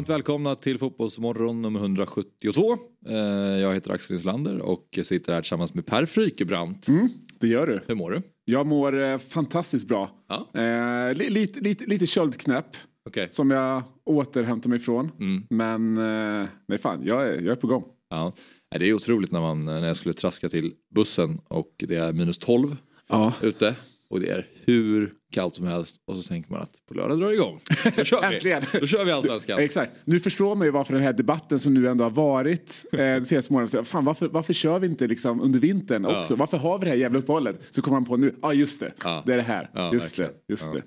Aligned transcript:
Varmt 0.00 0.08
välkomna 0.08 0.54
till 0.54 0.78
Fotbollsmorgon 0.78 1.62
nummer 1.62 1.80
172. 1.80 2.72
Eh, 3.08 3.14
Jag 3.60 3.74
heter 3.74 3.90
Axel 3.90 4.16
Inslander 4.16 4.58
och 4.58 4.98
sitter 5.04 5.32
här 5.32 5.40
tillsammans 5.40 5.74
med 5.74 5.86
Per 5.86 6.06
Frykebrant. 6.06 6.88
Mm, 6.88 7.08
det 7.40 7.48
gör 7.48 7.66
du. 7.66 7.80
Hur 7.86 7.94
mår 7.94 8.10
du? 8.10 8.22
Jag 8.44 8.66
mår 8.66 9.00
eh, 9.02 9.18
fantastiskt 9.18 9.88
bra. 9.88 10.10
Ja. 10.28 10.60
Eh, 10.60 11.14
li, 11.14 11.30
lite, 11.30 11.60
lite, 11.60 11.84
lite 11.84 12.06
köldknäpp 12.06 12.66
Okej. 13.08 13.28
som 13.30 13.50
jag 13.50 13.82
återhämtar 14.04 14.68
mig 14.70 14.76
ifrån. 14.78 15.10
Mm. 15.20 15.46
Men 15.50 15.96
eh, 16.42 16.48
nej 16.68 16.78
fan, 16.78 17.00
jag 17.04 17.28
är, 17.28 17.32
jag 17.32 17.46
är 17.52 17.54
på 17.56 17.66
gång. 17.66 17.84
Ja. 18.10 18.32
Det 18.78 18.88
är 18.88 18.92
otroligt 18.94 19.32
när, 19.32 19.40
man, 19.40 19.64
när 19.64 19.86
jag 19.86 19.96
skulle 19.96 20.14
traska 20.14 20.48
till 20.48 20.72
bussen 20.94 21.40
och 21.48 21.74
det 21.78 21.96
är 21.96 22.12
minus 22.12 22.38
12 22.38 22.76
Ja. 23.08 23.32
ute 23.42 23.76
och 24.10 24.20
det 24.20 24.28
är 24.30 24.46
hur 24.64 25.12
kallt 25.30 25.54
som 25.54 25.66
helst 25.66 25.96
och 26.06 26.16
så 26.16 26.22
tänker 26.22 26.52
man 26.52 26.62
att 26.62 26.82
på 26.88 26.94
lördag 26.94 27.18
drar 27.20 27.28
det 27.28 27.34
igång. 27.34 27.60
Då 27.96 28.04
kör 28.04 28.28
vi. 28.28 28.34
Äntligen. 28.34 28.62
Då 28.80 28.86
kör 28.86 29.04
vi 29.04 29.10
allsvenskan. 29.12 29.58
Exakt. 29.58 29.92
Nu 30.04 30.20
förstår 30.20 30.54
man 30.54 30.66
ju 30.66 30.70
varför 30.70 30.94
den 30.94 31.02
här 31.02 31.12
debatten 31.12 31.58
som 31.58 31.74
nu 31.74 31.88
ändå 31.88 32.04
har 32.04 32.10
varit 32.10 32.84
eh, 32.92 32.98
de 32.98 33.24
senaste 33.24 33.52
månaderna. 33.52 33.84
Fan, 33.84 34.04
varför, 34.04 34.28
varför 34.28 34.52
kör 34.52 34.78
vi 34.78 34.86
inte 34.86 35.06
liksom 35.06 35.40
under 35.40 35.60
vintern 35.60 36.04
Ja. 36.04 36.20
också? 36.20 36.34
Varför 36.34 36.56
har 36.56 36.78
vi 36.78 36.84
det 36.84 36.90
här 36.90 36.98
jävla 36.98 37.18
uppehållet? 37.18 37.56
Så 37.70 37.82
kommer 37.82 37.96
man 38.00 38.04
på 38.04 38.16
nu, 38.16 38.34
ja 38.42 38.48
ah, 38.48 38.52
just 38.52 38.80
det, 38.80 38.92
Ja. 39.04 39.22
det 39.26 39.32
är 39.32 39.36
det 39.36 39.42
här. 39.42 39.70
Ja, 39.74 39.92
just 39.92 40.04
verkligen. 40.06 40.30
det, 40.46 40.52
just 40.52 40.66
Ja. 40.66 40.72
det. 40.72 40.82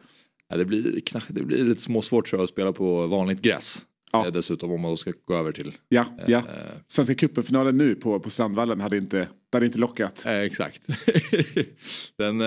Ja, 0.50 0.58
det, 0.58 0.66
blir, 0.66 1.00
knack- 1.00 1.26
det 1.30 1.44
blir 1.44 1.64
lite 1.64 1.82
småsvårt 1.82 2.28
tror 2.30 2.40
jag 2.40 2.44
att 2.44 2.50
spela 2.50 2.74
på 2.74 3.08
vanligt 3.08 3.42
gräs. 3.42 3.86
Ja. 4.12 4.26
Eh, 4.26 4.32
Dessutom 4.32 4.72
om 4.72 4.82
man 4.82 4.98
ska 4.98 5.12
gå 5.26 5.36
över 5.36 5.52
till 5.52 5.74
Ja, 5.90 6.06
ja. 6.28 6.38
eh, 6.38 6.44
Svenska 6.88 7.16
cupen-finalen 7.16 7.78
nu 7.78 7.96
på, 7.96 8.20
på 8.20 8.30
Strandvallen 8.30 8.82
hade 8.82 8.98
inte, 8.98 9.28
hade 9.52 9.66
inte 9.66 9.78
lockat. 9.78 10.26
Eh, 10.26 10.34
exakt. 10.38 10.82
Den 12.18 12.42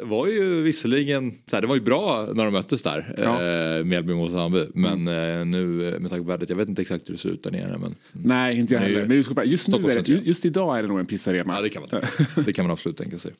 eh, 0.00 0.06
var 0.06 0.26
ju 0.26 0.62
visserligen, 0.62 1.34
så 1.50 1.56
här, 1.56 1.60
det 1.60 1.66
var 1.68 1.74
ju 1.74 1.80
bra 1.80 2.28
när 2.34 2.44
de 2.44 2.52
möttes 2.52 2.82
där, 2.82 3.14
Ja. 3.18 3.42
eh, 3.78 3.84
Mjällby 3.84 4.14
mot 4.14 4.32
Hammarby. 4.32 4.66
Men 4.74 5.08
eh, 5.08 5.44
nu 5.44 5.88
eh, 5.88 6.00
med 6.00 6.10
tanke 6.10 6.24
på 6.24 6.30
vädret, 6.30 6.48
jag 6.50 6.56
vet 6.56 6.68
inte 6.68 6.82
exakt 6.82 7.08
hur 7.08 7.14
det 7.14 7.20
ser 7.20 7.28
ut 7.28 7.42
där 7.42 7.50
nere. 7.50 7.78
Men, 7.78 7.94
Nej, 8.12 8.58
inte 8.58 8.74
jag 8.74 8.82
Det 8.82 8.88
ju 8.88 8.94
heller. 8.94 9.06
Men 9.08 9.16
just, 9.16 9.30
just, 9.44 9.68
nu 9.68 9.74
är 9.90 10.02
det, 10.02 10.08
just 10.12 10.44
idag 10.44 10.78
är 10.78 10.82
det 10.82 10.88
nog 10.88 10.98
en 10.98 11.06
pissarena. 11.06 11.54
ja, 11.56 11.62
det 11.62 11.68
kan 11.68 11.82
man. 11.90 12.02
Det 12.44 12.52
kan 12.52 12.64
man 12.64 12.72
absolut 12.72 12.96
tänka 12.96 13.18
sig. 13.18 13.32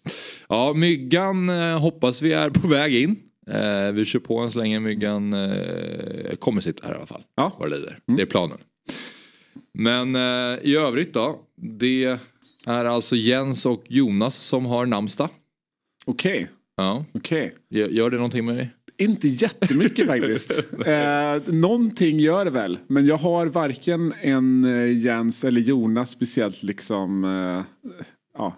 Ja, 0.48 0.72
Myggan 0.72 1.48
eh, 1.50 1.78
hoppas 1.80 2.22
vi 2.22 2.32
är 2.32 2.50
på 2.50 2.68
väg 2.68 2.94
in. 2.94 3.16
Eh, 3.50 3.92
vi 3.92 4.04
kör 4.04 4.18
på 4.18 4.38
än 4.38 4.50
så 4.50 4.58
länge. 4.58 4.80
Myggan 4.80 5.32
eh, 5.32 6.34
kommer 6.38 6.60
sitta 6.60 6.86
här 6.86 6.94
i 6.94 6.96
alla 6.96 7.06
fall. 7.06 7.22
Ja. 7.36 7.56
Vad 7.58 7.70
det 7.70 7.76
lider. 7.76 7.98
Det 8.16 8.22
är 8.22 8.26
planen. 8.26 8.58
Men 9.74 10.14
eh, 10.16 10.58
i 10.62 10.76
övrigt 10.76 11.14
då. 11.14 11.40
Det 11.56 12.18
är 12.66 12.84
alltså 12.84 13.16
Jens 13.16 13.66
och 13.66 13.84
Jonas 13.88 14.36
som 14.36 14.66
har 14.66 14.86
namnsdag. 14.86 15.28
Okej, 16.06 16.48
Ja. 16.76 17.04
okej. 17.14 17.54
Gör 17.68 18.10
det 18.10 18.16
någonting 18.16 18.44
med 18.44 18.56
dig? 18.56 18.70
Inte 18.98 19.28
jättemycket 19.28 20.06
faktiskt. 20.12 20.64
Eh, 20.86 21.54
någonting 21.54 22.20
gör 22.20 22.44
det 22.44 22.50
väl. 22.50 22.78
Men 22.86 23.06
jag 23.06 23.16
har 23.16 23.46
varken 23.46 24.14
en 24.20 24.64
eh, 24.64 24.98
Jens 24.98 25.44
eller 25.44 25.60
Jonas 25.60 26.10
speciellt 26.10 26.62
liksom 26.62 27.24
eh, 27.24 27.62
ja, 28.34 28.56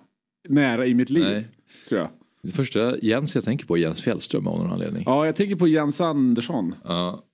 nära 0.48 0.86
i 0.86 0.94
mitt 0.94 1.10
liv. 1.10 1.24
Nej. 1.24 1.44
Tror 1.88 2.00
jag. 2.00 2.10
Det 2.42 2.52
första 2.52 2.98
Jens 2.98 3.34
jag 3.34 3.44
tänker 3.44 3.66
på 3.66 3.76
är 3.76 3.80
Jens 3.80 4.03
Fjällström 4.03 4.47
av 4.47 4.59
någon 4.59 4.72
anledning. 4.72 5.03
Ja, 5.06 5.12
Ja, 5.16 5.26
jag 5.26 5.36
tänker 5.36 5.56
på 5.56 5.69
Jens 5.69 6.00
Andersson. 6.00 6.75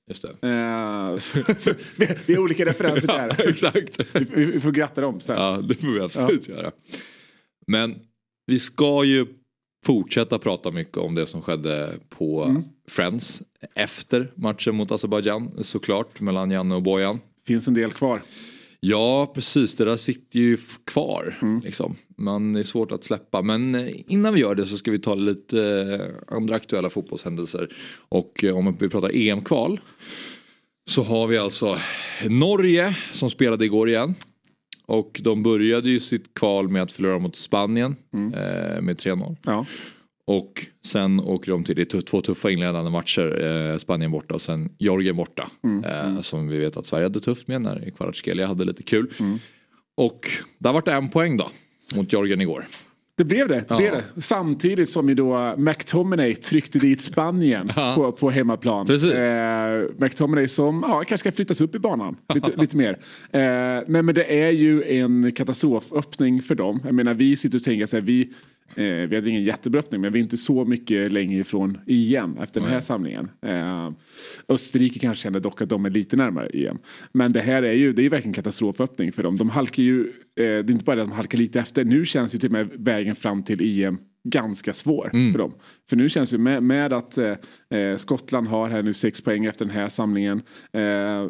just 0.08 0.22
det. 0.22 0.48
Eh, 0.48 1.44
vi, 1.96 2.08
vi 2.26 2.34
har 2.34 2.42
olika 2.42 2.64
referenser 2.64 3.06
där. 3.06 3.48
exakt. 3.48 4.00
Vi, 4.14 4.44
vi, 4.44 4.60
får 4.60 4.70
gratta 4.72 5.00
dem 5.00 5.20
sen. 5.20 5.36
Ja, 5.36 5.60
det 5.68 5.74
får 5.74 5.88
vi 5.88 6.00
absolut 6.00 6.48
göra. 6.48 6.70
Men 7.66 7.94
vi 8.46 8.58
ska 8.58 9.04
ju 9.04 9.26
fortsätta 9.84 10.38
prata 10.38 10.70
mycket 10.70 10.96
om 10.96 11.14
det 11.14 11.26
som 11.26 11.42
skedde 11.42 11.92
på 12.08 12.44
Mm. 12.44 12.62
Friends 12.88 13.42
efter 13.74 14.30
matchen 14.34 14.74
mot 14.74 14.92
Azerbajdzjan 14.92 15.50
såklart 15.64 16.20
mellan 16.20 16.50
Janne 16.50 16.74
och 16.74 16.82
Bojan. 16.82 17.20
Finns 17.46 17.68
en 17.68 17.74
del 17.74 17.90
kvar. 17.90 18.22
Ja, 18.80 19.32
precis. 19.34 19.74
Det 19.74 19.84
där 19.84 19.96
sitter 19.96 20.38
ju 20.38 20.58
kvar. 20.84 21.38
Mm. 21.42 21.60
Liksom. 21.60 21.96
Det 22.54 22.60
är 22.60 22.62
svårt 22.62 22.92
att 22.92 23.04
släppa. 23.04 23.42
Men 23.42 23.74
eh, 23.74 23.94
innan 24.06 24.34
vi 24.34 24.40
gör 24.40 24.54
det 24.54 24.66
så 24.66 24.76
ska 24.76 24.90
vi 24.90 24.98
ta 24.98 25.14
lite 25.14 25.62
eh, 26.28 26.36
andra 26.36 26.54
aktuella 26.54 26.90
fotbollshändelser. 26.90 27.68
Och 28.08 28.44
eh, 28.44 28.56
om 28.56 28.76
vi 28.80 28.88
pratar 28.88 29.10
EM-kval. 29.14 29.80
Så 30.86 31.02
har 31.02 31.26
vi 31.26 31.38
alltså 31.38 31.78
Norge 32.28 32.96
som 33.12 33.30
spelade 33.30 33.64
igår 33.64 33.88
igen. 33.88 34.14
Och 34.86 35.20
de 35.24 35.42
började 35.42 35.90
ju 35.90 36.00
sitt 36.00 36.34
kval 36.34 36.68
med 36.68 36.82
att 36.82 36.92
förlora 36.92 37.18
mot 37.18 37.36
Spanien 37.36 37.96
Mm. 38.14 38.34
eh, 38.34 38.80
med 38.80 38.96
3-0. 38.98 39.36
Ja. 39.46 39.66
Och 40.26 40.66
sen 40.84 41.20
åker 41.20 41.52
de 41.52 41.64
till, 41.64 41.76
det 41.76 41.94
är 41.94 42.00
två 42.00 42.20
tuffa 42.20 42.50
inledande 42.50 42.90
matcher. 42.90 43.42
Eh, 43.72 43.78
Spanien 43.78 44.10
borta 44.10 44.34
och 44.34 44.42
sen 44.42 44.68
Georgien 44.78 45.16
borta. 45.16 45.50
Mm, 45.64 45.84
Eh, 45.84 46.20
Som 46.20 46.48
vi 46.48 46.58
vet 46.58 46.76
att 46.76 46.86
Sverige 46.86 47.04
hade 47.04 47.20
tufft 47.20 47.48
med 47.48 47.62
när 47.62 47.90
Kvaratskhelia 47.96 48.46
hade 48.46 48.64
lite 48.64 48.82
kul. 48.82 49.12
Mm. 49.20 49.38
Och 49.96 50.28
där 50.58 50.72
vart 50.72 50.84
det 50.84 50.92
en 50.92 51.08
poäng 51.10 51.36
då. 51.36 51.50
Mot 51.94 52.12
Georgien 52.12 52.40
igår. 52.40 52.66
Det 53.16 53.24
blev 53.24 53.48
det. 53.48 53.64
det, 53.68 53.76
blev 53.76 53.92
det. 53.92 54.20
Samtidigt 54.20 54.88
som 54.88 55.08
ju 55.08 55.14
då 55.14 55.54
McTominay 55.56 56.34
tryckte 56.34 56.78
dit 56.78 57.02
Spanien 57.02 57.70
på, 57.94 58.12
på 58.12 58.30
hemmaplan. 58.30 58.86
Precis. 58.86 59.12
Eh, 59.12 59.84
McTominay 59.96 60.48
som 60.48 60.84
ja, 60.88 60.94
kanske 60.94 61.18
ska 61.18 61.32
flyttas 61.32 61.60
upp 61.60 61.74
i 61.74 61.78
banan 61.78 62.16
lite, 62.34 62.52
lite 62.56 62.76
mer. 62.76 62.98
Eh, 63.30 63.40
nej 63.86 64.02
men 64.02 64.14
det 64.14 64.42
är 64.42 64.50
ju 64.50 64.82
en 65.00 65.32
katastroföppning 65.32 66.42
för 66.42 66.54
dem. 66.54 66.80
Jag 66.84 66.94
menar 66.94 67.14
vi 67.14 67.36
sitter 67.36 67.58
och 67.58 67.64
tänker 67.64 67.86
så 67.86 67.96
här, 67.96 68.02
vi, 68.02 68.30
eh, 68.76 69.08
vi 69.08 69.16
hade 69.16 69.30
ingen 69.30 69.44
jättebra 69.44 69.78
öppning 69.78 70.00
men 70.00 70.12
vi 70.12 70.18
är 70.18 70.22
inte 70.22 70.36
så 70.36 70.64
mycket 70.64 71.12
längre 71.12 71.40
ifrån 71.40 71.78
EM 71.86 72.38
efter 72.38 72.60
den 72.60 72.68
här 72.68 72.76
Nej. 72.76 72.82
samlingen. 72.82 73.30
Eh, 73.42 73.90
Österrike 74.48 74.98
kanske 74.98 75.22
känner 75.22 75.40
dock 75.40 75.62
att 75.62 75.68
de 75.68 75.84
är 75.84 75.90
lite 75.90 76.16
närmare 76.16 76.46
EM. 76.46 76.78
Men 77.12 77.32
det 77.32 77.40
här 77.40 77.62
är 77.62 77.72
ju, 77.72 77.92
det 77.92 78.00
är 78.00 78.04
ju 78.04 78.08
verkligen 78.08 78.34
katastroföppning 78.34 79.12
för 79.12 79.22
dem. 79.22 79.38
De 79.38 79.50
halkar 79.50 79.82
ju, 79.82 80.00
eh, 80.00 80.06
det 80.36 80.44
är 80.44 80.70
inte 80.70 80.84
bara 80.84 80.96
det 80.96 81.02
att 81.02 81.08
de 81.08 81.14
halkar 81.14 81.38
lite 81.38 81.60
efter. 81.60 81.84
Nu 81.84 82.04
känns 82.04 82.34
ju 82.34 82.38
till 82.38 82.48
och 82.48 82.52
med 82.52 82.68
vägen 82.74 83.16
fram 83.16 83.42
till 83.42 83.82
EM 83.82 83.98
ganska 84.28 84.72
svår 84.72 85.10
för 85.32 85.38
dem. 85.38 85.54
För 85.88 85.96
nu 85.96 86.08
känns 86.08 86.30
det 86.30 86.38
med, 86.38 86.62
med 86.62 86.92
att 86.92 87.18
eh, 87.18 87.34
eh, 87.70 87.96
Skottland 87.96 88.46
har 88.46 88.70
här 88.70 88.82
nu 88.82 88.94
sex 88.94 89.20
poäng 89.20 89.44
efter 89.44 89.64
den 89.64 89.74
här 89.74 89.88
samlingen. 89.88 90.42
Eh, 90.72 91.26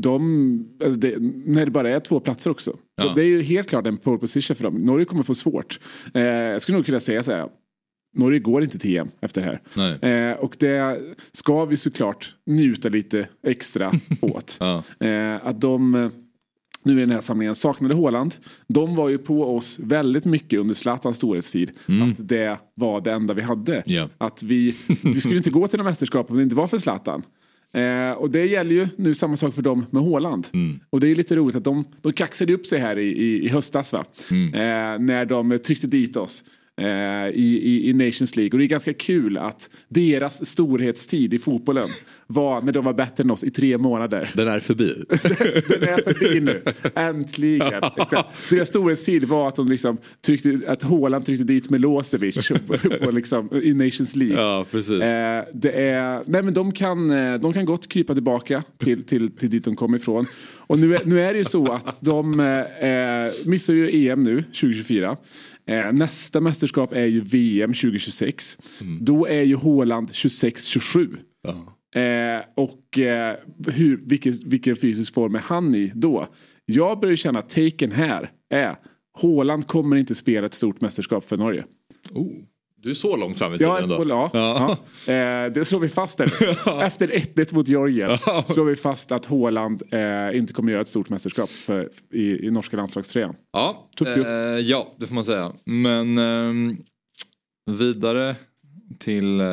de, 0.00 0.68
alltså 0.84 1.00
det, 1.00 1.14
när 1.46 1.64
det 1.64 1.70
bara 1.70 1.90
är 1.90 2.00
två 2.00 2.20
platser 2.20 2.50
också. 2.50 2.76
Ja. 2.96 3.12
Det 3.14 3.22
är 3.22 3.26
ju 3.26 3.42
helt 3.42 3.68
klart 3.68 3.86
en 3.86 3.96
pole 3.96 4.18
position 4.18 4.56
för 4.56 4.64
dem. 4.64 4.74
Norge 4.74 5.04
kommer 5.04 5.22
få 5.22 5.34
svårt. 5.34 5.80
Eh, 6.14 6.22
jag 6.22 6.62
skulle 6.62 6.78
nog 6.78 6.86
kunna 6.86 7.00
säga 7.00 7.22
så 7.22 7.32
här. 7.32 7.48
Norge 8.16 8.38
går 8.38 8.62
inte 8.62 8.78
till 8.78 8.96
EM 8.98 9.08
efter 9.20 9.42
det 9.42 9.60
här. 9.74 10.30
Eh, 10.30 10.36
och 10.36 10.56
det 10.58 11.00
ska 11.32 11.64
vi 11.64 11.76
såklart 11.76 12.36
njuta 12.46 12.88
lite 12.88 13.28
extra 13.46 13.92
åt. 14.20 14.56
Ja. 14.60 14.82
Eh, 15.06 15.46
att 15.46 15.60
de 15.60 15.94
eh, 15.94 16.08
nu 16.82 16.96
i 16.96 17.00
den 17.00 17.10
här 17.10 17.20
samlingen 17.20 17.54
saknade 17.54 17.94
Håland. 17.94 18.34
De 18.68 18.94
var 18.96 19.08
ju 19.08 19.18
på 19.18 19.56
oss 19.56 19.78
väldigt 19.82 20.24
mycket 20.24 20.60
under 20.60 20.74
Zlatans 20.74 21.16
storhetstid. 21.16 21.70
Att 22.02 22.28
det 22.28 22.58
var 22.74 23.00
det 23.00 23.12
enda 23.12 23.34
vi 23.34 23.42
hade. 23.42 23.82
Ja. 23.86 24.08
Att 24.18 24.42
vi, 24.42 24.76
vi 25.02 25.20
skulle 25.20 25.36
inte 25.36 25.50
gå 25.50 25.68
till 25.68 25.78
några 25.78 25.90
mästerskap 25.90 26.30
om 26.30 26.36
det 26.36 26.42
inte 26.42 26.56
var 26.56 26.66
för 26.66 26.78
Zlatan. 26.78 27.22
Eh, 27.74 28.12
och 28.12 28.30
det 28.30 28.46
gäller 28.46 28.74
ju 28.74 28.88
nu 28.96 29.14
samma 29.14 29.36
sak 29.36 29.54
för 29.54 29.62
dem 29.62 29.86
med 29.90 30.02
Håland. 30.02 30.46
Och 30.90 31.00
det 31.00 31.08
är 31.08 31.14
lite 31.14 31.36
roligt 31.36 31.56
att 31.56 31.64
de, 31.64 31.84
de 32.02 32.12
kaxade 32.12 32.52
upp 32.54 32.66
sig 32.66 32.78
här 32.78 32.98
i, 32.98 33.06
i, 33.06 33.44
i 33.44 33.48
höstas 33.48 33.92
va. 33.92 34.04
Eh, 34.30 34.98
när 34.98 35.24
de 35.24 35.58
tryckte 35.58 35.86
dit 35.86 36.16
oss. 36.16 36.44
Eh, 36.76 36.86
I, 37.28 37.60
i, 37.62 37.90
i 37.90 37.92
Nations 37.92 38.36
League. 38.36 38.52
Och 38.52 38.58
det 38.58 38.64
är 38.64 38.68
ganska 38.68 38.92
kul 38.92 39.38
att 39.38 39.70
deras 39.88 40.46
storhetstid 40.46 41.34
i 41.34 41.38
fotbollen 41.38 41.88
var 42.26 42.62
när 42.62 42.72
de 42.72 42.84
var 42.84 42.92
bättre 42.92 43.24
än 43.24 43.30
oss 43.30 43.44
i 43.44 43.50
tre 43.50 43.78
månader. 43.78 44.30
Den 44.34 44.48
är 44.48 44.60
förbi. 44.60 44.94
Den 45.68 45.82
är 45.82 46.12
förbi 46.12 46.40
nu. 46.40 46.62
Äntligen. 46.94 47.82
Deras 48.50 48.68
storhetstid 48.68 49.24
var 49.24 49.48
att 49.48 49.56
de 49.56 49.68
liksom 49.68 49.98
tryckte, 50.26 50.60
att 50.66 50.82
Haaland 50.82 51.26
tryckte 51.26 51.44
dit 51.44 51.70
Milosevic 51.70 52.48
på, 52.66 52.78
på 53.04 53.10
liksom, 53.10 53.50
i 53.62 53.74
Nations 53.74 54.16
League. 54.16 54.42
ja, 54.42 54.66
precis. 54.70 55.00
Eh, 55.00 55.44
det 55.54 55.70
är, 55.70 56.22
nej 56.26 56.42
men 56.42 56.54
de 56.54 56.72
kan, 56.72 57.10
eh, 57.10 57.34
de 57.34 57.52
kan 57.52 57.64
gott 57.64 57.88
krypa 57.88 58.14
tillbaka 58.14 58.62
till, 58.78 59.02
till, 59.02 59.30
till 59.30 59.50
dit 59.50 59.64
de 59.64 59.76
kom 59.76 59.94
ifrån. 59.94 60.26
Och 60.58 60.78
nu 60.78 60.98
nu 61.04 61.20
är 61.20 61.32
det 61.32 61.38
ju 61.38 61.44
så 61.44 61.72
att 61.72 62.00
de 62.00 62.40
eh, 62.40 63.48
missar 63.48 63.74
ju 63.74 64.08
EM 64.08 64.24
nu 64.24 64.42
2024. 64.42 65.16
Eh, 65.66 65.92
nästa 65.92 66.40
mästerskap 66.40 66.92
är 66.92 67.06
ju 67.06 67.20
VM 67.20 67.74
2026. 67.74 68.58
Då 69.00 69.26
är 69.26 69.42
ju 69.42 69.54
Håland 69.54 70.10
26-27. 70.10 71.16
Ja. 71.42 71.76
Eh, 72.00 72.44
och 72.54 72.98
eh, 72.98 73.36
hur, 73.66 74.00
vilken, 74.06 74.32
vilken 74.44 74.76
fysisk 74.76 75.14
form 75.14 75.34
är 75.34 75.38
han 75.38 75.74
i 75.74 75.92
då? 75.94 76.26
Jag 76.64 77.00
börjar 77.00 77.16
känna 77.16 77.38
att 77.38 77.50
taken 77.50 77.92
här 77.92 78.30
är 78.50 78.76
Håland 79.18 79.66
kommer 79.66 79.96
inte 79.96 80.14
spela 80.14 80.46
ett 80.46 80.54
stort 80.54 80.80
mästerskap 80.80 81.28
för 81.28 81.36
Norge. 81.36 81.64
Oh. 82.10 82.32
Du 82.82 82.90
är 82.90 82.94
så 82.94 83.16
långt 83.16 83.38
fram 83.38 83.54
i 83.54 83.58
tiden 83.58 83.76
ändå. 83.82 84.06
Ja, 84.08 84.30
ja. 84.32 84.78
ja. 85.06 85.12
Eh, 85.12 85.52
det 85.52 85.64
slår 85.64 85.80
vi 85.80 85.88
fast. 85.88 86.20
Efter 86.20 87.08
1-1 87.36 87.54
mot 87.54 87.68
Georgien 87.68 88.18
slår 88.46 88.64
vi 88.64 88.76
fast 88.76 89.12
att 89.12 89.24
Håland 89.24 89.82
eh, 89.90 90.38
inte 90.38 90.52
kommer 90.52 90.72
göra 90.72 90.82
ett 90.82 90.88
stort 90.88 91.08
mästerskap 91.08 91.50
för, 91.50 91.90
i, 92.12 92.46
i 92.46 92.50
norska 92.50 92.76
landslagströjan. 92.76 93.34
Ja, 93.52 93.88
eh, 94.06 94.22
ja, 94.60 94.94
det 94.96 95.06
får 95.06 95.14
man 95.14 95.24
säga. 95.24 95.52
Men 95.64 96.18
ehm, 96.18 96.76
vidare 97.70 98.36
till 98.98 99.40
eh, 99.40 99.46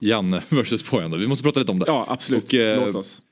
Janne 0.00 0.42
versus 0.48 0.82
Pojan. 0.82 1.18
Vi 1.18 1.26
måste 1.26 1.44
prata 1.44 1.60
lite 1.60 1.72
om 1.72 1.78
det. 1.78 1.84
Ja, 1.88 2.06
absolut. 2.08 2.44
Och, 2.44 2.54
eh, 2.54 2.86
Låt 2.86 2.94
oss. 2.94 3.22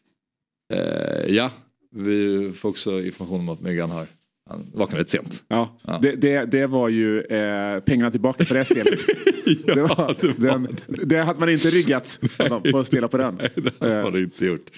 Eh, 0.73 1.35
ja, 1.35 1.51
vi 1.91 2.53
får 2.53 2.69
också 2.69 3.03
information 3.03 3.41
om 3.41 3.49
att 3.49 3.61
Megan 3.61 3.91
har 3.91 4.07
han 4.51 4.67
vaknade 4.75 5.01
lite 5.01 5.11
sent. 5.11 5.43
Ja, 5.49 5.79
ja. 5.87 5.99
Det, 6.03 6.17
det, 6.17 6.45
det, 6.45 6.67
var 6.67 6.89
ju 6.89 7.21
eh, 7.21 7.81
pengarna 7.81 8.11
tillbaka 8.11 8.45
på 8.45 8.55
det 8.55 8.65
spelet. 8.65 9.01
ja, 9.67 9.75
det, 9.75 9.83
var, 9.83 10.17
det, 10.21 10.39
var 10.39 10.51
den, 10.51 10.77
det 10.87 11.17
hade 11.17 11.41
man 11.41 11.49
inte 11.49 11.71
ryggat 11.71 12.19
honom 12.39 12.63
på 12.63 12.79
att 12.79 12.87
spela 12.87 13.09
på 13.09 13.17
den. 13.17 13.35
Nej, 13.35 13.51
det 13.81 13.87
hade 13.87 14.03
man 14.03 14.23
inte 14.23 14.47
gjort. 14.47 14.71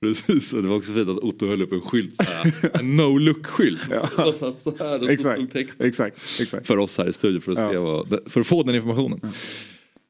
Precis, 0.00 0.50
det 0.50 0.60
var 0.60 0.76
också 0.76 0.92
fint 0.92 1.08
att 1.08 1.18
Otto 1.18 1.46
höll 1.46 1.62
upp 1.62 1.72
en 1.72 1.80
skylt, 1.80 2.20
en 2.72 2.96
no 2.96 3.18
look-skylt. 3.18 3.80
Ja. 3.90 4.24
Och 4.24 4.34
satt 4.34 4.62
så 4.62 4.74
här 4.78 5.02
och 5.02 5.10
exakt, 5.10 5.40
så 5.40 5.46
stod 5.46 5.50
texten. 5.52 5.86
Exakt, 5.86 6.16
exakt. 6.40 6.66
För 6.66 6.78
oss 6.78 6.98
här 6.98 7.08
i 7.08 7.12
studion 7.12 7.40
för 7.40 7.52
att, 7.52 7.58
ja. 7.58 7.70
se 7.72 7.78
vad, 7.78 8.18
för 8.26 8.40
att 8.40 8.46
få 8.46 8.62
den 8.62 8.74
informationen. 8.74 9.20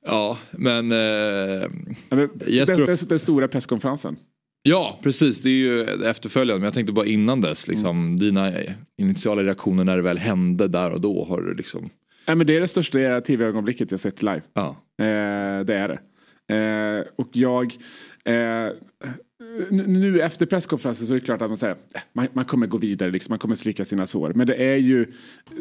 Ja, 0.06 0.38
men... 0.50 0.92
Eh, 0.92 0.98
ja, 0.98 1.66
men 2.10 2.28
den, 2.66 2.96
den 3.08 3.18
stora 3.18 3.48
presskonferensen. 3.48 4.16
Ja 4.66 4.98
precis, 5.02 5.40
det 5.42 5.48
är 5.48 5.52
ju 5.52 5.82
efterföljande. 6.04 6.60
Men 6.60 6.64
jag 6.64 6.74
tänkte 6.74 6.92
bara 6.92 7.06
innan 7.06 7.40
dess, 7.40 7.68
liksom, 7.68 7.98
mm. 7.98 8.18
dina 8.18 8.52
initiala 8.98 9.42
reaktioner 9.42 9.84
när 9.84 9.96
det 9.96 10.02
väl 10.02 10.18
hände 10.18 10.68
där 10.68 10.92
och 10.92 11.00
då. 11.00 11.24
Har 11.24 11.40
du 11.40 11.54
liksom... 11.54 11.90
Nej, 12.26 12.36
men 12.36 12.46
det 12.46 12.56
är 12.56 12.60
det 12.60 12.68
största 12.68 13.20
tv-ögonblicket 13.20 13.90
jag 13.90 14.00
sett 14.00 14.22
live. 14.22 14.40
Ja. 14.54 14.68
Eh, 14.98 15.64
det 15.64 15.74
är 15.74 15.88
det. 15.88 15.98
Eh, 16.54 17.04
och 17.16 17.28
jag... 17.32 17.74
Eh, 18.24 18.68
nu 19.70 20.20
efter 20.20 20.46
presskonferensen 20.46 21.06
så 21.06 21.14
är 21.14 21.18
det 21.18 21.24
klart 21.24 21.42
att 21.42 21.50
man, 21.50 21.58
säger, 21.58 21.76
eh, 21.94 22.00
man, 22.12 22.28
man 22.32 22.44
kommer 22.44 22.66
gå 22.66 22.78
vidare, 22.78 23.10
liksom, 23.10 23.32
man 23.32 23.38
kommer 23.38 23.56
slicka 23.56 23.84
sina 23.84 24.06
sår. 24.06 24.32
Men 24.34 24.46
det 24.46 24.54
är 24.54 24.76
ju 24.76 25.06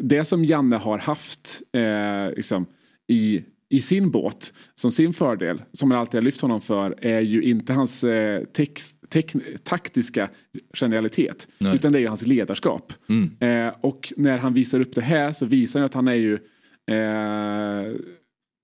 det 0.00 0.24
som 0.24 0.44
Janne 0.44 0.76
har 0.76 0.98
haft 0.98 1.62
eh, 1.72 2.36
liksom, 2.36 2.66
i 3.08 3.44
i 3.74 3.80
sin 3.80 4.10
båt 4.10 4.52
som 4.74 4.90
sin 4.90 5.12
fördel, 5.12 5.62
som 5.72 5.88
man 5.88 5.98
alltid 5.98 6.14
har 6.14 6.22
lyft 6.22 6.40
honom 6.40 6.60
för, 6.60 6.94
är 7.00 7.20
ju 7.20 7.42
inte 7.42 7.72
hans 7.72 8.04
eh, 8.04 8.44
text, 8.44 8.93
taktiska 9.62 10.28
genialitet. 10.74 11.48
Nej. 11.58 11.74
Utan 11.74 11.92
det 11.92 11.98
är 11.98 12.00
ju 12.00 12.08
hans 12.08 12.26
ledarskap. 12.26 12.92
Mm. 13.08 13.36
Eh, 13.40 13.74
och 13.80 14.12
när 14.16 14.38
han 14.38 14.54
visar 14.54 14.80
upp 14.80 14.94
det 14.94 15.02
här 15.02 15.32
så 15.32 15.46
visar 15.46 15.80
han 15.80 15.86
att 15.86 15.94
han 15.94 16.08
är 16.08 16.14
ju... 16.14 16.34
Eh, 16.90 16.96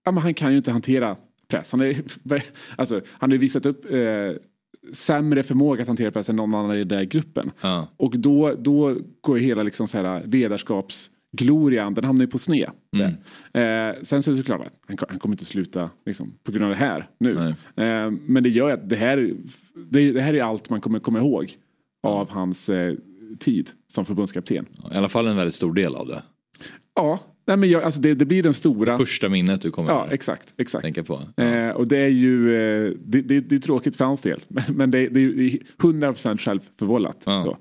ja, 0.04 0.12
men 0.12 0.18
han 0.18 0.34
kan 0.34 0.50
ju 0.50 0.56
inte 0.56 0.72
hantera 0.72 1.16
press. 1.48 1.72
Han, 1.72 1.80
är, 1.80 1.96
alltså, 2.76 3.00
han 3.08 3.30
har 3.30 3.38
visat 3.38 3.66
upp 3.66 3.92
eh, 3.92 4.32
sämre 4.92 5.42
förmåga 5.42 5.82
att 5.82 5.88
hantera 5.88 6.10
press 6.10 6.28
än 6.28 6.36
någon 6.36 6.54
annan 6.54 6.76
i 6.76 6.84
den 6.84 7.08
gruppen. 7.08 7.50
Ja. 7.60 7.88
Och 7.96 8.18
då, 8.18 8.54
då 8.54 8.96
går 9.20 9.36
hela 9.36 9.62
liksom 9.62 9.88
så 9.88 9.98
här 9.98 10.26
ledarskaps 10.26 11.10
glorian, 11.32 11.94
den 11.94 12.04
hamnar 12.04 12.22
ju 12.22 12.30
på 12.30 12.38
sned. 12.38 12.70
Mm. 12.96 13.10
Eh, 13.52 14.02
sen 14.02 14.22
så 14.22 14.30
är 14.30 14.32
det 14.32 14.38
såklart 14.38 14.60
att 14.60 14.72
han, 14.86 14.96
han 15.08 15.18
kommer 15.18 15.34
inte 15.34 15.44
sluta 15.44 15.90
liksom, 16.06 16.34
på 16.44 16.52
grund 16.52 16.64
av 16.64 16.70
det 16.70 16.76
här 16.76 17.08
nu. 17.18 17.54
Eh, 17.76 18.10
men 18.26 18.42
det 18.42 18.48
gör 18.48 18.70
att 18.70 18.88
det 18.88 18.96
här, 18.96 19.34
det, 19.74 20.12
det, 20.12 20.20
här 20.20 20.34
är 20.34 20.42
allt 20.42 20.70
man 20.70 20.80
kommer 20.80 20.98
komma 20.98 21.18
ihåg 21.18 21.56
av 22.02 22.30
hans 22.30 22.70
eh, 22.70 22.94
tid 23.38 23.70
som 23.88 24.04
förbundskapten. 24.04 24.66
I 24.92 24.96
alla 24.96 25.08
fall 25.08 25.26
en 25.26 25.36
väldigt 25.36 25.54
stor 25.54 25.74
del 25.74 25.94
av 25.94 26.06
det. 26.06 26.22
Ja, 26.94 27.18
nej 27.46 27.56
men 27.56 27.70
jag, 27.70 27.82
alltså 27.82 28.00
det, 28.00 28.14
det, 28.14 28.24
blir 28.24 28.42
den 28.42 28.54
stora. 28.54 28.98
Första 28.98 29.28
minnet 29.28 29.62
du 29.62 29.70
kommer 29.70 29.90
ja, 29.90 30.08
exakt, 30.10 30.54
exakt. 30.56 30.82
tänka 30.82 31.04
på. 31.04 31.22
Ja. 31.36 31.42
Eh, 31.42 31.70
och 31.70 31.88
det 31.88 31.98
är 31.98 32.08
ju 32.08 32.54
eh, 32.54 32.92
det, 33.04 33.22
det, 33.22 33.40
det, 33.40 33.54
är 33.54 33.58
tråkigt 33.60 33.96
för 33.96 34.04
hans 34.04 34.20
del. 34.20 34.44
Men, 34.48 34.64
men 34.76 34.90
det, 34.90 35.08
det 35.08 35.20
är 35.20 35.26
100% 35.78 36.38
självförvållat. 36.38 37.22
Ja. 37.24 37.58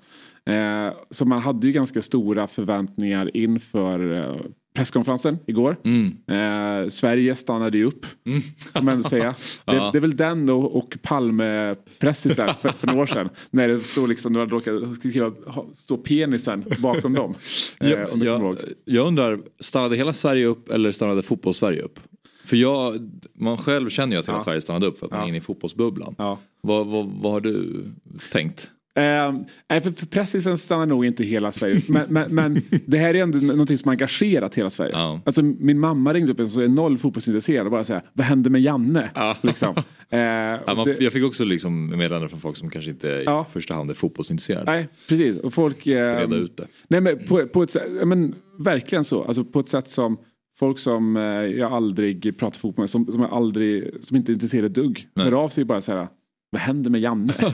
Eh, 0.50 0.94
så 1.10 1.26
man 1.26 1.40
hade 1.40 1.68
ju 1.68 1.74
ganska 1.74 2.02
stora 2.02 2.48
förväntningar 2.48 3.38
inför 3.38 4.18
eh, 4.18 4.42
presskonferensen 4.76 5.38
igår. 5.48 5.78
Mm. 5.84 6.18
Eh, 6.28 6.90
Sverige 6.90 7.36
stannade 7.36 7.78
ju 7.78 7.86
upp, 7.86 8.06
mm. 8.26 8.42
kan 8.74 8.86
man 8.86 9.04
säga. 9.04 9.36
Det, 9.66 9.76
ja. 9.76 9.90
det, 9.92 9.98
är 9.98 10.02
väl 10.02 10.16
den 10.16 10.50
och, 10.50 10.78
och 10.78 10.98
Palme-pressen 11.02 12.36
för, 12.36 12.48
för 12.72 12.88
några 12.88 13.02
år 13.02 13.06
sedan. 13.06 13.30
När 13.52 13.68
det 13.68 13.84
stod 13.84 14.10
liksom, 14.10 14.34
när 14.34 14.40
de 14.40 14.50
råkade 14.50 14.96
skriva, 14.96 15.32
stå 15.74 15.98
penisen 15.98 16.66
bakom 16.80 17.14
dem. 17.14 17.36
Eh, 17.80 17.90
jag, 17.90 18.24
jag, 18.24 18.58
jag 18.86 19.08
undrar, 19.08 19.40
stannade 19.60 19.96
hela 19.96 20.14
Sverige 20.14 20.46
upp 20.46 20.70
eller 20.70 20.92
stannade 20.92 21.22
fotbollssverige 21.22 21.82
upp? 21.82 22.00
För 22.46 22.58
jag, 22.58 23.10
man 23.36 23.58
själv 23.58 23.90
känner 23.90 24.16
ju 24.16 24.20
att 24.20 24.28
hela 24.28 24.38
ja. 24.38 24.44
Sverige 24.44 24.62
stannade 24.62 24.86
upp 24.86 25.00
för 25.00 25.06
att 25.06 25.12
man 25.12 25.24
är 25.24 25.28
inne 25.28 25.38
i 25.38 25.42
fotbollsbubblan. 25.42 26.16
Ja. 26.18 26.40
Vad, 26.62 26.88
vad, 26.88 27.06
vad 27.06 27.32
har 27.32 27.42
du 27.42 27.86
tänkt? 28.32 28.70
Eh, 28.96 29.34
nej, 29.70 29.82
för, 29.82 29.92
för 29.92 30.06
pressisen 30.06 30.58
stannar 30.58 30.86
nog 30.86 31.06
inte 31.06 31.24
hela 31.24 31.52
Sverige. 31.52 31.82
Men, 31.88 32.06
men, 32.10 32.36
men, 32.36 32.62
det 32.86 32.98
här 32.98 33.16
är 33.16 33.24
ändå 33.24 33.38
någonting 33.38 33.78
som 33.78 33.92
engagerat 33.92 34.56
hela 34.56 34.70
Sverige. 34.70 34.92
Ja. 34.94 35.22
Alltså, 35.26 35.42
min 35.42 35.80
mamma 35.80 36.14
ringde 36.14 36.32
upp 36.32 36.40
en 36.40 36.50
som 36.50 36.64
är 36.64 36.68
noll 36.68 36.98
fotbollsintresserad 36.98 37.66
och 37.66 37.72
bara 37.72 37.84
säga 37.84 38.02
vad 38.14 38.26
hände 38.26 38.50
med 38.50 38.62
Janne? 38.62 39.10
Ja. 39.16 39.38
Liksom. 39.42 39.76
Eh, 40.10 40.20
ja, 40.20 40.74
man, 40.76 40.86
det, 40.86 41.00
jag 41.00 41.14
fick 41.14 41.26
också 41.26 41.46
liksom 41.46 41.90
meddelanden 41.90 42.30
från 42.30 42.40
folk 42.40 42.58
som 42.58 42.70
kanske 42.70 42.92
inte 42.92 43.08
i 43.08 43.26
första 43.52 43.74
hand 43.74 43.90
är 43.90 43.94
fotbollsintresserade. 43.94 44.72
Nej, 44.72 44.88
precis. 45.10 45.40
Och 45.40 45.54
folk... 45.54 45.88
Eh, 45.88 46.18
reda 46.18 46.36
ut 46.36 46.58
det. 46.58 46.68
Nej, 46.88 47.02
men 47.02 47.20
på, 47.28 47.48
på 47.48 47.64
ett 47.64 47.72
sätt, 47.72 48.08
men, 48.08 48.36
verkligen 48.60 49.04
så. 49.04 49.24
Alltså 49.24 49.44
på 49.44 49.60
ett 49.60 49.70
sätt 49.70 49.90
som 49.90 50.18
folk 50.60 50.80
som 50.80 51.18
eh, 51.18 51.24
jag 51.24 51.72
aldrig 51.72 52.38
pratar 52.38 52.60
fotboll 52.60 52.84
med, 52.84 52.90
som, 52.90 53.06
som, 53.06 53.22
jag 53.22 53.34
aldrig, 53.34 53.94
som 54.02 54.18
inte 54.18 54.32
är 54.32 54.34
intresserade 54.34 54.70
dugg, 54.70 55.08
hör 55.16 55.32
av 55.32 55.50
sig 55.50 55.66
bara 55.66 55.82
så 55.82 55.92
här 55.92 56.08
vad 56.52 56.62
händer 56.62 56.90
med 56.90 57.02
Janne? 57.02 57.34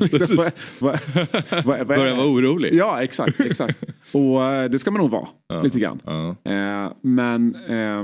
Börjar 1.66 2.16
vara 2.16 2.28
orolig. 2.28 2.74
Ja, 2.74 3.04
exakt. 3.04 3.40
exakt. 3.40 3.84
Och 4.12 4.44
eh, 4.44 4.70
det 4.70 4.80
ska 4.80 4.92
man 4.92 5.02
nog 5.02 5.12
vara, 5.12 5.28
ja, 5.48 5.62
lite 5.62 5.80
grann. 5.80 6.00
Ja. 6.06 6.36
Eh, 6.52 6.92
men 7.02 7.56
eh, 7.56 8.04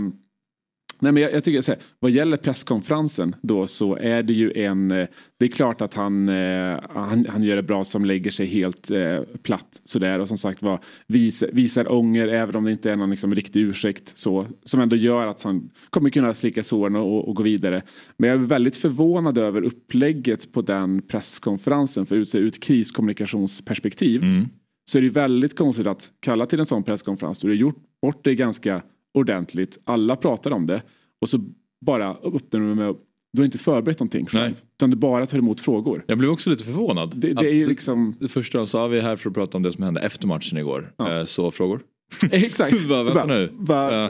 Nej, 1.01 1.12
men 1.12 1.24
jag, 1.24 1.33
jag 1.33 1.44
tycker 1.44 1.62
så 1.62 1.71
här, 1.71 1.81
vad 2.00 2.12
gäller 2.12 2.38
presskonferensen 2.38 3.36
då 3.42 3.68
så 3.68 3.95
är 3.95 4.24
det 4.24 4.33
ju 4.33 4.51
en, 4.51 4.92
eh, 4.92 5.07
det 5.39 5.45
är 5.45 5.50
klart 5.50 5.81
att 5.81 5.94
han, 5.94 6.30
eh, 6.30 6.80
han, 6.89 7.25
han 7.30 7.44
gör 7.44 7.56
det 7.56 7.63
bra 7.63 7.83
som 7.83 8.06
lägger 8.06 8.31
sig 8.31 8.45
helt 8.45 8.92
eh, 8.92 9.19
platt 9.44 9.81
sådär 9.83 10.19
och 10.19 10.27
som 10.27 10.38
sagt 10.38 10.62
var 10.62 10.80
vis, 11.07 11.44
visar 11.54 11.92
ånger 11.92 12.28
även 12.28 12.56
om 12.56 12.66
det 12.66 12.71
inte 12.71 12.92
är 12.92 12.95
någon 12.95 13.09
liksom, 13.09 13.35
riktig 13.35 13.61
ursäkt 13.61 14.18
så 14.18 14.45
som 14.64 14.80
ändå 14.80 14.95
gör 14.95 15.28
att 15.28 15.44
han 15.44 15.69
kommer 15.90 16.09
kunna 16.09 16.33
slicka 16.33 16.64
såren 16.64 16.95
och, 16.95 17.28
och 17.28 17.35
gå 17.35 17.44
vidare. 17.44 17.81
Men 18.18 18.30
jag 18.30 18.40
är 18.40 18.45
väldigt 18.45 18.78
förvånad 18.78 19.37
över 19.37 19.61
upplägget 19.61 20.52
på 20.52 20.61
den 20.61 21.02
presskonferensen 21.02 22.06
för 22.06 22.16
ur 22.16 22.47
ett 22.47 22.64
kriskommunikationsperspektiv 22.64 24.23
mm. 24.23 24.47
så 24.85 24.97
är 24.97 25.02
det 25.02 25.09
väldigt 25.09 25.57
konstigt 25.57 25.87
att 25.87 26.11
kalla 26.19 26.45
till 26.45 26.59
en 26.59 26.66
sån 26.66 26.83
presskonferens. 26.83 27.40
Du 27.40 27.47
har 27.47 27.56
gjort 27.56 27.78
bort 28.02 28.23
det 28.23 28.35
ganska 28.35 28.81
ordentligt. 29.14 29.80
Alla 29.83 30.16
pratar 30.16 30.52
om 30.52 30.66
det 30.66 30.81
och 31.21 31.30
så 31.30 31.40
bara 31.85 32.16
öppnar 32.16 32.59
du 32.59 32.75
med 32.75 32.95
du 33.33 33.42
har 33.42 33.45
inte 33.45 33.57
förberett 33.57 33.99
någonting 33.99 34.25
själv. 34.25 34.51
Nej. 34.51 34.61
Utan 34.78 34.90
du 34.90 34.97
bara 34.97 35.25
tar 35.25 35.37
emot 35.37 35.61
frågor. 35.61 36.04
Jag 36.07 36.18
blev 36.18 36.31
också 36.31 36.49
lite 36.49 36.63
förvånad. 36.63 37.13
Det, 37.16 37.33
det 37.33 37.54
är 37.54 37.66
liksom... 37.66 38.16
det, 38.19 38.28
första 38.28 38.66
sa 38.66 38.87
vi 38.87 38.97
är 38.97 39.01
här 39.01 39.16
för 39.16 39.30
att 39.30 39.33
prata 39.33 39.57
om 39.57 39.63
det 39.63 39.71
som 39.71 39.83
hände 39.83 40.01
efter 40.01 40.28
matchen 40.28 40.57
igår. 40.57 40.94
Ja. 40.97 41.19
Eh, 41.19 41.25
så 41.25 41.51
frågor? 41.51 41.81
Exakt. 42.31 42.81
Va, 42.85 43.04
vänta 43.04 43.25
nu. 43.25 43.49
Va, 43.54 44.04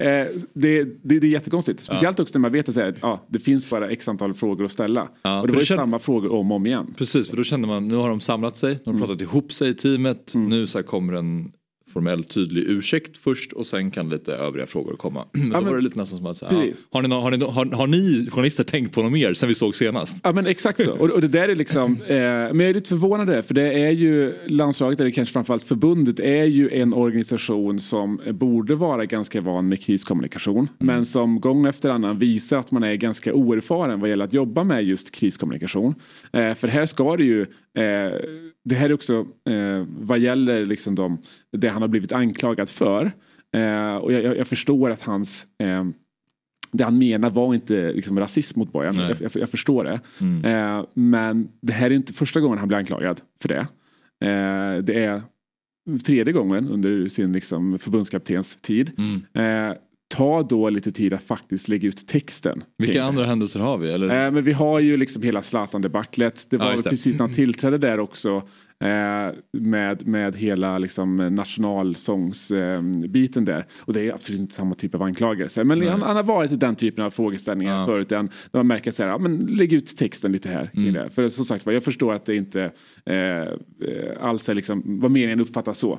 det, 0.00 0.28
det, 0.54 0.84
det, 1.02 1.16
är 1.16 1.24
jättekonstigt. 1.24 1.80
Speciellt 1.80 2.18
ja. 2.18 2.22
också 2.22 2.38
när 2.38 2.40
man 2.40 2.52
vet 2.52 2.68
att 2.68 2.76
här, 2.76 2.94
ja, 3.00 3.26
det 3.28 3.38
finns 3.38 3.70
bara 3.70 3.90
x 3.90 4.08
antal 4.08 4.34
frågor 4.34 4.64
att 4.64 4.72
ställa. 4.72 5.08
Ja, 5.22 5.40
och 5.40 5.46
det 5.46 5.52
var 5.52 5.60
ju 5.60 5.66
kände... 5.66 5.82
samma 5.82 5.98
frågor 5.98 6.32
om 6.32 6.50
och 6.50 6.56
om 6.56 6.66
igen. 6.66 6.94
Precis, 6.96 7.30
för 7.30 7.36
då 7.36 7.44
kände 7.44 7.66
man 7.66 7.88
nu 7.88 7.94
har 7.94 8.08
de 8.08 8.20
samlat 8.20 8.56
sig, 8.56 8.74
de 8.74 8.90
har 8.90 8.92
mm. 8.92 9.06
pratat 9.06 9.20
ihop 9.20 9.52
sig 9.52 9.68
i 9.68 9.74
teamet. 9.74 10.34
Mm. 10.34 10.48
Nu 10.48 10.66
så 10.66 10.82
kommer 10.82 11.12
en 11.12 11.52
formell 11.94 12.24
tydlig 12.24 12.64
ursäkt 12.66 13.18
först 13.18 13.52
och 13.52 13.66
sen 13.66 13.90
kan 13.90 14.08
lite 14.08 14.32
övriga 14.34 14.66
frågor 14.66 14.96
komma. 14.96 15.24
Men 15.32 15.50
ja, 15.50 15.60
då 15.60 15.66
var 15.66 15.76
det 15.76 15.82
lite 15.82 15.98
nästan 15.98 16.18
som 16.18 16.26
att 16.26 16.36
säga, 16.36 16.52
ja, 16.52 16.72
har, 16.90 17.02
ni, 17.02 17.14
har, 17.14 17.30
ni, 17.30 17.44
har, 17.44 17.66
har, 17.66 17.86
ni 17.86 18.26
journalister 18.30 18.64
tänkt 18.64 18.94
på 18.94 19.02
något 19.02 19.12
mer 19.12 19.34
sen 19.34 19.48
vi 19.48 19.54
såg 19.54 19.76
senast? 19.76 20.16
Ja 20.22 20.32
men 20.32 20.46
exakt 20.46 20.84
så. 20.84 20.92
Och, 20.92 21.10
och 21.10 21.20
det 21.20 21.28
där 21.28 21.48
är 21.48 21.56
liksom, 21.56 21.92
eh, 22.06 22.16
men 22.16 22.60
jag 22.60 22.70
är 22.70 22.74
lite 22.74 22.88
förvånad 22.88 23.26
där 23.26 23.42
för 23.42 23.54
det 23.54 23.84
är 23.84 23.90
ju 23.90 24.34
landslaget 24.46 25.00
eller 25.00 25.10
kanske 25.10 25.32
framförallt 25.32 25.62
förbundet 25.62 26.20
är 26.20 26.44
ju 26.44 26.70
en 26.70 26.94
organisation 26.94 27.80
som 27.80 28.20
borde 28.30 28.74
vara 28.74 29.04
ganska 29.04 29.40
van 29.40 29.68
med 29.68 29.82
kriskommunikation 29.82 30.56
mm. 30.58 30.68
men 30.78 31.06
som 31.06 31.40
gång 31.40 31.66
efter 31.66 31.90
annan 31.90 32.18
visar 32.18 32.58
att 32.58 32.70
man 32.70 32.82
är 32.82 32.94
ganska 32.94 33.34
oerfaren 33.34 34.00
vad 34.00 34.10
gäller 34.10 34.24
att 34.24 34.34
jobba 34.34 34.64
med 34.64 34.84
just 34.84 35.10
kriskommunikation. 35.10 35.94
Eh, 36.32 36.54
för 36.54 36.68
här 36.68 36.86
ska 36.86 37.16
det 37.16 37.24
ju 37.24 37.46
Eh, 37.76 38.12
det 38.64 38.74
här 38.74 38.88
är 38.88 38.92
också 38.92 39.26
eh, 39.44 39.86
vad 39.88 40.18
gäller 40.18 40.66
liksom 40.66 40.94
de, 40.94 41.18
det 41.52 41.68
han 41.68 41.82
har 41.82 41.88
blivit 41.88 42.12
anklagad 42.12 42.68
för. 42.68 43.12
Eh, 43.52 43.96
och 43.96 44.12
jag, 44.12 44.36
jag, 44.36 44.46
förstår 44.46 44.90
att 44.90 45.02
hans, 45.02 45.46
eh, 45.58 45.84
det 46.72 46.84
han 46.84 46.98
menar 46.98 47.30
var 47.30 47.54
inte 47.54 47.92
liksom, 47.92 48.18
rasism 48.20 48.58
mot 48.58 48.72
Bojan. 48.72 48.94
Jag, 48.94 49.16
jag, 49.20 49.30
jag, 49.34 49.50
förstår 49.50 49.84
det. 49.84 50.00
Mm. 50.20 50.44
Eh, 50.44 50.86
men 50.94 51.48
det 51.60 51.72
här 51.72 51.90
är 51.90 51.94
inte 51.94 52.12
första 52.12 52.40
gången 52.40 52.58
han 52.58 52.68
blir 52.68 52.78
anklagad 52.78 53.20
för 53.40 53.48
det. 53.48 53.66
Eh, 54.28 54.82
det 54.82 55.04
är 55.04 55.22
tredje 56.04 56.32
gången 56.32 56.68
under 56.68 57.08
sin 57.08 57.32
liksom, 57.32 57.78
förbundskaptens 57.78 58.58
tid. 58.60 58.92
Mm. 58.98 59.22
Eh, 59.70 59.76
ta 60.08 60.42
då 60.42 60.70
lite 60.70 60.92
tid 60.92 61.12
att 61.12 61.22
faktiskt 61.22 61.68
lägga 61.68 61.88
ut 61.88 62.06
texten. 62.06 62.64
Vilka 62.78 63.04
andra 63.04 63.26
händelser 63.26 63.60
har 63.60 63.78
vi? 63.78 63.92
Eller? 63.92 64.24
Eh, 64.26 64.30
men 64.30 64.44
vi 64.44 64.52
har 64.52 64.80
ju 64.80 64.96
liksom 64.96 65.22
hela 65.22 65.42
Zlatan-debaclet. 65.42 66.46
Det 66.50 66.56
var 66.56 66.70
ja, 66.70 66.76
det. 66.76 66.90
precis 66.90 67.14
när 67.14 67.26
han 67.26 67.34
tillträdde 67.34 67.78
där 67.78 68.00
också. 68.00 68.42
Eh, 68.84 69.32
med, 69.52 70.06
med 70.06 70.36
hela 70.36 70.78
liksom, 70.78 71.16
nationalsångsbiten 71.16 73.44
där. 73.44 73.66
Och 73.78 73.92
det 73.92 74.08
är 74.08 74.14
absolut 74.14 74.40
inte 74.40 74.54
samma 74.54 74.74
typ 74.74 74.94
av 74.94 75.02
anklagelse. 75.02 75.64
Men 75.64 75.88
han, 75.88 76.02
han, 76.02 76.16
har 76.16 76.22
varit 76.22 76.52
i 76.52 76.56
den 76.56 76.76
typen 76.76 77.04
av 77.04 77.10
frågeställningar 77.10 77.80
ja. 77.80 77.86
förut. 77.86 78.08
Där 78.08 78.28
man 78.52 78.66
märker 78.66 78.90
att 78.90 78.98
ja, 78.98 79.18
lägg 79.48 79.72
ut 79.72 79.96
texten 79.96 80.32
lite 80.32 80.48
här. 80.48 80.70
Mm. 80.74 81.10
För 81.10 81.28
som 81.28 81.44
sagt 81.44 81.66
jag 81.66 81.84
förstår 81.84 82.14
att 82.14 82.26
det 82.26 82.36
inte 82.36 82.70
eh, 83.06 83.44
alls 84.20 84.48
är 84.48 84.54
liksom, 84.54 85.00
vad 85.00 85.10
meningen 85.10 85.40
uppfattas 85.40 85.78
så. 85.78 85.92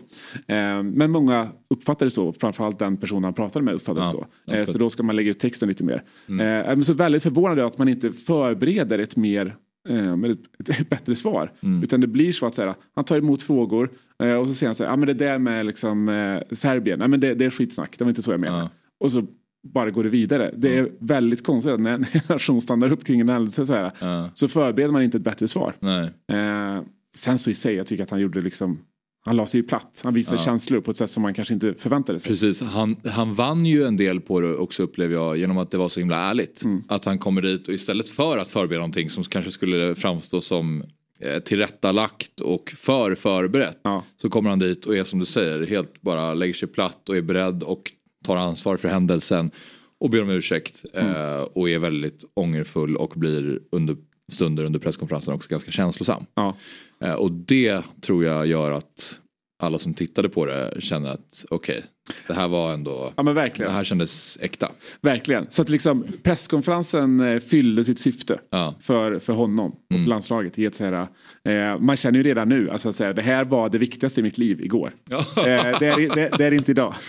Eh, 0.47 0.83
men 0.83 1.11
många 1.11 1.47
uppfattar 1.69 2.05
det 2.05 2.09
så. 2.09 2.33
Framförallt 2.33 2.79
den 2.79 2.97
personen 2.97 3.23
han 3.23 3.33
pratade 3.33 3.65
med 3.65 3.73
uppfattar 3.73 4.01
det 4.01 4.11
så. 4.11 4.25
Eh, 4.53 4.65
så 4.65 4.77
då 4.77 4.89
ska 4.89 5.03
man 5.03 5.15
lägga 5.15 5.29
ut 5.29 5.39
texten 5.39 5.69
lite 5.69 5.83
mer. 5.83 6.03
Mm. 6.29 6.79
Eh, 6.79 6.81
så 6.81 6.93
väldigt 6.93 7.23
förvånad 7.23 7.59
att 7.59 7.77
man 7.77 7.89
inte 7.89 8.11
förbereder 8.11 8.99
ett 8.99 9.15
mer 9.15 9.55
eh, 9.89 10.15
med 10.15 10.31
ett, 10.31 10.69
ett, 10.69 10.89
bättre 10.89 11.15
svar. 11.15 11.51
Mm. 11.63 11.83
Utan 11.83 12.01
det 12.01 12.07
blir 12.07 12.31
så 12.31 12.45
att 12.45 12.55
så 12.55 12.75
han 12.95 13.05
tar 13.05 13.17
emot 13.17 13.41
frågor 13.41 13.89
eh, 14.23 14.33
och 14.33 14.47
så 14.47 14.53
säger 14.53 14.67
han 14.67 14.75
så 14.75 14.83
här, 14.83 14.91
ah, 14.91 14.95
men 14.95 15.07
det 15.07 15.13
där 15.13 15.37
med 15.37 15.65
liksom, 15.65 16.09
eh, 16.09 16.55
Serbien, 16.55 16.99
nej, 16.99 17.07
men 17.07 17.19
det, 17.19 17.33
det 17.33 17.45
är 17.45 17.49
skitsnack, 17.49 17.95
det 17.97 18.03
var 18.03 18.09
inte 18.09 18.21
så 18.21 18.31
jag 18.31 18.39
menade. 18.39 18.61
Ja. 18.61 18.69
Och 18.99 19.11
så 19.11 19.23
bara 19.63 19.89
går 19.89 20.03
det 20.03 20.09
vidare. 20.09 20.53
Det 20.57 20.77
är 20.77 20.91
väldigt 20.99 21.43
konstigt 21.43 21.73
att 21.73 21.79
när 21.79 21.93
en 21.93 22.05
nation 22.29 22.61
stannar 22.61 22.91
upp 22.91 23.03
kring 23.03 23.19
en 23.19 23.29
händelse 23.29 23.65
så, 23.65 23.73
här, 23.73 23.91
så 24.33 24.47
förbereder 24.47 24.91
man 24.91 25.03
inte 25.03 25.17
ett 25.17 25.23
bättre 25.23 25.47
svar. 25.47 25.75
Eh, 26.27 26.83
sen 27.15 27.39
så 27.39 27.49
i 27.49 27.53
sig, 27.53 27.75
jag 27.75 27.87
tycker 27.87 28.03
att 28.03 28.09
han 28.09 28.21
gjorde 28.21 28.41
liksom 28.41 28.79
han 29.25 29.38
la 29.38 29.48
sig 29.48 29.60
ju 29.60 29.67
platt. 29.67 30.01
Han 30.03 30.13
visade 30.13 30.38
ja. 30.38 30.44
känslor 30.44 30.82
på 30.82 30.91
ett 30.91 30.98
sätt 30.98 31.12
som 31.12 31.24
man 31.24 31.34
kanske 31.34 31.53
inte 31.53 31.74
förväntade 31.74 32.20
sig. 32.20 32.29
Precis, 32.29 32.62
han, 32.62 32.96
han 33.05 33.34
vann 33.34 33.65
ju 33.65 33.84
en 33.84 33.98
del 33.98 34.22
på 34.22 34.39
det 34.39 34.55
också 34.55 34.84
upplever 34.84 35.13
jag 35.13 35.38
genom 35.38 35.58
att 35.58 35.72
det 35.72 35.77
var 35.77 35.89
så 35.89 36.00
himla 36.00 36.17
ärligt. 36.17 36.63
Mm. 36.63 36.84
Att 36.88 37.05
han 37.05 37.20
kommer 37.20 37.41
dit 37.41 37.67
och 37.67 37.74
istället 37.74 38.10
för 38.10 38.38
att 38.38 38.50
förbereda 38.50 38.79
någonting 38.79 39.10
som 39.10 39.24
kanske 39.24 39.51
skulle 39.51 39.96
framstå 39.96 40.41
som 40.41 40.84
eh, 41.20 41.39
tillrättalagt 41.39 42.41
och 42.41 42.74
för 42.77 43.15
förberett. 43.15 43.79
Ja. 43.84 44.03
Så 44.17 44.29
kommer 44.29 44.50
han 44.50 44.60
dit 44.60 44.86
och 44.86 44.96
är 44.96 45.03
som 45.03 45.20
du 45.20 45.25
säger 45.25 45.67
helt 45.67 46.01
bara 46.01 46.34
lägger 46.34 46.53
sig 46.53 46.67
platt 46.67 47.10
och 47.10 47.17
är 47.17 47.22
beredd 47.22 47.63
och 47.63 47.91
tar 48.25 48.38
ansvar 48.38 48.77
för 48.77 48.88
händelsen. 48.88 49.51
Och 50.00 50.10
ber 50.10 50.22
om 50.22 50.29
ursäkt 50.29 50.86
mm. 50.94 51.15
eh, 51.15 51.41
och 51.41 51.70
är 51.70 51.79
väldigt 51.79 52.24
ångerfull 52.34 52.96
och 52.96 53.13
blir 53.15 53.60
under 53.72 53.98
stunder 54.32 54.63
under 54.63 54.79
presskonferensen 54.79 55.34
också 55.34 55.50
ganska 55.50 55.72
känslosam. 55.72 56.25
Ja. 56.36 56.55
Eh, 57.00 57.13
och 57.13 57.32
det 57.32 57.82
tror 58.01 58.25
jag 58.25 58.48
gör 58.48 58.72
att 58.72 59.20
alla 59.65 59.79
som 59.79 59.93
tittade 59.93 60.29
på 60.29 60.45
det 60.45 60.74
känner 60.79 61.10
att 61.10 61.45
okej, 61.50 61.77
okay, 61.77 61.89
det 62.27 62.34
här 62.34 62.48
var 62.48 62.74
ändå, 62.74 63.13
ja, 63.15 63.24
men 63.24 63.36
verkligen. 63.36 63.72
det 63.72 63.77
här 63.77 63.84
kändes 63.84 64.38
äkta. 64.41 64.72
Verkligen, 65.01 65.45
så 65.50 65.62
att 65.62 65.69
liksom 65.69 66.05
presskonferensen 66.24 67.19
eh, 67.19 67.39
fyllde 67.39 67.84
sitt 67.84 68.00
syfte 68.00 68.39
ja. 68.50 68.75
för, 68.81 69.19
för 69.19 69.34
honom 69.34 69.72
och 69.72 69.77
för 69.88 69.95
mm. 69.95 70.10
landslaget. 70.10 70.60
I 70.60 70.65
ett 70.65 70.75
så 70.75 70.84
här, 70.84 71.07
eh, 71.43 71.79
man 71.79 71.95
känner 71.95 72.17
ju 72.17 72.24
redan 72.24 72.50
nu, 72.50 72.69
alltså 72.69 72.89
att 72.89 72.95
säga, 72.95 73.13
det 73.13 73.22
här 73.22 73.45
var 73.45 73.69
det 73.69 73.77
viktigaste 73.77 74.19
i 74.19 74.24
mitt 74.24 74.38
liv 74.38 74.62
igår. 74.62 74.91
Ja. 75.10 75.19
Eh, 75.19 75.79
det, 75.79 75.88
är, 75.88 76.15
det, 76.15 76.38
det, 76.38 76.45
är 76.45 76.53
inte 76.53 76.72
idag. 76.72 76.93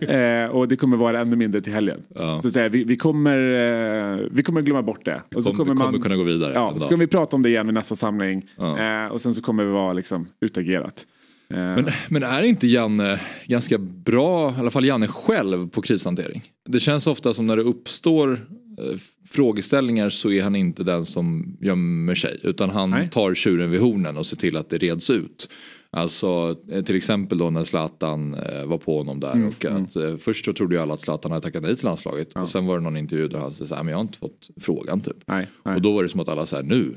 Eh, 0.00 0.46
och 0.46 0.68
det 0.68 0.76
kommer 0.76 0.96
vara 0.96 1.20
ännu 1.20 1.36
mindre 1.36 1.60
till 1.60 1.72
helgen. 1.72 2.02
Ja. 2.14 2.40
Så 2.40 2.48
att 2.48 2.54
säga, 2.54 2.68
vi, 2.68 2.84
vi, 2.84 2.96
kommer, 2.96 3.36
eh, 3.38 4.26
vi 4.30 4.42
kommer 4.42 4.62
glömma 4.62 4.82
bort 4.82 5.04
det. 5.04 5.22
Och 5.34 5.44
så 5.44 5.50
kommer, 5.50 5.64
vi 5.72 5.78
kommer 5.78 5.92
man, 5.92 6.02
kunna 6.02 6.16
gå 6.16 6.22
vidare. 6.22 6.52
Ja, 6.54 6.74
så 6.78 6.88
kommer 6.88 7.04
vi 7.04 7.06
prata 7.06 7.36
om 7.36 7.42
det 7.42 7.48
igen 7.48 7.66
vid 7.66 7.74
nästa 7.74 7.96
samling. 7.96 8.46
Eh, 8.58 9.06
och 9.06 9.20
sen 9.20 9.34
så 9.34 9.42
kommer 9.42 9.64
vi 9.64 9.70
vara 9.70 9.92
liksom, 9.92 10.28
utagerat. 10.40 11.06
Men, 11.50 11.86
men 12.08 12.22
är 12.22 12.42
inte 12.42 12.66
Janne 12.66 13.20
ganska 13.46 13.78
bra, 13.78 14.50
i 14.50 14.54
alla 14.58 14.70
fall 14.70 14.84
Janne 14.84 15.06
själv, 15.06 15.68
på 15.68 15.82
krishantering? 15.82 16.42
Det 16.68 16.80
känns 16.80 17.06
ofta 17.06 17.34
som 17.34 17.46
när 17.46 17.56
det 17.56 17.62
uppstår 17.62 18.32
eh, 18.78 18.98
frågeställningar 19.28 20.10
så 20.10 20.30
är 20.30 20.42
han 20.42 20.56
inte 20.56 20.84
den 20.84 21.06
som 21.06 21.56
gömmer 21.60 22.14
sig 22.14 22.40
utan 22.42 22.70
han 22.70 22.90
Nej. 22.90 23.08
tar 23.08 23.34
tjuren 23.34 23.70
vid 23.70 23.80
hornen 23.80 24.16
och 24.16 24.26
ser 24.26 24.36
till 24.36 24.56
att 24.56 24.70
det 24.70 24.78
reds 24.78 25.10
ut. 25.10 25.48
Alltså 25.90 26.56
eh, 26.70 26.84
till 26.84 26.96
exempel 26.96 27.38
då 27.38 27.50
när 27.50 27.64
Zlatan 27.64 28.34
eh, 28.34 28.64
var 28.64 28.78
på 28.78 28.98
honom 28.98 29.20
där 29.20 29.32
mm, 29.32 29.48
och 29.48 29.64
att 29.64 29.96
mm. 29.96 30.18
först 30.18 30.44
så 30.44 30.52
trodde 30.52 30.74
ju 30.74 30.80
alla 30.80 30.94
att 30.94 31.00
Zlatan 31.00 31.32
hade 31.32 31.42
tackat 31.42 31.62
nej 31.62 31.76
till 31.76 31.84
landslaget 31.84 32.30
ja. 32.34 32.40
och 32.40 32.48
sen 32.48 32.66
var 32.66 32.78
det 32.78 32.84
någon 32.84 32.96
intervju 32.96 33.28
där 33.28 33.38
han 33.38 33.54
sa 33.54 33.76
att 33.76 33.86
jag 33.88 33.96
har 33.96 34.02
inte 34.02 34.18
fått 34.18 34.50
frågan 34.60 35.00
typ. 35.00 35.16
Nej, 35.26 35.48
nej. 35.64 35.74
Och 35.74 35.82
då 35.82 35.92
var 35.92 36.02
det 36.02 36.08
som 36.08 36.20
att 36.20 36.28
alla 36.28 36.46
sa 36.46 36.60
nu 36.60 36.96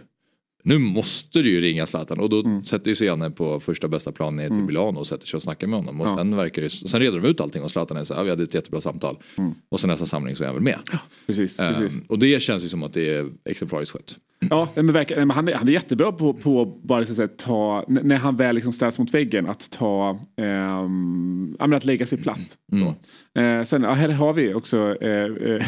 nu 0.63 0.77
måste 0.77 1.41
du 1.41 1.49
ju 1.51 1.61
ringa 1.61 1.85
Zlatan 1.85 2.19
och 2.19 2.29
då 2.29 2.39
mm. 2.43 2.63
sätter 2.63 2.93
sig 2.93 3.07
Janne 3.07 3.31
på 3.31 3.59
första 3.59 3.87
bästa 3.87 4.11
plan 4.11 4.35
ner 4.35 4.47
till 4.47 4.53
mm. 4.53 4.65
Milano 4.65 4.99
och 4.99 5.07
sätter 5.07 5.27
sig 5.27 5.37
och 5.37 5.43
snackar 5.43 5.67
med 5.67 5.79
honom. 5.79 6.01
Och 6.01 6.07
ja. 6.07 6.17
sen, 6.17 6.35
verkar 6.35 6.61
det, 6.61 6.69
sen 6.69 6.99
reder 6.99 7.19
de 7.19 7.27
ut 7.27 7.41
allting 7.41 7.63
och 7.63 7.71
Zlatan 7.71 7.97
är 7.97 8.03
så 8.03 8.13
här, 8.13 8.23
vi 8.23 8.29
hade 8.29 8.43
ett 8.43 8.53
jättebra 8.53 8.81
samtal. 8.81 9.17
Mm. 9.37 9.53
Och 9.69 9.79
sen 9.79 9.89
nästa 9.89 10.05
samling 10.05 10.35
så 10.35 10.43
är 10.43 10.47
han 10.47 10.55
väl 10.55 10.63
med. 10.63 10.79
Ja, 10.91 10.99
precis, 11.27 11.59
um, 11.59 11.73
precis. 11.73 12.01
Och 12.07 12.19
det 12.19 12.41
känns 12.41 12.63
ju 12.63 12.69
som 12.69 12.83
att 12.83 12.93
det 12.93 13.09
är 13.09 13.29
exemplariskt 13.45 13.91
skött. 13.91 14.15
Ja, 14.49 14.69
men, 14.75 14.85
men 14.85 15.29
han, 15.29 15.47
är, 15.47 15.53
han 15.53 15.67
är 15.67 15.71
jättebra 15.71 16.11
på, 16.11 16.33
på 16.33 16.65
bara 16.83 17.05
så 17.05 17.23
att 17.23 17.37
ta, 17.37 17.85
när 17.87 18.17
han 18.17 18.37
väl 18.37 18.55
liksom 18.55 18.73
ställs 18.73 18.99
mot 18.99 19.13
väggen, 19.13 19.47
att 19.47 19.71
ta, 19.71 20.19
um, 20.37 21.55
att 21.59 21.85
lägga 21.85 22.05
sig 22.05 22.17
platt. 22.17 22.57
Mm. 22.71 22.87
Uh, 22.87 23.63
sen, 23.63 23.83
ja, 23.83 23.93
här 23.93 24.09
har 24.09 24.33
vi 24.33 24.53
också 24.53 24.77
uh, 24.77 25.61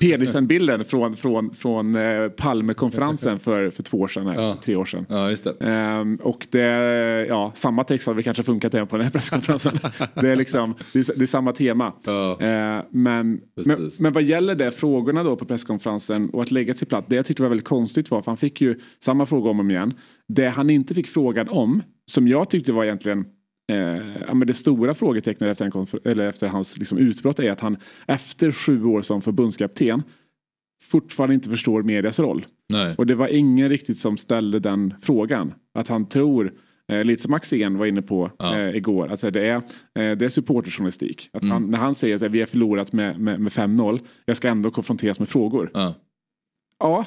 penisen-bilden 0.00 0.84
från, 0.84 1.16
från, 1.16 1.54
från 1.54 1.96
eh, 1.96 2.28
Palmekonferensen 2.28 3.38
för, 3.38 3.70
för 3.70 3.82
två 3.82 3.98
år 3.98 4.08
sedan, 4.08 4.26
ja. 4.26 4.56
tre 4.62 4.76
år 4.76 4.84
sedan. 4.84 5.06
Ja, 5.08 5.30
just 5.30 5.44
det. 5.44 5.54
Ehm, 5.60 6.16
och 6.16 6.46
det, 6.50 6.60
ja, 7.28 7.52
samma 7.54 7.84
text 7.84 8.06
hade 8.06 8.22
kanske 8.22 8.42
funkat 8.42 8.74
även 8.74 8.86
på 8.86 8.96
den 8.96 9.04
här 9.04 9.12
presskonferensen. 9.12 9.78
det, 10.14 10.28
är 10.28 10.36
liksom, 10.36 10.74
det, 10.92 10.98
är, 10.98 11.18
det 11.18 11.24
är 11.24 11.26
samma 11.26 11.52
tema. 11.52 11.92
Ja. 12.04 12.40
Ehm, 12.40 12.84
men, 12.90 13.40
men, 13.54 13.90
men 13.98 14.12
vad 14.12 14.22
gäller 14.22 14.54
det, 14.54 14.70
frågorna 14.70 15.24
då 15.24 15.36
på 15.36 15.44
presskonferensen 15.44 16.30
och 16.30 16.42
att 16.42 16.50
lägga 16.50 16.74
sig 16.74 16.88
platt, 16.88 17.04
det 17.08 17.16
jag 17.16 17.26
tyckte 17.26 17.42
var 17.42 17.48
väldigt 17.48 17.68
konstigt 17.68 18.10
var, 18.10 18.22
för 18.22 18.30
han 18.30 18.36
fick 18.36 18.60
ju 18.60 18.78
samma 19.00 19.26
fråga 19.26 19.50
om 19.50 19.56
och 19.56 19.64
om 19.64 19.70
igen. 19.70 19.94
Det 20.28 20.48
han 20.48 20.70
inte 20.70 20.94
fick 20.94 21.08
frågan 21.08 21.48
om, 21.48 21.82
som 22.06 22.28
jag 22.28 22.50
tyckte 22.50 22.72
var 22.72 22.84
egentligen 22.84 23.24
ja, 24.26 24.34
men 24.34 24.46
det 24.46 24.54
stora 24.54 24.94
frågetecknet 24.94 25.60
efter, 25.60 26.20
efter 26.20 26.48
hans 26.48 26.78
liksom, 26.78 26.98
utbrott 26.98 27.38
är 27.38 27.50
att 27.50 27.60
han 27.60 27.76
efter 28.06 28.52
sju 28.52 28.84
år 28.84 29.02
som 29.02 29.22
förbundskapten 29.22 30.02
fortfarande 30.82 31.34
inte 31.34 31.50
förstår 31.50 31.82
medias 31.82 32.18
roll. 32.20 32.46
Nej. 32.68 32.94
Och 32.98 33.06
det 33.06 33.14
var 33.14 33.28
ingen 33.28 33.68
riktigt 33.68 33.98
som 33.98 34.16
ställde 34.16 34.60
den 34.60 34.94
frågan. 35.00 35.54
Att 35.74 35.88
han 35.88 36.08
tror, 36.08 36.52
eh, 36.88 37.04
lite 37.04 37.22
som 37.22 37.34
Axén 37.34 37.78
var 37.78 37.86
inne 37.86 38.02
på 38.02 38.30
ja. 38.38 38.58
eh, 38.58 38.76
igår, 38.76 39.08
att 39.08 39.20
det 39.20 39.48
är, 39.48 39.56
eh, 39.56 39.62
det 39.94 40.22
är 40.24 40.28
supporterjournalistik. 40.28 41.30
Att 41.32 41.42
mm. 41.42 41.52
han, 41.52 41.70
när 41.70 41.78
han 41.78 41.94
säger 41.94 42.14
att 42.14 42.22
vi 42.22 42.40
har 42.40 42.46
förlorat 42.46 42.92
med, 42.92 43.20
med, 43.20 43.40
med 43.40 43.52
5-0, 43.52 44.00
jag 44.24 44.36
ska 44.36 44.48
ändå 44.48 44.70
konfronteras 44.70 45.18
med 45.18 45.28
frågor. 45.28 45.70
Ja. 45.74 45.94
Ja, 46.78 47.04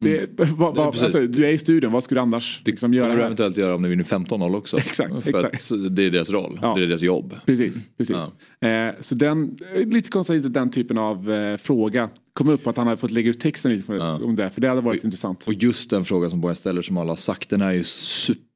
det, 0.00 0.18
mm. 0.18 0.56
va, 0.56 0.70
va, 0.70 0.84
alltså, 0.84 1.20
du 1.20 1.46
är 1.46 1.52
i 1.52 1.58
studion, 1.58 1.92
vad 1.92 2.04
skulle 2.04 2.20
du 2.20 2.22
annars 2.22 2.60
det 2.64 2.70
liksom 2.70 2.94
göra? 2.94 3.06
Det 3.06 3.12
kommer 3.12 3.20
du 3.20 3.26
eventuellt 3.26 3.56
göra 3.56 3.74
om 3.74 3.82
ni 3.82 3.88
vinner 3.88 4.04
15-0 4.04 4.56
också. 4.56 4.76
exakt, 4.78 5.26
exakt. 5.26 5.70
det 5.90 6.02
är 6.02 6.10
deras 6.10 6.30
roll, 6.30 6.58
ja. 6.62 6.74
det 6.74 6.82
är 6.82 6.86
deras 6.86 7.02
jobb. 7.02 7.34
Precis, 7.46 7.84
precis. 7.96 8.16
Ja. 8.60 8.68
Eh, 8.68 8.94
så 9.00 9.14
den, 9.14 9.58
lite 9.86 10.10
konstigt 10.10 10.46
att 10.46 10.54
den 10.54 10.70
typen 10.70 10.98
av 10.98 11.32
eh, 11.32 11.56
fråga 11.56 12.10
kom 12.32 12.48
upp 12.48 12.66
att 12.66 12.76
han 12.76 12.86
hade 12.86 12.96
fått 12.96 13.10
lägga 13.10 13.30
ut 13.30 13.40
texten 13.40 13.72
lite 13.72 13.92
ja. 13.92 14.14
om 14.24 14.36
det. 14.36 14.50
För 14.50 14.60
det 14.60 14.68
hade 14.68 14.80
varit 14.80 14.98
och, 14.98 15.04
intressant. 15.04 15.44
Och 15.46 15.54
just 15.54 15.90
den 15.90 16.04
frågan 16.04 16.30
som 16.30 16.40
Bojan 16.40 16.56
ställer 16.56 16.82
som 16.82 16.96
alla 16.96 17.12
har 17.12 17.16
sagt, 17.16 17.50
den 17.50 17.60
är 17.60 17.72
ju 17.72 17.84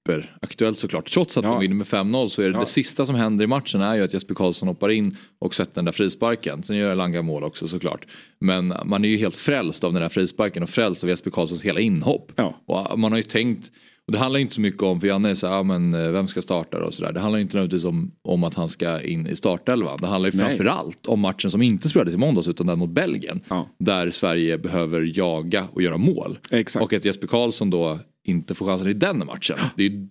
superaktuellt 0.09 0.79
såklart. 0.79 1.11
Trots 1.11 1.37
att 1.37 1.45
ja. 1.45 1.51
de 1.51 1.61
vinner 1.61 1.75
med 1.75 1.87
5-0 1.87 2.29
så 2.29 2.43
är 2.43 2.47
det 2.47 2.53
ja. 2.53 2.61
det 2.61 2.67
sista 2.67 3.07
som 3.07 3.15
händer 3.15 3.45
i 3.45 3.49
matchen 3.49 3.81
är 3.81 3.95
ju 3.95 4.05
att 4.05 4.15
Jesper 4.15 4.35
Karlsson 4.35 4.69
hoppar 4.69 4.91
in 4.91 5.17
och 5.39 5.55
sätter 5.55 5.75
den 5.75 5.85
där 5.85 5.93
frisparken. 5.93 6.63
Sen 6.63 6.77
gör 6.77 6.93
Elanga 6.93 7.23
mål 7.23 7.45
också 7.45 7.69
såklart. 7.69 8.07
Men 8.41 8.75
man 8.85 9.05
är 9.05 9.09
ju 9.09 9.17
helt 9.17 9.37
frälst 9.37 9.85
av 9.85 9.93
den 9.93 10.03
där 10.03 10.09
frisparken 10.09 10.63
och 10.63 10.71
frälst 10.71 11.03
av 11.05 11.11
Jesper 11.11 11.31
Karlssons 11.31 11.63
hela 11.63 11.81
inhopp. 11.81 12.33
Ja. 12.37 12.55
Och 12.67 12.99
man 12.99 13.13
har 13.13 13.17
ju 13.17 13.23
tänkt 13.23 13.71
och 14.09 14.13
det 14.13 14.19
handlar 14.19 14.41
inte 14.41 14.55
så 14.55 14.61
mycket 14.61 14.83
om, 14.83 15.01
för 15.01 15.07
Janne 15.07 15.31
är 15.31 15.35
så 15.35 15.47
ja 15.47 15.63
men 15.63 15.95
eh, 15.95 16.11
vem 16.11 16.29
ska 16.29 16.43
starta 16.43 16.85
och 16.85 16.95
sådär. 16.95 17.13
Det 17.13 17.21
handlar 17.21 17.39
inte 17.39 17.57
nödvändigtvis 17.57 17.85
om, 17.85 18.13
om 18.23 18.45
att 18.45 18.55
han 18.55 18.69
ska 18.69 19.01
in 19.01 19.27
i 19.27 19.37
startelvan. 19.37 19.99
Det 20.01 20.07
handlar 20.07 20.31
ju 20.31 20.39
framförallt 20.39 21.07
om 21.07 21.21
matchen 21.21 21.51
som 21.51 21.63
inte 21.63 21.89
spelades 21.89 22.15
i 22.15 22.17
måndags 22.17 22.49
utan 22.49 22.67
den 22.67 22.79
mot 22.79 22.91
Belgien. 22.91 23.41
Ja. 23.49 23.69
Där 23.79 24.11
Sverige 24.11 24.59
behöver 24.59 25.13
jaga 25.19 25.69
och 25.73 25.83
göra 25.83 25.97
mål. 25.97 26.39
Exakt. 26.51 26.85
Och 26.85 26.93
att 26.93 27.05
Jesper 27.05 27.27
Karlsson 27.27 27.71
då 27.71 27.99
inte 28.29 28.55
får 28.55 28.67
chansen 28.67 28.89
i 28.89 28.93
den 28.93 29.19
matchen. 29.19 29.57
Det 29.77 29.87
är 29.87 30.09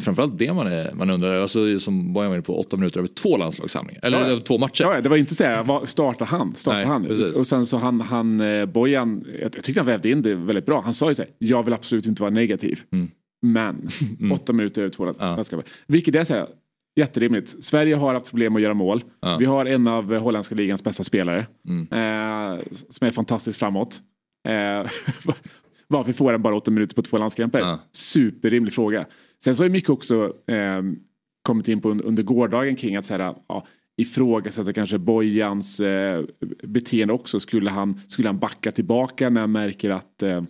framförallt 0.00 0.38
det 0.38 0.52
man, 0.52 0.66
är, 0.66 0.92
man 0.94 1.10
undrar. 1.10 1.40
Alltså, 1.40 1.78
som 1.78 2.12
Bojan 2.12 2.30
var 2.30 2.36
inne 2.36 2.42
på, 2.42 2.60
åtta 2.60 2.76
minuter 2.76 3.00
över 3.00 3.08
två 3.08 3.36
landslagssamlingar. 3.36 4.04
Eller 4.04 4.20
ja, 4.20 4.26
över 4.26 4.40
två 4.40 4.58
matcher. 4.58 4.84
Ja, 4.84 5.00
det 5.00 5.08
var 5.08 5.16
inte 5.16 5.34
så 5.34 5.44
här, 5.44 5.86
starta 5.86 6.24
han. 6.24 6.54
Starta 6.54 6.76
Nej, 6.76 6.86
han. 6.86 7.04
Precis. 7.04 7.32
Och 7.32 7.46
sen 7.46 7.66
så 7.66 7.76
han, 7.76 8.00
han 8.00 8.40
eh, 8.40 8.66
Bojan, 8.66 9.24
jag 9.40 9.52
tyckte 9.52 9.80
han 9.80 9.86
vävde 9.86 10.10
in 10.10 10.22
det 10.22 10.34
väldigt 10.34 10.66
bra. 10.66 10.80
Han 10.80 10.94
sa 10.94 11.08
ju 11.08 11.14
så 11.14 11.22
här, 11.22 11.30
jag 11.38 11.62
vill 11.62 11.74
absolut 11.74 12.06
inte 12.06 12.22
vara 12.22 12.30
negativ. 12.30 12.80
Mm. 12.92 13.10
Men 13.42 13.88
mm. 14.20 14.32
åtta 14.32 14.52
minuter 14.52 14.82
över 14.82 14.90
två 14.90 15.04
landslagssamlingar. 15.04 15.68
Ja. 15.68 15.84
Vilket 15.86 16.14
är 16.14 16.24
så 16.24 16.34
här, 16.34 16.46
Jätterimligt. 16.96 17.64
Sverige 17.64 17.96
har 17.96 18.14
haft 18.14 18.30
problem 18.30 18.56
att 18.56 18.62
göra 18.62 18.74
mål. 18.74 19.02
Ja. 19.20 19.36
Vi 19.36 19.44
har 19.44 19.66
en 19.66 19.88
av 19.88 20.16
holländska 20.16 20.54
ligans 20.54 20.84
bästa 20.84 21.04
spelare. 21.04 21.46
Mm. 21.68 21.82
Eh, 21.90 22.64
som 22.90 23.06
är 23.06 23.10
fantastiskt 23.10 23.58
framåt. 23.58 24.00
Eh, 24.48 24.90
varför 25.88 26.12
får 26.12 26.32
han 26.32 26.42
bara 26.42 26.56
åtta 26.56 26.70
minuter 26.70 26.94
på 26.94 27.02
två 27.02 27.18
landskamper? 27.18 27.58
Ja. 27.58 27.78
Superrimlig 27.92 28.72
fråga. 28.72 29.06
Sen 29.44 29.56
så 29.56 29.62
har 29.62 29.68
ju 29.68 29.72
mycket 29.72 29.90
också 29.90 30.32
eh, 30.46 30.82
kommit 31.42 31.68
in 31.68 31.80
på 31.80 31.90
un- 31.94 32.02
under 32.04 32.22
gårdagen 32.22 32.76
kring 32.76 32.96
att 32.96 33.04
så 33.06 33.14
här, 33.14 33.34
ja, 33.48 33.66
ifrågasätta 33.96 34.72
kanske 34.72 34.98
Bojans 34.98 35.80
eh, 35.80 36.24
beteende 36.62 37.14
också. 37.14 37.40
Skulle 37.40 37.70
han, 37.70 38.00
skulle 38.06 38.28
han 38.28 38.38
backa 38.38 38.72
tillbaka 38.72 39.30
när 39.30 39.40
han 39.40 39.52
märker 39.52 39.90
att 39.90 40.22
eh, 40.22 40.42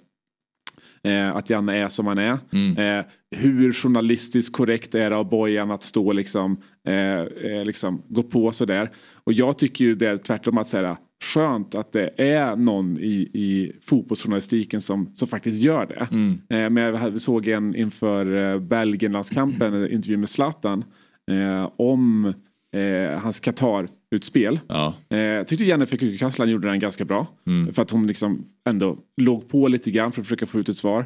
Eh, 1.02 1.36
att 1.36 1.50
Janne 1.50 1.76
är 1.76 1.88
som 1.88 2.06
han 2.06 2.18
är. 2.18 2.38
Eh, 2.78 3.04
hur 3.36 3.72
journalistiskt 3.72 4.52
korrekt 4.56 4.94
är 4.94 5.10
det 5.10 5.16
av 5.16 5.28
Bojan 5.28 5.70
att 5.70 5.82
stå 5.82 6.12
liksom, 6.12 6.56
eh, 6.88 7.20
eh, 7.20 7.64
liksom 7.64 8.02
gå 8.08 8.22
på 8.22 8.52
sådär. 8.52 8.90
Och 9.24 9.32
jag 9.32 9.58
tycker 9.58 9.84
ju 9.84 9.94
det 9.94 10.06
är 10.06 10.16
tvärtom 10.16 10.58
att 10.58 10.68
säga 10.68 10.96
skönt 11.24 11.74
att 11.74 11.92
det 11.92 12.10
är 12.16 12.56
någon 12.56 12.98
i, 12.98 13.14
i 13.34 13.72
fotbollsjournalistiken 13.80 14.80
som, 14.80 15.10
som 15.14 15.28
faktiskt 15.28 15.60
gör 15.62 15.86
det. 15.86 16.08
Eh, 16.48 16.70
men 16.70 16.76
jag 16.76 16.94
hade- 16.94 17.20
såg 17.20 17.48
en 17.48 17.74
inför 17.76 18.52
eh, 18.54 18.58
Belgien-landskampen, 18.60 19.74
en 19.74 19.90
intervju 19.92 20.16
med 20.16 20.28
Zlatan 20.30 20.84
eh, 21.30 21.70
om 21.76 22.34
eh, 22.76 23.18
hans 23.18 23.40
Qatar-utspel. 23.40 24.60
Ja. 24.68 24.94
Eh, 25.16 25.44
tyckte 25.44 25.64
Jennifer 25.64 25.96
Kukakasslan 25.96 26.50
gjorde 26.50 26.68
den 26.68 26.78
ganska 26.80 27.04
bra. 27.04 27.26
För 27.72 27.82
att 27.82 27.90
hon 27.90 28.06
liksom 28.06 28.44
ändå 28.68 28.98
låg 29.16 29.48
på 29.48 29.68
lite 29.68 29.90
grann 29.90 30.12
för 30.12 30.20
att 30.20 30.26
försöka 30.26 30.46
få 30.46 30.58
ut 30.58 30.68
ett 30.68 30.76
svar. 30.76 31.04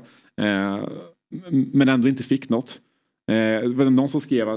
Men 1.72 1.88
ändå 1.88 2.08
inte 2.08 2.22
fick 2.22 2.48
något. 2.48 2.80
Eh, 3.28 3.68
det 3.68 3.74
var 3.74 3.90
någon 3.90 4.08
som 4.08 4.20
skrev, 4.20 4.48
eh, 4.48 4.54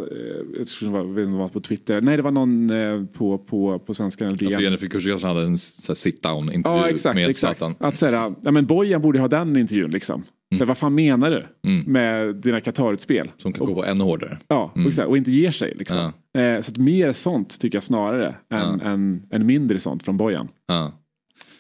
jag 0.58 0.68
tror 0.68 0.92
det 0.92 1.26
var, 1.26 1.44
det 1.46 1.54
på 1.54 1.60
Twitter, 1.60 2.02
nej 2.02 2.18
det 2.18 2.24
var 2.24 2.32
någon 2.32 2.70
eh, 2.70 3.06
på, 3.06 3.38
på, 3.38 3.80
på 3.80 3.94
Svenskan 3.94 4.28
eller. 4.28 4.46
Alltså 4.46 4.62
Jennifer 4.62 4.88
Kursgårdsson 4.88 5.30
hade 5.30 5.46
en 5.46 5.58
sit 5.58 6.24
down 6.24 6.54
intervju 6.54 6.78
Ja 6.78 6.90
exakt, 6.90 7.16
med 7.16 7.30
exakt. 7.30 7.58
Zlatan. 7.58 7.76
Att 7.80 7.98
säga, 7.98 8.36
ja 8.42 8.52
men 8.52 8.66
Bojan 8.66 9.02
borde 9.02 9.20
ha 9.20 9.28
den 9.28 9.58
intervjun 9.58 9.92
liksom. 9.92 10.24
Så, 10.58 10.66
vad 10.66 10.78
fan 10.78 10.96
menar 10.96 11.32
du 11.32 11.70
med 11.86 12.36
dina 12.36 12.60
Qatar-utspel? 12.60 13.32
Som 13.38 13.54
kan 13.54 13.66
gå 13.66 13.74
på 13.74 13.86
ännu 13.86 14.04
hårdare. 14.04 14.40
Ja, 14.48 14.72
och, 14.76 14.88
exakt, 14.88 15.08
och 15.08 15.18
inte 15.18 15.32
ger 15.32 15.52
sig 15.52 15.74
liksom. 15.76 15.98
Eh, 16.38 16.62
så 16.62 16.72
att 16.72 16.78
mer 16.78 17.14
sånt 17.14 17.60
tycker 17.60 17.76
jag 17.76 17.84
snarare 17.84 18.36
än, 18.50 18.82
än, 18.82 19.24
än 19.32 19.46
mindre 19.46 19.80
sånt 19.80 20.04
från 20.04 20.18
Bojan. 20.18 20.48
Ja. 20.68 20.92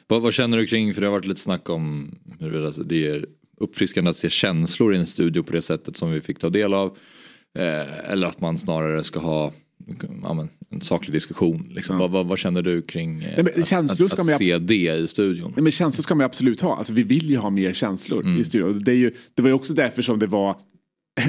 Vad, 0.07 0.21
vad 0.21 0.33
känner 0.33 0.57
du 0.57 0.65
kring, 0.65 0.93
för 0.93 1.01
det 1.01 1.07
har 1.07 1.11
varit 1.11 1.25
lite 1.25 1.41
snack 1.41 1.69
om 1.69 2.15
huruvida 2.39 2.71
det 2.85 3.07
är 3.07 3.25
uppfriskande 3.61 4.09
att 4.09 4.17
se 4.17 4.29
känslor 4.29 4.95
i 4.95 4.97
en 4.97 5.05
studio 5.05 5.43
på 5.43 5.53
det 5.53 5.61
sättet 5.61 5.97
som 5.97 6.11
vi 6.11 6.21
fick 6.21 6.39
ta 6.39 6.49
del 6.49 6.73
av. 6.73 6.97
Eh, 7.59 8.11
eller 8.11 8.27
att 8.27 8.41
man 8.41 8.57
snarare 8.57 9.03
ska 9.03 9.19
ha 9.19 9.51
ja, 10.23 10.33
men, 10.33 10.49
en 10.69 10.81
saklig 10.81 11.13
diskussion. 11.13 11.71
Liksom. 11.71 11.97
Vad, 11.97 12.11
vad, 12.11 12.25
vad 12.27 12.39
känner 12.39 12.61
du 12.61 12.81
kring 12.81 13.23
eh, 13.23 13.43
Nej, 13.43 13.53
att, 13.73 14.01
att, 14.01 14.19
att 14.19 14.37
se 14.37 14.57
det 14.57 14.95
i 14.95 15.07
studion? 15.07 15.53
Nej, 15.55 15.63
men 15.63 15.71
känslor 15.71 16.03
ska 16.03 16.15
man 16.15 16.25
absolut 16.25 16.61
ha. 16.61 16.77
Alltså, 16.77 16.93
vi 16.93 17.03
vill 17.03 17.29
ju 17.29 17.37
ha 17.37 17.49
mer 17.49 17.73
känslor 17.73 18.23
Mm. 18.23 18.39
i 18.39 18.43
studion. 18.43 18.83
Det, 18.83 18.91
är 18.91 18.95
ju, 18.95 19.11
det 19.33 19.41
var 19.41 19.49
ju 19.49 19.55
också 19.55 19.73
därför 19.73 20.01
som 20.01 20.19
det 20.19 20.27
var 20.27 20.55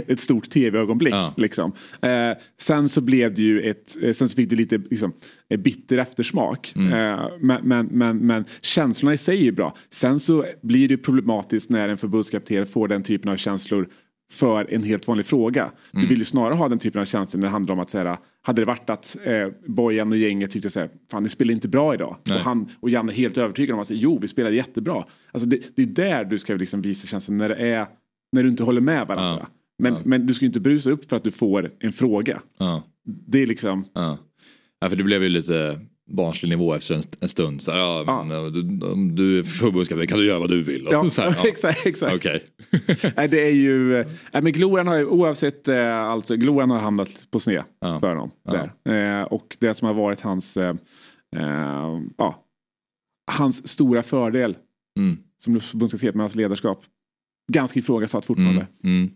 ett 0.07 0.21
stort 0.21 0.51
tv-ögonblick. 0.51 1.15
Ja. 1.15 1.35
Liksom. 1.37 1.73
Eh, 2.03 2.39
sen 2.59 2.89
så 2.89 3.01
blev 3.01 3.35
det 3.35 3.43
ju 3.43 3.61
ett, 3.61 3.97
eh, 4.03 4.13
sen 4.13 4.29
så 4.29 4.37
fick 4.37 4.51
det 4.51 4.57
lite 4.57 4.79
liksom, 4.91 5.13
bitter 5.59 5.99
eftersmak. 5.99 6.73
Mm. 6.77 6.93
Eh, 6.93 7.29
men, 7.41 7.61
men, 7.63 7.87
men, 7.87 8.17
men 8.19 8.45
känslorna 8.61 9.15
i 9.15 9.19
sig 9.19 9.39
är 9.39 9.43
ju 9.43 9.53
bra. 9.53 9.77
Sen 9.91 10.21
så 10.21 10.45
blir 10.63 10.89
det 10.89 10.97
problematiskt 10.97 11.71
när 11.71 11.89
en 11.89 11.99
förbundskapten 11.99 12.67
får 12.67 12.89
den 12.89 13.03
typen 13.03 13.33
av 13.33 13.37
känslor 13.37 13.89
för 14.33 14.67
en 14.71 14.83
helt 14.83 15.09
vanlig 15.09 15.27
fråga. 15.27 15.63
Mm. 15.63 15.73
Du 16.03 16.07
vill 16.07 16.19
ju 16.19 16.25
snarare 16.25 16.55
ha 16.55 16.69
den 16.69 16.79
typen 16.79 17.01
av 17.01 17.05
känslor 17.05 17.41
när 17.41 17.49
det 17.49 17.53
handlar 17.53 17.73
om 17.73 17.81
att 17.81 17.91
säga 17.91 18.19
hade 18.43 18.63
det 18.63 18.67
varit 18.67 18.91
att 18.91 19.17
eh, 19.25 19.49
Bojan 19.67 20.13
och 20.13 20.19
gänget 20.19 20.51
tyckte 20.51 20.71
så 20.71 20.81
här, 20.81 20.91
fan 21.11 21.23
ni 21.23 21.29
spelar 21.29 21.53
inte 21.53 21.69
bra 21.69 21.95
idag. 21.95 22.17
Och, 22.25 22.31
han, 22.31 22.69
och 22.81 22.91
Janne 22.91 23.13
är 23.13 23.17
helt 23.17 23.39
övertygad 23.39 23.75
om 23.75 23.81
att 23.81 23.87
säga, 23.87 24.01
jo 24.01 24.19
vi 24.23 24.29
spelade 24.29 24.57
jättebra. 24.57 25.05
Alltså 25.33 25.49
det, 25.49 25.77
det 25.77 25.83
är 25.83 25.87
där 25.87 26.25
du 26.25 26.39
ska 26.39 26.55
liksom 26.55 26.83
visa 26.83 27.07
känslan 27.07 27.37
när 27.37 27.49
det 27.49 27.57
är, 27.57 27.87
när 28.33 28.43
du 28.43 28.49
inte 28.49 28.63
håller 28.65 28.81
med 28.81 29.07
varandra. 29.07 29.47
Men, 29.83 29.97
men 30.05 30.27
du 30.27 30.35
ska 30.35 30.45
ju 30.45 30.47
inte 30.47 30.61
brusa 30.61 30.91
upp 30.91 31.09
för 31.09 31.17
att 31.17 31.25
du 31.25 31.31
får 31.31 31.71
en 31.81 31.93
fråga. 31.93 32.43
Det 33.05 33.43
är 33.43 33.47
liksom, 33.47 33.85
Ja. 33.95 34.19
för 34.89 34.97
det 34.97 35.05
blev 35.05 35.23
ju 35.23 35.29
lite 35.29 35.81
barnslig 36.11 36.49
nivå 36.49 36.75
efter 36.75 36.95
en, 36.95 37.03
en 37.21 37.29
stund. 37.29 37.63
Så 37.63 37.71
här, 37.71 37.79
ja, 37.79 38.05
Ja. 38.07 38.51
du, 38.51 38.87
om 38.87 39.15
du 39.17 39.39
är 39.39 39.43
förbundskapten 39.43 40.07
kan 40.07 40.19
du 40.19 40.27
göra 40.27 40.39
vad 40.39 40.51
du 40.51 40.63
vill. 40.63 40.89
Ja, 40.91 41.03
här, 41.03 41.37
ja. 41.43 41.49
exakt. 41.49 41.87
exakt. 41.87 42.25
Nej, 43.17 43.29
det 43.29 43.41
är 43.49 43.53
ju, 43.55 43.97
eh, 43.97 44.07
nej, 44.33 44.43
men 44.43 44.53
Gloran 44.53 44.87
har 44.87 44.97
ju 44.97 45.07
oavsett, 45.07 45.69
eh, 45.69 45.99
alltså 45.99 46.37
Gloran 46.37 46.71
har 46.71 46.79
hamnat 46.79 47.27
på 47.31 47.39
sned 47.41 47.63
Ja. 47.81 48.01
för 48.01 48.09
honom. 48.09 48.31
Där. 48.45 49.19
Eh, 49.21 49.23
och 49.23 49.57
det 49.61 49.75
som 49.75 49.87
har 49.87 49.95
varit 49.95 50.21
hans, 50.21 50.57
eh, 50.57 50.75
eh, 51.37 52.01
ja, 52.19 52.45
hans 53.33 53.69
stora 53.69 54.03
fördel 54.03 54.57
Mm. 54.99 55.17
som 55.39 55.61
förbundskapten 55.61 56.11
med 56.15 56.23
hans 56.25 56.35
ledarskap. 56.35 56.85
Ganska 57.49 57.79
ifrågasatt 57.79 58.27
fortfarande. 58.27 58.67
Mm. 58.85 58.97
Mm. 58.97 59.11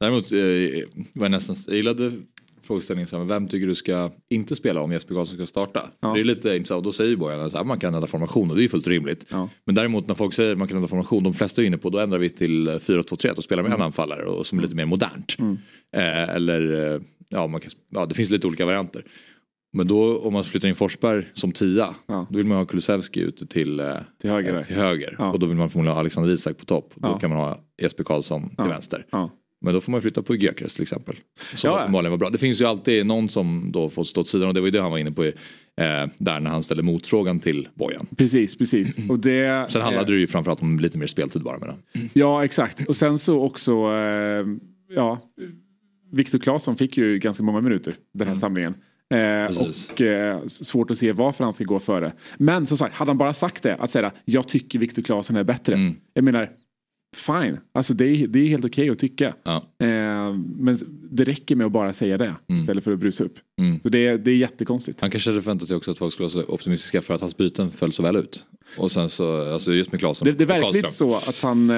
Däremot 0.00 0.32
eh, 0.32 0.88
var 1.12 1.24
jag 1.24 1.30
nästan, 1.30 1.56
jag 1.66 1.76
gillade 1.76 2.12
frågeställningen 2.62 3.06
så 3.06 3.18
här, 3.18 3.24
vem 3.24 3.48
tycker 3.48 3.66
du 3.66 3.74
ska 3.74 4.10
inte 4.30 4.56
spela 4.56 4.80
om 4.80 4.92
Jesper 4.92 5.14
Karlsson 5.14 5.36
ska 5.36 5.46
starta? 5.46 5.88
Ja. 6.00 6.14
Det 6.14 6.20
är 6.20 6.24
lite 6.24 6.56
intressant, 6.56 6.78
och 6.78 6.82
då 6.82 6.92
säger 6.92 7.10
ju 7.10 7.24
att 7.56 7.66
man 7.66 7.78
kan 7.78 7.94
ändra 7.94 8.06
formation 8.06 8.50
och 8.50 8.56
det 8.56 8.64
är 8.64 8.68
fullt 8.68 8.86
rimligt. 8.86 9.26
Ja. 9.30 9.48
Men 9.64 9.74
däremot 9.74 10.06
när 10.08 10.14
folk 10.14 10.34
säger 10.34 10.52
att 10.52 10.58
man 10.58 10.68
kan 10.68 10.76
ändra 10.76 10.88
formation, 10.88 11.22
de 11.22 11.34
flesta 11.34 11.62
är 11.62 11.66
inne 11.66 11.78
på 11.78 11.90
då 11.90 11.98
ändrar 11.98 12.18
vi 12.18 12.30
till 12.30 12.68
eh, 12.68 12.72
4-2-3 12.72 13.30
och 13.30 13.44
spelar 13.44 13.62
med 13.62 13.70
Mm. 13.70 13.80
en 13.80 13.86
anfallare 13.86 14.24
och 14.24 14.46
som 14.46 14.58
är 14.58 14.62
lite 14.62 14.74
mer 14.74 14.84
modernt. 14.84 15.36
Eh, 15.96 16.28
eller, 16.34 16.94
eh, 16.94 17.00
ja, 17.28 17.46
man 17.46 17.60
kan, 17.60 17.70
ja 17.90 18.06
det 18.06 18.14
finns 18.14 18.30
lite 18.30 18.46
olika 18.46 18.66
varianter. 18.66 19.04
Men 19.74 19.86
då 19.86 20.18
om 20.18 20.32
man 20.32 20.44
flyttar 20.44 20.68
in 20.68 20.74
Forsberg 20.74 21.24
som 21.34 21.52
tia, 21.52 21.94
Ja. 22.06 22.26
då 22.30 22.36
vill 22.36 22.46
man 22.46 22.58
ha 22.58 22.64
Kulusevski 22.64 23.20
ute 23.20 23.46
till, 23.46 23.80
eh, 23.80 23.86
Till 24.20 24.30
höger 24.30 24.56
eh, 24.56 24.62
till 24.62 24.76
höger. 24.76 25.16
Ja. 25.18 25.32
Och 25.32 25.38
då 25.38 25.46
vill 25.46 25.56
man 25.56 25.70
förmodligen 25.70 25.94
ha 25.94 26.00
Alexander 26.00 26.30
Isak 26.30 26.58
på 26.58 26.64
topp. 26.64 26.92
Då 26.94 27.08
Ja. 27.08 27.18
kan 27.18 27.30
man 27.30 27.38
ha 27.38 27.58
Jesper 27.82 28.04
Karlsson 28.04 28.48
till 28.48 28.64
vänster. 28.68 29.06
Men 29.60 29.74
då 29.74 29.80
får 29.80 29.92
man 29.92 30.02
flytta 30.02 30.22
på 30.22 30.34
Gyökeres 30.34 30.74
till 30.74 30.82
exempel. 30.82 31.16
Som 31.54 31.70
Ja. 31.70 31.78
uppenbarligen 31.80 32.10
var 32.10 32.18
bra. 32.18 32.30
Det 32.30 32.38
finns 32.38 32.60
ju 32.60 32.64
alltid 32.64 33.06
någon 33.06 33.28
som 33.28 33.72
då 33.72 33.88
får 33.90 34.04
stå 34.04 34.20
åt 34.20 34.28
sidan 34.28 34.48
och 34.48 34.54
det 34.54 34.60
var 34.60 34.66
ju 34.66 34.70
det 34.70 34.80
han 34.80 34.90
var 34.90 34.98
inne 34.98 35.12
på. 35.12 35.24
Eh, 35.24 35.32
där 36.18 36.40
när 36.40 36.50
han 36.50 36.62
ställde 36.62 36.82
motfrågan 36.82 37.40
till 37.40 37.68
Bojan. 37.74 38.06
Precis, 38.16 38.58
precis. 38.58 38.96
Och 39.10 39.18
det, 39.18 39.66
Sen 39.70 39.82
handlade 39.82 40.12
det 40.12 40.18
ju 40.18 40.26
framförallt 40.26 40.62
om 40.62 40.78
lite 40.80 40.98
mer 40.98 41.06
speltid 41.06 41.42
bara 41.42 41.58
med 41.58 41.68
den. 41.68 42.10
Ja, 42.12 42.44
exakt. 42.44 42.88
Och 42.88 42.96
sen 42.96 43.18
så 43.18 43.40
också, 43.42 43.72
eh, 43.72 44.46
ja, 44.94 45.20
Viktor 46.12 46.38
Claesson 46.38 46.76
fick 46.76 46.96
ju 46.96 47.18
ganska 47.18 47.42
många 47.42 47.60
minuter 47.60 47.94
den 48.14 48.28
här 48.28 48.34
samlingen. 48.34 48.74
Eh, 49.14 49.20
Mm. 49.20 49.56
Och 49.56 50.00
eh, 50.00 50.46
svårt 50.46 50.90
att 50.90 50.98
se 50.98 51.12
varför 51.12 51.44
han 51.44 51.52
ska 51.52 51.64
gå 51.64 51.78
före. 51.78 52.12
Men 52.36 52.66
som 52.66 52.76
sagt, 52.78 52.94
hade 52.94 53.10
han 53.10 53.18
bara 53.18 53.34
sagt 53.34 53.62
det, 53.62 53.76
att 53.76 53.90
säga 53.90 54.12
jag 54.24 54.48
tycker 54.48 54.78
Viktor 54.78 55.02
Claesson 55.02 55.36
är 55.36 55.44
bättre. 55.44 55.74
Mm. 55.74 55.94
Jag 56.14 56.24
menar, 56.24 56.50
fine. 57.16 57.58
Alltså 57.74 57.94
det 57.94 58.04
är, 58.04 58.26
det 58.26 58.38
är 58.38 58.48
helt 58.48 58.64
okej 58.64 58.90
att 58.90 58.98
tycka. 58.98 59.34
Ja. 59.42 59.56
Eh, 59.86 60.32
men 60.58 60.76
det 61.10 61.24
räcker 61.24 61.56
med 61.56 61.66
att 61.66 61.72
bara 61.72 61.92
säga 61.92 62.18
det 62.18 62.34
istället 62.58 62.84
för 62.84 62.92
att 62.92 62.98
brusa 62.98 63.24
upp. 63.24 63.38
Mm. 63.60 63.80
Så 63.80 63.88
det, 63.88 64.06
är- 64.06 64.18
det 64.18 64.30
är 64.30 64.36
jättekonstigt. 64.36 65.00
Han 65.00 65.10
kanske 65.10 65.30
hade 65.30 65.42
förväntat 65.42 65.68
sig 65.68 65.76
också 65.76 65.90
att 65.90 65.98
folk 65.98 66.12
skulle 66.12 66.28
vara 66.28 66.44
så 66.46 66.52
optimistiska 66.52 67.02
för 67.02 67.14
att 67.14 67.20
hans 67.20 67.36
byten 67.36 67.70
föll 67.70 67.92
så 67.92 68.02
väl 68.02 68.16
ut. 68.16 68.44
Och 68.78 68.92
sen 68.92 69.08
så, 69.10 69.52
alltså 69.52 69.72
just 69.72 69.92
med 69.92 70.00
Klasen 70.00 70.24
Det, 70.24 70.32
det 70.32 70.44
är 70.44 70.60
verkligen 70.60 70.90
så 70.90 71.16
att 71.16 71.42
han, 71.42 71.70
eh, 71.70 71.74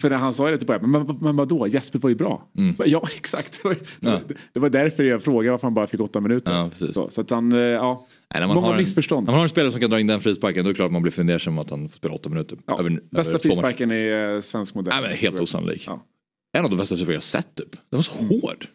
för 0.00 0.10
när 0.10 0.16
han 0.16 0.34
sa 0.34 0.50
det 0.50 0.58
till 0.58 0.66
början, 0.66 0.90
men, 0.90 1.18
men, 1.20 1.36
vadå, 1.36 1.66
Jesper 1.66 1.98
var 1.98 2.10
ju 2.10 2.16
bra. 2.16 2.42
Ja 2.86 3.02
exakt, 3.16 3.62
det 3.62 3.68
var, 3.68 3.76
Mm. 4.02 4.22
Ja. 4.28 4.34
det 4.52 4.60
var 4.60 4.68
därför 4.68 5.04
jag 5.04 5.22
frågade 5.22 5.50
varför 5.50 5.66
han 5.66 5.74
bara 5.74 5.86
fick 5.86 6.00
åtta 6.00 6.20
minuter. 6.20 6.52
Ja, 6.52 6.70
så, 6.92 7.10
så 7.10 7.20
att 7.20 7.30
han, 7.30 7.52
eh, 7.52 7.58
ja, 7.58 8.06
Nej, 8.34 8.40
när 8.40 8.46
man 8.46 8.54
många 8.56 8.66
har 8.66 8.74
en, 8.74 8.78
missförstånd. 8.80 9.26
När 9.26 9.32
man 9.32 9.38
har 9.38 9.42
en 9.44 9.48
spelare 9.48 9.72
som 9.72 9.80
kan 9.80 9.90
dra 9.90 10.00
in 10.00 10.06
den 10.06 10.20
frisparken 10.20 10.64
då 10.64 10.68
är 10.68 10.72
det 10.72 10.76
klart 10.76 10.86
att 10.86 10.92
man 10.92 11.02
blir 11.02 11.12
fundersam 11.12 11.58
att 11.58 11.70
han 11.70 11.88
får 11.88 11.96
spela 11.96 12.14
åtta 12.14 12.28
minuter. 12.28 12.58
Ja, 12.66 12.78
över, 12.78 13.00
bästa 13.10 13.30
över 13.30 13.38
frisparken 13.40 13.92
i 13.92 14.34
eh, 14.36 14.40
svensk 14.42 14.74
modell. 14.74 14.94
Nej 14.94 15.02
men 15.08 15.18
helt 15.18 15.40
osannolik. 15.40 15.84
Ja. 15.86 16.06
En 16.58 16.64
av 16.64 16.70
de 16.70 16.76
bästa 16.76 16.94
frisparkar 16.94 17.14
jag 17.14 17.22
sett 17.22 17.54
typ. 17.54 17.72
Den 17.72 17.98
var 17.98 18.02
så 18.02 18.12
hård. 18.24 18.66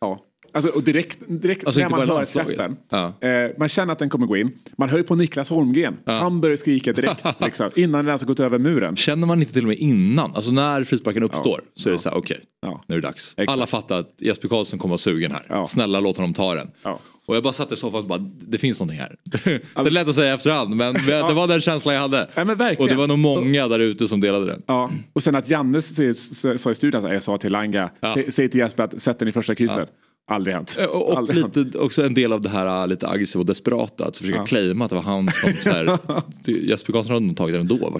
Ja. 0.00 0.18
Alltså, 0.56 0.70
och 0.70 0.82
direkt, 0.82 1.18
direkt 1.28 1.64
Alltså, 1.64 1.80
när 1.80 1.88
man 1.88 2.08
hör 2.08 2.24
träffen. 2.24 2.76
Ja. 2.90 3.12
Eh, 3.20 3.50
man 3.58 3.68
känner 3.68 3.92
att 3.92 3.98
den 3.98 4.08
kommer 4.08 4.26
gå 4.26 4.36
in. 4.36 4.52
Man 4.78 4.88
hör 4.88 4.98
ju 4.98 5.04
på 5.04 5.14
Niklas 5.14 5.50
Holmgren. 5.50 5.96
Han 6.06 6.40
börjar 6.40 6.56
skrika 6.56 6.92
direkt. 6.92 7.24
liksom, 7.44 7.70
innan 7.74 7.98
den 7.98 8.08
ens 8.08 8.22
har 8.22 8.26
gått 8.26 8.40
över 8.40 8.58
muren. 8.58 8.96
Känner 8.96 9.26
man 9.26 9.40
inte 9.40 9.52
till 9.52 9.62
och 9.62 9.68
med 9.68 9.78
innan, 9.78 10.34
alltså 10.36 10.50
när 10.50 10.84
frisparken 10.84 11.22
uppstår 11.22 11.60
så 11.74 11.88
är 11.88 11.92
det 11.92 11.98
så 11.98 12.08
här 12.10 12.16
okej, 12.16 12.40
Ja. 12.62 12.84
nu 12.86 12.94
är 12.94 13.00
det 13.00 13.06
dags. 13.06 13.34
Exakt. 13.36 13.50
Alla 13.52 13.66
fattar 13.66 13.98
att 13.98 14.14
Jesper 14.18 14.48
Karlsson 14.48 14.78
kommer 14.78 14.90
vara 14.92 14.98
sugen 14.98 15.30
här. 15.30 15.40
Ja. 15.48 15.66
Snälla 15.66 16.00
låt 16.00 16.16
honom 16.16 16.34
ta 16.34 16.54
den. 16.54 16.70
Ja. 16.82 17.00
Och 17.28 17.36
jag 17.36 17.42
bara 17.42 17.52
satt 17.52 17.72
i 17.72 17.76
soffan 17.76 18.00
och 18.00 18.06
bara, 18.06 18.18
det 18.48 18.58
finns 18.58 18.80
någonting 18.80 18.98
här. 18.98 19.16
det 19.44 19.60
är 19.86 19.90
lätt 19.90 20.08
att 20.08 20.14
säga 20.14 20.34
efterhand 20.34 20.76
men 20.76 20.94
det 21.06 21.34
var 21.34 21.46
den 21.46 21.60
känslan 21.60 21.94
jag 21.94 22.02
hade. 22.02 22.28
Ja, 22.34 22.42
och 22.78 22.88
det 22.88 22.94
var 22.94 23.06
nog 23.06 23.18
många 23.18 23.68
där 23.68 23.78
ute 23.78 24.08
som 24.08 24.20
delade 24.20 24.46
den. 24.46 24.62
Ja. 24.66 24.90
Och 25.12 25.22
sen 25.22 25.34
att 25.36 25.50
Janne 25.50 25.82
sa 25.82 26.70
i 26.70 26.74
studion, 26.74 27.04
jag 27.04 27.22
sa 27.22 27.38
till 27.38 27.52
Langa, 27.52 27.90
Ja. 28.00 28.14
"Sä- 28.14 28.30
säg 28.30 28.48
till 28.48 28.60
Jesper 28.60 28.82
att 28.82 29.02
sätta 29.02 29.18
den 29.18 29.28
i 29.28 29.32
första 29.32 29.54
krysset. 29.54 29.92
Aldrig 30.28 30.54
hänt. 30.54 30.76
Eh, 30.80 30.84
Och, 30.84 31.18
Aldrig 31.18 31.40
hänt. 31.42 31.56
lite, 31.56 31.78
också 31.78 32.02
en 32.06 32.14
del 32.14 32.32
av 32.32 32.40
det 32.40 32.48
här 32.48 32.82
äh, 32.82 32.88
lite 32.88 33.08
aggressiva 33.08 33.40
och 33.40 33.46
desperata. 33.46 34.04
Att 34.06 34.18
försöka 34.18 34.38
Ja. 34.38 34.44
claima 34.46 34.84
att 34.84 34.90
det 34.90 34.96
var 34.96 35.02
han 35.02 35.28
som 35.32 35.52
så 35.52 35.70
här, 35.70 35.98
Jesper 36.68 36.92
Karlsson 36.92 37.14
hade 37.14 37.26
nog 37.26 37.36
tagit 37.36 37.52
den 37.54 37.60
ändå. 37.60 37.98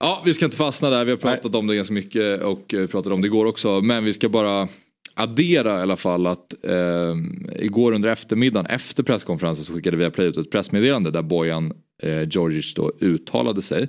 Ja, 0.00 0.22
vi 0.24 0.34
ska 0.34 0.44
inte 0.44 0.56
fastna 0.56 0.90
där. 0.90 1.04
Vi 1.04 1.10
har 1.10 1.18
pratat 1.18 1.54
om 1.54 1.66
det 1.66 1.76
ganska 1.76 1.94
mycket 1.94 2.42
och 2.42 2.74
eh, 2.74 2.86
pratat 2.86 3.12
om 3.12 3.20
det 3.22 3.26
igår 3.26 3.44
också. 3.46 3.80
Men 3.80 4.04
vi 4.04 4.12
ska 4.12 4.28
bara 4.28 4.68
addera 5.14 5.78
i 5.78 5.82
alla 5.82 5.96
fall 5.96 6.26
att 6.26 6.54
eh, 6.64 7.14
igår 7.56 7.92
under 7.92 8.08
eftermiddagen 8.08 8.66
efter 8.66 9.02
presskonferensen 9.02 9.64
så 9.64 9.74
skickade 9.74 9.96
Viaplay 9.96 10.26
ut 10.26 10.36
ett 10.36 10.50
pressmeddelande 10.50 11.10
där 11.10 11.22
Bojan 11.22 11.72
eh, 12.02 12.28
Georgic 12.28 12.74
då 12.74 12.92
uttalade 13.00 13.62
sig. 13.62 13.88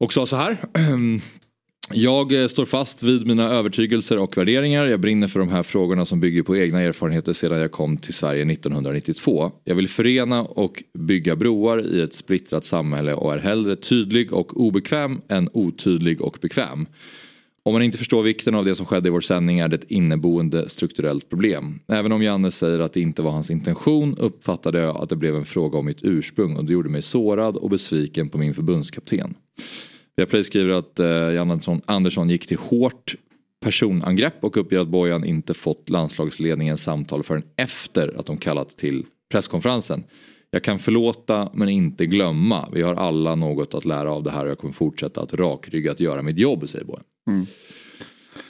Och 0.00 0.12
sa 0.12 0.26
så 0.26 0.36
här. 0.36 0.56
Jag 1.92 2.42
eh, 2.42 2.46
står 2.46 2.64
fast 2.64 3.02
vid 3.02 3.26
mina 3.26 3.48
övertygelser 3.48 4.18
och 4.18 4.36
värderingar. 4.36 4.86
Jag 4.86 5.00
brinner 5.00 5.28
för 5.28 5.40
de 5.40 5.48
här 5.48 5.62
frågorna 5.62 6.04
som 6.04 6.20
bygger 6.20 6.42
på 6.42 6.56
egna 6.56 6.80
erfarenheter 6.80 7.32
sedan 7.32 7.58
jag 7.58 7.72
kom 7.72 7.96
till 7.96 8.14
Sverige 8.14 8.52
1992. 8.52 9.52
Jag 9.64 9.74
vill 9.74 9.88
förena 9.88 10.42
och 10.42 10.82
bygga 10.94 11.36
broar 11.36 11.94
i 11.94 12.00
ett 12.00 12.14
splittrat 12.14 12.64
samhälle 12.64 13.14
och 13.14 13.34
är 13.34 13.38
hellre 13.38 13.76
tydlig 13.76 14.32
och 14.32 14.60
obekväm 14.60 15.20
än 15.28 15.48
otydlig 15.52 16.20
och 16.20 16.38
bekväm. 16.40 16.86
Om 17.62 17.72
man 17.72 17.82
inte 17.82 17.98
förstår 17.98 18.22
vikten 18.22 18.54
av 18.54 18.64
det 18.64 18.74
som 18.74 18.86
skedde 18.86 19.08
i 19.08 19.10
vår 19.10 19.20
sändning 19.20 19.58
är 19.58 19.68
det 19.68 19.76
ett 19.76 19.90
inneboende 19.90 20.68
strukturellt 20.68 21.28
problem. 21.28 21.80
Även 21.88 22.12
om 22.12 22.22
Janne 22.22 22.50
säger 22.50 22.80
att 22.80 22.92
det 22.92 23.00
inte 23.00 23.22
var 23.22 23.30
hans 23.30 23.50
intention 23.50 24.16
uppfattade 24.18 24.80
jag 24.80 24.96
att 24.96 25.08
det 25.08 25.16
blev 25.16 25.36
en 25.36 25.44
fråga 25.44 25.78
om 25.78 25.86
mitt 25.86 26.02
ursprung 26.02 26.56
och 26.56 26.64
det 26.64 26.72
gjorde 26.72 26.88
mig 26.88 27.02
sårad 27.02 27.56
och 27.56 27.70
besviken 27.70 28.28
på 28.28 28.38
min 28.38 28.54
förbundskapten. 28.54 29.34
Viaplay 30.18 30.44
skriver 30.44 30.70
att 30.70 31.00
eh, 31.00 31.06
Jan 31.06 31.60
Andersson 31.86 32.30
gick 32.30 32.46
till 32.46 32.58
hårt 32.58 33.14
personangrepp 33.60 34.44
och 34.44 34.56
uppger 34.56 34.78
att 34.78 34.88
Bojan 34.88 35.24
inte 35.24 35.54
fått 35.54 35.90
landslagsledningens 35.90 36.82
samtal 36.82 37.22
förrän 37.22 37.42
efter 37.56 38.14
att 38.18 38.26
de 38.26 38.38
kallat 38.38 38.68
till 38.68 39.06
presskonferensen. 39.30 40.04
Jag 40.50 40.62
kan 40.62 40.78
förlåta 40.78 41.50
men 41.54 41.68
inte 41.68 42.06
glömma. 42.06 42.68
Vi 42.72 42.82
har 42.82 42.94
alla 42.94 43.34
något 43.34 43.74
att 43.74 43.84
lära 43.84 44.12
av 44.12 44.22
det 44.22 44.30
här 44.30 44.44
och 44.44 44.50
jag 44.50 44.58
kommer 44.58 44.74
fortsätta 44.74 45.20
att 45.20 45.34
rakryggat 45.34 46.00
göra 46.00 46.22
mitt 46.22 46.38
jobb, 46.38 46.68
säger 46.68 46.84
Bojan. 46.84 47.04
Mm. 47.30 47.46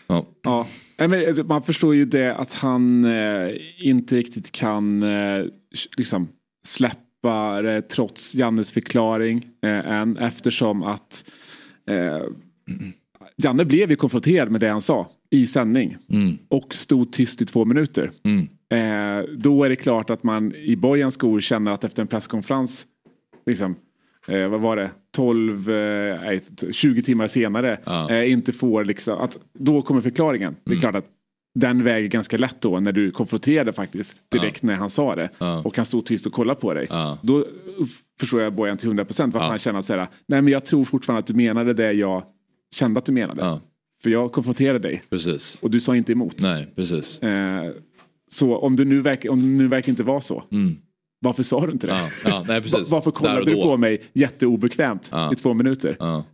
Ja. 0.06 0.26
ja. 0.42 0.66
Alltså, 0.98 1.44
man 1.44 1.62
förstår 1.62 1.94
ju 1.94 2.04
det 2.04 2.34
att 2.34 2.54
han 2.54 3.04
eh, 3.04 3.50
inte 3.78 4.16
riktigt 4.16 4.52
kan 4.52 5.02
eh, 5.02 5.44
liksom 5.96 6.28
släppa 6.66 7.62
det 7.62 7.82
trots 7.82 8.34
Jannes 8.34 8.72
förklaring 8.72 9.46
eh, 9.62 9.92
än 9.92 10.16
eftersom 10.16 10.82
att 10.82 11.24
eh, 11.88 12.22
Janne 13.36 13.64
blev 13.64 13.90
ju 13.90 13.96
konfronterad 13.96 14.50
med 14.50 14.60
det 14.60 14.68
han 14.68 14.80
sa 14.80 15.06
i 15.30 15.46
sändning 15.46 15.96
mm. 16.10 16.38
och 16.48 16.74
stod 16.74 17.12
tyst 17.12 17.42
i 17.42 17.46
två 17.46 17.64
minuter. 17.64 18.10
Mm. 18.24 18.48
Eh, 18.70 19.24
då 19.38 19.64
är 19.64 19.68
det 19.68 19.76
klart 19.76 20.10
att 20.10 20.22
man 20.22 20.54
i 20.54 20.76
Bojans 20.76 21.14
skor 21.14 21.40
känner 21.40 21.72
att 21.72 21.84
efter 21.84 22.02
en 22.02 22.06
presskonferens 22.06 22.86
liksom, 23.46 23.76
eh, 24.28 24.48
vad 24.48 24.60
var 24.60 24.76
det, 24.76 24.90
12, 25.16 25.70
eh, 25.70 26.40
20 26.72 27.02
timmar 27.02 27.28
senare 27.28 27.78
ja. 27.84 28.10
eh, 28.10 28.32
inte 28.32 28.52
får 28.52 28.84
liksom, 28.84 29.18
att 29.18 29.38
då 29.52 29.82
kommer 29.82 30.00
förklaringen. 30.00 30.48
Mm. 30.48 30.60
Det 30.64 30.70
är 30.70 30.72
mm. 30.72 30.80
klart 30.80 30.94
att 30.94 31.10
den 31.54 31.84
väger 31.84 32.08
ganska 32.08 32.36
lätt 32.36 32.60
då 32.60 32.80
när 32.80 32.92
du 32.92 33.10
konfronterade 33.10 33.72
faktiskt 33.72 34.16
direkt 34.28 34.62
när 34.62 34.74
han 34.74 34.90
sa 34.90 35.14
det. 35.14 35.30
Och 35.64 35.76
han 35.76 35.86
stod 35.86 36.06
tyst 36.06 36.26
och 36.26 36.32
kollade 36.32 36.60
på 36.60 36.74
dig. 36.74 36.88
Då 37.22 37.44
förstår 38.20 38.40
jag 38.40 38.54
Bojan 38.54 38.76
till 38.76 38.90
100% 38.90 39.32
varför 39.32 39.48
han 39.48 39.58
känner 39.58 39.78
att 39.78 39.84
säga, 39.84 40.08
nej 40.26 40.42
men 40.42 40.52
jag 40.52 40.64
tror 40.64 40.84
fortfarande 40.84 41.18
att 41.18 41.26
du 41.26 41.34
menade 41.34 41.74
det 41.74 41.92
jag 41.92 42.22
kände 42.74 42.98
att 42.98 43.06
du 43.06 43.12
menade. 43.12 43.60
För 44.02 44.10
jag 44.10 44.32
konfronterade 44.32 44.78
dig. 44.78 45.02
Precis. 45.10 45.58
Och 45.60 45.70
du 45.70 45.80
sa 45.80 45.96
inte 45.96 46.12
emot. 46.12 46.40
Nej, 46.40 46.72
precis. 46.76 47.18
Eh, 47.22 47.70
så 48.30 48.56
om 48.56 48.76
det 48.76 48.84
nu 48.84 49.00
verkar, 49.00 49.30
om 49.30 49.40
det 49.40 49.46
nu 49.46 49.68
verkar 49.68 49.90
inte 49.90 50.02
vara 50.02 50.20
så. 50.20 50.44
Mm. 50.50 50.76
Varför 51.20 51.42
sa 51.42 51.66
du 51.66 51.72
inte 51.72 51.86
det? 51.86 51.92
Ja, 51.92 52.08
ja, 52.24 52.44
nej, 52.48 52.60
Varför 52.90 53.10
kollade 53.10 53.44
du 53.44 53.54
på 53.54 53.76
mig 53.76 54.02
jätteobekvämt 54.12 55.08
ja. 55.12 55.32
i 55.32 55.36
två 55.36 55.54
minuter? 55.54 55.96
Ja. 55.98 56.24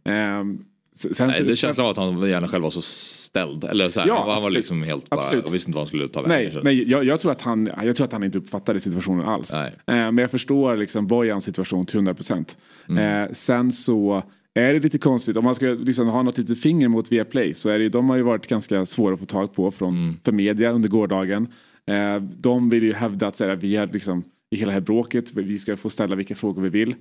Um, 0.40 0.64
sen 0.94 1.28
nej, 1.28 1.42
det 1.42 1.56
känns 1.56 1.76
som 1.76 1.86
att 1.86 1.96
han 1.96 2.28
gärna 2.28 2.48
själv 2.48 2.64
var 2.64 2.70
så 2.70 2.82
ställd. 2.82 3.64
Eller 3.64 3.90
så 3.90 4.00
här, 4.00 4.06
ja, 4.06 4.32
han 4.32 4.42
var 4.42 4.50
liksom 4.50 4.82
helt 4.82 5.10
bara, 5.10 5.40
och 5.40 5.54
visste 5.54 5.70
inte 5.70 5.76
vad 5.76 5.80
han 5.80 5.86
skulle 5.86 6.08
ta 6.08 6.22
vägen. 6.22 6.52
Nej, 6.54 6.62
nej 6.64 6.90
jag, 6.90 7.04
jag, 7.04 7.20
tror 7.20 7.32
att 7.32 7.40
han, 7.40 7.70
jag 7.84 7.96
tror 7.96 8.04
att 8.04 8.12
han 8.12 8.24
inte 8.24 8.38
uppfattade 8.38 8.80
situationen 8.80 9.26
alls. 9.26 9.54
Uh, 9.54 9.60
men 9.86 10.18
jag 10.18 10.30
förstår 10.30 10.76
liksom 10.76 11.06
Bojans 11.06 11.44
situation 11.44 11.86
till 11.86 11.96
100 11.96 12.14
procent. 12.14 12.56
Mm. 12.88 13.22
Uh, 13.22 13.32
sen 13.32 13.72
så 13.72 14.22
är 14.54 14.74
det 14.74 14.80
lite 14.80 14.98
konstigt, 14.98 15.36
om 15.36 15.44
man 15.44 15.54
ska 15.54 15.66
liksom 15.66 16.08
ha 16.08 16.22
något 16.22 16.38
litet 16.38 16.60
finger 16.60 16.88
mot 16.88 17.12
Viaplay 17.12 17.54
så 17.54 17.68
är 17.68 17.78
det, 17.78 17.88
de 17.88 18.08
har 18.08 18.16
ju 18.16 18.22
varit 18.22 18.46
ganska 18.46 18.86
svåra 18.86 19.14
att 19.14 19.20
få 19.20 19.26
tag 19.26 19.54
på 19.54 19.70
från, 19.70 19.94
mm. 19.94 20.16
för 20.24 20.32
media 20.32 20.70
under 20.70 20.88
gårdagen. 20.88 21.48
Uh, 21.90 22.22
de 22.22 22.70
vill 22.70 22.82
ju 22.82 22.92
hävda 22.92 23.28
att 23.28 23.36
så 23.36 23.44
här, 23.44 23.56
vi 23.56 23.76
är 23.76 23.86
liksom 23.86 24.24
i 24.50 24.56
hela 24.56 24.70
det 24.70 24.74
här 24.74 24.80
bråket. 24.80 25.32
Vi 25.32 25.58
ska 25.58 25.76
få 25.76 25.90
ställa 25.90 26.16
vilka 26.16 26.34
frågor 26.34 26.62
vi 26.62 26.68
vill. 26.68 26.94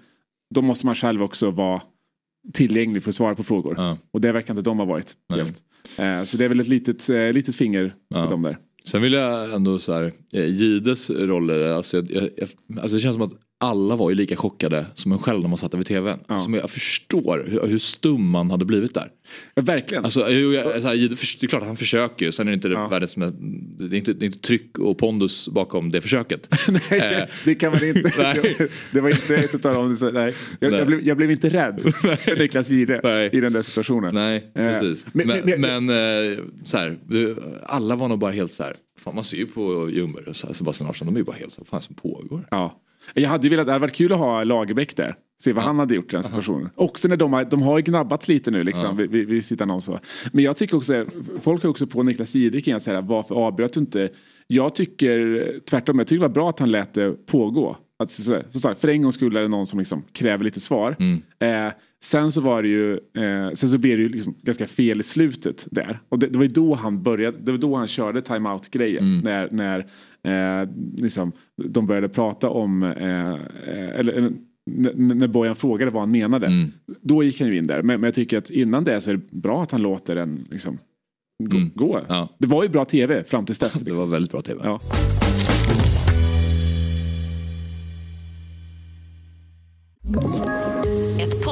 Då 0.55 0.61
måste 0.61 0.85
man 0.85 0.95
själv 0.95 1.23
också 1.23 1.51
vara 1.51 1.81
tillgänglig 2.53 3.03
för 3.03 3.09
att 3.09 3.15
svara 3.15 3.35
på 3.35 3.43
frågor. 3.43 3.75
Ja. 3.77 3.97
Och 4.11 4.21
det 4.21 4.31
verkar 4.31 4.53
inte 4.53 4.69
de 4.69 4.79
ha 4.79 4.85
varit. 4.85 5.15
Eh, 5.97 6.23
så 6.23 6.37
det 6.37 6.45
är 6.45 6.49
väl 6.49 6.59
ett 6.59 6.67
litet, 6.67 7.09
eh, 7.09 7.33
litet 7.33 7.55
finger 7.55 7.93
ja. 8.07 8.23
på 8.25 8.31
dem 8.31 8.41
där. 8.41 8.57
Sen 8.85 9.01
vill 9.01 9.13
jag 9.13 9.53
ändå 9.53 9.79
så 9.79 9.93
här, 9.93 10.11
eh, 10.33 10.45
Gides 10.45 11.09
roller, 11.09 11.71
alltså, 11.71 11.97
jag, 11.97 12.29
jag, 12.37 12.49
alltså 12.81 12.95
det 12.95 13.01
känns 13.01 13.15
som 13.15 13.23
att 13.23 13.33
alla 13.63 13.95
var 13.95 14.09
ju 14.09 14.15
lika 14.15 14.35
chockade 14.35 14.85
som 14.95 15.11
en 15.11 15.19
själv 15.19 15.41
när 15.41 15.49
man 15.49 15.57
satt 15.57 15.73
över 15.73 15.83
tvn. 15.83 16.19
Ja. 16.27 16.39
Som 16.39 16.53
jag 16.53 16.69
förstår 16.69 17.45
hur, 17.47 17.67
hur, 17.67 17.79
stum 17.79 18.29
man 18.29 18.51
hade 18.51 18.65
blivit 18.65 18.93
där. 18.93 19.11
Ja, 19.55 19.61
verkligen. 19.61 20.03
Alltså, 20.03 20.29
jag, 20.29 20.81
så 20.81 20.87
här, 20.87 20.95
det 21.39 21.43
är 21.43 21.47
klart 21.47 21.61
att 21.61 21.67
han 21.67 21.77
försöker 21.77 22.31
sen 22.31 22.47
är 22.47 22.51
det 22.51 22.55
inte 22.55 22.67
ja. 22.67 22.87
världens 22.87 23.17
med, 23.17 23.33
det 23.79 23.95
är 23.95 23.97
inte, 23.97 24.13
det 24.13 24.23
är 24.23 24.27
inte 24.27 24.39
tryck 24.39 24.79
och 24.79 24.97
pondus 24.97 25.47
bakom 25.47 25.91
det 25.91 26.01
försöket. 26.01 26.55
nej, 26.89 27.13
eh. 27.13 27.29
det 27.45 27.55
kan 27.55 27.71
man 27.71 27.83
inte. 27.83 28.69
det 28.91 29.01
var 29.01 29.09
inte 29.09 29.35
ett 29.35 29.65
av 29.65 29.73
dem. 29.73 29.97
Nej. 30.13 30.33
Jag, 30.59 30.71
nej. 30.71 30.79
Jag, 30.79 30.87
blev, 30.87 31.07
jag 31.07 31.17
blev 31.17 31.31
inte 31.31 31.49
rädd 31.49 31.81
för 31.81 32.39
Niklas 32.39 32.69
Jihde 32.69 33.29
i 33.33 33.39
den 33.39 33.53
där 33.53 33.61
situationen. 33.61 34.15
Nej, 34.15 34.51
eh, 34.55 34.79
precis. 34.79 35.05
Men, 35.13 35.27
men, 35.27 35.59
men, 35.59 35.85
men 35.85 35.89
eh, 36.33 36.39
så 36.65 36.77
här, 36.77 36.97
alla 37.65 37.95
var 37.95 38.07
nog 38.07 38.19
bara 38.19 38.31
helt 38.31 38.53
så 38.53 38.63
här, 38.63 38.75
fan, 38.99 39.15
man 39.15 39.23
ser 39.23 39.37
ju 39.37 39.45
på 39.45 39.89
Ljungberg 39.89 40.25
och 40.25 40.35
Sebastian 40.35 40.87
Larsson, 40.87 41.07
de 41.07 41.15
är 41.15 41.19
ju 41.19 41.25
bara 41.25 41.35
helt 41.35 41.53
så 41.53 41.61
här, 41.61 41.65
vad 41.71 41.81
fan 41.81 41.81
som 41.81 41.95
pågår? 41.95 42.47
Ja. 42.51 42.79
Jag 43.13 43.29
hade 43.29 43.43
ju 43.43 43.49
velat, 43.49 43.65
det 43.65 43.71
hade 43.71 43.81
varit 43.81 43.95
kul 43.95 44.13
att 44.13 44.19
ha 44.19 44.43
Lagerbäck 44.43 44.95
där. 44.95 45.15
Se 45.41 45.53
vad 45.53 45.63
ja. 45.63 45.67
han 45.67 45.79
hade 45.79 45.95
gjort 45.95 46.13
i 46.13 46.15
den 46.15 46.23
situationen. 46.23 46.61
Aha. 46.61 46.71
Också 46.75 47.07
när 47.07 47.17
de 47.17 47.33
har, 47.33 47.45
de 47.45 47.61
har 47.61 47.79
gnabbats 47.79 48.27
lite 48.27 48.51
nu 48.51 48.63
liksom 48.63 48.85
ja. 48.85 48.91
vid, 48.91 49.09
vid, 49.09 49.27
vid 49.27 49.45
sidan 49.45 49.71
om 49.71 49.81
så. 49.81 49.99
Men 50.31 50.43
jag 50.43 50.57
tycker 50.57 50.77
också, 50.77 51.05
folk 51.41 51.63
har 51.63 51.69
också 51.69 51.87
på 51.87 52.03
Niklas 52.03 52.35
Jihde 52.35 52.61
kring 52.61 52.75
att 52.75 52.83
säga 52.83 53.01
varför 53.01 53.35
avbröt 53.35 53.73
du 53.73 53.79
inte? 53.79 54.09
Jag 54.47 54.75
tycker 54.75 55.59
tvärtom, 55.69 55.99
jag 55.99 56.07
tycker 56.07 56.19
det 56.19 56.27
var 56.27 56.33
bra 56.33 56.49
att 56.49 56.59
han 56.59 56.71
lät 56.71 56.93
det 56.93 57.25
pågå. 57.25 57.77
Att, 57.99 58.11
så, 58.11 58.41
så, 58.49 58.59
så, 58.59 58.75
för 58.75 58.87
en 58.87 59.01
gång 59.01 59.11
skulle 59.11 59.39
är 59.39 59.43
det 59.43 59.49
någon 59.49 59.65
som 59.65 59.79
liksom 59.79 60.03
kräver 60.13 60.43
lite 60.43 60.59
svar. 60.59 60.95
Mm. 60.99 61.21
Eh, 61.39 61.73
sen 62.03 62.31
så 62.31 62.41
var 62.41 62.61
det 62.61 62.67
ju, 62.67 62.93
eh, 62.93 63.51
sen 63.53 63.69
så 63.69 63.77
blev 63.77 63.97
det 63.97 64.03
ju 64.03 64.09
liksom 64.09 64.35
ganska 64.41 64.67
fel 64.67 64.99
i 64.99 65.03
slutet 65.03 65.67
där. 65.71 65.99
Och 66.09 66.19
det, 66.19 66.27
det 66.27 66.37
var 66.37 66.45
ju 66.45 66.51
då 66.51 66.73
han 66.73 67.03
började, 67.03 67.37
det 67.37 67.51
var 67.51 67.59
då 67.59 67.75
han 67.75 67.87
körde 67.87 68.21
timeout 68.21 68.69
grejen. 68.69 69.03
Mm. 69.03 69.19
När, 69.19 69.49
när 69.51 69.87
eh, 70.23 70.69
liksom, 70.97 71.31
de 71.65 71.87
började 71.87 72.09
prata 72.09 72.49
om, 72.49 72.83
eh, 72.83 73.29
eh, 73.29 73.99
eller, 73.99 74.31
när 74.95 75.27
Bojan 75.27 75.55
frågade 75.55 75.91
vad 75.91 76.01
han 76.01 76.11
menade. 76.11 76.47
Mm. 76.47 76.71
Då 77.01 77.23
gick 77.23 77.39
han 77.39 77.49
ju 77.49 77.57
in 77.57 77.67
där. 77.67 77.81
Men, 77.81 77.99
men, 77.99 78.07
jag 78.07 78.13
tycker 78.13 78.37
att 78.37 78.49
innan 78.49 78.83
det 78.83 79.01
så 79.01 79.09
är 79.09 79.13
det 79.13 79.31
bra 79.31 79.63
att 79.63 79.71
han 79.71 79.81
låter 79.81 80.15
den 80.15 80.47
liksom, 80.51 80.77
gå. 81.43 81.57
Mm. 81.57 81.71
gå. 81.75 81.99
Ja. 82.07 82.29
Det 82.37 82.47
var 82.47 82.63
ju 82.63 82.69
bra 82.69 82.85
tv 82.85 83.23
fram 83.23 83.45
till 83.45 83.55
dess. 83.55 83.75
Liksom. 83.75 83.83
Det 83.93 83.99
var 83.99 84.05
väldigt 84.05 84.31
bra 84.31 84.41
tv. 84.41 84.61
Ja. 84.63 84.79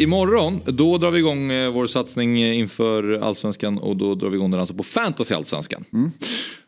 Imorgon, 0.00 0.60
då 0.64 0.98
drar 0.98 1.10
vi 1.10 1.18
igång 1.18 1.50
eh, 1.50 1.72
vår 1.72 1.86
satsning 1.86 2.44
inför 2.44 3.12
allsvenskan 3.12 3.78
och 3.78 3.96
då 3.96 4.14
drar 4.14 4.28
vi 4.28 4.36
igång 4.36 4.50
den 4.50 4.60
alltså 4.60 4.74
på 4.74 4.82
fantasy 4.82 5.34
allsvenskan. 5.34 5.84
Mm. 5.92 6.10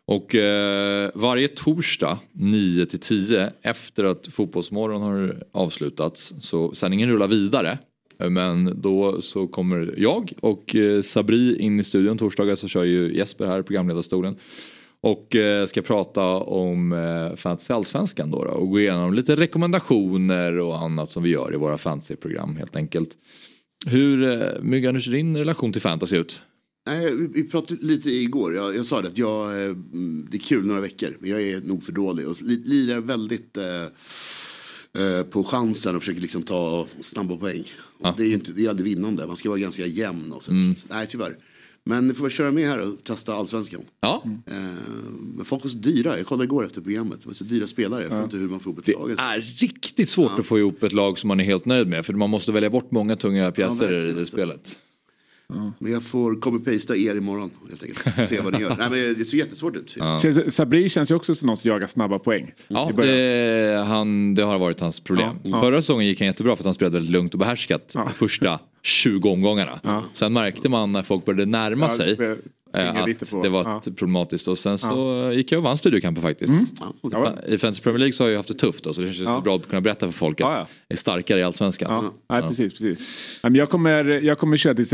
Och 0.07 0.35
eh, 0.35 1.11
varje 1.15 1.49
torsdag 1.49 2.19
9 2.33 2.87
till 2.87 2.99
10 2.99 3.53
efter 3.63 4.05
att 4.05 4.27
Fotbollsmorgon 4.27 5.03
har 5.03 5.43
avslutats 5.53 6.35
så 6.41 6.75
sändningen 6.75 7.09
rullar 7.09 7.27
vidare. 7.27 7.79
Men 8.29 8.81
då 8.81 9.23
så 9.23 9.47
kommer 9.47 9.95
jag 9.97 10.33
och 10.41 10.77
eh, 10.77 11.03
Sabri 11.03 11.59
in 11.59 11.81
i 11.81 11.85
studion 11.85 12.19
torsdagar 12.19 12.57
så 12.57 12.69
kör 12.69 12.85
ju 12.85 13.17
Jesper 13.17 13.47
här 13.47 13.63
programledarstolen. 13.63 14.37
Och 15.03 15.37
eh, 15.37 15.67
ska 15.67 15.83
prata 15.83 16.25
om 16.37 16.93
eh, 16.93 17.37
Fantasy 17.37 17.73
Allsvenskan 17.73 18.31
då, 18.31 18.45
då 18.45 18.51
och 18.51 18.71
gå 18.71 18.81
igenom 18.81 19.15
lite 19.15 19.37
rekommendationer 19.37 20.59
och 20.59 20.83
annat 20.83 21.11
som 21.11 21.23
vi 21.23 21.31
gör 21.31 21.55
i 21.55 21.57
våra 21.57 21.79
fantasyprogram 21.79 22.57
helt 22.57 22.77
enkelt. 22.77 23.11
Hur, 23.87 24.23
eh, 24.23 24.63
Myggan, 24.63 24.95
hur 24.95 25.01
ser 25.01 25.13
din 25.13 25.37
relation 25.37 25.73
till 25.73 25.83
fantasy 25.83 26.17
ut? 26.17 26.41
Vi, 27.35 27.49
pratade 27.49 27.87
lite 27.87 28.11
igår. 28.11 28.55
Jag, 28.55 28.77
jag 28.77 28.87
sa 28.87 29.03
det 29.03 29.09
att 29.09 29.19
jag, 29.19 29.63
mm, 29.63 30.29
det 30.31 30.37
är 30.37 30.41
kul 30.41 30.67
några 30.67 30.81
veckor. 30.81 31.17
Men 31.21 31.31
jag 31.31 31.43
är 31.43 31.61
nog 31.61 31.85
för 31.85 31.93
dålig. 31.93 32.29
Och 32.29 32.43
li, 32.43 32.63
lirar 32.65 33.01
väldigt 33.01 33.57
eh, 33.57 35.23
på 35.31 35.45
chansen 35.45 35.97
och 35.97 36.03
försöker 36.03 36.21
liksom 36.21 36.43
ta 36.43 36.87
snabba 37.01 37.37
poäng. 37.37 37.65
Och 37.99 38.15
Det, 38.17 38.23
är 38.23 38.27
ju 38.27 38.35
inte, 38.35 38.53
det 38.53 38.65
är 38.65 38.71
aldrig 38.71 38.85
vinnande. 38.85 39.27
Man 39.27 39.37
ska 39.37 39.49
vara 39.49 39.61
ganska 39.61 39.87
jämn. 39.87 40.33
Och 40.33 40.45
så. 40.45 40.53
Nej, 40.89 41.07
tyvärr. 41.09 41.37
Men 41.85 42.09
ni 42.09 42.15
får 42.15 42.31
köra 42.31 42.51
med 42.51 42.69
här 42.69 42.79
och 42.79 43.05
testa 43.05 43.35
allsvenskan. 43.35 43.81
Ja, 44.01 44.23
Eh, 44.47 44.55
men 45.35 45.45
folk 45.45 45.63
var 45.65 45.71
så 45.71 45.79
dyra. 45.79 46.17
Jag 46.19 46.27
kollade 46.27 46.45
igår 46.45 46.67
efter 46.67 46.81
programmet. 46.81 47.21
Det 47.21 47.27
var 47.27 47.35
så 47.35 47.45
dyra 47.45 47.67
spelare. 47.67 48.03
Jag 48.03 48.11
vet 48.11 48.25
inte 48.25 48.37
hur 48.37 48.49
man 48.49 48.61
får 48.61 48.71
ihop 48.73 48.79
ett 48.79 48.87
det 48.87 48.93
lag. 48.93 49.11
är 49.11 49.41
riktigt 49.41 50.09
svårt 50.09 50.39
att 50.39 50.47
få 50.47 50.59
ihop 50.59 50.83
ett 50.83 50.93
lag 50.93 51.19
som 51.19 51.29
man 51.29 51.41
är 51.41 51.45
helt 51.45 51.65
nöjd 51.65 51.89
med. 51.89 52.07
För 52.07 52.13
man 52.13 52.31
måste 52.31 52.53
välja 52.53 52.71
bort 52.71 52.91
många 52.91 53.17
tunga 53.17 53.53
pjäser 53.53 53.93
verkligen. 53.93 54.23
i 54.23 54.27
spelet. 54.27 54.79
Men 55.79 55.93
jag 55.93 56.03
får 56.03 56.35
copy-pasta 56.35 56.97
er 56.97 57.17
imorgon 57.17 57.51
helt 57.69 57.83
enkelt. 57.83 58.29
Se 58.29 58.41
vad 58.41 58.53
ni 58.53 58.61
gör. 58.61 58.77
Nej, 58.79 58.91
men 58.91 59.15
det 59.19 59.25
ser 59.25 59.39
jättesvårt 59.39 59.77
ut. 59.77 59.97
Känns, 60.23 60.55
Sabri 60.55 60.89
känns 60.89 61.11
ju 61.11 61.15
också 61.15 61.35
som 61.35 61.47
någon 61.47 61.57
som 61.57 61.71
jagar 61.71 61.87
snabba 61.87 62.19
poäng. 62.19 62.53
Ja, 62.69 62.91
det, 62.97 63.85
han, 63.87 64.35
det 64.35 64.43
har 64.43 64.59
varit 64.59 64.81
hans 64.81 65.01
problem. 65.01 65.37
Ja, 65.43 65.51
ja. 65.51 65.61
Förra 65.61 65.83
säsongen 65.83 66.07
gick 66.07 66.21
han 66.21 66.27
jättebra 66.27 66.57
för 66.57 66.63
att 66.63 66.65
han 66.65 66.75
spelade 66.75 66.97
väldigt 66.97 67.13
lugnt 67.13 67.33
och 67.33 67.39
behärskat 67.39 67.93
de 67.95 68.11
första 68.11 68.61
20 68.83 69.29
omgångarna. 69.31 70.03
Sen 70.13 70.33
märkte 70.33 70.69
man 70.69 70.93
när 70.93 71.03
folk 71.03 71.25
började 71.25 71.47
närma 71.47 71.87
Ja, 71.87 71.91
sig 71.91 72.37
eh, 72.75 72.89
att 73.03 73.31
på. 73.31 73.43
det 73.43 73.49
var 73.49 73.65
Ja. 73.65 73.83
problematiskt 73.97 74.49
och 74.49 74.59
sen 74.59 74.79
så 74.79 75.33
gick 75.35 75.53
jag 75.53 75.59
och 75.59 75.65
vann 75.65 75.79
studiokampen 75.79 76.23
faktiskt. 76.23 76.53
Ja. 77.03 77.35
I 77.47 77.59
Fantasy 77.59 77.83
Premier 77.83 77.99
League 77.99 78.13
så 78.13 78.25
har 78.25 78.29
jag 78.31 78.37
haft 78.37 78.49
det 78.49 78.55
tufft 78.55 78.85
då, 78.85 78.95
så 78.95 79.01
det 79.01 79.07
känns 79.07 79.21
Ja. 79.29 79.41
bra 79.41 79.57
att 79.57 79.69
kunna 79.69 79.81
berätta 79.81 80.07
för 80.07 80.13
folk 80.13 80.41
att 80.41 80.45
Ja, 80.47 80.53
ja. 80.53 80.67
jag 80.89 80.95
är 80.95 80.99
starkare 80.99 81.41
i 81.41 81.43
Allsvenskan. 81.43 82.11
Ja, 82.29 82.41
precis. 82.49 82.73
precis. 82.73 83.39
Jag, 83.43 83.71
kommer, 83.71 84.05
jag 84.05 84.39
kommer 84.39 84.57
köra 84.57 84.75
till 84.75 84.87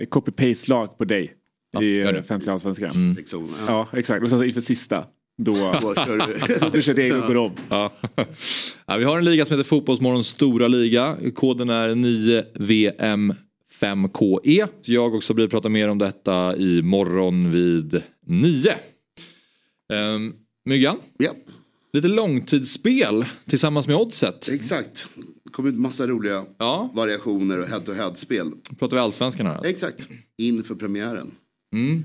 eh, 0.00 0.06
copy-paste-lag 0.06 0.98
på 0.98 1.04
dig 1.04 1.32
i 1.80 1.98
ja. 1.98 2.22
Fantasy 2.22 2.50
Allsvenskan. 2.50 2.90
Mm. 2.90 3.16
Ja. 3.32 3.42
Ja, 3.66 3.98
exakt. 3.98 4.22
Och 4.22 4.30
sen 4.30 4.38
så 4.38 4.44
inför 4.44 4.60
sista, 4.60 5.04
då, 5.42 5.52
Då 5.82 5.94
kör 5.94 6.26
du. 6.26 6.60
jag 7.08 7.20
och 7.22 7.26
går 7.26 7.36
om. 7.36 7.52
Ja. 7.68 7.92
ja, 8.86 8.96
vi 8.96 9.04
har 9.04 9.18
en 9.18 9.24
liga 9.24 9.44
som 9.44 9.56
heter 9.56 9.68
Fotbollsmorgons 9.68 10.28
stora 10.28 10.68
liga. 10.68 11.16
Koden 11.34 11.70
är 11.70 11.94
9VM5KE. 13.82 14.68
Jag 14.84 15.14
och 15.14 15.22
Sabri 15.24 15.48
pratar 15.48 15.68
mer 15.68 15.88
om 15.88 15.98
detta 15.98 16.56
i 16.56 16.82
morgon 16.82 17.50
vid 17.50 18.02
9. 18.26 18.74
Um, 19.92 20.34
Myggan, 20.64 20.96
ja, 21.18 21.30
lite 21.92 22.08
långtidsspel 22.08 23.24
tillsammans 23.46 23.86
med 23.86 23.96
Oddset. 23.96 24.48
exakt. 24.48 25.08
Det 25.44 25.50
kommer 25.52 25.68
ut 25.68 25.74
massa 25.74 26.06
roliga 26.06 26.44
Ja, 26.58 26.90
variationer 26.94 27.58
och 27.58 27.66
head-to-head-spel. 27.66 28.52
pratar 28.78 28.96
vi 28.96 29.00
allsvenskan 29.00 29.46
här. 29.46 29.64
Exakt, 29.66 30.08
inför 30.38 30.74
premiären. 30.74 31.30
Mm. 31.74 32.04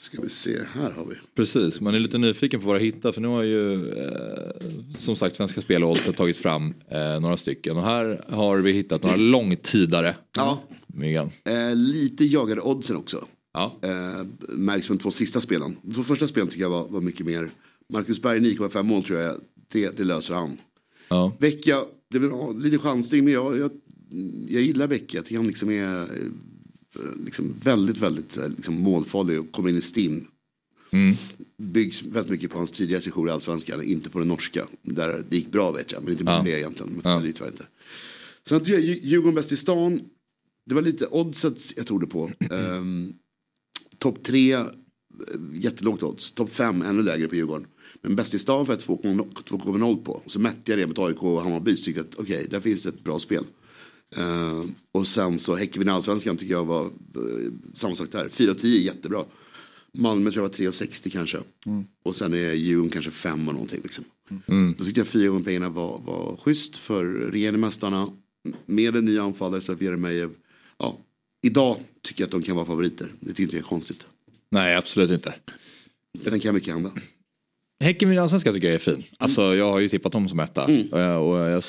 Ska 0.00 0.22
vi 0.22 0.28
se, 0.28 0.58
här 0.72 0.90
har 0.90 1.04
vi. 1.04 1.14
Precis, 1.34 1.80
man 1.80 1.94
är 1.94 1.98
lite 1.98 2.18
nyfiken 2.18 2.60
på 2.60 2.66
vad 2.66 2.76
det 2.76 2.84
hittar 2.84 3.12
för 3.12 3.20
nu 3.20 3.28
har 3.28 3.42
ju 3.42 3.90
eh, 3.90 4.50
som 4.98 5.16
sagt 5.16 5.36
Svenska 5.36 5.60
Spel 5.60 5.84
och 5.84 5.90
Oddset 5.90 6.16
tagit 6.16 6.36
fram 6.36 6.74
eh, 6.88 7.20
några 7.20 7.36
stycken 7.36 7.76
och 7.76 7.82
här 7.82 8.24
har 8.28 8.58
vi 8.58 8.72
hittat 8.72 9.02
några 9.02 9.16
långtidare. 9.16 10.16
Ja, 10.36 10.62
Myggan. 10.86 11.30
eh, 11.44 11.76
lite 11.76 12.24
jagade 12.24 12.60
oddsen 12.60 12.96
också. 12.96 13.24
Ja. 13.52 13.78
Eh, 13.82 14.26
märks 14.48 14.86
på 14.86 14.92
de 14.92 14.98
två 14.98 15.10
sista 15.10 15.40
spelen. 15.40 15.76
De 15.82 15.94
två 15.94 16.02
första 16.02 16.26
spelen 16.26 16.48
tycker 16.48 16.62
jag 16.62 16.70
var, 16.70 16.88
var 16.88 17.00
mycket 17.00 17.26
mer. 17.26 17.50
Marcus 17.92 18.22
Berg 18.22 18.40
9,5 18.40 18.82
mål 18.82 19.04
tror 19.04 19.18
jag, 19.18 19.40
det, 19.72 19.96
det 19.96 20.04
löser 20.04 20.34
han. 20.34 20.56
Ja. 21.08 21.36
Vecka, 21.38 21.84
det 22.10 22.16
är 22.16 22.20
väl 22.20 22.62
lite 22.62 22.78
chansning 22.78 23.24
men 23.24 23.32
jag, 23.32 23.58
jag, 23.58 23.70
jag 24.48 24.62
gillar 24.62 24.86
Vecka. 24.86 25.16
Jag 25.16 25.24
tycker 25.24 25.36
han 25.36 25.46
liksom 25.46 25.70
är 25.70 26.06
liksom 27.24 27.54
väldigt, 27.62 27.96
väldigt 27.98 28.36
eh, 28.36 28.48
liksom 28.48 28.74
målfarlig 28.74 29.40
och 29.40 29.52
kommer 29.52 29.68
in 29.70 29.76
i 29.76 29.80
stim. 29.80 30.26
Byggs 31.56 32.02
väldigt 32.02 32.30
mycket 32.30 32.50
på 32.50 32.58
hans 32.58 32.70
tidigare 32.70 33.02
session 33.02 33.28
i 33.28 33.30
Allsvenskan, 33.30 33.82
inte 33.82 34.10
på 34.10 34.18
den 34.18 34.28
norska. 34.28 34.66
Där 34.82 35.24
det 35.30 35.36
gick 35.36 35.52
bra 35.52 35.70
vet 35.72 35.92
jag, 35.92 36.02
men 36.02 36.12
inte 36.12 36.24
mer 36.24 36.32
Ja. 36.32 36.42
det 36.42 36.58
egentligen. 36.58 37.00
Men 37.04 37.22
det 37.22 37.28
är 37.28 37.32
tyvärr 37.32 37.50
inte. 37.50 37.66
Sen 38.46 38.60
tycker 38.60 38.72
jag 38.72 38.82
Djur- 38.82 39.00
Djurgården 39.02 39.34
bäst 39.34 39.52
i 39.52 39.56
stan. 39.56 40.00
Det 40.66 40.74
var 40.74 40.82
lite 40.82 41.06
oddset 41.06 41.76
jag 41.76 41.86
trodde 41.86 42.06
på. 42.06 42.30
Um, 42.50 43.12
Topp 43.98 44.22
tre, 44.22 44.52
eh, 44.52 44.66
jättelågt 45.54 46.02
odds. 46.02 46.32
Topp 46.32 46.50
fem, 46.52 46.82
ännu 46.82 47.02
lägre 47.02 47.28
på 47.28 47.36
Djurgården. 47.36 47.66
Men 48.02 48.16
bäst 48.16 48.34
i 48.34 48.38
stan 48.38 48.66
jag 48.68 48.78
2,0 48.78 49.32
2,0 49.44 50.04
på. 50.04 50.22
Så 50.26 50.40
mätte 50.40 50.70
jag 50.72 50.78
det 50.78 50.86
mot 50.86 50.98
AIK 50.98 51.22
och 51.22 51.42
Hammarby. 51.42 51.76
Så 51.76 51.84
tyckte 51.84 52.00
att 52.00 52.14
okej, 52.18 52.46
där 52.50 52.60
finns 52.60 52.82
det 52.82 52.88
ett 52.88 53.04
bra 53.04 53.18
spel. 53.18 53.44
Eh, 54.16 54.64
och 54.92 55.06
sen 55.06 55.38
så 55.38 55.56
Häcken 55.56 55.80
vinner 55.80 55.92
allsvenskan 55.92 56.36
tycker 56.36 56.54
jag 56.54 56.64
var 56.64 56.84
uh, 56.84 56.90
samma 57.74 57.94
sak 57.94 58.12
där. 58.12 58.28
4-10 58.28 58.66
jättebra. 58.66 59.24
Malmö 59.92 60.30
tror 60.30 60.44
jag 60.44 60.66
var 60.66 60.72
3,60 60.72 61.10
kanske. 61.10 61.38
Och 62.02 62.16
sen 62.16 62.34
är 62.34 62.54
Djurgården 62.54 62.90
kanske 62.90 63.10
5 63.10 63.48
och 63.48 63.54
någonting. 63.54 63.80
Liksom. 63.82 64.04
Då 64.78 64.84
tyckte 64.84 65.00
jag 65.00 65.08
fyra 65.08 65.28
gånger 65.28 65.44
pengarna 65.44 65.68
var, 65.68 65.98
var 65.98 66.36
schysst 66.36 66.76
för 66.76 67.04
regerande 67.04 67.60
mästarna. 67.60 68.08
Med 68.66 68.96
en 68.96 69.04
ny 69.04 69.18
anfallare, 69.18 69.60
Safir 69.60 69.84
Jeremejeff. 69.84 70.30
Ja, 70.78 70.98
idag 71.42 71.76
tycker 72.02 72.22
jag 72.22 72.26
att 72.26 72.32
de 72.32 72.42
kan 72.42 72.56
vara 72.56 72.66
favoriter. 72.66 73.12
Det 73.20 73.28
tycker 73.28 73.42
inte 73.42 73.56
jag 73.56 73.62
är 73.64 73.68
konstigt. 73.68 74.06
Nej, 74.50 74.76
absolut 74.76 75.10
inte. 75.10 75.34
Sen 76.18 76.40
kan 76.40 76.54
mycket 76.54 76.74
hända. 76.74 76.90
Häcken 77.84 78.08
vinner 78.08 78.22
allsvenskan 78.22 78.54
tycker 78.54 78.66
jag 78.66 78.74
är 78.74 78.78
fin. 78.78 79.02
Alltså 79.18 79.54
jag 79.54 79.72
har 79.72 79.78
ju 79.78 79.88
tippat 79.88 80.12
dem 80.12 80.28
som 80.28 80.40
etta. 80.40 80.64
Och, 80.64 81.00
jag, 81.00 81.26
och 81.28 81.38
jag, 81.38 81.64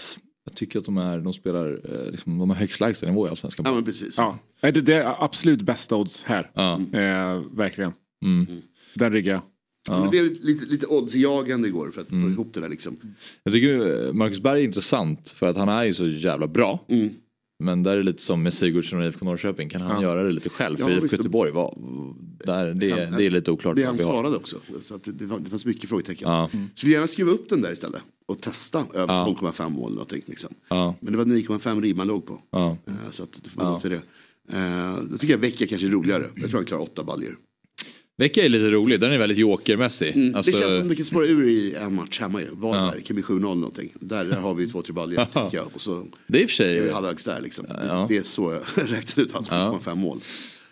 jag 0.45 0.55
tycker 0.55 0.79
att 0.79 0.85
de, 0.85 0.97
är, 0.97 1.19
de 1.19 1.33
spelar, 1.33 1.81
eh, 1.93 2.11
liksom, 2.11 2.37
de 2.37 2.49
har 2.49 2.57
högst 2.57 2.79
lägsta 2.79 3.05
nivå 3.05 3.27
i 3.27 3.29
allsvenskan. 3.29 3.65
Ja 3.65 3.73
men 3.73 3.83
precis. 3.83 4.17
Ja. 4.17 4.39
Det, 4.61 4.71
det 4.71 4.93
är 4.93 5.23
absolut 5.23 5.61
bästa 5.61 5.95
odds 5.95 6.23
här. 6.23 6.51
Ja. 6.53 6.73
Eh, 6.73 7.43
verkligen. 7.51 7.93
Mm. 8.25 8.61
Den 8.95 9.11
riggar 9.13 9.33
jag. 9.33 9.41
Det 10.03 10.09
blev 10.09 10.23
lite, 10.23 10.65
lite 10.65 10.85
oddsjagande 10.87 11.67
igår 11.67 11.91
för 11.91 12.01
att 12.01 12.07
få 12.07 12.15
ihop 12.15 12.53
det 12.53 12.59
där 12.59 12.69
liksom. 12.69 12.97
Jag 13.43 13.53
tycker 13.53 14.05
eh, 14.07 14.13
Marcus 14.13 14.39
Berg 14.39 14.61
är 14.61 14.65
intressant 14.65 15.29
för 15.29 15.49
att 15.49 15.57
han 15.57 15.69
är 15.69 15.83
ju 15.83 15.93
så 15.93 16.07
jävla 16.07 16.47
bra. 16.47 16.85
Mm. 16.89 17.09
Men 17.61 17.83
där 17.83 17.91
är 17.91 17.97
det 17.97 18.03
lite 18.03 18.21
som 18.21 18.43
med 18.43 18.53
Sigurdsson 18.53 18.99
och 18.99 19.05
IFK 19.05 19.25
Norrköping. 19.25 19.69
Kan 19.69 19.81
han 19.81 20.01
göra 20.01 20.23
det 20.23 20.31
lite 20.31 20.49
själv? 20.49 20.77
För 20.77 20.89
Ja, 20.89 20.97
IFK. 20.97 21.17
Göteborg, 21.17 21.51
var, 21.51 21.77
där, 22.45 22.73
det, 22.73 22.87
det 23.17 23.25
är 23.25 23.29
lite 23.29 23.51
oklart. 23.51 23.75
Det 23.75 23.83
han 23.83 23.97
svarade 23.97 24.35
också. 24.35 24.55
Så 24.81 24.97
det, 25.03 25.11
det, 25.11 25.25
det 25.39 25.49
fanns 25.49 25.65
mycket 25.65 25.89
frågetecken. 25.89 26.29
Ja. 26.29 26.49
Skulle 26.73 26.93
gärna 26.93 27.07
skruva 27.07 27.31
upp 27.31 27.49
den 27.49 27.61
där 27.61 27.71
istället. 27.71 28.01
Och 28.25 28.41
testa 28.41 28.85
över 28.93 29.13
Ja. 29.13 29.35
0,5 29.41 29.69
mål 29.69 29.83
eller 29.85 29.93
någonting. 29.95 30.21
Liksom. 30.25 30.53
Ja. 30.69 30.95
Men 30.99 31.11
det 31.11 31.17
var 31.17 31.25
9,5 31.25 31.81
ribban 31.81 32.07
låg 32.07 32.25
på. 32.25 32.39
Ja. 32.51 32.77
Eh, 32.87 32.93
Så 33.11 33.23
att, 33.23 33.39
då 33.43 33.49
får 33.49 33.63
man 33.63 33.73
gå 33.73 33.79
till 33.79 33.89
det. 33.89 34.01
Eh, 34.57 34.95
Då 35.11 35.17
tycker 35.17 35.33
jag 35.33 35.39
vecka 35.39 35.67
kanske 35.67 35.87
är 35.87 35.91
roligare. 35.91 36.27
Jag 36.35 36.49
tror 36.49 36.59
han 36.59 36.65
klarar 36.65 36.83
åtta 36.83 37.03
baljor. 37.03 37.35
Vecka 38.17 38.45
är 38.45 38.49
lite 38.49 38.71
rolig, 38.71 38.99
den 38.99 39.11
är 39.11 39.17
väldigt 39.17 39.37
jokermässig. 39.37 40.15
Mm, 40.15 40.35
Alltså, 40.35 40.51
Det 40.51 40.57
känns 40.57 40.75
som 40.75 40.87
det 40.87 40.95
kan 40.95 41.05
spåra 41.05 41.25
ur 41.25 41.47
i 41.49 41.75
en 41.75 41.95
match 41.95 42.19
hemma 42.19 42.41
ju. 42.41 42.47
Varberg, 42.51 42.95
det 42.99 43.01
kan 43.07 43.15
bli 43.15 43.23
7-0 43.23 43.39
någonting. 43.39 43.93
Där, 43.99 44.25
där 44.25 44.35
har 44.37 44.53
vi 44.53 44.63
ju 44.63 44.69
två, 44.69 44.81
tre 44.81 44.93
baljor 44.93 45.25
tänker 45.25 45.57
jag. 45.57 45.67
Och 45.73 45.81
så 45.81 46.07
det 46.27 46.37
är 46.37 46.41
i 46.41 46.45
och 46.45 46.49
för 46.49 46.63
är 46.63 46.81
vi 46.81 46.87
sig... 46.87 46.93
halvvägs 46.93 47.23
där 47.23 47.41
liksom. 47.41 47.65
Ja. 47.69 48.05
Det 48.09 48.17
är 48.17 48.23
så 48.23 48.51
jag 48.75 48.89
räknar 48.89 49.23
ut 49.23 49.31
hans 49.31 49.51
0,5 49.51 49.95
mål. 49.95 50.19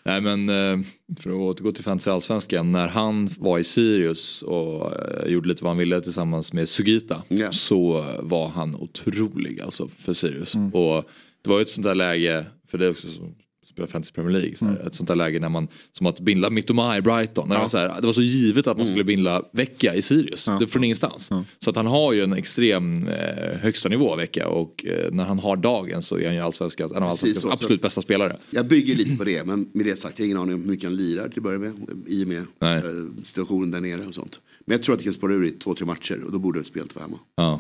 Nej 0.04 0.22
men 0.22 0.50
eh, 0.50 0.86
för 1.20 1.30
att 1.30 1.36
återgå 1.36 1.72
till 1.72 1.84
Fantasy 1.84 2.10
Allsvenskan. 2.12 2.72
När 2.72 2.88
han 2.88 3.30
var 3.40 3.60
i 3.60 3.64
Sirius 3.64 4.42
och 4.42 4.96
eh, 4.96 5.32
gjorde 5.32 5.48
lite 5.48 5.64
vad 5.64 5.70
han 5.72 5.78
ville 5.78 6.02
tillsammans 6.02 6.54
med 6.54 6.70
Sugita. 6.70 7.24
Ja. 7.28 7.52
Så 7.52 8.06
var 8.20 8.48
han 8.48 8.76
otrolig 8.76 9.62
alltså 9.62 9.88
för 9.88 10.14
Sirius. 10.14 10.56
Och 10.74 11.10
det 11.44 11.50
var 11.50 11.58
ju 11.58 11.62
ett 11.62 11.70
sånt 11.70 11.84
där 11.88 11.96
läge, 11.96 12.46
för 12.72 12.78
det 12.78 12.90
också 12.90 13.08
som 13.08 13.36
spelar 13.70 13.88
Fantasy 13.88 14.12
Premier 14.12 14.40
League. 14.40 14.56
Så 14.56 14.66
här, 14.66 14.88
Ett 14.88 14.96
sånt 14.96 15.08
där 15.08 15.16
läge 15.16 15.40
när 15.40 15.50
man, 15.50 15.68
som 15.94 16.08
att 16.08 16.20
bindla 16.20 16.50
Mittoma 16.50 16.98
i 16.98 17.02
Brighton. 17.02 17.50
När 17.50 17.56
det, 17.56 17.62
var 17.62 17.70
så 17.70 17.78
här, 17.78 18.02
det 18.02 18.06
var 18.06 18.14
så 18.14 18.22
givet 18.22 18.68
att 18.68 18.78
man 18.78 18.88
skulle 18.88 19.04
bindla 19.04 19.44
Vecchia 19.52 19.96
i 19.96 20.02
Sirius. 20.02 20.50
Det 20.60 20.68
från 20.68 20.84
ingenstans. 20.84 21.30
Så 21.60 21.70
att 21.70 21.76
han 21.76 21.86
har 21.86 22.14
ju 22.14 22.24
en 22.24 22.34
extrem 22.34 23.08
eh, 23.08 23.60
högsta 23.60 23.90
nivå 23.90 24.16
Vecchia. 24.16 24.48
Och 24.48 24.86
eh, 24.86 25.12
när 25.12 25.26
han 25.26 25.40
har 25.40 25.56
dagen 25.56 26.04
så 26.04 26.18
är 26.18 26.26
han 26.26 26.36
ju 26.36 26.42
allsvenskans, 26.42 26.92
en 26.92 27.04
av 27.04 27.10
allsvenskans 27.10 27.42
så. 27.42 27.52
absolut 27.52 27.82
bästa 27.82 28.02
spelare. 28.02 28.36
Jag 28.50 28.68
bygger 28.68 28.96
lite 28.96 29.16
på 29.16 29.24
det, 29.24 29.46
men 29.46 29.70
med 29.74 29.86
det 29.86 29.96
sagt, 29.96 30.20
jag 30.20 30.24
har 30.24 30.28
ingen 30.28 30.38
aning 30.38 30.56
om 30.56 30.62
hur 30.62 30.68
mycket 30.68 30.90
han 30.90 30.96
lirar 30.96 31.30
till 31.30 31.40
att 31.40 31.44
börja 31.44 31.60
med. 31.60 31.74
I 32.08 32.24
och 32.24 32.28
med 32.28 32.38
eh, 32.38 32.84
situationen 33.24 33.72
där 33.72 33.82
nere 33.82 34.08
och 34.08 34.16
sånt. 34.16 34.40
Men 34.66 34.76
jag 34.76 34.84
tror 34.84 34.94
att 34.94 35.00
det 35.00 35.04
kan 35.04 35.14
spåra 35.14 35.34
ur 35.34 35.46
i 35.46 35.52
två, 35.52 35.74
tre 35.74 35.86
matcher 35.86 36.24
och 36.26 36.32
då 36.32 36.40
borde 36.40 36.64
spelet 36.64 36.96
vara 36.96 37.06
hemma. 37.06 37.18
Ja. 37.36 37.60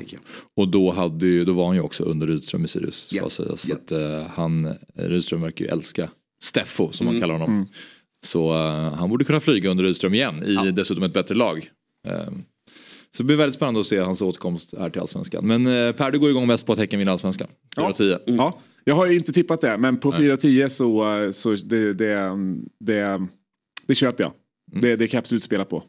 Och 0.56 0.67
då, 0.67 0.91
hade 0.91 1.28
ju, 1.28 1.45
då 1.45 1.54
var 1.54 1.67
han 1.67 1.76
ju 1.76 1.82
också 1.82 2.04
under 2.04 2.28
Rydström 2.28 2.65
i 2.65 2.67
Sirius. 2.67 3.10
Ja, 3.12 3.30
ska 3.30 3.43
sägas. 3.43 3.62
Så 3.62 3.69
ja. 3.69 3.76
att, 3.76 3.91
eh, 3.91 4.32
han, 4.34 4.74
Rydström 4.95 5.41
verkar 5.41 5.65
ju 5.65 5.72
älska 5.72 6.09
Steffo 6.43 6.91
som 6.91 7.08
Mm. 7.08 7.15
man 7.15 7.21
kallar 7.21 7.39
honom. 7.39 7.67
Så 8.25 8.54
eh, 8.54 8.93
han 8.93 9.10
borde 9.10 9.25
kunna 9.25 9.39
flyga 9.39 9.69
under 9.69 9.84
Rydström 9.84 10.13
igen 10.13 10.43
i 10.43 10.71
dessutom 10.71 11.04
ett 11.04 11.13
bättre 11.13 11.36
lag. 11.36 11.69
Eh, 12.08 12.13
så 13.12 13.17
det 13.17 13.23
blir 13.23 13.36
väldigt 13.36 13.56
spännande 13.56 13.80
att 13.80 13.86
se 13.88 13.99
hans 13.99 14.21
återkomst 14.21 14.73
här 14.80 14.89
till 14.89 15.02
Allsvenskan. 15.02 15.47
Men 15.47 15.67
eh, 15.67 15.91
Per, 15.91 16.12
du 16.12 16.19
går 16.19 16.30
igång 16.30 16.47
mest 16.47 16.65
på 16.65 16.73
att 16.73 16.80
Häcken 16.80 16.99
vinner 16.99 17.12
Allsvenskan. 17.12 17.47
4-10. 17.78 18.19
Ja. 18.25 18.60
Jag 18.84 18.95
har 18.95 19.06
ju 19.06 19.15
inte 19.17 19.34
tippat 19.34 19.62
det, 19.62 19.78
men 19.78 19.97
på 19.97 20.12
4-10 20.12 20.69
så, 20.69 21.17
eh, 21.23 21.32
så 21.32 21.56
det, 21.56 21.93
det, 21.93 22.36
det, 22.80 23.28
det 23.88 23.95
köper 23.95 24.23
jag. 24.23 24.32
Det, 24.82 24.95
det 24.95 25.08
kan 25.08 25.17
jag 25.17 25.21
absolut 25.21 25.43
spela 25.43 25.65
på. 25.65 25.84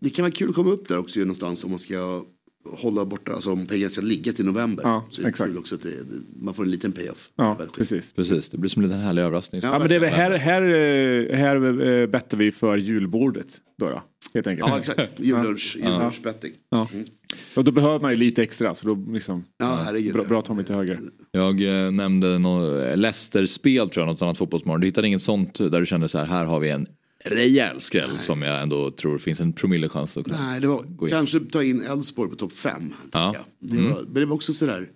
Det 0.00 0.10
kan 0.10 0.22
vara 0.22 0.32
kul 0.32 0.48
att 0.48 0.54
komma 0.54 0.70
upp 0.70 0.88
där 0.88 0.98
också 0.98 1.20
någonstans 1.20 1.64
om 1.64 1.70
man 1.70 1.78
ska 1.78 2.24
hålla 2.64 3.04
borta, 3.04 3.32
alltså 3.32 3.52
om 3.52 3.66
pengarna 3.66 3.90
ska 3.90 4.02
ligga 4.02 4.32
till 4.32 4.44
november. 4.44 4.84
Ja, 4.84 5.06
så 5.10 5.26
exakt. 5.26 5.56
också 5.56 5.74
att 5.74 5.82
det, 5.82 5.94
man 6.36 6.54
får 6.54 6.64
en 6.64 6.70
liten 6.70 6.92
payoff. 6.92 7.30
Ja, 7.36 7.58
precis. 7.74 8.12
Precis, 8.12 8.50
det 8.50 8.58
blir 8.58 8.70
som 8.70 8.82
en 8.82 8.88
liten 8.88 9.02
härlig 9.04 9.22
överraskning. 9.22 9.60
Ja, 9.64 9.78
men 9.78 9.88
det 9.88 10.08
här, 10.08 10.30
här, 10.30 10.62
eh, 10.62 11.36
här 11.36 11.86
eh, 11.86 12.06
bettar 12.06 12.36
vi 12.38 12.52
för 12.52 12.76
julbordet. 12.76 13.60
Då, 13.78 13.88
då 13.88 14.02
helt 14.34 14.46
enkelt. 14.46 14.68
Ja, 14.68 14.78
exakt. 14.78 15.12
Jullunch, 15.16 15.76
jullunchbetting. 15.76 16.52
Ja. 16.70 16.88
Och 17.56 17.64
då 17.64 17.72
behöver 17.72 18.00
man 18.00 18.10
ju 18.10 18.16
lite 18.16 18.42
extra 18.42 18.74
så 18.74 18.86
då 18.86 18.94
liksom, 19.12 19.44
Ja, 19.58 19.78
herregud. 19.84 20.12
bra, 20.12 20.24
bra 20.24 20.38
att 20.38 20.44
ta 20.44 20.54
lite 20.54 20.74
högre. 20.74 21.00
Jag 21.30 21.84
eh, 21.84 21.90
nämnde 21.90 22.38
Leicester-spel 22.96 23.90
tror 23.90 24.06
jag, 24.06 24.12
något 24.12 24.22
annat 24.22 24.38
fotbollsmorgon. 24.38 24.80
Du 24.80 24.86
hittade 24.86 25.08
inget 25.08 25.22
sånt 25.22 25.54
där 25.54 25.80
du 25.80 25.86
kände 25.86 26.08
så 26.08 26.18
här, 26.18 26.26
här 26.26 26.44
har 26.44 26.60
vi 26.60 26.70
en 26.70 26.86
rejäl 27.24 27.80
skräll 27.80 28.18
som 28.18 28.42
jag 28.42 28.62
ändå 28.62 28.90
tror 28.90 29.18
finns 29.18 29.40
en 29.40 29.52
promillechans 29.52 30.16
att 30.16 30.24
kunna 30.24 30.46
Nej, 30.46 30.60
det 30.60 30.66
var 30.66 30.82
gå 30.82 31.06
in. 31.06 31.12
kanske 31.12 31.40
ta 31.40 31.62
in 31.62 31.82
Elfsborg 31.82 32.30
på 32.30 32.36
topp 32.36 32.52
fem. 32.52 32.92
Ja. 33.12 33.36
Det 33.58 33.76
var, 33.76 34.02
Men 34.02 34.14
det 34.14 34.26
var 34.26 34.34
också 34.34 34.52
sådär 34.52 34.88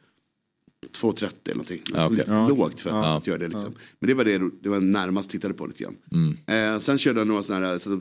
2.30 0.92 1.24
eller 1.44 1.54
någonting. 1.54 1.80
Ja, 1.94 2.06
okej. 2.06 2.16
Lite 2.18 2.48
Lågt 2.48 2.80
för 2.80 2.90
att, 2.90 3.06
att 3.06 3.26
göra 3.26 3.38
det 3.38 3.48
liksom. 3.48 3.74
Men 3.98 4.08
det 4.08 4.14
var 4.14 4.24
det 4.24 4.40
det 4.62 4.68
var 4.68 4.80
närmast 4.80 5.30
tittade 5.30 5.54
på 5.54 5.66
lite 5.66 5.82
grann. 5.82 5.96
Mm. 6.12 6.36
Eh, 6.74 6.78
sen 6.78 6.98
körde 6.98 7.20
jag 7.20 7.28
några 7.28 7.42
sådana 7.42 7.66
här, 7.66 7.78
så, 7.78 8.00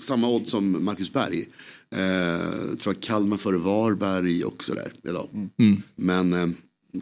samma 0.00 0.28
odds 0.28 0.50
som 0.50 0.84
Marcus 0.84 1.12
Berg. 1.12 1.48
Eh, 1.90 2.76
tror 2.76 2.94
jag 2.94 3.00
Kalmar 3.00 3.36
före 3.36 3.58
Varberg 3.58 4.44
och 4.44 4.64
sådär 4.64 4.92
idag. 5.08 5.28
Mm. 5.58 5.82
Men 5.96 6.32
eh, 6.32 6.48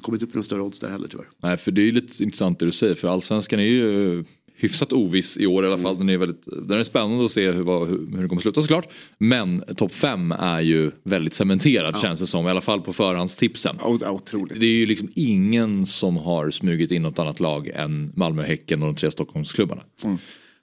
kommit 0.03 0.23
upp 0.23 0.29
med 0.29 0.35
några 0.37 0.45
större 0.45 0.63
odds 0.63 0.79
där 0.79 0.91
heller 0.91 1.09
tyvärr. 1.09 1.29
Nej, 1.43 1.57
för 1.57 1.71
det 1.71 1.81
är 1.81 1.85
ju 1.85 1.91
lite 1.91 2.23
intressant 2.23 2.59
det 2.59 2.67
du 2.67 2.73
säger, 2.73 2.95
för 2.95 3.09
allsvenskan 3.09 3.61
är 3.61 3.65
ju 3.65 4.25
hyfsat 4.55 4.93
oviss 4.93 5.37
i 5.37 5.47
år 5.47 5.65
i 5.65 5.67
alla 5.67 5.79
fall. 5.79 5.99
Den 5.99 6.09
är, 6.09 6.19
väldigt, 6.19 6.49
den 6.69 6.79
är 6.79 6.85
spännande 6.85 7.25
att 7.25 7.33
se 7.33 7.51
hur, 7.51 7.65
hur, 7.87 8.17
hur 8.17 8.23
det 8.23 8.29
kommer 8.29 8.43
sluta 8.43 8.63
såklart. 8.63 8.89
Men 9.19 9.65
topp 9.77 9.93
fem 9.93 10.33
är 10.33 10.61
ju 10.61 10.91
väldigt 11.05 11.35
cementerad 11.35 12.01
känns 12.01 12.21
det 12.21 12.27
som, 12.27 12.47
i 12.47 12.51
alla 12.51 12.61
fall 12.61 12.81
på 12.81 12.93
förhandstipsen. 12.93 13.77
Ja, 13.79 14.11
otroligt. 14.11 14.61
Det 14.61 14.67
är 14.67 14.75
ju 14.75 14.87
liksom 14.87 15.09
ingen 15.15 15.87
som 15.87 16.17
har 16.17 16.51
smugit 16.51 16.91
in 16.91 17.03
något 17.03 17.19
annat 17.19 17.41
lag 17.41 17.69
än 17.69 18.13
Malmö, 18.17 18.43
Häcken 18.43 18.83
och 18.83 18.87
de 18.89 18.97
tre 18.97 19.11
Stockholmsklubbarna. 19.11 19.83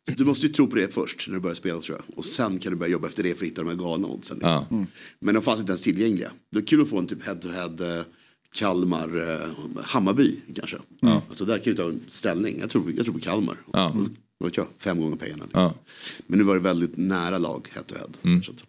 Så 0.09 0.15
du 0.15 0.25
måste 0.25 0.47
ju 0.47 0.53
tro 0.53 0.67
på 0.67 0.75
det 0.75 0.93
först 0.93 1.27
när 1.27 1.35
du 1.35 1.41
börjar 1.41 1.55
spela 1.55 1.81
tror 1.81 1.97
jag. 1.97 2.17
Och 2.17 2.25
sen 2.25 2.59
kan 2.59 2.71
du 2.71 2.77
börja 2.77 2.91
jobba 2.91 3.07
efter 3.07 3.23
det 3.23 3.37
för 3.37 3.45
att 3.45 3.51
hitta 3.51 3.61
de 3.61 3.69
här 3.69 3.77
galna 3.77 4.07
oddsen. 4.07 4.39
Ja. 4.41 4.65
Men 5.19 5.33
de 5.33 5.43
fanns 5.43 5.59
inte 5.59 5.71
ens 5.71 5.81
tillgängliga. 5.81 6.31
Det 6.51 6.57
är 6.57 6.65
kul 6.65 6.81
att 6.81 6.89
få 6.89 6.97
en 6.97 7.07
typ 7.07 7.25
head-to-head 7.25 7.97
eh, 7.97 8.03
Kalmar, 8.55 9.31
eh, 9.33 9.81
Hammarby 9.83 10.35
kanske. 10.55 10.77
Alltså 11.29 11.45
där 11.45 11.57
kan 11.57 11.63
du 11.63 11.73
ta 11.73 11.83
en 11.89 11.99
ställning. 12.09 12.57
Jag 12.59 12.69
tror, 12.69 12.83
jag 12.95 13.05
tror 13.05 13.13
på 13.13 13.19
Kalmar. 13.19 13.57
Ja. 13.73 13.95
Vet 14.43 14.57
jag, 14.57 14.65
fem 14.77 15.01
gånger 15.01 15.15
pengarna. 15.17 15.43
Ja. 15.53 15.73
Men 16.27 16.39
nu 16.39 16.45
var 16.45 16.55
det 16.55 16.61
väldigt 16.61 16.97
nära 16.97 17.37
lag 17.37 17.67
head-to-head. 17.73 18.41
Så 18.43 18.51
att- 18.51 18.63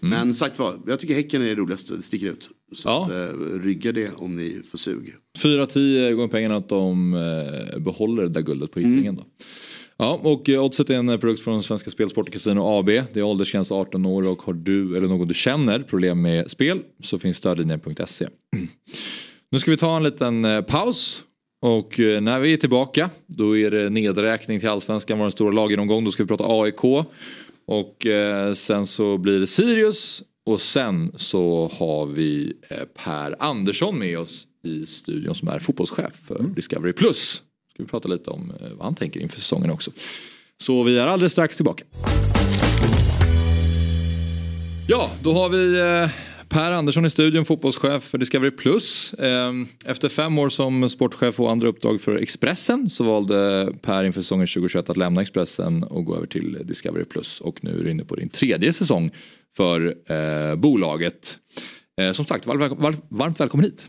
Men 0.00 0.34
sagt 0.34 0.58
vad, 0.58 0.82
jag 0.86 1.00
tycker 1.00 1.14
Häcken 1.14 1.42
är 1.42 1.46
det 1.46 1.54
roligaste, 1.54 1.96
det 1.96 2.02
sticker 2.02 2.26
ut. 2.30 2.50
Så 2.76 2.88
Ja. 2.88 3.04
att, 3.04 3.10
eh, 3.12 3.58
rygga 3.60 3.92
det 3.92 4.10
om 4.16 4.36
ni 4.36 4.60
får 4.70 4.78
sug. 4.78 5.14
4-10 5.38 6.12
gånger 6.12 6.28
pengarna 6.28 6.56
att 6.56 6.68
de 6.68 7.14
eh, 7.14 7.78
behåller 7.78 8.22
det 8.22 8.28
där 8.28 8.40
guldet 8.40 8.70
på 8.72 8.80
Hisingen 8.80 9.16
då. 9.16 9.24
Ja, 9.96 10.20
och 10.22 10.48
eh, 10.48 10.64
Oddset 10.64 10.90
är 10.90 10.94
en 10.94 11.08
eh, 11.08 11.16
produkt 11.18 11.42
från 11.42 11.62
Svenska 11.62 11.90
Spelsport 11.90 12.26
och 12.26 12.32
Casino 12.32 12.60
AB. 12.60 12.86
Det 12.86 13.16
är 13.16 13.22
åldersgräns 13.22 13.72
18 13.72 14.06
år 14.06 14.28
och 14.28 14.42
har 14.42 14.52
du 14.52 14.96
eller 14.96 15.08
någon 15.08 15.28
du 15.28 15.34
känner 15.34 15.78
problem 15.82 16.22
med 16.22 16.50
spel 16.50 16.80
så 17.02 17.18
finns 17.18 17.36
stödlinjen.se. 17.36 18.28
Nu 19.50 19.58
ska 19.58 19.70
vi 19.70 19.76
ta 19.76 19.96
en 19.96 20.02
liten 20.02 20.44
eh, 20.44 20.60
paus. 20.62 21.22
Och 21.62 22.00
eh, 22.00 22.20
när 22.20 22.40
vi 22.40 22.52
är 22.52 22.56
tillbaka 22.56 23.10
då 23.26 23.56
är 23.56 23.70
det 23.70 23.90
nedräkning 23.90 24.60
till 24.60 24.68
allsvenskan, 24.68 25.18
vår 25.18 25.30
stora 25.30 25.52
lagenomgång. 25.52 26.04
Då 26.04 26.10
ska 26.10 26.22
vi 26.22 26.26
prata 26.26 26.44
AIK. 26.46 26.84
Och 27.66 28.06
eh, 28.06 28.54
sen 28.54 28.86
så 28.86 29.18
blir 29.18 29.40
det 29.40 29.46
Sirius. 29.46 30.22
Och 30.46 30.60
sen 30.60 31.12
så 31.16 31.70
har 31.78 32.06
vi 32.06 32.52
Per 33.04 33.36
Andersson 33.38 33.98
med 33.98 34.18
oss 34.18 34.46
i 34.64 34.86
studion 34.86 35.34
som 35.34 35.48
är 35.48 35.58
fotbollschef 35.58 36.14
för 36.26 36.42
Discovery 36.42 36.92
Plus. 36.92 37.42
Ska 37.72 37.82
vi 37.82 37.86
prata 37.86 38.08
lite 38.08 38.30
om 38.30 38.52
vad 38.76 38.84
han 38.84 38.94
tänker 38.94 39.20
inför 39.20 39.40
säsongen 39.40 39.70
också. 39.70 39.90
Så 40.60 40.82
vi 40.82 40.98
är 40.98 41.06
alldeles 41.06 41.32
strax 41.32 41.56
tillbaka. 41.56 41.84
Ja, 44.88 45.10
då 45.22 45.32
har 45.32 45.48
vi 45.48 45.78
Per 46.48 46.70
Andersson 46.70 47.04
i 47.06 47.10
studion, 47.10 47.44
fotbollschef 47.44 48.02
för 48.04 48.18
Discovery 48.18 48.50
Plus. 48.50 49.14
Eh, 49.14 49.52
Efter 49.84 50.08
fem 50.08 50.38
år 50.38 50.48
som 50.48 50.88
sportchef 50.90 51.40
och 51.40 51.50
andra 51.50 51.68
uppdrag 51.68 52.00
för 52.00 52.16
Expressen 52.16 52.90
så 52.90 53.04
valde 53.04 53.68
Per 53.82 54.04
inför 54.04 54.22
säsongen 54.22 54.46
2021 54.46 54.90
att 54.90 54.96
lämna 54.96 55.22
Expressen 55.22 55.82
och 55.82 56.04
gå 56.04 56.16
över 56.16 56.26
till 56.26 56.58
Discovery 56.64 57.04
Plus. 57.04 57.40
Och 57.40 57.64
nu 57.64 57.80
är 57.80 57.84
du 57.84 57.90
inne 57.90 58.04
på 58.04 58.14
din 58.16 58.28
tredje 58.28 58.72
säsong 58.72 59.10
för 59.56 59.94
eh, 60.06 60.56
bolaget. 60.56 61.38
Eh, 62.00 62.12
som 62.12 62.24
sagt, 62.24 62.46
var, 62.46 62.56
var, 62.56 62.94
varmt 63.08 63.40
välkommen 63.40 63.64
hit. 63.64 63.88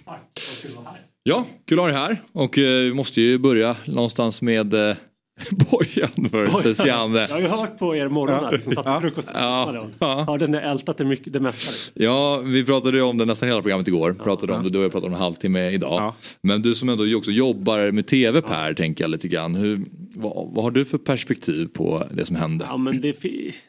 Ja, 1.23 1.45
kul 1.67 1.79
att 1.79 1.83
ha 1.83 1.87
dig 1.87 1.97
här. 1.97 2.21
Och 2.31 2.57
eh, 2.57 2.83
vi 2.83 2.93
måste 2.93 3.21
ju 3.21 3.37
börja 3.37 3.75
någonstans 3.85 4.41
med 4.41 4.73
eh, 4.73 4.95
Bojan 5.71 6.09
versus 6.31 6.85
Janne. 6.85 7.19
Jag 7.19 7.27
har 7.27 7.39
ju 7.39 7.47
hört 7.47 7.77
på 7.79 7.95
er 7.95 8.07
morgonar, 8.07 8.51
liksom, 8.51 8.73
satt 8.73 8.85
på 8.85 9.01
frukosten 9.01 9.35
och 9.35 9.41
Ja. 9.41 9.85
Ja. 9.99 10.23
hörde 10.27 10.47
ni 10.47 10.57
ältat 10.57 10.97
det, 10.97 11.05
mycket, 11.05 11.33
det 11.33 11.39
mesta. 11.39 11.71
liksom. 11.71 12.03
Ja, 12.03 12.37
vi 12.37 12.65
pratade 12.65 12.97
ju 12.97 13.03
om 13.03 13.17
det 13.17 13.25
nästan 13.25 13.49
hela 13.49 13.61
programmet 13.61 13.87
igår. 13.87 14.13
Pratade 14.13 14.53
om 14.53 14.63
det, 14.63 14.69
du 14.69 14.77
och 14.77 14.83
jag 14.85 14.91
pratade 14.91 15.07
om 15.07 15.13
en 15.13 15.21
halvtimme 15.21 15.69
idag. 15.71 16.01
Ja. 16.01 16.15
Men 16.41 16.61
du 16.61 16.75
som 16.75 16.89
ändå 16.89 17.17
också 17.17 17.31
jobbar 17.31 17.91
med 17.91 18.07
tv 18.07 18.41
Per, 18.41 18.73
tänker 18.73 19.03
jag 19.03 19.11
lite 19.11 19.27
grann. 19.27 19.55
Hur, 19.55 19.79
vad, 20.15 20.47
vad 20.55 20.63
har 20.63 20.71
du 20.71 20.85
för 20.85 20.97
perspektiv 20.97 21.67
på 21.73 22.03
det 22.11 22.25
som 22.25 22.35
hände? 22.35 22.65
Ja, 22.69 22.77
men 22.77 23.01
det, 23.01 23.23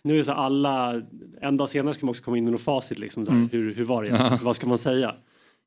nu 0.05 0.13
är 0.15 0.19
det 0.19 0.25
så 0.25 0.33
alla, 0.33 1.03
en 1.43 1.57
dag 1.57 1.69
senare 1.69 1.95
ska 1.95 2.07
man 2.07 2.11
också 2.11 2.23
komma 2.23 2.39
in 2.39 2.45
med 2.45 2.53
något 2.53 2.61
facit. 2.63 2.99
Liksom, 2.99 3.23
Mm. 3.23 3.49
där, 3.53 3.59
hur, 3.59 3.75
hur 3.75 3.85
var 3.85 4.05
det? 4.05 4.39
Vad 4.43 4.57
ska 4.57 4.67
man 4.67 4.79
säga? 4.79 5.15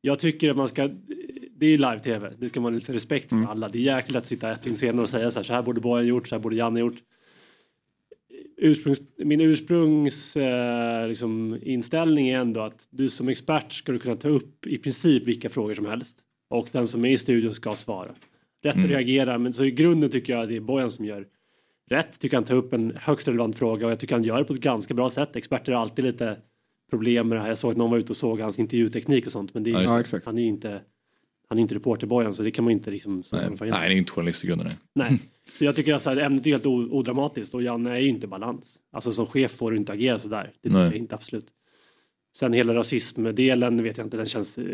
Jag 0.01 0.19
tycker 0.19 0.49
att 0.49 0.57
man 0.57 0.67
ska, 0.67 0.89
det 1.63 1.73
är 1.73 1.77
live-tv, 1.77 2.33
det 2.37 2.49
ska 2.49 2.61
man 2.61 2.73
ha 2.73 2.79
lite 2.79 2.93
respekt 2.93 3.31
Mm. 3.31 3.43
för 3.45 3.51
alla. 3.51 3.69
Det 3.69 3.77
är 3.77 3.95
jäkligt 3.95 4.15
att 4.17 4.27
sitta 4.27 4.51
ett 4.51 4.63
dygn 4.63 4.75
senare 4.77 5.01
och 5.01 5.09
säga 5.09 5.31
så 5.31 5.39
här, 5.39 5.43
så 5.43 5.53
här 5.53 5.61
borde 5.61 5.81
Bojan 5.81 6.07
gjort, 6.07 6.27
så 6.27 6.35
här 6.35 6.39
borde 6.41 6.55
Janne 6.55 6.79
gjort. 6.79 6.95
Ursprungs, 8.57 9.01
min 9.17 9.41
ursprungs 9.41 10.35
eh, 10.37 11.07
liksom, 11.07 11.59
inställning 11.61 12.29
är 12.29 12.39
ändå 12.39 12.61
att 12.61 12.87
du 12.89 13.09
som 13.09 13.29
expert 13.29 13.73
ska 13.73 13.91
du 13.91 13.99
kunna 13.99 14.15
ta 14.15 14.27
upp 14.29 14.67
i 14.67 14.77
princip 14.77 15.27
vilka 15.27 15.49
frågor 15.49 15.73
som 15.73 15.85
helst. 15.85 16.17
Och 16.49 16.67
den 16.71 16.87
som 16.87 17.05
är 17.05 17.09
i 17.09 17.17
studion 17.17 17.53
ska 17.53 17.75
svara. 17.75 18.11
Rätt 18.63 18.75
att 18.75 18.89
reagera, 18.89 19.37
men 19.37 19.53
så 19.53 19.65
i 19.65 19.71
grunden 19.71 20.09
tycker 20.09 20.33
jag 20.33 20.41
att 20.43 20.49
det 20.49 20.55
är 20.55 20.59
Bojan 20.61 20.91
som 20.91 21.05
gör 21.05 21.27
rätt. 21.89 22.19
Tycker 22.19 22.37
han 22.37 22.43
tar 22.43 22.55
upp 22.55 22.73
en 22.73 22.93
högst 22.95 23.27
relevant 23.27 23.57
fråga 23.57 23.85
och 23.85 23.91
jag 23.91 23.99
tycker 23.99 24.15
han 24.15 24.23
gör 24.23 24.37
det 24.37 24.43
på 24.45 24.53
ett 24.53 24.59
ganska 24.59 24.93
bra 24.93 25.09
sätt. 25.09 25.35
Experter 25.35 25.71
har 25.71 25.81
alltid 25.81 26.05
lite 26.05 26.37
problem 26.89 27.27
med 27.27 27.37
det 27.37 27.41
här. 27.41 27.47
Jag 27.49 27.57
såg 27.57 27.71
att 27.71 27.77
någon 27.77 27.91
var 27.91 27.97
ute 27.97 28.09
och 28.09 28.15
såg 28.15 28.39
hans 28.39 28.59
intervjuteknik 28.59 29.25
och 29.25 29.31
sånt. 29.31 29.53
Men 29.53 29.63
det 29.63 29.71
är, 29.71 29.83
Ja, 29.83 30.03
han 30.25 30.37
är 30.37 30.41
ju 30.41 30.47
inte 30.47 30.81
han 31.49 31.57
är 31.57 31.61
inte 31.61 31.75
reporter 31.75 32.07
Bojan 32.07 32.33
så 32.33 32.43
det 32.43 32.51
kan 32.51 32.63
man 32.63 32.71
inte 32.71 32.91
liksom 32.91 33.23
Nej, 33.31 33.49
nej, 33.59 33.69
det 33.69 33.75
är 33.75 33.89
inte 33.89 34.11
journalist 34.11 34.43
i 34.43 34.47
grunden. 34.47 34.67
Nej. 34.67 35.07
Nej. 35.11 35.19
Så 35.49 35.65
jag 35.65 35.75
tycker 35.75 35.93
att 35.93 36.01
så 36.01 36.09
här, 36.09 36.17
ämnet 36.17 36.45
är 36.47 36.51
helt 36.51 36.65
odramatiskt 36.65 37.53
och 37.53 37.63
Janne 37.63 37.91
är 37.91 37.99
ju 37.99 38.09
inte 38.09 38.27
balans. 38.27 38.79
Alltså 38.91 39.11
som 39.11 39.25
chef 39.25 39.51
får 39.51 39.71
du 39.71 39.77
inte 39.77 39.93
agera 39.93 40.19
sådär. 40.19 40.51
Det 40.61 40.69
tycker 40.69 40.79
Nej. 40.79 40.85
jag 40.85 40.95
inte 40.95 41.15
absolut. 41.15 41.45
Sen 42.37 42.53
hela 42.53 42.73
rasismdelen 42.75 43.83
vet 43.83 43.97
jag 43.97 44.05
inte, 44.07 44.17
den 44.17 44.25
känns 44.25 44.57
eh, 44.57 44.65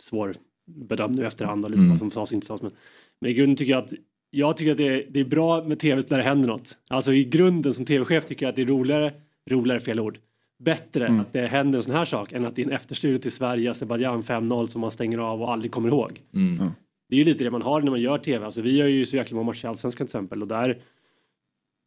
svår 0.00 0.34
bedömd 0.66 1.16
nu 1.16 1.22
i 1.22 1.26
efterhand 1.26 1.64
och 1.64 1.70
lite 1.70 1.78
Mm. 1.78 1.90
vad 1.90 1.98
som 1.98 2.10
sades 2.10 2.30
och 2.30 2.34
inte 2.34 2.46
sades. 2.46 2.62
Men, 2.62 2.72
men 3.20 3.30
i 3.30 3.34
grunden 3.34 3.56
tycker 3.56 3.72
jag 3.72 3.84
att 3.84 3.92
jag 4.30 4.56
tycker 4.56 4.70
att 4.72 4.76
det 4.78 4.88
är, 4.88 5.06
det 5.10 5.20
är 5.20 5.24
bra 5.24 5.64
med 5.64 5.78
tv 5.78 6.02
när 6.08 6.18
det 6.18 6.24
händer 6.24 6.48
något. 6.48 6.78
Alltså 6.88 7.12
i 7.12 7.24
grunden 7.24 7.74
som 7.74 7.84
tv-chef 7.86 8.26
tycker 8.26 8.46
jag 8.46 8.50
att 8.50 8.56
det 8.56 8.62
är 8.62 8.66
roligare, 8.66 9.12
roligare 9.50 9.80
fel 9.80 10.00
ord, 10.00 10.18
bättre 10.64 11.06
Mm. 11.06 11.20
att 11.20 11.32
det 11.32 11.46
händer 11.46 11.78
en 11.78 11.82
sån 11.82 11.94
här 11.94 12.04
sak 12.04 12.32
än 12.32 12.44
att 12.46 12.56
det 12.56 12.62
är 12.62 12.66
en 12.66 12.72
efterstudio 12.72 13.18
till 13.18 13.32
Sverige, 13.32 13.70
Azerbajdzjan 13.70 14.22
5-0 14.22 14.66
som 14.66 14.80
man 14.80 14.90
stänger 14.90 15.18
av 15.18 15.42
och 15.42 15.52
aldrig 15.52 15.72
kommer 15.72 15.88
ihåg. 15.88 16.20
Mm. 16.34 16.70
Det 17.08 17.14
är 17.14 17.18
ju 17.18 17.24
lite 17.24 17.44
det 17.44 17.50
man 17.50 17.62
har 17.62 17.80
när 17.80 17.90
man 17.90 18.00
gör 18.00 18.18
tv. 18.18 18.44
Alltså 18.44 18.62
vi 18.62 18.76
gör 18.76 18.86
ju 18.86 19.06
så 19.06 19.16
jäkla 19.16 19.34
många 19.34 19.46
matcher 19.46 19.64
i 19.64 19.68
Allsvenskan 19.68 20.06
till 20.06 20.16
exempel 20.16 20.42
och 20.42 20.48
där 20.48 20.78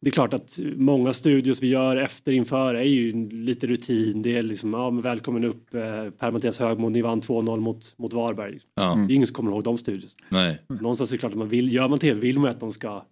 det 0.00 0.08
är 0.08 0.12
klart 0.12 0.34
att 0.34 0.58
många 0.76 1.12
studios 1.12 1.62
vi 1.62 1.68
gör 1.68 1.96
efter 1.96 2.32
inför 2.32 2.74
är 2.74 2.82
ju 2.82 3.28
lite 3.30 3.66
rutin. 3.66 4.22
Det 4.22 4.36
är 4.36 4.42
liksom, 4.42 4.72
ja 4.72 4.90
men 4.90 5.02
välkommen 5.02 5.44
upp 5.44 5.74
eh, 5.74 5.80
Per-Mattias 6.10 6.58
Högmo, 6.58 6.88
ni 6.88 7.02
vann 7.02 7.20
2-0 7.20 7.60
mot, 7.60 7.94
mot 7.98 8.12
Varberg. 8.12 8.52
Liksom. 8.52 8.70
Ja, 8.74 8.94
Det 9.06 9.12
är 9.12 9.14
ingen 9.14 9.26
som 9.26 9.34
kommer 9.34 9.50
ihåg 9.50 9.64
de 9.64 9.78
studios. 9.78 10.16
nej. 10.28 10.58
Någonstans 10.68 11.10
är 11.10 11.14
det 11.14 11.18
klart 11.18 11.32
att 11.32 11.38
man 11.38 11.48
vill, 11.48 11.72
gör 11.74 11.88
man 11.88 11.98
tv 11.98 12.20
vill 12.20 12.38
man 12.38 12.50
att 12.50 12.60
de 12.60 12.72
ska 12.72 13.04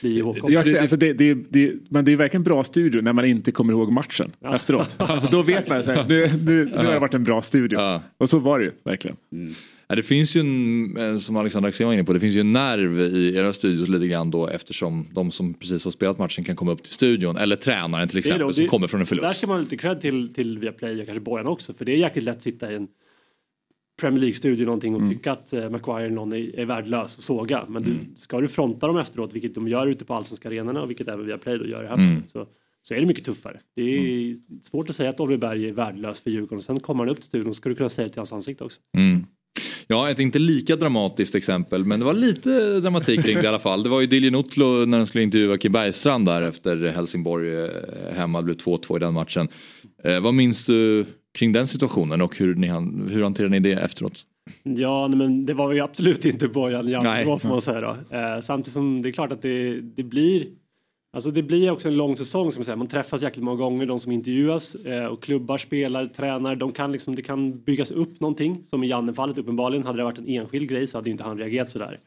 bli 0.00 0.18
ihågkomna. 0.18 0.54
Ja, 0.54 0.60
exakt. 0.60 0.80
alltså 0.80 0.96
det, 0.96 1.12
det, 1.12 1.34
det, 1.34 1.72
men 1.88 2.04
det 2.04 2.12
är 2.12 2.16
verkligen 2.16 2.42
bra 2.44 2.64
studio 2.64 3.00
när 3.02 3.12
man 3.12 3.24
inte 3.24 3.52
kommer 3.52 3.72
ihåg 3.72 3.92
matchen 3.92 4.32
efteråt. 4.54 4.94
Alltså 4.98 5.28
då 5.30 5.42
vet 5.42 5.68
man 5.68 5.82
så 5.82 5.92
här, 5.92 6.04
nu, 6.08 6.26
nu, 6.44 6.64
nu 6.64 6.76
har 6.76 6.92
det 6.92 6.98
varit 6.98 7.14
en 7.14 7.24
bra 7.24 7.42
studio. 7.42 7.78
Ja. 7.78 8.02
Och 8.18 8.28
så 8.30 8.38
var 8.38 8.58
det 8.58 8.64
ju 8.64 8.70
verkligen. 8.84 9.16
Ja, 9.90 9.96
det 9.96 10.02
finns 10.02 10.36
ju 10.36 10.40
en, 10.40 10.96
eh, 10.96 11.16
som 11.18 11.36
Alexander 11.36 11.68
Axén 11.68 11.86
var 11.86 11.94
inne 11.94 12.04
på, 12.04 12.12
det 12.12 12.20
finns 12.20 12.34
ju 12.36 12.40
en 12.40 12.52
nerv 12.52 13.00
i 13.00 13.36
era 13.36 13.52
studios 13.52 13.88
lite 13.88 14.06
grann 14.08 14.30
då 14.30 14.46
eftersom 14.48 15.06
de 15.14 15.30
som 15.30 15.54
precis 15.54 15.84
har 15.84 15.90
spelat 15.92 16.18
matchen 16.18 16.44
kan 16.44 16.56
komma 16.56 16.72
upp 16.72 16.82
till 16.82 16.92
studion. 16.92 17.36
Eller 17.36 17.56
tränaren 17.56 18.08
till 18.08 18.18
exempel 18.18 18.46
då- 18.46 18.52
som 18.52 18.62
det- 18.64 18.68
kommer 18.68 18.86
från 18.86 19.00
en 19.00 19.04
Där 19.04 19.16
förlust. 19.16 19.36
ska 19.38 19.46
man 19.46 19.56
ha 19.56 19.62
lite 19.62 19.76
cred 19.76 20.00
till, 20.00 20.34
till 20.34 20.58
Viaplay 20.58 21.00
och 21.00 21.06
kanske 21.06 21.20
Bojan 21.20 21.46
också. 21.46 21.74
För 21.74 21.84
det 21.84 21.92
är 21.92 21.96
jäkligt 21.96 22.24
lätt 22.24 22.36
att 22.36 22.42
sitta 22.42 22.72
i 22.72 22.74
en 22.74 22.88
Premier 24.00 24.20
League-studio 24.20 24.64
någonting 24.64 24.94
och 24.94 25.10
tycka 25.10 25.32
att 25.32 25.52
eh, 25.52 25.70
Maguire 25.70 26.10
någon 26.10 26.32
är, 26.32 26.58
är 26.58 26.64
värdelös 26.64 27.16
och 27.16 27.22
såga. 27.22 27.64
Men 27.68 27.82
du, 27.82 27.98
ska 28.16 28.40
du 28.40 28.48
fronta 28.48 28.86
dem 28.86 28.98
efteråt, 28.98 29.32
vilket 29.32 29.54
de 29.54 29.68
gör 29.68 29.86
ute 29.86 30.04
på 30.04 30.14
allsvenska 30.14 30.48
arenorna 30.48 30.82
och 30.82 30.90
vilket 30.90 31.08
även 31.08 31.26
Viaplay 31.26 31.58
då 31.58 31.66
gör 31.66 31.82
det 31.82 31.88
här 31.88 31.96
fallet, 31.96 32.30
så, 32.30 32.46
så 32.82 32.94
är 32.94 33.00
det 33.00 33.06
mycket 33.06 33.24
tuffare. 33.24 33.60
Det 33.76 33.82
är 33.82 34.36
svårt 34.62 34.90
att 34.90 34.96
säga 34.96 35.08
att 35.08 35.20
Oliver 35.20 35.48
Berg 35.48 35.68
är 35.68 35.72
värdelös 35.72 36.20
för 36.20 36.30
Djurgården. 36.30 36.62
Sen 36.62 36.80
kommer 36.80 37.04
han 37.04 37.08
upp 37.08 37.16
till 37.16 37.26
studion 37.26 37.48
och 37.48 37.56
ska 37.56 37.68
du 37.68 37.74
kunna 37.74 37.88
säga 37.88 38.04
det 38.04 38.12
till 38.12 38.20
hans 38.20 38.32
ansikte 38.32 38.64
också. 38.64 38.80
Mm. 38.96 39.26
Ja, 39.86 40.10
ett 40.10 40.18
inte 40.18 40.38
lika 40.38 40.76
dramatiskt 40.76 41.34
exempel 41.34 41.84
men 41.84 42.00
det 42.00 42.06
var 42.06 42.14
lite 42.14 42.80
dramatik 42.80 43.24
kring 43.24 43.36
det 43.36 43.44
i 43.44 43.46
alla 43.46 43.58
fall. 43.58 43.82
Det 43.82 43.88
var 43.88 44.00
ju 44.00 44.06
Diljen 44.06 44.34
Otlo 44.34 44.84
när 44.84 44.98
de 44.98 45.06
skulle 45.06 45.24
intervjua 45.24 45.58
Kim 45.58 45.72
Bergstrand 45.72 46.26
där 46.26 46.42
efter 46.42 46.76
Helsingborg 46.88 47.64
eh, 47.64 47.70
hemma. 48.14 48.38
Det 48.38 48.44
blev 48.44 48.56
2-2 48.56 48.96
i 48.96 48.98
den 49.00 49.14
matchen. 49.14 49.48
Eh, 50.04 50.20
vad 50.20 50.34
minns 50.34 50.64
du 50.64 51.06
kring 51.38 51.52
den 51.52 51.66
situationen 51.66 52.22
och 52.22 52.36
hur, 52.36 52.54
ni, 52.54 52.68
hur 53.12 53.22
hanterade 53.22 53.50
ni 53.50 53.60
det 53.60 53.72
efteråt? 53.72 54.22
Ja, 54.62 55.08
men 55.08 55.46
det 55.46 55.54
var 55.54 55.72
ju 55.72 55.80
absolut 55.80 56.24
inte 56.24 56.48
Bojan. 56.48 56.88
Janko 56.88 57.38
får 57.38 57.48
man 57.48 57.60
säga 57.60 57.80
då. 57.80 58.16
Eh, 58.16 58.40
samtidigt 58.40 58.72
som 58.72 59.02
det 59.02 59.08
är 59.08 59.12
klart 59.12 59.32
att 59.32 59.42
det, 59.42 59.80
det 59.80 60.02
blir 60.02 60.46
Alltså 61.12 61.30
det 61.30 61.42
blir 61.42 61.70
också 61.70 61.88
en 61.88 61.96
lång 61.96 62.16
säsong 62.16 62.52
som 62.52 62.60
man 62.60 62.64
säger. 62.64 62.76
Man 62.76 62.86
träffas 62.86 63.22
jäkligt 63.22 63.44
många 63.44 63.56
gånger, 63.56 63.86
de 63.86 64.00
som 64.00 64.12
intervjuas 64.12 64.74
eh, 64.74 65.04
och 65.04 65.22
klubbar, 65.22 65.58
spelare, 65.58 66.08
tränare. 66.08 66.54
De 66.54 66.72
kan 66.72 66.92
liksom, 66.92 67.14
det 67.14 67.22
kan 67.22 67.60
byggas 67.64 67.90
upp 67.90 68.20
någonting. 68.20 68.64
Som 68.64 68.84
i 68.84 68.86
Janne-fallet 68.86 69.38
uppenbarligen. 69.38 69.86
Hade 69.86 69.98
det 69.98 70.04
varit 70.04 70.18
en 70.18 70.28
enskild 70.28 70.68
grej 70.68 70.86
så 70.86 70.98
hade 70.98 71.10
inte 71.10 71.24
han 71.24 71.38
reagerat 71.38 71.70
sådär. 71.70 72.00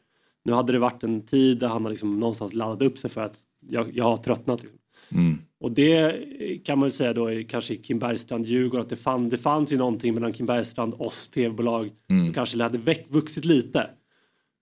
Nu 0.44 0.52
hade 0.52 0.72
det 0.72 0.78
varit 0.78 1.04
en 1.04 1.26
tid 1.26 1.58
där 1.58 1.68
han 1.68 1.82
har 1.82 1.90
liksom 1.90 2.20
någonstans 2.20 2.54
laddat 2.54 2.82
upp 2.82 2.98
sig 2.98 3.10
för 3.10 3.20
att 3.20 3.38
jag, 3.68 3.96
jag 3.96 4.04
har 4.04 4.16
tröttnat. 4.16 4.62
Liksom. 4.62 4.78
Mm. 5.12 5.38
Och 5.62 5.72
det 5.72 6.14
kan 6.64 6.78
man 6.78 6.90
säga 6.90 7.12
då 7.12 7.30
kanske 7.48 7.76
Kim 7.76 7.98
Bergstrand 7.98 8.46
Djurgården 8.46 8.82
att 8.82 8.90
det, 8.90 8.96
fann, 8.96 9.28
det 9.28 9.38
fanns 9.38 9.72
ju 9.72 9.76
någonting 9.76 10.14
mellan 10.14 10.32
Kim 10.32 10.46
Bergstrand 10.46 10.94
oss 10.98 11.28
tv-bolag 11.28 11.90
som 12.06 12.32
kanske 12.34 12.62
hade 12.62 12.78
väck, 12.78 13.06
vuxit 13.08 13.44
lite. 13.44 13.90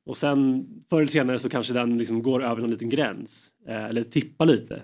Och 0.06 0.16
sen 0.16 0.66
förr 0.90 0.96
eller 0.96 1.06
senare 1.06 1.38
så 1.38 1.48
kanske 1.48 1.72
den 1.72 1.98
liksom 1.98 2.22
går 2.22 2.44
över 2.44 2.60
någon 2.60 2.70
liten 2.70 2.88
gräns 2.88 3.48
eh, 3.68 3.84
eller 3.84 4.04
tippar 4.04 4.46
lite. 4.46 4.82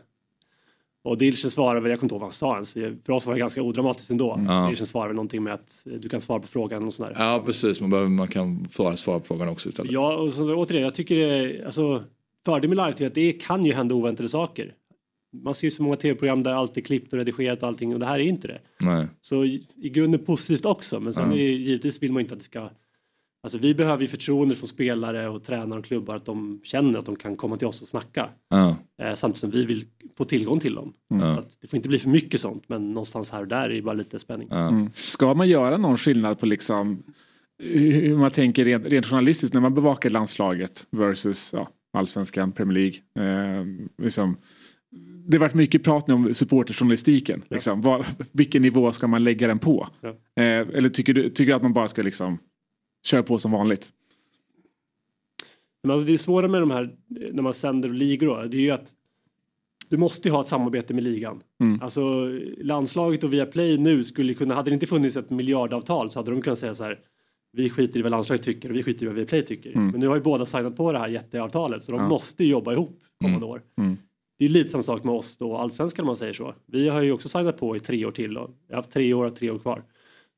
Och 1.04 1.18
Dilchen 1.18 1.50
svarar 1.50 1.80
väl, 1.80 1.90
jag 1.90 2.00
kommer 2.00 2.06
inte 2.06 2.14
ihåg 2.14 2.20
vad 2.20 2.28
han 2.28 2.32
sa 2.32 2.54
ens, 2.54 2.72
för 3.06 3.10
oss 3.10 3.26
var 3.26 3.34
det 3.34 3.40
ganska 3.40 3.62
odramatiskt 3.62 4.10
ändå. 4.10 4.40
Ja. 4.46 4.66
Dilchen 4.68 4.86
svarar 4.86 5.06
väl 5.06 5.16
någonting 5.16 5.42
med 5.42 5.54
att 5.54 5.86
eh, 5.86 5.92
du 5.92 6.08
kan 6.08 6.20
svara 6.20 6.40
på 6.40 6.48
frågan 6.48 6.84
och 6.84 6.94
sådär. 6.94 7.16
Ja 7.18 7.42
precis, 7.46 7.80
man, 7.80 7.90
behöver, 7.90 8.10
man 8.10 8.28
kan 8.28 8.68
svara 8.96 9.20
på 9.20 9.26
frågan 9.26 9.48
också 9.48 9.68
istället. 9.68 9.92
Ja, 9.92 10.16
och 10.16 10.32
så, 10.32 10.54
återigen, 10.54 10.84
jag 10.84 10.94
tycker 10.94 11.16
det 11.16 11.64
alltså, 11.64 12.04
fördelen 12.44 12.76
med 12.76 12.86
live-tv 12.86 13.04
är 13.04 13.08
att 13.08 13.14
det 13.14 13.32
kan 13.32 13.64
ju 13.64 13.72
hända 13.72 13.94
oväntade 13.94 14.28
saker. 14.28 14.74
Man 15.42 15.54
ser 15.54 15.66
ju 15.66 15.70
så 15.70 15.82
många 15.82 15.96
tv-program 15.96 16.42
där 16.42 16.50
allt 16.50 16.76
är 16.76 16.80
klippt 16.80 17.12
och 17.12 17.18
redigerat 17.18 17.62
och 17.62 17.68
allting 17.68 17.94
och 17.94 18.00
det 18.00 18.06
här 18.06 18.14
är 18.14 18.24
inte 18.24 18.48
det. 18.48 18.60
Nej. 18.78 19.06
Så 19.20 19.44
i, 19.44 19.66
grunden 19.82 20.24
positivt 20.24 20.64
också, 20.64 21.00
men 21.00 21.12
sen 21.12 21.32
är 21.32 21.36
det, 21.36 21.42
givetvis 21.42 22.02
vill 22.02 22.12
man 22.12 22.20
inte 22.20 22.34
att 22.34 22.40
det 22.40 22.46
ska... 22.46 22.70
Alltså 23.42 23.58
vi 23.58 23.74
behöver 23.74 24.02
ju 24.02 24.08
förtroende 24.08 24.54
från 24.54 24.68
spelare 24.68 25.28
och 25.28 25.44
tränare 25.44 25.78
och 25.78 25.84
klubbar 25.84 26.16
att 26.16 26.24
de 26.24 26.60
känner 26.64 26.98
att 26.98 27.06
de 27.06 27.16
kan 27.16 27.36
komma 27.36 27.56
till 27.56 27.66
oss 27.66 27.82
och 27.82 27.88
snacka. 27.88 28.28
Ja. 28.48 28.76
Eh, 29.02 29.14
samtidigt 29.14 29.40
som 29.40 29.50
vi 29.50 29.64
vill 29.64 29.84
få 30.16 30.24
tillgång 30.24 30.60
till 30.60 30.74
dem. 30.74 30.92
Att 31.22 31.58
det 31.60 31.68
får 31.68 31.76
inte 31.76 31.88
bli 31.88 31.98
för 31.98 32.08
mycket 32.08 32.40
sånt, 32.40 32.68
men 32.68 32.88
någonstans 32.88 33.30
här 33.30 33.40
och 33.40 33.48
där 33.48 33.70
är 33.70 33.74
det 33.74 33.82
bara 33.82 33.94
lite 33.94 34.18
spänning. 34.18 34.48
Ja. 34.50 34.88
Ska 34.94 35.34
man 35.34 35.48
göra 35.48 35.76
någon 35.76 35.96
skillnad 35.96 36.38
på 36.38 36.46
liksom 36.46 37.02
hur 37.58 38.16
man 38.16 38.30
tänker 38.30 38.64
rent, 38.64 38.86
rent 38.86 39.06
journalistiskt 39.06 39.54
när 39.54 39.60
man 39.60 39.74
bevakar 39.74 40.10
landslaget 40.10 40.86
versus 40.90 41.52
ja, 41.52 41.68
allsvenskan, 41.92 42.52
Premier 42.52 42.74
League. 42.74 42.98
Eh, 43.18 43.64
liksom, 44.02 44.36
det 45.28 45.36
har 45.36 45.40
varit 45.40 45.54
mycket 45.54 45.82
prat 45.82 46.08
nu 46.08 46.14
om 46.14 46.34
supporterjournalistiken. 46.34 47.42
Liksom. 47.50 47.80
Vad, 47.80 48.06
vilken 48.32 48.62
nivå 48.62 48.92
ska 48.92 49.06
man 49.06 49.24
lägga 49.24 49.46
den 49.46 49.58
på? 49.58 49.88
Ja. 50.00 50.08
Eh, 50.08 50.68
eller 50.68 50.88
tycker 50.88 51.14
du, 51.14 51.28
tycker 51.28 51.52
du 51.52 51.52
att 51.52 51.62
man 51.62 51.72
bara 51.72 51.88
ska 51.88 52.02
liksom 52.02 52.38
köra 53.06 53.22
på 53.22 53.38
som 53.38 53.50
vanligt? 53.52 53.92
Men 55.82 55.90
alltså 55.90 56.06
det 56.06 56.12
är 56.12 56.16
svåra 56.16 56.48
med 56.48 56.62
de 56.62 56.70
här 56.70 56.96
när 57.32 57.42
man 57.42 57.54
sänder 57.54 57.88
ligor 57.88 58.26
då, 58.26 58.42
det 58.42 58.56
är 58.56 58.60
ju 58.60 58.70
att 58.70 58.92
du 59.88 59.96
måste 59.96 60.28
ju 60.28 60.32
ha 60.32 60.40
ett 60.40 60.46
samarbete 60.46 60.94
med 60.94 61.04
ligan. 61.04 61.42
Alltså 61.80 62.28
landslaget 62.58 63.24
och 63.24 63.32
Viaplay 63.32 63.78
nu 63.78 64.04
skulle 64.04 64.34
kunna, 64.34 64.54
hade 64.54 64.70
det 64.70 64.74
inte 64.74 64.86
funnits 64.86 65.16
ett 65.16 65.30
miljardavtal 65.30 66.10
så 66.10 66.18
hade 66.18 66.30
de 66.30 66.42
kunnat 66.42 66.58
säga 66.58 66.74
så 66.74 66.84
här 66.84 66.98
vi 67.52 67.70
skiter 67.70 67.98
i 68.00 68.02
vad 68.02 68.10
landslaget 68.10 68.44
tycker 68.44 68.70
och 68.70 68.76
vi 68.76 68.82
skiter 68.82 69.04
i 69.04 69.06
vad 69.06 69.16
Viaplay 69.16 69.42
tycker. 69.42 69.74
Men 69.74 70.00
nu 70.00 70.06
har 70.06 70.16
ju 70.16 70.22
båda 70.22 70.46
signat 70.46 70.76
på 70.76 70.92
det 70.92 70.98
här 70.98 71.08
jätteavtalet 71.08 71.84
så 71.84 71.92
de 71.92 72.04
måste 72.08 72.44
ju 72.44 72.50
jobba 72.50 72.72
ihop 72.72 73.00
kommande 73.20 73.46
år. 73.46 73.62
Det 74.38 74.44
är 74.44 74.48
lite 74.48 74.70
samma 74.70 74.82
sak 74.82 75.04
med 75.04 75.14
oss 75.14 75.36
då, 75.36 75.56
allsvenskan 75.56 76.02
om 76.02 76.06
man 76.06 76.16
säger 76.16 76.32
så. 76.32 76.54
Vi 76.66 76.88
har 76.88 77.02
ju 77.02 77.12
också 77.12 77.28
signat 77.28 77.58
på 77.58 77.76
i 77.76 77.80
tre 77.80 78.04
år 78.04 78.12
till 78.12 78.38
och 78.38 78.50
jag 78.68 78.76
har 78.76 78.82
haft 78.82 78.92
tre 78.92 79.14
år 79.14 79.24
och 79.24 79.36
tre 79.36 79.50
år 79.50 79.58
kvar. 79.58 79.84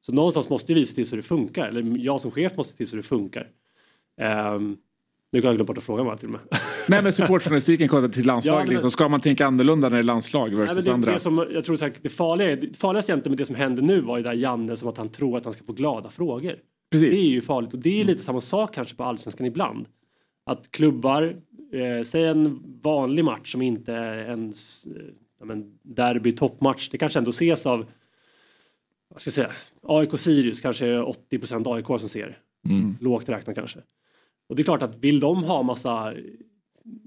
Så 0.00 0.12
någonstans 0.12 0.48
måste 0.48 0.74
vi 0.74 0.86
se 0.86 0.94
till 0.94 1.06
så 1.06 1.16
det 1.16 1.22
funkar, 1.22 1.68
eller 1.68 1.98
jag 1.98 2.20
som 2.20 2.30
chef 2.30 2.56
måste 2.56 2.72
se 2.72 2.76
till 2.76 2.88
så 2.88 2.96
det 2.96 3.02
funkar. 3.02 3.48
Um, 4.54 4.76
nu 5.32 5.40
kan 5.40 5.48
jag 5.48 5.56
glömma 5.56 5.66
bort 5.66 5.78
att 5.78 5.84
fråga 5.84 6.04
mig 6.04 6.18
till 6.18 6.26
och 6.26 6.32
med. 6.32 6.40
Nej 6.88 7.02
men 7.02 7.12
supportjournalistiken 7.12 7.88
kopplat 7.88 8.12
till 8.12 8.26
landslaget. 8.26 8.58
Ja, 8.58 8.64
men- 8.64 8.72
liksom. 8.72 8.90
Ska 8.90 9.08
man 9.08 9.20
tänka 9.20 9.46
annorlunda 9.46 9.88
när 9.88 9.96
det 9.96 10.00
är 10.00 10.02
landslag 10.02 10.48
Nej, 10.48 10.58
versus 10.58 10.76
men 10.76 10.84
det, 10.84 10.92
andra? 10.92 11.12
det 11.12 11.18
som, 11.18 11.46
jag 11.50 11.64
tror 11.64 11.76
sagt, 11.76 12.02
det 12.02 12.08
farliga, 12.08 12.56
det 12.56 12.76
farligaste 12.76 13.12
egentligen 13.12 13.32
med 13.32 13.38
det 13.38 13.46
som 13.46 13.56
hände 13.56 13.82
nu 13.82 14.00
var 14.00 14.16
ju 14.16 14.22
där 14.22 14.32
Janne 14.32 14.76
som 14.76 14.88
att 14.88 14.98
han 14.98 15.08
tror 15.08 15.36
att 15.36 15.44
han 15.44 15.54
ska 15.54 15.64
få 15.64 15.72
glada 15.72 16.10
frågor. 16.10 16.56
Precis. 16.90 17.10
Det 17.10 17.26
är 17.26 17.30
ju 17.30 17.40
farligt 17.40 17.74
och 17.74 17.78
det 17.80 18.00
är 18.00 18.04
lite 18.04 18.22
samma 18.22 18.40
sak 18.40 18.74
kanske 18.74 18.96
på 18.96 19.04
allsvenskan 19.04 19.46
ibland. 19.46 19.86
Att 20.46 20.70
klubbar, 20.70 21.36
eh, 21.72 22.02
säg 22.02 22.24
en 22.24 22.62
vanlig 22.82 23.24
match 23.24 23.52
som 23.52 23.62
inte 23.62 23.92
är 23.92 24.16
en 24.16 24.52
ja, 25.38 25.44
men 25.44 25.78
derby 25.82 26.32
toppmatch, 26.32 26.88
det 26.88 26.98
kanske 26.98 27.18
ändå 27.18 27.30
ses 27.30 27.66
av 27.66 27.86
vad 29.08 29.20
ska 29.20 29.28
jag 29.28 29.34
säga, 29.34 29.52
AIK 29.82 30.18
Sirius 30.18 30.60
kanske 30.60 30.86
är 30.86 31.02
80% 31.30 31.74
AIK 31.74 32.00
som 32.00 32.08
ser. 32.08 32.38
Lågt 33.00 33.28
räknat 33.28 33.56
kanske. 33.56 33.78
Och 34.48 34.56
det 34.56 34.62
är 34.62 34.64
klart 34.64 34.82
att 34.82 34.96
vill 34.96 35.20
de 35.20 35.44
ha 35.44 35.62
massa 35.62 36.14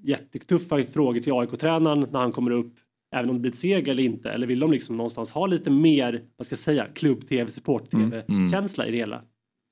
jättetuffa 0.04 0.84
frågor 0.84 1.20
till 1.20 1.34
AIK-tränaren 1.34 2.08
när 2.12 2.20
han 2.20 2.32
kommer 2.32 2.52
upp, 2.52 2.74
även 3.12 3.30
om 3.30 3.36
det 3.36 3.40
blir 3.40 3.52
ett 3.52 3.58
seger 3.58 3.92
eller 3.92 4.04
inte, 4.04 4.32
eller 4.32 4.48
vill 4.48 4.60
de 4.60 4.72
liksom 4.72 4.98
någonstans 4.98 5.32
ha 5.32 5.46
lite 5.46 5.70
mer, 5.70 6.24
vad 6.38 6.46
ska 6.46 6.54
jag 6.54 6.60
säga, 6.60 6.88
klubb-tv, 6.94 7.52
support-tv-känsla 7.52 8.88
i 8.88 8.92
det 8.92 8.98
hela? 8.98 9.22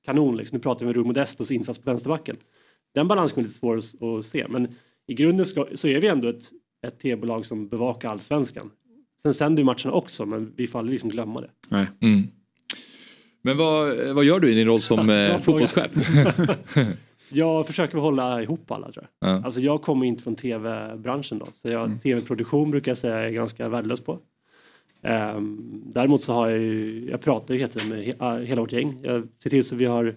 Kanon 0.04 0.36
liksom, 0.36 0.56
nu 0.56 0.62
pratar 0.62 0.80
vi 0.80 0.86
med 0.86 0.96
Rumo 0.96 1.12
Destos 1.12 1.50
insats 1.50 1.78
på 1.78 1.90
vänsterbacken. 1.90 2.36
Den 2.94 3.08
balansen 3.08 3.38
är 3.38 3.42
lite 3.42 3.58
svår 3.58 3.76
att, 3.76 4.24
se, 4.24 4.46
men 4.48 4.68
i 5.06 5.14
grunden 5.14 5.46
ska, 5.46 5.66
så 5.74 5.88
är 5.88 6.00
vi 6.00 6.08
ändå 6.08 6.28
ett, 6.28 6.50
ett 6.86 6.98
tv-bolag 6.98 7.46
som 7.46 7.68
bevakar 7.68 8.08
allsvenskan. 8.08 8.70
Sen 9.22 9.34
sänder 9.34 9.62
vi 9.62 9.64
matcherna 9.64 9.92
också, 9.92 10.26
men 10.26 10.52
vi 10.56 10.66
får 10.66 10.78
aldrig 10.78 10.92
liksom 10.94 11.10
glömma 11.10 11.40
det. 11.40 11.50
Nej. 11.68 11.86
Mm. 12.00 12.22
Men 13.42 13.56
vad, 13.56 13.96
vad 14.14 14.24
gör 14.24 14.40
du 14.40 14.50
i 14.50 14.54
din 14.54 14.66
roll 14.66 14.80
som 14.80 15.10
eh, 15.10 15.38
fotbollschef? 15.38 15.90
Jag 17.32 17.66
försöker 17.66 17.98
hålla 17.98 18.42
ihop 18.42 18.70
alla 18.70 18.90
tror 18.90 19.06
jag. 19.20 19.30
Ja. 19.30 19.42
Alltså 19.44 19.60
jag 19.60 19.82
kommer 19.82 20.06
inte 20.06 20.22
från 20.22 20.36
tv-branschen 20.36 21.38
då. 21.38 21.46
Så 21.54 21.68
jag, 21.68 22.02
tv-produktion 22.02 22.70
brukar 22.70 22.90
jag 22.90 22.98
säga 22.98 23.18
är 23.18 23.30
ganska 23.30 23.68
värdelös 23.68 24.00
på. 24.00 24.18
Ehm, 25.02 25.82
däremot 25.86 26.22
så 26.22 26.32
har 26.32 26.48
jag 26.48 26.58
ju, 26.58 27.08
jag 27.10 27.20
pratar 27.20 27.54
ju 27.54 27.60
hela 27.60 27.72
tiden 27.72 27.88
med 27.88 28.04
he, 28.04 28.12
ah, 28.18 28.38
hela 28.38 28.60
vårt 28.60 28.72
gäng. 28.72 29.00
Jag 29.02 29.28
ser 29.42 29.50
till 29.50 29.64
så 29.64 29.76
vi 29.76 29.84
har 29.84 30.16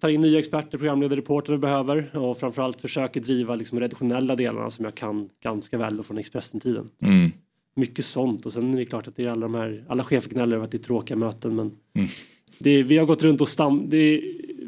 tar 0.00 0.08
in 0.08 0.20
nya 0.20 0.38
experter, 0.38 0.78
programledare, 0.78 1.18
reportrar 1.18 1.56
vi 1.56 1.60
behöver 1.60 2.18
och 2.18 2.38
framförallt 2.38 2.80
försöker 2.80 3.20
driva 3.20 3.54
liksom 3.54 3.80
redaktionella 3.80 4.36
delarna 4.36 4.70
som 4.70 4.84
jag 4.84 4.94
kan 4.94 5.28
ganska 5.42 5.78
väl 5.78 6.02
från 6.02 6.18
Expressen-tiden. 6.18 6.88
Mm. 7.02 7.32
Mycket 7.76 8.04
sånt 8.04 8.46
och 8.46 8.52
sen 8.52 8.74
är 8.74 8.78
det 8.78 8.84
klart 8.84 9.08
att 9.08 9.16
det 9.16 9.24
är 9.24 9.28
alla 9.28 9.40
de 9.40 9.54
här, 9.54 9.84
alla 9.88 10.04
chefer 10.04 10.30
gnäller 10.30 10.56
över 10.56 10.64
att 10.64 10.70
det 10.70 10.76
är 10.76 10.82
tråkiga 10.82 11.16
möten 11.16 11.56
men 11.56 11.72
Mm. 11.94 12.08
det, 12.58 12.82
vi 12.82 12.98
har 12.98 13.06
gått 13.06 13.22
runt 13.22 13.40
och 13.40 13.48
stam, 13.48 13.84
det, 13.90 14.22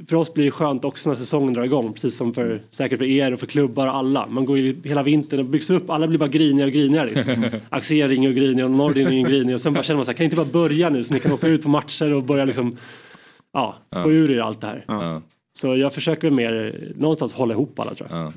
för 0.09 0.17
oss 0.17 0.35
blir 0.35 0.45
det 0.45 0.51
skönt 0.51 0.85
också 0.85 1.09
när 1.09 1.17
säsongen 1.17 1.55
drar 1.55 1.63
igång 1.63 1.93
precis 1.93 2.17
som 2.17 2.35
för, 2.35 2.63
säkert 2.71 2.99
för 2.99 3.05
er 3.05 3.33
och 3.33 3.41
för 3.41 3.47
klubbar 3.47 3.87
och 3.87 3.97
alla. 3.97 4.27
Man 4.27 4.45
går 4.45 4.59
ju 4.59 4.77
hela 4.85 5.03
vintern 5.03 5.41
och 5.41 5.47
byggs 5.47 5.71
upp, 5.71 5.91
alla 5.91 6.09
blir 6.09 6.19
bara 6.19 6.29
grinigare 6.29 6.67
och 6.67 6.73
grinigare. 6.73 7.07
Liksom. 7.15 7.45
Axel 7.69 8.09
ringer 8.09 8.29
och 8.29 8.35
griniga 8.35 8.65
och 8.65 8.71
Nordin 8.71 9.09
ringer 9.09 9.25
och 9.25 9.31
griniga 9.31 9.55
och 9.55 9.61
sen 9.61 9.73
bara 9.75 9.83
känner 9.83 9.97
man 9.97 10.05
så 10.05 10.11
här, 10.11 10.17
kan 10.17 10.25
inte 10.25 10.37
bara 10.37 10.47
börja 10.47 10.91
nu 10.91 11.05
så 11.05 11.15
ni 11.15 11.21
kan 11.21 11.33
åka 11.33 11.49
ut 11.49 11.63
på 11.63 11.69
matcher 11.69 12.15
och 12.15 12.23
börja 12.23 12.45
liksom 12.45 12.77
ja, 13.53 13.77
få 13.91 14.13
ur 14.13 14.31
er 14.31 14.39
allt 14.39 14.61
det 14.61 14.67
här. 14.67 15.21
Så 15.59 15.77
jag 15.77 15.95
försöker 15.95 16.23
väl 16.23 16.35
mer 16.35 16.93
någonstans 16.97 17.33
hålla 17.33 17.55
ihop 17.55 17.79
alla 17.81 17.95
tror 17.95 18.09
jag. 18.11 18.19
Ja. 18.21 18.33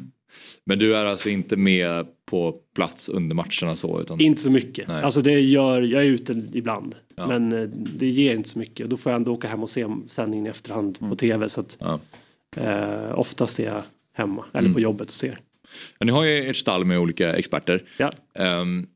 Men 0.66 0.80
du 0.80 0.96
är 0.96 1.06
alltså 1.06 1.30
inte 1.30 1.58
med 1.58 2.06
på 2.26 2.56
plats 2.76 3.10
under 3.10 3.36
matcherna 3.36 3.76
så? 3.76 4.02
Utan... 4.02 4.20
Inte 4.22 4.42
så 4.42 4.52
mycket. 4.52 4.88
Nej. 4.88 5.04
Alltså 5.04 5.22
det 5.22 5.40
gör, 5.40 5.82
jag 5.82 6.02
är 6.02 6.08
ute 6.08 6.44
ibland. 6.54 6.96
Ja. 7.16 7.28
Men 7.28 7.54
eh, 7.54 7.70
det 7.74 8.08
ger 8.10 8.36
inte 8.36 8.50
så 8.50 8.60
mycket. 8.60 8.90
Då 8.90 8.98
får 8.98 9.12
jag 9.12 9.16
ändå 9.18 9.34
åka 9.34 9.48
hem 9.48 9.64
och 9.64 9.70
se 9.70 9.86
sändningen 10.10 10.46
i 10.46 10.50
efterhand 10.50 11.00
på 11.00 11.16
tv. 11.16 11.50
Så 11.50 11.60
att 11.60 11.78
Ja. 11.82 12.00
eh, 12.62 13.20
oftast 13.20 13.60
är 13.60 13.64
jag 13.66 13.84
hemma 14.14 14.46
eller 14.54 14.60
Mm. 14.60 14.74
på 14.74 14.80
jobbet 14.80 15.08
och 15.08 15.14
ser. 15.14 15.38
Ja, 16.00 16.06
Ni 16.06 16.12
har 16.12 16.24
ju 16.26 16.50
ert 16.50 16.56
stall 16.58 16.86
med 16.86 17.00
olika 17.00 17.34
experter. 17.36 17.84
Ja. 17.98 18.12
Ehm, 18.36 18.88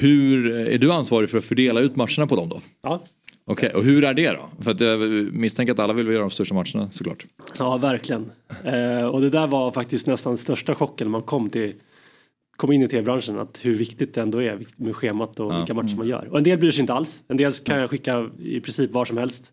hur, 0.00 0.50
är 0.68 0.78
du 0.78 0.92
ansvarig 0.92 1.30
för 1.30 1.38
att 1.38 1.44
fördela 1.44 1.80
ut 1.80 1.96
matcherna 1.96 2.26
på 2.26 2.36
dem 2.36 2.48
då? 2.48 2.60
Ja. 2.82 3.04
Okej, 3.44 3.70
och 3.74 3.84
hur 3.84 4.04
är 4.04 4.14
det 4.14 4.30
då? 4.30 4.48
För 4.64 4.70
att 4.70 4.80
jag 4.80 5.00
misstänker 5.32 5.72
att 5.72 5.78
alla 5.78 5.92
vill 5.92 6.06
göra 6.06 6.20
de 6.20 6.30
största 6.30 6.54
matcherna 6.54 6.90
såklart. 6.90 7.26
Ja, 7.58 7.76
verkligen. 7.76 8.30
Eh, 8.64 9.04
och 9.04 9.20
det 9.20 9.30
där 9.30 9.46
var 9.46 9.70
faktiskt 9.72 10.06
nästan 10.06 10.36
största 10.36 10.74
chocken 10.74 11.06
när 11.06 11.10
man 11.12 11.22
kom 11.22 11.50
till 11.50 11.74
kom 12.56 12.72
in 12.72 12.82
i 12.82 12.88
tv-branschen 12.88 13.38
att 13.38 13.60
hur 13.62 13.74
viktigt 13.74 14.14
det 14.14 14.20
ändå 14.20 14.42
är 14.42 14.58
med 14.76 14.96
schemat 14.96 15.40
och 15.40 15.52
Ja. 15.52 15.56
vilka 15.58 15.74
matcher 15.74 15.96
man 15.96 16.08
gör. 16.08 16.28
Och 16.30 16.38
en 16.38 16.44
del 16.44 16.58
bryr 16.58 16.70
sig 16.70 16.80
inte 16.80 16.92
alls. 16.92 17.22
En 17.28 17.36
del 17.36 17.52
kan 17.52 17.78
jag 17.78 17.90
skicka 17.90 18.30
i 18.38 18.60
princip 18.60 18.92
var 18.92 19.04
som 19.04 19.16
helst. 19.16 19.52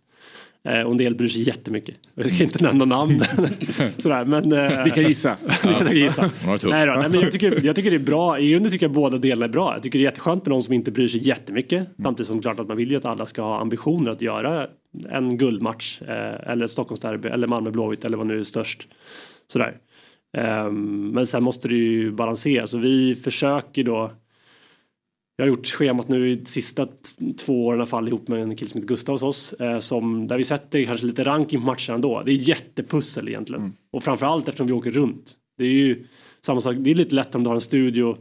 Eh, 0.68 0.82
och 0.82 0.92
en 0.92 0.98
del 0.98 1.16
bryr 1.16 1.28
sig 1.28 1.42
jättemycket. 1.42 1.96
Jag 2.16 2.30
ska 2.30 2.44
inte 2.44 2.64
nämna 2.64 2.86
namn. 2.86 3.24
Sådär, 3.98 4.26
men, 4.26 4.52
eh, 4.52 4.84
Vi 4.84 4.90
kan 4.90 5.04
gissa. 5.04 5.38
vi 5.64 5.74
kan 5.74 5.96
gissa. 5.96 6.30
Nej 6.46 6.86
då, 6.86 6.94
nej, 6.94 7.10
men 7.10 7.22
jag, 7.22 7.32
tycker, 7.32 7.66
jag 7.66 7.76
tycker 7.76 7.92
det 7.92 7.98
är 7.98 8.00
bra. 8.00 8.40
I 8.40 8.52
grunden 8.52 8.72
tycker 8.72 8.86
jag 8.86 8.94
båda 8.94 9.18
delarna 9.18 9.46
är 9.46 9.50
bra. 9.50 9.74
Jag 9.74 9.84
tycker 9.84 10.00
det 10.00 10.04
är 10.04 10.08
jätteskönt 10.08 10.46
med 10.46 10.50
någon 10.50 10.64
som 10.64 10.74
inte 10.74 10.92
bryr 10.92 11.08
sig 11.08 11.28
jättemycket. 11.28 11.88
Samtidigt 12.02 12.28
som 12.28 12.42
klart 12.42 12.60
att 12.60 12.68
man 12.68 12.78
vill 12.78 12.92
ju 12.92 12.98
att 12.98 13.06
alla 13.06 13.26
ska 13.26 13.42
ha 13.42 13.62
ambitioner 13.62 14.12
att 14.12 14.22
göra 14.22 14.68
en 15.10 15.38
guldmatch. 15.38 16.02
Eh, 16.02 16.52
eller 16.52 16.68
Stockholmsderby 16.68 17.30
eller 17.30 17.48
Malmö 17.48 17.72
Blåvitt 17.72 18.06
eller 18.06 18.18
vad 18.18 18.28
nu 18.28 18.40
är 18.40 18.44
störst. 18.44 18.88
Sådär. 19.48 19.78
Ehm, 20.38 21.10
men 21.10 21.28
sen 21.28 21.44
måste 21.44 21.68
det 21.68 21.76
ju 21.76 22.12
balanseras 22.12 22.74
och 22.74 22.84
vi 22.84 23.16
försöker 23.16 23.84
då 23.84 24.12
jag 25.40 25.46
har 25.46 25.48
gjort 25.50 25.68
schemat 25.68 26.08
nu 26.08 26.30
i 26.30 26.46
sista 26.46 26.86
t- 26.86 27.34
två 27.38 27.66
åren 27.68 27.78
i 27.80 27.82
alla 27.82 27.86
fall 27.88 28.08
ihop 28.08 28.28
med 28.28 28.42
en 28.42 28.56
kille 28.56 28.70
som 28.72 28.78
heter 28.78 28.88
Gustav 28.88 29.14
hos 29.14 29.22
oss. 29.24 29.54
Eh, 29.54 29.80
som, 29.80 30.28
där 30.28 30.38
vi 30.38 30.44
sätter 30.44 30.84
kanske 30.86 31.06
lite 31.06 31.24
ranking 31.24 31.60
på 31.60 31.66
matcherna 31.66 31.96
ändå. 31.96 32.24
Det 32.26 32.32
är 32.32 32.36
jättepussel 32.36 33.28
egentligen. 33.30 33.62
Och 33.92 34.04
framförallt 34.04 34.48
eftersom 34.48 34.68
vi 34.68 34.74
åker 34.74 34.92
runt. 34.92 35.34
Det 35.58 35.64
är 35.64 35.70
ju 35.70 36.06
samma 36.42 36.62
sak, 36.62 36.76
det 36.80 36.92
är 36.92 36.96
lite 36.96 37.16
lätt 37.16 37.36
om 37.36 37.44
du 37.44 37.50
har 37.50 37.56
en 37.56 37.62
studio 37.62 38.18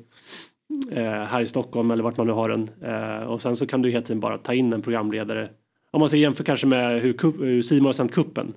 eh, 0.92 1.02
här 1.04 1.40
i 1.40 1.46
Stockholm 1.46 1.90
eller 1.90 2.02
vart 2.02 2.16
man 2.16 2.26
nu 2.26 2.32
har 2.32 2.48
den. 2.48 2.70
Eh, 2.84 3.26
och 3.28 3.42
sen 3.42 3.56
så 3.56 3.66
kan 3.66 3.82
du 3.82 3.90
hela 3.90 4.02
tiden 4.02 4.20
bara 4.20 4.36
ta 4.38 4.54
in 4.54 4.72
en 4.72 4.82
programledare. 4.82 5.48
Om 5.90 6.00
man 6.00 6.08
ska 6.08 6.18
jämföra 6.18 6.44
kanske 6.44 6.66
med 6.66 7.00
hur, 7.00 7.42
hur 7.44 7.62
Simon 7.62 7.86
har 7.86 7.92
sänt 7.92 8.12
kuppen. 8.12 8.54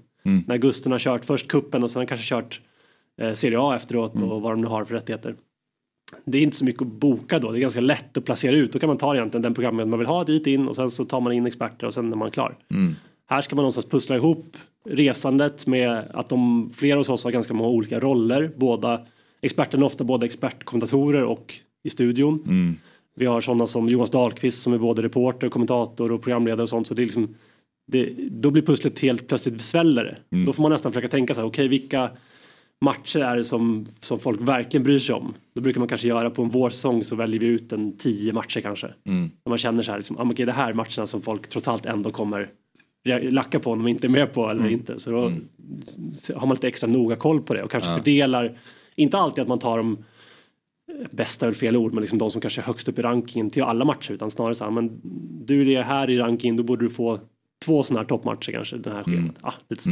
När 0.48 0.58
Gusten 0.58 0.92
har 0.92 1.00
kört 1.00 1.26
först 1.26 1.48
kuppen 1.48 1.84
och 1.84 1.92
sen 1.92 2.08
kanske 2.08 2.36
kört 2.36 2.62
eh, 3.22 3.34
Serie 3.34 3.60
A 3.62 3.76
efteråt 3.76 4.16
och 4.16 4.42
vad 4.42 4.52
de 4.52 4.62
nu 4.62 4.68
har 4.68 4.86
för 4.86 4.96
rättigheter. 4.96 5.36
Det 6.26 6.38
är 6.38 6.42
inte 6.42 6.58
så 6.58 6.66
mycket 6.66 6.82
att 6.82 6.88
boka 6.88 7.40
då. 7.40 7.52
Det 7.52 7.58
är 7.58 7.62
ganska 7.62 7.82
lätt 7.82 8.18
att 8.18 8.26
placera 8.26 8.56
ut. 8.56 8.74
Då 8.74 8.80
kan 8.80 8.88
man 8.88 8.98
ta 8.98 9.16
egentligen 9.16 9.42
den 9.42 9.54
programmet 9.54 9.88
man 9.88 10.00
vill 10.00 10.08
ha 10.08 10.24
dit 10.24 10.48
in 10.48 10.68
och 10.68 10.76
sen 10.76 10.90
så 10.90 11.06
tar 11.06 11.22
man 11.22 11.34
in 11.34 11.46
experter 11.46 11.88
och 11.88 11.94
sen 11.94 12.12
är 12.12 12.18
man 12.18 12.32
klar. 12.32 12.58
Här 13.30 13.42
ska 13.42 13.56
man 13.56 13.64
någonstans 13.64 13.86
pussla 13.86 14.16
ihop 14.16 14.58
resandet 14.86 15.68
med 15.68 16.04
att 16.14 16.30
de, 16.30 16.72
flera 16.74 16.98
hos 16.98 17.10
oss 17.10 17.24
har 17.24 17.32
ganska 17.32 17.54
många 17.54 17.70
olika 17.70 18.00
roller. 18.00 18.52
Båda 18.58 19.02
experterna 19.42 19.84
är 19.84 19.86
ofta 19.86 20.04
både 20.04 20.26
expertkommentatorer 20.26 21.24
och 21.24 21.54
i 21.84 21.90
studion. 21.90 22.40
Vi 23.16 23.26
har 23.26 23.42
sådana 23.42 23.68
som 23.68 23.88
Jonas 23.88 24.10
Dahlqvist 24.10 24.62
som 24.62 24.74
är 24.74 24.78
både 24.78 25.02
reporter, 25.02 25.50
kommentator 25.50 26.12
och 26.12 26.22
programledare 26.22 26.62
och 26.62 26.70
sånt. 26.70 26.88
Så 26.88 26.94
det 26.94 27.02
är 27.02 27.04
liksom, 27.04 27.36
det, 27.88 28.14
då 28.32 28.52
blir 28.52 28.64
pusslet 28.64 29.00
helt 29.00 29.28
plötsligt 29.28 29.62
svällare. 29.62 30.18
Då 30.46 30.54
får 30.54 30.64
man 30.64 30.72
nästan 30.72 30.92
försöka 30.92 31.08
tänka 31.08 31.34
så 31.34 31.42
här, 31.42 31.48
okej 31.48 31.68
vilka 31.68 32.10
matcher 32.86 33.20
är 33.20 33.36
det 33.38 33.44
som, 33.44 33.86
som 34.00 34.20
folk 34.20 34.42
verkligen 34.42 34.84
bryr 34.84 35.00
sig 35.00 35.16
om. 35.16 35.34
Då 35.56 35.62
brukar 35.62 35.80
man 35.80 35.88
kanske 35.88 36.08
göra 36.08 36.30
på 36.30 36.44
en 36.44 36.50
vårsäsong 36.50 37.04
så 37.04 37.16
väljer 37.16 37.40
vi 37.40 37.48
ut 37.48 37.74
en 37.74 37.98
tio 37.98 38.34
matcher 38.34 38.62
kanske. 38.62 38.94
Och 39.44 39.50
man 39.50 39.58
känner 39.58 39.84
så 39.84 39.92
här, 39.92 39.98
liksom, 40.00 40.18
ah, 40.18 40.24
okej, 40.32 40.46
det 40.46 40.52
här 40.52 40.70
är 40.70 40.74
matcherna 40.74 41.08
som 41.08 41.22
folk 41.22 41.50
trots 41.50 41.68
allt 41.68 41.86
ändå 41.86 42.12
kommer 42.12 42.50
lacka 43.30 43.60
på 43.60 43.72
om 43.72 43.78
de 43.84 43.88
inte 43.88 44.08
är 44.08 44.10
med 44.10 44.34
på 44.34 44.50
eller 44.50 44.64
inte. 44.74 45.00
Så 45.00 45.12
då 45.12 45.32
s- 46.12 46.32
har 46.36 46.48
man 46.48 46.56
lite 46.56 46.68
extra 46.68 46.90
noga 46.90 47.16
koll 47.16 47.42
på 47.42 47.54
det 47.54 47.64
och 47.64 47.72
kanske 47.72 47.90
fördelar, 47.96 48.58
inte 48.96 49.18
alltid 49.18 49.42
att 49.42 49.48
man 49.48 49.60
tar 49.60 49.78
de 49.78 49.98
bästa 51.12 51.46
är 51.46 51.50
väl 51.50 51.56
fel 51.56 51.76
ord, 51.78 51.94
men 51.94 52.02
liksom 52.02 52.18
de 52.20 52.30
som 52.30 52.42
kanske 52.42 52.62
är 52.62 52.66
högst 52.66 52.88
upp 52.88 53.00
i 53.00 53.02
rankingen 53.02 53.50
till 53.50 53.64
alla 53.64 53.86
matcher 53.86 54.12
utan 54.12 54.32
snarare 54.32 54.56
så 54.56 54.64
här, 54.64 54.72
men 54.72 55.02
du 55.46 55.74
är 55.74 55.82
här 55.84 56.10
i 56.10 56.18
rankingen, 56.18 56.58
då 56.58 56.64
borde 56.64 56.86
du 56.86 56.90
få 56.90 57.20
två 57.66 57.84
sådana 57.84 58.00
här 58.02 58.08
toppmatcher 58.08 58.52
kanske 58.52 58.78
den 58.78 58.94
här 58.94 59.04
schemat. 59.04 59.36
Ah, 59.42 59.54
lite 59.70 59.84
så. 59.84 59.90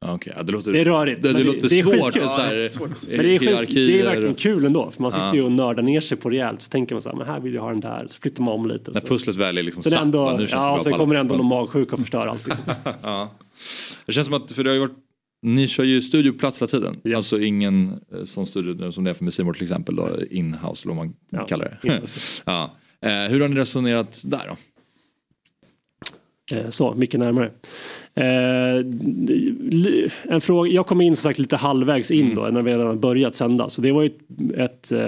Ja, 0.00 0.14
okej. 0.14 0.32
Ja, 0.36 0.42
det, 0.42 0.52
låter, 0.52 0.72
Det 0.72 0.80
är 0.80 0.84
rörigt, 0.84 1.22
Det, 1.22 1.32
det 1.32 1.38
det- 1.38 1.44
låter 1.44 1.68
det 1.68 1.78
är 1.78 1.82
svårt. 1.82 1.94
skitkul. 2.04 2.22
Så 2.28 2.40
här, 2.40 2.50
Men 3.16 3.18
det 3.26 3.34
är, 3.34 3.38
skit, 3.38 3.74
det 3.74 4.00
är 4.00 4.04
verkligen 4.04 4.34
kul 4.34 4.64
ändå. 4.66 4.90
För 4.90 5.02
man 5.02 5.12
sitter 5.12 5.26
Ja. 5.26 5.34
ju 5.34 5.42
och 5.42 5.52
nördar 5.52 5.82
ner 5.82 6.00
sig 6.00 6.16
på 6.18 6.30
rejält. 6.30 6.62
Så 6.62 6.70
tänker 6.70 6.94
man 6.94 7.02
så 7.02 7.08
här, 7.08 7.16
men 7.16 7.26
här 7.26 7.40
vill 7.40 7.54
jag 7.54 7.62
ha 7.62 7.70
den 7.70 7.80
där. 7.80 8.06
Så 8.10 8.18
flyttar 8.20 8.42
man 8.42 8.54
om 8.54 8.66
lite. 8.68 8.90
När 8.90 9.00
Så. 9.00 9.06
pusslet 9.06 9.36
väl 9.36 9.58
är 9.58 9.62
liksom 9.62 9.82
Sen 9.82 9.92
satt. 9.92 10.02
ändå, 10.02 10.24
va, 10.24 10.32
nu 10.32 10.38
känns 10.38 10.50
det 10.50 10.56
ja, 10.56 10.74
bra 10.74 10.80
sen 10.82 10.92
på 10.92 10.98
kommer 10.98 11.14
ändå 11.14 11.34
någon 11.36 11.46
magsjuka 11.46 11.92
och 11.92 12.00
förstör 12.00 12.26
allt. 12.26 12.46
Liksom. 12.46 12.64
Ja. 13.02 13.30
Det 14.06 14.12
känns 14.12 14.26
som 14.26 14.34
att, 14.34 14.52
för 14.52 14.64
det 14.64 14.70
har 14.70 14.74
ju 14.74 14.80
varit, 14.80 14.96
ni 15.42 15.68
kör 15.68 15.84
ju 15.84 16.02
studioplats 16.02 16.60
hela 16.62 16.66
tiden. 16.68 16.96
Ja. 17.02 17.16
Alltså 17.16 17.40
ingen 17.40 18.00
eh, 18.14 18.24
sån 18.24 18.46
studio 18.46 18.92
som 18.92 19.04
det 19.04 19.10
är 19.10 19.14
för 19.14 19.24
Musimor 19.24 19.52
till 19.52 19.62
exempel 19.62 19.96
då, 19.96 20.08
in-house 20.30 20.86
eller 20.88 20.94
vad 20.94 21.06
man 21.06 21.14
Ja, 21.30 21.46
kallar 21.46 21.78
det. 21.82 22.00
ja. 22.44 22.70
eh, 23.00 23.10
hur 23.30 23.40
har 23.40 23.48
ni 23.48 23.56
resonerat 23.56 24.20
där 24.24 24.42
då? 24.48 24.56
Eh, 26.56 26.70
Så, 26.70 26.94
mycket 26.94 27.20
närmare. 27.20 27.52
Eh, 28.18 28.84
en 30.22 30.40
fråga, 30.40 30.70
jag 30.70 30.86
kom 30.86 31.00
in 31.00 31.16
som 31.16 31.22
sagt 31.22 31.38
lite 31.38 31.56
halvvägs 31.56 32.10
in 32.10 32.34
då 32.34 32.42
när 32.42 32.62
vi 32.62 32.72
redan 32.72 33.00
börjat 33.00 33.34
sända. 33.34 33.68
Så 33.68 33.80
det 33.80 33.92
var 33.92 34.02
ju 34.02 34.10
ett, 34.56 34.92
eh, 34.92 35.00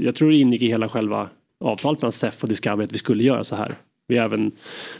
jag 0.00 0.14
tror 0.14 0.30
det 0.30 0.36
ingick 0.36 0.62
i 0.62 0.66
hela 0.66 0.88
själva 0.88 1.28
avtalet 1.60 2.02
mellan 2.02 2.12
SEF 2.12 2.42
och 2.42 2.48
Discovery 2.48 2.84
att 2.84 2.92
vi 2.92 2.98
skulle 2.98 3.24
göra 3.24 3.44
så 3.44 3.56
här. 3.56 3.74
Vi 4.08 4.16
även 4.16 4.52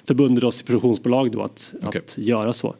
förbundit 0.09 0.45
oss 0.45 0.57
till 0.57 0.67
produktionsbolag 0.67 1.33
då 1.33 1.43
att, 1.43 1.75
Okej. 1.83 2.01
att 2.01 2.19
göra 2.19 2.53
så. 2.53 2.75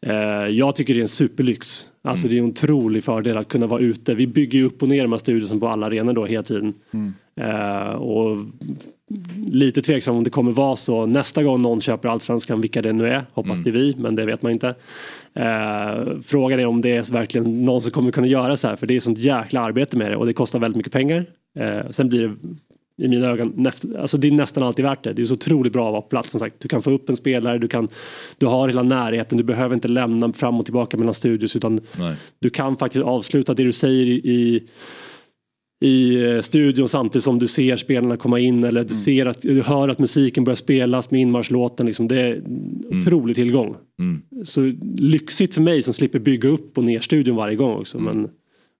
Eh, 0.00 0.14
jag 0.48 0.76
tycker 0.76 0.94
det 0.94 1.00
är 1.00 1.02
en 1.02 1.08
superlyx. 1.08 1.86
Alltså 2.02 2.28
det 2.28 2.36
är 2.36 2.38
en 2.38 2.44
otrolig 2.44 3.04
fördel 3.04 3.36
att 3.36 3.48
kunna 3.48 3.66
vara 3.66 3.80
ute. 3.80 4.14
Vi 4.14 4.26
bygger 4.26 4.58
ju 4.58 4.64
upp 4.64 4.82
och 4.82 4.88
ner 4.88 5.02
de 5.02 5.12
här 5.12 5.18
studiosen 5.18 5.60
på 5.60 5.68
alla 5.68 5.86
arenor 5.86 6.12
då 6.12 6.24
hela 6.24 6.42
tiden. 6.42 6.74
Eh, 7.36 7.88
och 7.88 8.36
lite 9.46 9.82
tveksam 9.82 10.16
om 10.16 10.24
det 10.24 10.30
kommer 10.30 10.52
vara 10.52 10.76
så 10.76 11.06
nästa 11.06 11.42
gång 11.42 11.62
någon 11.62 11.80
köper 11.80 12.08
allsvenskan, 12.08 12.60
vilka 12.60 12.82
det 12.82 12.92
nu 12.92 13.08
är. 13.08 13.24
Hoppas 13.32 13.58
det 13.58 13.70
är 13.70 13.72
vi, 13.72 13.94
men 13.98 14.14
det 14.14 14.26
vet 14.26 14.42
man 14.42 14.52
inte. 14.52 14.74
Eh, 15.34 16.20
frågan 16.24 16.60
är 16.60 16.66
om 16.66 16.80
det 16.80 16.96
är 16.96 17.12
verkligen 17.12 17.64
någon 17.64 17.82
som 17.82 17.90
kommer 17.90 18.12
kunna 18.12 18.26
göra 18.26 18.56
så 18.56 18.68
här, 18.68 18.76
för 18.76 18.86
det 18.86 18.96
är 18.96 19.00
sånt 19.00 19.18
jäkla 19.18 19.60
arbete 19.60 19.96
med 19.96 20.10
det 20.10 20.16
och 20.16 20.26
det 20.26 20.32
kostar 20.32 20.58
väldigt 20.58 20.76
mycket 20.76 20.92
pengar. 20.92 21.26
Eh, 21.58 21.90
sen 21.90 22.08
blir 22.08 22.28
det 22.28 22.34
i 22.96 23.08
mina 23.08 23.26
ögon, 23.26 23.66
alltså 23.98 24.18
det 24.18 24.28
är 24.28 24.32
nästan 24.32 24.62
alltid 24.62 24.84
värt 24.84 25.04
det. 25.04 25.12
Det 25.12 25.22
är 25.22 25.26
så 25.26 25.34
otroligt 25.34 25.72
bra 25.72 25.86
att 25.86 25.92
vara 25.92 26.02
på 26.02 26.08
plats 26.08 26.30
som 26.30 26.40
sagt. 26.40 26.54
Du 26.58 26.68
kan 26.68 26.82
få 26.82 26.90
upp 26.90 27.08
en 27.08 27.16
spelare, 27.16 27.58
du, 27.58 27.68
kan, 27.68 27.88
du 28.38 28.46
har 28.46 28.68
hela 28.68 28.82
närheten, 28.82 29.38
du 29.38 29.44
behöver 29.44 29.74
inte 29.74 29.88
lämna 29.88 30.32
fram 30.32 30.58
och 30.58 30.64
tillbaka 30.64 30.96
mellan 30.96 31.14
studios 31.14 31.56
utan 31.56 31.80
Nej. 31.98 32.16
du 32.38 32.50
kan 32.50 32.76
faktiskt 32.76 33.04
avsluta 33.04 33.54
det 33.54 33.62
du 33.62 33.72
säger 33.72 34.06
i, 34.06 34.62
i 35.84 36.24
eh, 36.24 36.40
studion 36.40 36.88
samtidigt 36.88 37.24
som 37.24 37.38
du 37.38 37.48
ser 37.48 37.76
spelarna 37.76 38.16
komma 38.16 38.38
in 38.38 38.64
eller 38.64 38.84
du, 38.84 38.94
ser 38.94 39.26
att, 39.26 39.40
du 39.40 39.62
hör 39.62 39.88
att 39.88 39.98
musiken 39.98 40.44
börjar 40.44 40.56
spelas 40.56 41.10
med 41.10 41.20
inmarschlåten. 41.20 41.86
Liksom. 41.86 42.08
Det 42.08 42.20
är 42.20 42.34
en 42.34 42.84
otrolig 43.00 43.36
tillgång. 43.36 43.76
Så 44.44 44.72
lyxigt 44.98 45.54
för 45.54 45.62
mig 45.62 45.82
som 45.82 45.94
slipper 45.94 46.18
bygga 46.18 46.48
upp 46.48 46.78
och 46.78 46.84
ner 46.84 47.00
studion 47.00 47.36
varje 47.36 47.56
gång 47.56 47.74
också. 47.74 47.98
Men, 47.98 48.28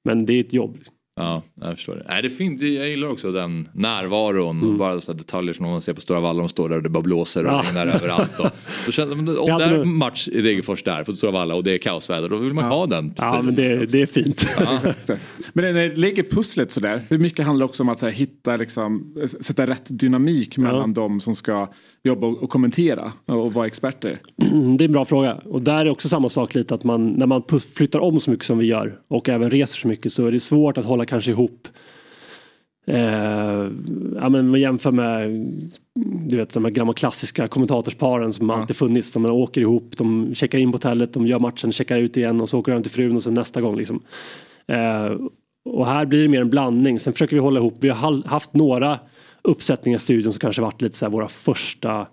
men 0.04 0.26
det 0.26 0.32
är 0.32 0.40
ett 0.40 0.52
jobb. 0.52 0.78
Ja, 1.16 1.42
jag 1.60 1.76
förstår 1.76 1.94
det. 1.96 2.04
Nej, 2.08 2.22
det 2.22 2.30
finns, 2.30 2.62
jag 2.62 2.88
gillar 2.88 3.08
också 3.08 3.32
den 3.32 3.68
närvaron. 3.72 4.58
Mm. 4.58 4.70
Och 4.70 4.78
bara 4.78 5.00
så 5.00 5.12
detaljer 5.12 5.54
som 5.54 5.64
om 5.66 5.72
man 5.72 5.80
ser 5.82 5.92
på 5.92 6.00
Stora 6.00 6.20
Valla, 6.20 6.38
de 6.38 6.48
står 6.48 6.68
där 6.68 6.76
och 6.76 6.82
det 6.82 6.88
bara 6.88 7.02
blåser 7.02 7.46
och 7.46 7.52
Ja. 7.52 7.62
regnar 7.66 7.86
överallt. 7.94 8.38
Och, 8.38 8.50
då 8.86 8.92
känner, 8.92 9.14
man, 9.14 9.28
om 9.28 9.48
Ja, 9.48 9.58
det 9.58 9.64
är 9.64 9.84
match 9.84 10.28
i 10.28 10.40
Degerfors 10.42 10.82
där 10.82 11.04
på 11.04 11.12
Stora 11.16 11.30
Valla 11.32 11.54
och 11.54 11.64
det 11.64 11.72
är 11.74 11.78
kaosväder, 11.78 12.28
då 12.28 12.36
vill 12.36 12.52
man 12.54 12.64
ha 12.64 12.86
den. 12.86 13.14
Ja, 13.16 13.42
men 13.42 13.54
det, 13.54 13.86
det 13.86 14.02
är 14.02 14.06
fint. 14.06 14.40
Så. 15.00 15.16
Men 15.52 15.74
när 15.74 15.88
det 15.88 15.96
ligger 15.96 16.22
pusslet 16.22 16.70
sådär, 16.70 17.02
hur 17.08 17.18
mycket 17.18 17.46
handlar 17.46 17.66
också 17.66 17.82
om 17.82 17.88
att 17.88 17.98
så 17.98 18.06
här, 18.06 18.12
hitta, 18.12 18.56
liksom, 18.56 19.14
sätta 19.40 19.66
rätt 19.66 19.86
dynamik 19.88 20.58
mellan 20.58 20.92
de 20.94 21.20
som 21.20 21.34
ska 21.34 21.68
jobba 22.04 22.26
och, 22.26 22.50
kommentera 22.50 23.12
och, 23.26 23.52
vara 23.52 23.66
experter? 23.66 24.20
Mm, 24.42 24.76
Det 24.76 24.84
är 24.84 24.86
en 24.86 24.92
bra 24.92 25.04
fråga. 25.04 25.34
Och 25.34 25.62
där 25.62 25.86
är 25.86 25.90
också 25.90 26.08
samma 26.08 26.28
sak 26.28 26.54
lite 26.54 26.74
att 26.74 26.84
man 26.84 27.06
när 27.06 27.26
man 27.26 27.42
flyttar 27.74 27.98
om 27.98 28.20
så 28.20 28.30
mycket 28.30 28.46
som 28.46 28.58
vi 28.58 28.66
gör 28.66 28.98
och 29.08 29.28
även 29.28 29.50
reser 29.50 29.76
så 29.76 29.88
mycket 29.88 30.12
så 30.12 30.26
är 30.26 30.32
det 30.32 30.40
svårt 30.40 30.78
att 30.78 30.84
hålla 30.84 31.04
kanske 31.04 31.30
ihop 31.30 31.68
Eh, 32.86 33.70
ja, 34.14 34.28
men 34.28 34.48
man 34.48 34.60
jämför 34.60 34.90
med 34.90 35.30
du 36.28 36.36
vet, 36.36 36.54
de 36.54 36.64
här 36.64 36.72
gamla 36.72 36.92
klassiska 36.92 37.46
kommentatorsparen 37.46 38.32
som 38.32 38.50
alltid 38.50 38.76
funnits. 38.76 39.12
De 39.12 39.24
åker 39.26 39.60
ihop, 39.60 39.96
de 39.96 40.34
checkar 40.34 40.58
in 40.58 40.72
på 40.72 40.76
hotellet, 40.76 41.12
de 41.12 41.26
gör 41.26 41.38
matchen, 41.38 41.72
checkar 41.72 41.98
ut 41.98 42.16
igen 42.16 42.40
och 42.40 42.48
så 42.48 42.58
åker 42.58 42.72
de 42.72 42.82
till 42.82 42.92
frun 42.92 43.16
och 43.16 43.22
sen 43.22 43.34
nästa 43.34 43.60
gång. 43.60 43.76
Liksom. 43.76 44.02
Eh, 44.66 45.16
och 45.64 45.86
här 45.86 46.06
blir 46.06 46.22
det 46.22 46.28
mer 46.28 46.40
en 46.40 46.50
blandning. 46.50 46.98
Sen 46.98 47.12
försöker 47.12 47.36
vi 47.36 47.40
hålla 47.40 47.60
ihop. 47.60 47.74
Vi 47.80 47.88
har 47.88 48.28
haft 48.28 48.54
några 48.54 48.98
uppsättningar 49.44 49.96
i 49.96 50.00
studion 50.00 50.32
som 50.32 50.40
kanske 50.40 50.62
varit 50.62 50.82
lite 50.82 50.96
så 50.96 51.04
här 51.04 51.10
våra 51.10 51.28
första 51.28 52.06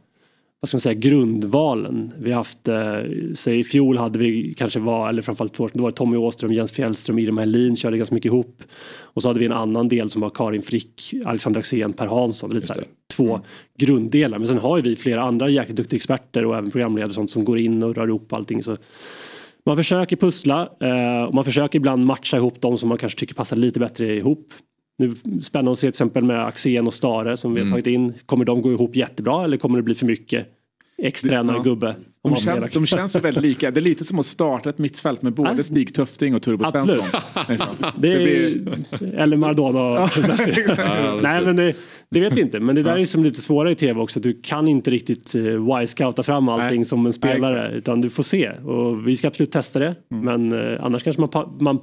vad 0.62 0.70
ska 0.70 0.76
man 0.76 0.82
säga, 0.82 0.94
grundvalen. 0.94 2.14
Vi 2.18 2.32
har 2.32 2.38
haft, 2.38 2.68
eh, 2.68 3.34
säg 3.36 3.60
i 3.60 3.64
fjol 3.64 3.98
hade 3.98 4.20
vi 4.20 4.54
kanske 4.54 4.80
var, 4.80 5.10
eller 5.10 5.22
framförallt 5.22 5.54
två 5.54 5.64
år 5.64 5.72
då 5.74 5.84
var 5.84 5.92
det 5.92 5.98
Tommy 5.98 6.18
Åström, 6.18 6.54
Jens 6.54 6.72
Fjällström, 6.72 7.20
Irma 7.20 7.42
Helin 7.42 7.76
körde 7.76 7.98
ganska 7.98 8.16
mycket 8.16 8.30
ihop. 8.30 8.64
Och 8.94 9.22
så 9.22 9.28
hade 9.28 9.40
vi 9.40 9.46
en 9.46 9.52
annan 9.52 9.88
del 9.88 10.10
som 10.10 10.22
var 10.22 10.30
Karin 10.30 10.62
Frick, 10.62 11.14
Alexander 11.26 11.60
Axén, 11.60 11.94
Per 11.94 12.08
Hansson. 12.08 12.50
Lite 12.50 12.68
så 12.68 12.74
här, 12.74 12.84
två 13.14 13.40
grunddelar. 13.78 14.40
Men 14.40 14.48
sen 14.48 14.58
har 14.58 14.78
ju 14.78 14.84
vi 14.84 14.96
flera 14.96 15.22
andra 15.22 15.50
jäkligt 15.50 15.78
duktiga 15.78 15.98
experter 15.98 16.46
och 16.46 16.56
även 16.56 16.72
programledare 16.72 17.10
och 17.10 17.16
sånt 17.16 17.32
som 17.32 17.46
går 17.46 17.60
in 17.60 17.84
och 17.84 17.96
rör 17.96 18.08
ihop 18.08 18.34
allting. 18.34 18.64
Så 18.64 18.78
man 19.66 19.78
försöker 19.78 20.16
pussla 20.16 20.70
eh, 20.80 21.24
och 21.24 21.34
man 21.34 21.44
försöker 21.44 21.80
ibland 21.80 22.06
matcha 22.06 22.38
ihop 22.38 22.62
de 22.62 22.78
som 22.78 22.90
man 22.90 22.98
kanske 22.98 23.20
tycker 23.20 23.34
passar 23.34 23.56
lite 23.56 23.80
bättre 23.80 24.16
ihop. 24.16 24.54
Nu 25.02 25.42
spännande 25.42 25.72
att 25.72 25.78
se 25.78 25.82
till 25.82 25.90
exempel 25.90 26.24
med 26.24 26.46
Axén 26.46 26.88
och 26.88 26.94
Stare 26.94 27.38
som 27.38 27.54
vi 27.54 27.62
har 27.62 27.70
tagit 27.70 27.88
in. 27.88 28.14
Kommer 28.26 28.46
de 28.46 28.62
gå 28.62 28.72
ihop 28.72 28.96
jättebra 28.96 29.44
eller 29.44 29.58
kommer 29.58 29.78
det 29.78 29.84
bli 29.84 29.96
för 29.96 30.06
mycket 30.06 30.48
extränare 31.04 31.58
Ja. 31.58 31.64
gubbe? 31.64 31.96
De 32.24 32.36
känns, 32.36 32.70
de 32.72 32.86
känns 32.86 33.12
så 33.12 33.20
väldigt 33.20 33.44
lika. 33.44 33.72
Det 33.72 33.80
är 33.80 33.82
lite 33.82 34.04
som 34.04 34.20
att 34.20 34.26
starta 34.26 34.70
ett 34.70 34.78
mittfält 34.78 35.22
med 35.22 35.34
både 35.34 35.54
Ja. 35.58 35.64
Stig 35.64 35.94
Tufting 35.96 36.36
och 36.36 36.42
Turbo 36.42 36.66
Absolut. 36.66 37.04
Svensson. 37.46 37.76
Det 37.98 38.14
är, 38.14 38.18
blir- 38.24 39.16
Eller 39.16 39.38
Maradona. 39.38 40.10
Nej 41.22 41.46
men 41.46 41.56
det, 41.56 41.74
Det 42.10 42.20
vet 42.20 42.34
vi 42.34 42.42
inte, 42.42 42.60
men 42.60 42.76
det 42.76 42.84
där 42.84 42.98
är 42.98 43.06
som 43.06 43.24
lite 43.24 43.42
svårare 43.42 43.72
i 43.72 43.76
tv 43.76 44.00
också. 44.00 44.20
Du 44.20 44.40
kan 44.44 44.68
inte 44.68 44.92
riktigt 44.92 45.36
uh, 45.36 45.82
y-scouta 45.82 46.24
fram 46.24 46.50
allting 46.50 46.78
Nej. 46.80 46.86
som 46.86 47.06
en 47.06 47.14
spelare. 47.14 47.60
exakt. 47.62 47.76
utan 47.78 48.02
du 48.02 48.10
får 48.10 48.24
se. 48.24 48.50
Och 48.52 49.08
vi 49.08 49.16
ska 49.16 49.28
absolut 49.28 49.52
testa 49.52 49.80
det. 49.80 49.96
Mm. 50.12 50.26
Men 50.50 50.60
uh, 50.62 50.78
annars 50.86 51.04
kanske 51.04 51.22
man, 51.22 51.58
man 51.60 51.80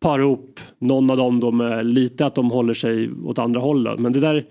parar 0.00 0.22
ihop 0.22 0.60
någon 0.78 1.10
av 1.10 1.16
dem 1.16 1.40
då 1.40 1.52
med 1.52 1.86
lite 1.86 2.26
att 2.26 2.34
de 2.34 2.50
håller 2.50 2.74
sig 2.74 3.10
åt 3.24 3.38
andra 3.38 3.60
hållet. 3.60 3.98
Men 3.98 4.12
det 4.12 4.20
där 4.20 4.46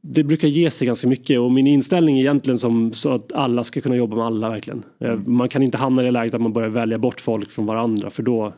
det 0.00 0.24
brukar 0.24 0.48
ge 0.48 0.70
sig 0.70 0.86
ganska 0.86 1.08
mycket 1.08 1.40
och 1.40 1.52
min 1.52 1.66
inställning 1.66 2.16
är 2.16 2.20
egentligen 2.20 2.58
som 2.58 2.92
så 2.92 3.12
att 3.12 3.32
alla 3.32 3.64
ska 3.64 3.80
kunna 3.80 3.96
jobba 3.96 4.16
med 4.16 4.24
alla 4.24 4.48
verkligen. 4.48 4.82
Eh, 5.00 5.10
Mm. 5.10 5.36
Man 5.36 5.48
kan 5.48 5.62
inte 5.62 5.78
hamna 5.78 6.02
i 6.02 6.04
det 6.04 6.10
läget 6.10 6.34
att 6.34 6.40
man 6.40 6.52
börjar 6.52 6.68
välja 6.68 6.98
bort 6.98 7.20
folk 7.20 7.50
från 7.50 7.66
varandra 7.66 8.10
för 8.10 8.22
då 8.22 8.52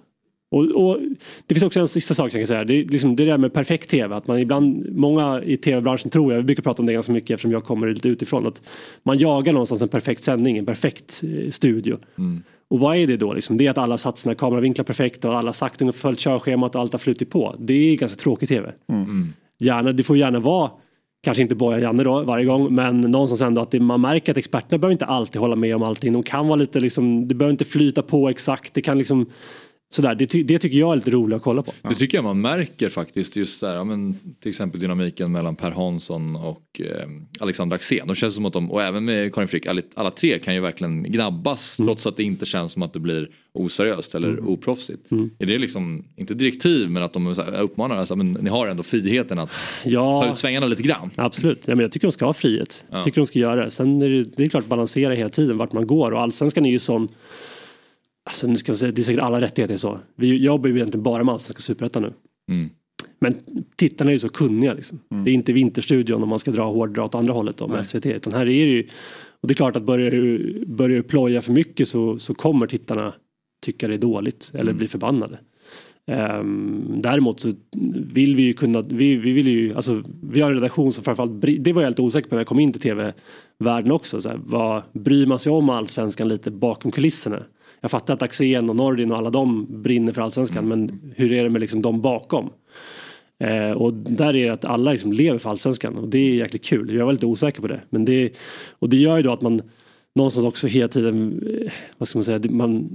och, 0.51 0.65
och 0.65 0.99
det 1.47 1.55
finns 1.55 1.65
också 1.65 1.81
en 1.81 1.89
sista 1.89 2.15
sak 2.15 2.35
jag 2.35 2.41
kan 2.41 2.47
säga. 2.47 2.65
Det 2.65 2.75
är 2.75 2.85
liksom 2.85 3.17
det 3.17 3.25
där 3.25 3.39
med 3.39 3.53
perfekt 3.53 3.91
tv. 3.91 4.17
Att 4.17 4.27
man 4.27 4.39
ibland, 4.39 4.97
många 4.97 5.43
i 5.43 5.57
tv-branschen 5.57 6.11
tror 6.11 6.33
jag, 6.33 6.39
vi 6.39 6.45
brukar 6.45 6.63
prata 6.63 6.83
om 6.83 6.87
det 6.87 6.93
ganska 6.93 7.13
mycket 7.13 7.31
eftersom 7.31 7.53
jag 7.53 7.65
kommer 7.65 7.87
lite 7.87 8.09
utifrån. 8.09 8.47
Att 8.47 8.63
man 9.03 9.19
jagar 9.19 9.53
någonstans 9.53 9.83
en 9.83 9.89
perfekt 9.89 10.25
sändning, 10.25 10.59
en 10.59 10.67
perfekt 10.67 11.23
eh, 11.25 11.51
studio. 11.51 11.99
Och 12.71 12.81
vad 12.81 12.97
är 12.97 13.07
det 13.07 13.17
då? 13.17 13.33
Liksom? 13.33 13.57
Det 13.57 13.67
är 13.67 13.71
att 13.71 13.79
alla 13.79 13.99
satt 13.99 14.19
sina 14.19 14.35
kameravinklar 14.35 14.85
perfekt 14.85 15.25
och 15.25 15.39
alla 15.39 15.53
sagt 15.53 15.81
ungefär 15.81 16.01
följt 16.01 16.19
körschemat 16.21 16.75
och 16.75 16.81
allt 16.81 16.93
har 16.93 16.99
flutit 16.99 17.31
på. 17.31 17.55
Det 17.59 17.75
är 17.75 17.97
ganska 17.97 18.19
tråkig 18.19 18.49
tv. 18.49 18.73
Gärna, 19.59 19.93
det 19.93 20.03
får 20.03 20.17
gärna 20.17 20.39
vara 20.39 20.71
Kanske 21.27 21.43
inte 21.43 21.55
Boja 21.55 21.77
och 21.77 21.83
Janne 21.83 22.05
då 22.05 22.23
varje 22.23 22.45
gång 22.45 22.75
men 22.75 23.01
någonstans 23.01 23.43
ändå 23.43 23.61
att 23.63 23.71
det, 23.71 23.81
man 23.81 24.01
märker 24.01 24.33
att 24.33 24.39
experterna 24.39 24.79
behöver 24.79 24.93
inte 24.93 25.05
alltid 25.07 25.41
hålla 25.41 25.57
med 25.57 25.77
om 25.77 25.83
allting. 25.83 26.13
De 26.13 26.23
kan 26.23 26.47
vara 26.49 26.57
lite 26.57 26.81
liksom, 26.81 27.29
det 27.29 27.35
behöver 27.35 27.51
inte 27.51 27.65
flyta 27.65 28.03
på 28.03 28.29
exakt. 28.29 28.75
Det 28.75 28.81
kan 28.81 28.99
liksom 28.99 29.27
sådär. 29.89 30.15
Det, 30.15 30.27
det 30.43 30.59
tycker 30.59 30.79
jag 30.79 30.93
är 30.93 30.97
lite 30.97 31.11
roligt 31.11 31.37
att 31.37 31.43
kolla 31.43 31.63
på. 31.63 31.73
Det 31.89 31.95
tycker 31.95 32.19
jag 32.19 32.25
man 32.25 32.41
märker 32.41 32.89
faktiskt 32.89 33.37
just 33.37 33.61
där, 33.61 33.75
ja, 33.75 33.85
men, 33.85 34.15
till 34.41 34.49
exempel 34.49 34.81
dynamiken 34.81 35.33
mellan 35.33 35.57
Per 35.57 35.71
Hansson 35.71 36.37
och 36.37 36.81
eh, 36.81 37.09
Alexander 37.41 37.77
Axén. 37.77 38.07
De 38.07 38.15
känns 38.15 38.35
som 38.35 38.45
att 38.47 38.53
de, 38.53 38.71
och 38.71 38.83
även 38.83 39.05
med 39.05 39.35
Karin 39.35 39.49
Frick, 39.49 39.67
alla, 39.67 39.83
alla 39.95 40.11
tre 40.11 40.39
kan 40.39 40.55
ju 40.55 40.61
verkligen 40.61 41.03
gnabbas 41.03 41.79
Mm. 41.79 41.87
trots 41.89 42.07
att 42.07 42.17
det 42.17 42.23
inte 42.23 42.47
känns 42.47 42.73
som 42.73 42.83
att 42.83 42.93
det 42.93 43.01
blir 43.01 43.29
oseriöst 43.55 44.15
eller 44.15 44.49
oproffsigt. 44.49 45.13
Är 45.39 45.47
det 45.47 45.59
liksom, 45.59 46.05
inte 46.17 46.35
direktiv 46.35 46.91
men 46.91 47.03
att 47.03 47.13
de 47.13 47.35
uppmanar, 47.61 47.97
alltså, 47.97 48.17
men 48.17 48.33
ni 48.33 48.51
har 48.51 48.67
ändå 48.69 48.83
friheten 48.83 49.39
att 49.39 49.49
ta 49.49 49.89
Ja, 49.91 50.33
ut 50.33 50.39
svängarna 50.39 50.67
lite 50.67 50.83
grann. 50.83 51.11
absolut. 51.17 51.63
Ja, 51.67 51.75
men 51.75 51.83
jag 51.83 51.93
tycker 51.93 52.07
de 52.09 52.13
ska 52.13 52.25
ha 52.27 52.33
frihet. 52.33 52.85
Jag 52.91 53.05
tycker 53.05 53.21
de 53.21 53.27
ska 53.27 53.39
göra 53.39 53.65
det. 53.65 53.71
Sen 53.71 54.03
är 54.03 54.09
det, 54.09 54.23
det 54.37 54.45
är 54.45 54.49
klart 54.49 54.67
balansera 54.67 55.15
hela 55.15 55.31
tiden 55.31 55.59
vart 55.59 55.73
man 55.73 55.87
går 55.87 56.11
och 56.13 56.21
allsvenskan 56.21 56.67
är 56.67 56.71
ju 56.71 56.79
sån 56.79 57.09
Alltså 58.27 58.47
nu 58.47 58.57
ska 58.57 58.71
jag 58.71 58.79
säga, 58.79 58.93
det 58.93 59.01
är 59.01 59.05
säkert 59.05 59.23
alla 59.23 59.41
rättigheter 59.41 59.77
så. 59.77 59.99
Vi 60.17 60.37
jobbar 60.37 60.69
ju 60.69 60.77
egentligen 60.77 61.03
bara 61.03 61.25
med 61.25 61.33
allsvenska 61.33 61.63
superettan 61.63 62.03
nu. 62.03 62.13
Mm. 62.51 62.71
Men 63.19 63.35
tittarna 63.77 64.11
är 64.11 64.13
ju 64.13 64.19
så 64.19 64.29
kunniga 64.29 64.75
liksom. 64.75 64.99
Det 65.25 65.31
är 65.31 65.35
inte 65.35 65.53
Vinterstudion 65.53 66.23
om 66.23 66.29
man 66.29 66.39
ska 66.39 66.51
dra 66.51 66.71
hårdra 66.71 67.05
åt 67.05 67.15
andra 67.15 67.33
hållet 67.33 67.57
då 67.57 67.69
med 67.69 67.87
SVT. 67.87 68.07
Utan 68.07 68.33
här 68.33 68.41
är 68.41 68.45
det 68.45 68.53
ju, 68.53 68.89
och 69.41 69.49
det 69.49 69.53
är 69.53 69.57
klart 69.57 69.77
att 69.77 69.83
börjar 69.83 70.11
du, 70.11 70.65
börjar 70.67 70.97
du 70.97 71.03
ploja 71.03 71.43
för 71.43 71.53
mycket 71.53 71.89
så, 71.89 72.19
så 72.19 72.35
kommer 72.35 72.67
tittarna 72.67 73.15
tycka 73.63 73.89
det 73.89 73.95
är 73.95 73.99
dåligt 73.99 74.51
eller 74.55 74.73
bli 74.73 74.89
förbannade. 74.89 75.39
Um, 76.41 76.99
däremot 77.03 77.41
så 77.41 77.53
vill 78.13 78.37
vi 78.37 78.43
ju 78.43 78.53
kunna, 78.53 78.81
vi, 78.81 79.17
vi 79.17 79.33
vill 79.33 79.49
ju, 79.49 79.75
alltså 79.75 80.03
vi 80.23 80.41
har 80.41 80.49
en 80.49 80.55
redaktion 80.55 80.93
som 80.93 81.05
framförallt, 81.05 81.41
det 81.41 81.73
var 81.73 81.83
jag 81.83 81.87
helt 81.87 82.01
osäker 82.01 82.29
på 82.29 82.35
när 82.35 82.41
jag 82.41 82.47
kom 82.47 82.61
in 82.61 82.73
till 82.73 82.83
tv-världen 82.83 83.93
också. 83.93 84.21
Så 84.21 84.29
här, 84.29 84.41
vad, 84.45 84.83
bryr 84.93 85.27
man 85.27 85.39
sig 85.39 85.53
om 85.53 85.71
allsvenskan 85.71 86.29
lite 86.29 86.51
bakom 86.51 86.91
kulisserna? 86.91 87.43
Jag 87.81 87.91
fattar 87.91 88.15
att 88.15 88.23
Axén 88.23 88.71
och 88.71 88.77
Nordin 88.77 89.13
och 89.13 89.19
alla 89.19 89.31
de 89.31 89.67
brinner 89.83 90.13
för 90.13 90.23
allsvenskan 90.23 90.69
men 90.69 91.13
hur 91.17 91.33
är 91.33 91.43
det 91.43 91.51
med 91.51 91.61
liksom 91.61 91.83
de 91.83 92.01
bakom? 92.01 92.51
Eh, 93.39 93.71
och 93.71 93.93
där 93.93 94.37
är 94.37 94.47
det 94.47 94.49
att 94.49 94.65
alla 94.65 94.93
liksom 94.93 95.13
lever 95.13 95.39
för 95.39 95.51
allsvenskan 95.51 95.99
och 95.99 96.09
det 96.09 96.19
är 96.19 96.35
jäkligt 96.35 96.65
kul. 96.65 96.95
Jag 96.95 97.07
var 97.07 97.13
lite 97.13 97.27
osäker 97.27 97.61
på 97.61 97.67
det. 97.67 97.81
Men 97.91 98.05
det, 98.05 98.31
och 98.79 98.89
det 98.89 98.97
gör 98.97 99.17
ju 99.17 99.23
då 99.23 99.33
att 99.33 99.43
man 99.43 99.61
någonstans 100.15 100.47
också 100.47 100.67
hela 100.67 100.89
tiden, 100.89 101.43
eh, 101.63 101.73
vad 101.99 102.09
ska 102.09 102.19
man 102.19 102.25
säga, 102.25 102.41
man, 102.51 102.89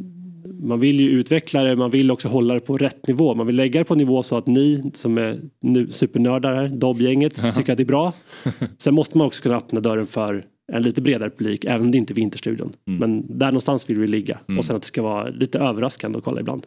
man 0.59 0.79
vill 0.79 0.99
ju 0.99 1.09
utveckla 1.09 1.63
det, 1.63 1.75
man 1.75 1.89
vill 1.89 2.11
också 2.11 2.27
hålla 2.27 2.53
det 2.53 2.59
på 2.59 2.77
rätt 2.77 3.07
nivå. 3.07 3.35
Man 3.35 3.47
vill 3.47 3.55
lägga 3.55 3.79
det 3.79 3.83
på 3.83 3.93
en 3.93 3.97
nivå 3.97 4.23
så 4.23 4.37
att 4.37 4.47
ni 4.47 4.91
som 4.93 5.17
är 5.17 5.41
nu 5.59 5.91
supernördar 5.91 6.55
här, 6.55 6.67
Dobb-gänget, 6.67 7.55
tycker 7.55 7.73
att 7.73 7.77
det 7.77 7.83
är 7.83 7.85
bra. 7.85 8.13
Sen 8.77 8.93
måste 8.93 9.17
man 9.17 9.27
också 9.27 9.43
kunna 9.43 9.57
öppna 9.57 9.79
dörren 9.79 10.07
för 10.07 10.45
en 10.73 10.81
lite 10.81 11.01
bredare 11.01 11.29
publik, 11.29 11.65
även 11.65 11.81
om 11.81 11.91
det 11.91 11.97
inte 11.97 12.13
är 12.13 12.15
Vinterstudion. 12.15 12.73
Men 12.85 13.37
där 13.37 13.45
någonstans 13.47 13.89
vill 13.89 13.99
vi 13.99 14.07
ligga. 14.07 14.39
Och 14.57 14.65
sen 14.65 14.75
att 14.75 14.81
det 14.81 14.87
ska 14.87 15.01
vara 15.01 15.29
lite 15.29 15.59
överraskande 15.59 16.17
att 16.17 16.23
kolla 16.23 16.39
ibland. 16.41 16.65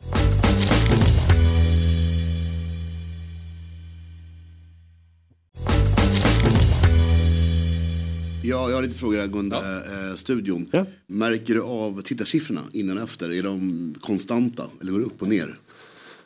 Ja, 8.42 8.68
jag 8.70 8.74
har 8.76 8.82
lite 8.82 8.94
frågor 8.98 9.20
angående 9.20 9.56
eh, 9.56 10.16
studion. 10.16 10.66
Ja. 10.72 10.86
Märker 11.06 11.54
du 11.54 11.62
av 11.62 12.00
tittarsiffrorna 12.00 12.60
innan 12.72 12.98
och 12.98 13.04
efter? 13.04 13.32
Är 13.32 13.42
de 13.42 13.94
konstanta 14.00 14.66
eller 14.80 14.92
går 14.92 14.98
det 14.98 15.04
upp 15.04 15.22
och 15.22 15.28
ner? 15.28 15.54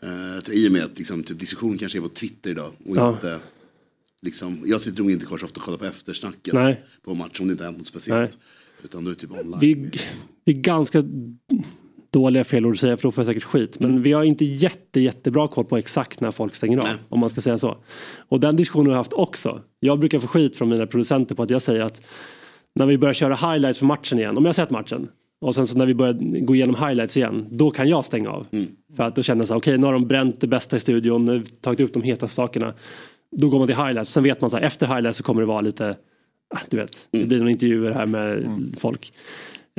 Eh, 0.03 0.55
I 0.55 0.69
och 0.69 0.73
med 0.73 0.85
att 0.85 0.99
liksom, 0.99 1.23
typ, 1.23 1.41
diskussion 1.41 1.79
kanske 1.79 1.99
är 1.99 2.03
på 2.03 2.09
Twitter 2.09 2.51
idag 2.51 2.71
och 2.87 2.97
Ja. 2.97 3.11
inte 3.13 3.39
Liksom, 4.23 4.63
jag 4.65 4.81
sitter 4.81 5.03
nog 5.03 5.11
inte 5.11 5.27
kvar 5.27 5.39
så 5.39 5.45
ofta 5.45 5.61
och 5.61 5.65
kollar 5.65 5.79
på 5.79 5.85
eftersnacket 5.85 6.55
Nej. 6.55 6.85
på 7.03 7.15
match 7.15 7.41
om 7.41 7.47
det 7.47 7.53
inte 7.53 7.65
hänt 7.65 7.79
något 7.79 7.87
speciellt. 7.87 8.31
Nej. 8.31 8.41
Utan 8.85 9.05
då 9.05 9.11
är 9.11 9.15
typ 9.15 9.31
online. 9.31 9.61
Vi, 9.61 9.75
vi 10.45 10.53
är 10.53 10.61
ganska 10.61 11.05
dåliga 12.11 12.45
fel 12.45 12.67
ord 12.67 12.73
att 12.75 12.81
säga 12.81 12.97
för 12.97 13.03
då 13.03 13.11
får 13.11 13.23
jag 13.23 13.27
säkert 13.27 13.43
skit. 13.43 13.81
Men 13.81 14.03
vi 14.03 14.13
har 14.13 14.25
inte 14.25 14.45
jätte, 14.45 15.01
jättebra 15.01 15.49
koll 15.49 15.65
på 15.65 15.77
exakt 15.77 16.21
när 16.21 16.31
folk 16.31 16.55
stänger 16.55 16.79
av. 16.79 16.85
Nej. 16.85 16.95
Om 17.09 17.21
man 17.21 17.31
ska 17.31 17.41
säga 17.41 17.59
så. 17.59 17.77
Och 18.19 18.41
den 18.41 18.57
diskussionen 18.57 18.87
har 18.87 18.93
jag 18.93 18.99
haft 18.99 19.13
också. 19.13 19.63
Jag 19.81 19.99
brukar 19.99 20.19
få 20.19 20.27
skit 20.27 20.57
från 20.57 20.69
mina 20.69 20.87
producenter 20.87 21.35
på 21.35 21.43
att 21.43 21.51
jag 21.51 21.63
säger 21.63 21.81
att 21.81 22.07
när 22.75 22.87
vi 22.87 22.99
börjar 22.99 23.15
köra 23.15 23.35
highlights 23.35 23.79
för 23.79 23.87
matchen 23.87 24.19
igen. 24.19 24.37
Om 24.37 24.45
jag 24.45 24.49
har 24.49 24.55
sett 24.55 24.71
matchen. 24.71 25.09
Och 25.41 25.55
sen 25.55 25.67
så 25.67 25.79
när 25.79 25.87
vi 25.87 25.95
börjar 25.95 26.41
gå 26.41 26.55
igenom 26.55 26.75
highlights 26.75 27.17
igen. 27.17 27.47
Då 27.51 27.71
kan 27.71 27.89
jag 27.89 28.05
stänga 28.05 28.31
av. 28.31 28.47
För 28.97 29.03
att 29.03 29.17
då 29.17 29.23
känner 29.23 29.41
jag 29.41 29.49
så 29.49 29.55
här, 29.55 29.61
okej 29.61 29.79
nu 29.79 29.87
har 29.87 29.93
de 29.93 30.07
bränt 30.07 30.41
det 30.41 30.47
bästa 30.47 30.77
i 30.77 30.81
studion. 30.81 31.25
Nu 31.25 31.33
har 31.33 31.39
vi 31.39 31.47
tagit 31.47 31.81
upp 31.81 31.93
de 31.93 32.03
hetaste 32.03 32.35
sakerna. 32.35 32.75
Då 33.37 33.49
går 33.49 33.59
man 33.59 33.69
till 33.69 33.77
highlights. 33.77 34.11
Sen 34.11 34.23
vet 34.23 34.41
man 34.41 34.51
så 34.51 34.57
här, 34.57 34.65
efter 34.65 34.87
highlights 34.87 35.19
så 35.19 35.23
kommer 35.25 35.41
det 35.41 35.47
vara 35.47 35.61
lite, 35.61 35.97
ah, 36.55 36.61
du 36.69 36.77
vet, 36.77 37.09
det 37.11 37.27
blir 37.27 37.39
några 37.39 37.51
intervjuer 37.51 37.93
här 37.93 38.07
med 38.07 38.49
folk. 38.79 39.13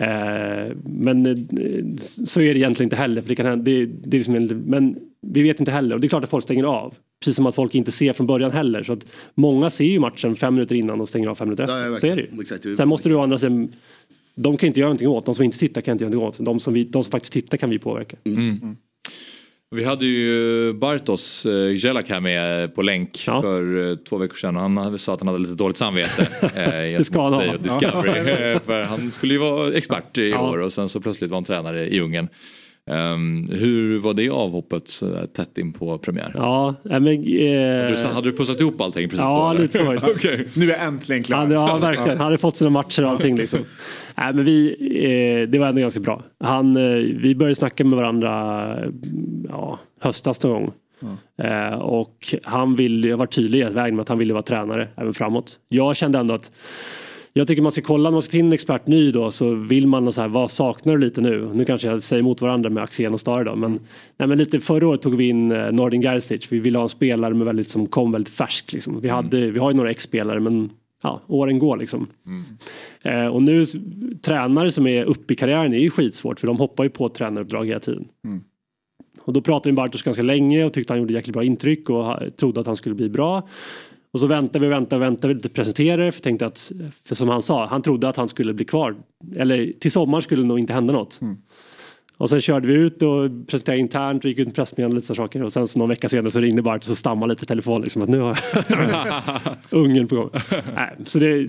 Eh, 0.01 0.75
men 0.85 1.25
eh, 1.25 1.95
så 2.25 2.41
är 2.41 2.53
det 2.53 2.59
egentligen 2.59 2.85
inte 2.85 2.95
heller. 2.95 3.21
För 3.21 3.29
det 3.29 3.35
kan 3.35 3.63
det, 3.63 3.85
det 3.85 4.17
är 4.17 4.19
liksom 4.19 4.35
en, 4.35 4.47
men 4.47 4.95
vi 5.21 5.41
vet 5.41 5.59
inte 5.59 5.71
heller. 5.71 5.95
Och 5.95 6.01
det 6.01 6.07
är 6.07 6.09
klart 6.09 6.23
att 6.23 6.29
folk 6.29 6.43
stänger 6.43 6.63
av. 6.63 6.93
Precis 7.19 7.35
som 7.35 7.45
att 7.45 7.55
folk 7.55 7.75
inte 7.75 7.91
ser 7.91 8.13
från 8.13 8.27
början 8.27 8.51
heller. 8.51 8.83
Så 8.83 8.93
att 8.93 9.05
många 9.33 9.69
ser 9.69 9.85
ju 9.85 9.99
matchen 9.99 10.35
fem 10.35 10.53
minuter 10.53 10.75
innan 10.75 11.01
och 11.01 11.09
stänger 11.09 11.29
av 11.29 11.35
fem 11.35 11.47
minuter 11.47 11.63
efter. 11.63 11.91
ja, 11.91 11.97
så 11.97 12.07
är 12.07 12.15
det 12.15 12.21
ju. 12.21 12.41
exakt. 12.41 12.77
Sen 12.77 12.87
måste 12.87 13.09
du 13.09 13.15
å 13.15 13.21
andra 13.21 13.37
sidan 13.37 13.73
de 14.35 14.57
kan 14.57 14.67
inte 14.67 14.79
göra 14.79 14.87
någonting 14.87 15.07
åt. 15.07 15.25
De 15.25 15.35
som 15.35 15.45
inte 15.45 15.57
tittar 15.57 15.81
kan 15.81 15.91
inte 15.91 16.03
göra 16.03 16.13
någonting 16.13 16.43
åt. 16.43 16.45
De 16.45 16.59
som, 16.59 16.73
vi, 16.73 16.83
de 16.83 17.03
som 17.03 17.11
faktiskt 17.11 17.33
tittar 17.33 17.57
kan 17.57 17.69
vi 17.69 17.79
påverka. 17.79 18.17
Vi 19.75 19.83
hade 19.83 20.05
ju 20.05 20.73
Bartos 20.73 21.45
eh, 21.45 21.75
Gelak 21.77 22.09
här 22.09 22.19
med 22.19 22.75
på 22.75 22.81
länk 22.81 23.23
Ja. 23.27 23.41
för 23.41 23.89
eh, 23.91 23.95
två 23.95 24.17
veckor 24.17 24.35
sedan 24.35 24.55
och 24.55 24.61
han 24.61 24.99
sa 24.99 25.13
att 25.13 25.19
han 25.19 25.27
hade 25.27 25.39
lite 25.39 25.53
dåligt 25.53 25.77
samvete. 25.77 26.27
Eh, 26.55 26.97
Det 26.97 27.03
ska 27.05 27.21
han 27.23 27.33
ha. 27.33 27.43
Discovery. 27.57 28.59
För 28.65 28.83
han 28.83 29.11
skulle 29.11 29.33
ju 29.33 29.39
vara 29.39 29.73
expert 29.73 30.17
i 30.17 30.29
Ja. 30.29 30.49
år 30.49 30.57
och 30.57 30.73
sen 30.73 30.89
så 30.89 30.99
plötsligt 31.01 31.31
var 31.31 31.35
han 31.37 31.43
tränare 31.43 31.87
i 31.87 31.99
Ungern. 32.01 32.27
Ehm, 32.87 33.49
hur 33.51 33.99
var 33.99 34.13
det 34.13 34.29
avhoppet 34.29 34.87
så 34.87 35.05
där 35.05 35.25
tätt 35.25 35.57
in 35.57 35.73
på 35.73 35.97
premiär? 35.97 36.31
Ja, 36.35 36.75
men, 36.83 37.07
eh, 37.07 37.21
Du, 37.21 38.07
hade 38.13 38.31
du 38.31 38.37
pussat 38.37 38.59
ihop 38.61 38.81
allting 38.81 39.09
precis 39.09 39.19
Ja, 39.19 39.53
då? 39.57 39.61
lite 39.61 39.77
så. 39.77 39.93
Okej. 40.15 40.47
Nu 40.55 40.65
är 40.65 40.69
jag 40.77 40.87
äntligen 40.87 41.23
klar. 41.23 41.37
Han, 41.37 41.51
ja, 41.51 41.77
verkligen. 41.77 42.09
Han 42.17 42.25
hade 42.25 42.37
fått 42.37 42.57
sina 42.57 42.69
matcher 42.69 43.03
och 43.05 43.09
allting. 43.09 43.35
Liksom. 43.35 43.59
Nej, 44.17 44.33
men 44.33 44.45
vi, 44.45 44.69
eh, 45.43 45.49
det 45.49 45.59
var 45.59 45.67
ändå 45.67 45.81
ganska 45.81 45.99
bra. 45.99 46.23
Han, 46.39 46.75
eh, 46.77 46.83
vi 47.21 47.35
började 47.35 47.55
snacka 47.55 47.83
med 47.83 47.97
varandra 47.99 48.61
eh, 48.83 48.89
ja, 49.49 49.79
höstas 50.01 50.43
någon 50.43 50.53
gång. 50.53 50.71
Eh, 51.43 51.73
och 51.73 52.35
han 52.43 52.75
ville, 52.75 53.07
jag 53.07 53.17
var 53.17 53.25
tydlig 53.25 53.59
i 53.59 53.63
vägen 53.63 53.95
med 53.95 54.01
att 54.03 54.09
han 54.09 54.17
ville 54.17 54.33
vara 54.33 54.43
tränare 54.43 54.87
även 54.95 55.13
framåt. 55.13 55.59
Jag 55.69 55.95
kände 55.95 56.19
ändå 56.19 56.33
att 56.33 56.51
jag 57.33 57.47
tycker 57.47 57.61
man 57.61 57.71
ska 57.71 57.81
kolla 57.81 58.09
när 58.09 58.13
man 58.13 58.21
ska 58.21 58.31
till 58.31 58.39
en 58.39 58.53
expert 58.53 58.87
ny 58.87 59.11
då 59.11 59.31
så 59.31 59.53
vill 59.53 59.87
man 59.87 60.13
så 60.13 60.21
här, 60.21 60.27
vad 60.27 60.51
saknar 60.51 60.93
du 60.93 60.99
lite 60.99 61.21
nu? 61.21 61.49
Nu 61.53 61.65
kanske 61.65 61.87
jag 61.87 62.03
säger 62.03 62.19
emot 62.19 62.41
varandra 62.41 62.69
med 62.69 62.83
Axén 62.83 63.13
och 63.13 63.19
Stare 63.19 63.43
då 63.43 63.55
men, 63.55 63.79
nej, 64.17 64.27
men 64.27 64.37
lite 64.37 64.59
förra 64.59 64.87
året 64.87 65.01
tog 65.01 65.15
vi 65.15 65.29
in 65.29 65.51
eh, 65.51 65.71
Nordin 65.71 66.01
Gerzic. 66.01 66.51
Vi 66.51 66.59
ville 66.59 66.77
ha 66.77 66.83
en 66.83 66.89
spelare 66.89 67.33
med 67.33 67.45
väldigt, 67.45 67.69
som 67.69 67.87
kom 67.87 68.11
väldigt 68.11 68.33
färsk 68.33 68.73
liksom. 68.73 69.01
Vi, 69.01 69.09
hade, 69.09 69.51
vi 69.51 69.59
har 69.59 69.71
ju 69.71 69.77
några 69.77 69.91
ex-spelare 69.91 70.39
men 70.39 70.69
ja, 71.03 71.21
åren 71.27 71.59
går 71.59 71.77
liksom. 71.77 72.07
Eh, 73.01 73.27
och 73.27 73.43
nu 73.43 73.65
tränare 74.21 74.71
som 74.71 74.87
är 74.87 75.03
uppe 75.05 75.33
i 75.33 75.35
karriären 75.35 75.73
är 75.73 75.79
ju 75.79 75.89
skitsvårt 75.89 76.39
för 76.39 76.47
de 76.47 76.57
hoppar 76.57 76.83
ju 76.83 76.89
på 76.89 77.09
tränaruppdrag 77.09 77.65
hela 77.67 77.79
tiden. 77.79 78.07
Och 79.21 79.33
då 79.33 79.41
pratade 79.41 79.69
vi 79.69 79.71
med 79.71 79.83
Bartosz 79.83 80.03
ganska 80.03 80.23
länge 80.23 80.63
och 80.63 80.73
tyckte 80.73 80.93
han 80.93 80.99
gjorde 80.99 81.13
jäkligt 81.13 81.33
bra 81.33 81.43
intryck 81.43 81.89
och 81.89 82.17
trodde 82.37 82.59
att 82.59 82.67
han 82.67 82.75
skulle 82.75 82.95
bli 82.95 83.09
bra. 83.09 83.47
Och 84.13 84.19
så 84.19 84.27
väntade 84.27 84.59
vi 84.59 84.67
och 84.67 84.71
väntade 84.71 84.95
och 84.95 85.01
väntade 85.01 85.27
vi 85.27 85.33
lite 85.33 85.49
presenterade 85.49 86.11
för 86.11 86.21
tänkte 86.21 86.45
att, 86.45 86.71
för 87.05 87.15
som 87.15 87.29
han 87.29 87.41
sa, 87.41 87.65
han 87.65 87.81
trodde 87.81 88.09
att 88.09 88.17
han 88.17 88.27
skulle 88.27 88.53
bli 88.53 88.65
kvar. 88.65 88.95
Eller 89.35 89.73
till 89.79 89.91
sommar 89.91 90.21
skulle 90.21 90.41
det 90.41 90.47
nog 90.47 90.59
inte 90.59 90.73
hända 90.73 90.93
något. 90.93 91.19
Och 92.17 92.29
sen 92.29 92.41
körde 92.41 92.67
vi 92.67 92.73
ut 92.73 93.01
och 93.01 93.47
presenterade 93.47 93.79
internt 93.79 94.23
och 94.23 94.29
gick 94.29 94.39
ut 94.39 94.47
med 94.47 94.55
pressmeddelande 94.55 94.95
och 94.95 95.01
lite 95.01 95.15
saker. 95.15 95.43
Och 95.43 95.53
sen 95.53 95.67
så 95.67 95.79
någon 95.79 95.89
vecka 95.89 96.09
senare 96.09 96.31
så 96.31 96.39
ringde 96.39 96.61
Bart 96.61 96.81
och 96.81 96.87
så 96.87 96.95
stammade 96.95 97.29
lite 97.33 97.43
i 97.43 97.47
telefon 97.47 97.81
liksom 97.81 98.01
att 98.01 98.09
nu 98.09 98.19
har 98.19 98.39
ungen 99.69 100.07
på 100.07 100.15
gång. 100.15 100.29
Nej, 100.75 100.95
så 101.05 101.19
det, 101.19 101.47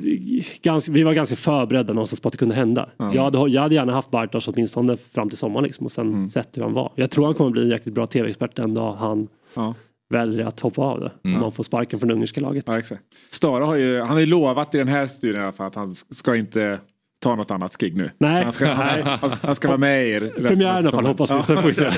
ganska, 0.62 0.92
vi 0.92 1.02
var 1.02 1.12
ganska 1.12 1.36
förberedda 1.36 1.92
någonstans 1.92 2.20
på 2.20 2.28
att 2.28 2.32
det 2.32 2.38
kunde 2.38 2.54
hända. 2.54 2.88
Jag, 3.14 3.22
hade, 3.22 3.50
jag 3.50 3.62
hade 3.62 3.74
gärna 3.74 3.92
haft 3.92 4.10
Bartos 4.10 4.48
åtminstone 4.48 4.96
fram 4.96 5.28
till 5.28 5.38
sommaren 5.38 5.64
liksom, 5.64 5.86
och 5.86 5.92
sen 5.92 6.28
sett 6.30 6.56
hur 6.56 6.62
han 6.62 6.72
var. 6.72 6.92
Jag 6.94 7.10
tror 7.10 7.24
han 7.24 7.34
kommer 7.34 7.50
bli 7.50 7.62
en 7.62 7.68
jäkligt 7.68 7.94
bra 7.94 8.06
tv-expert 8.06 8.56
den 8.56 8.74
dag 8.74 8.92
han 8.92 9.28
Ja. 9.54 9.74
Väljer 10.10 10.46
att 10.46 10.60
hoppa 10.60 10.82
av 10.82 11.00
det. 11.00 11.12
Om 11.24 11.40
man 11.40 11.52
får 11.52 11.64
sparken 11.64 11.98
från 11.98 12.08
det 12.08 12.14
ungerska 12.14 12.40
laget. 12.40 12.64
Ja, 12.66 12.78
exakt. 12.78 13.02
Stara 13.30 13.66
har 13.66 13.74
ju, 13.74 14.00
han 14.00 14.08
har 14.08 14.20
ju 14.20 14.26
lovat 14.26 14.74
i 14.74 14.78
den 14.78 14.88
här 14.88 15.06
studien 15.06 15.40
i 15.40 15.44
alla 15.44 15.52
fall 15.52 15.66
att 15.66 15.74
han 15.74 15.94
ska 15.94 16.36
inte 16.36 16.78
ta 17.20 17.34
något 17.34 17.50
annat 17.50 17.72
skrig 17.72 17.96
nu. 17.96 18.10
Nej. 18.18 18.44
Han 18.44 18.52
ska, 18.52 18.66
han, 18.66 18.84
ska, 18.84 19.10
han, 19.10 19.30
ska, 19.30 19.46
han 19.46 19.54
ska 19.54 19.68
vara 19.68 19.78
med 19.78 20.06
i 20.06 20.10
er 20.10 20.20
Premiären 20.20 20.60
i 20.60 20.64
alla 20.64 20.90
fall 20.90 21.06
hoppas 21.06 21.32
vi. 21.32 21.42
Sen 21.42 21.62
får 21.62 21.68
vi 21.68 21.74
se. 21.74 21.90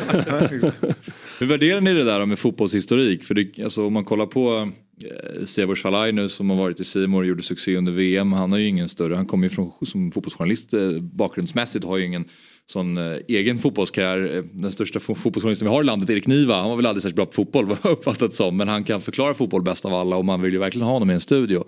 Hur 1.40 1.46
värderar 1.46 1.80
ni 1.80 1.94
det 1.94 2.04
där 2.04 2.26
med 2.26 2.38
fotbollshistorik? 2.38 3.24
För 3.24 3.34
det, 3.34 3.62
alltså, 3.64 3.86
om 3.86 3.92
man 3.92 4.04
kollar 4.04 4.26
på 4.26 4.70
eh, 5.04 5.44
Severs 5.44 5.82
Falai 5.82 6.12
nu 6.12 6.28
som 6.28 6.50
har 6.50 6.56
varit 6.56 6.80
i 6.80 6.84
Simor 6.84 7.20
och 7.20 7.26
gjorde 7.26 7.42
succé 7.42 7.76
under 7.76 7.92
VM. 7.92 8.32
Han 8.32 8.52
har 8.52 8.58
ju 8.58 8.66
ingen 8.66 8.88
större, 8.88 9.14
han 9.14 9.26
kommer 9.26 9.44
ju 9.44 9.50
från 9.50 9.70
som 9.82 10.12
fotbollsjournalist 10.12 10.74
eh, 10.74 10.90
bakgrundsmässigt 11.00 11.84
har 11.84 11.98
ju 11.98 12.04
ingen 12.04 12.24
sån 12.70 12.98
eh, 12.98 13.16
egen 13.28 13.58
fotbollskarriär. 13.58 14.36
Eh, 14.36 14.42
den 14.52 14.72
största 14.72 15.00
fotbollsjournalisten 15.00 15.68
vi 15.68 15.74
har 15.74 15.82
i 15.82 15.86
landet, 15.86 16.10
Erik 16.10 16.26
Niva, 16.26 16.60
han 16.60 16.70
var 16.70 16.76
väl 16.76 16.86
aldrig 16.86 17.02
särskilt 17.02 17.16
bra 17.16 17.26
på 17.26 17.32
fotboll 17.32 17.64
vad 17.66 17.78
jag 17.82 17.92
uppfattat 17.92 18.34
som. 18.34 18.56
Men 18.56 18.68
han 18.68 18.84
kan 18.84 19.00
förklara 19.00 19.34
fotboll 19.34 19.62
bäst 19.62 19.84
av 19.84 19.94
alla 19.94 20.16
och 20.16 20.24
man 20.24 20.42
vill 20.42 20.52
ju 20.52 20.58
verkligen 20.58 20.86
ha 20.86 20.92
honom 20.92 21.10
i 21.10 21.14
en 21.14 21.20
studio. 21.20 21.64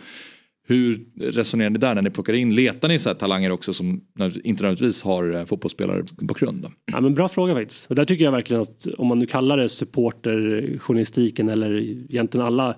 Hur 0.67 1.05
resonerar 1.21 1.71
ni 1.71 1.79
där 1.79 1.95
när 1.95 2.03
ni 2.03 2.11
plockar 2.11 2.33
in? 2.33 2.55
Letar 2.55 2.89
ni 2.89 2.99
så 2.99 3.09
här 3.09 3.15
talanger 3.15 3.51
också 3.51 3.73
som 3.73 4.01
inte 4.45 4.63
nödvändigtvis 4.63 5.03
har 5.03 5.35
eh, 5.35 5.45
fotbollsspelarbakgrund? 5.45 6.63
då? 6.63 6.71
Ja, 6.93 7.01
men 7.01 7.15
bra 7.15 7.29
fråga 7.29 7.55
faktiskt. 7.55 7.87
Och 7.87 7.95
där 7.95 8.05
tycker 8.05 8.25
jag 8.25 8.33
verkligen 8.33 8.63
att 8.63 8.87
om 8.99 9.07
man 9.07 9.19
nu 9.19 9.27
kallar 9.27 9.57
det 9.57 9.69
supporterjournalistiken 9.69 11.49
eller 11.49 11.81
egentligen 11.81 12.47
alla 12.47 12.77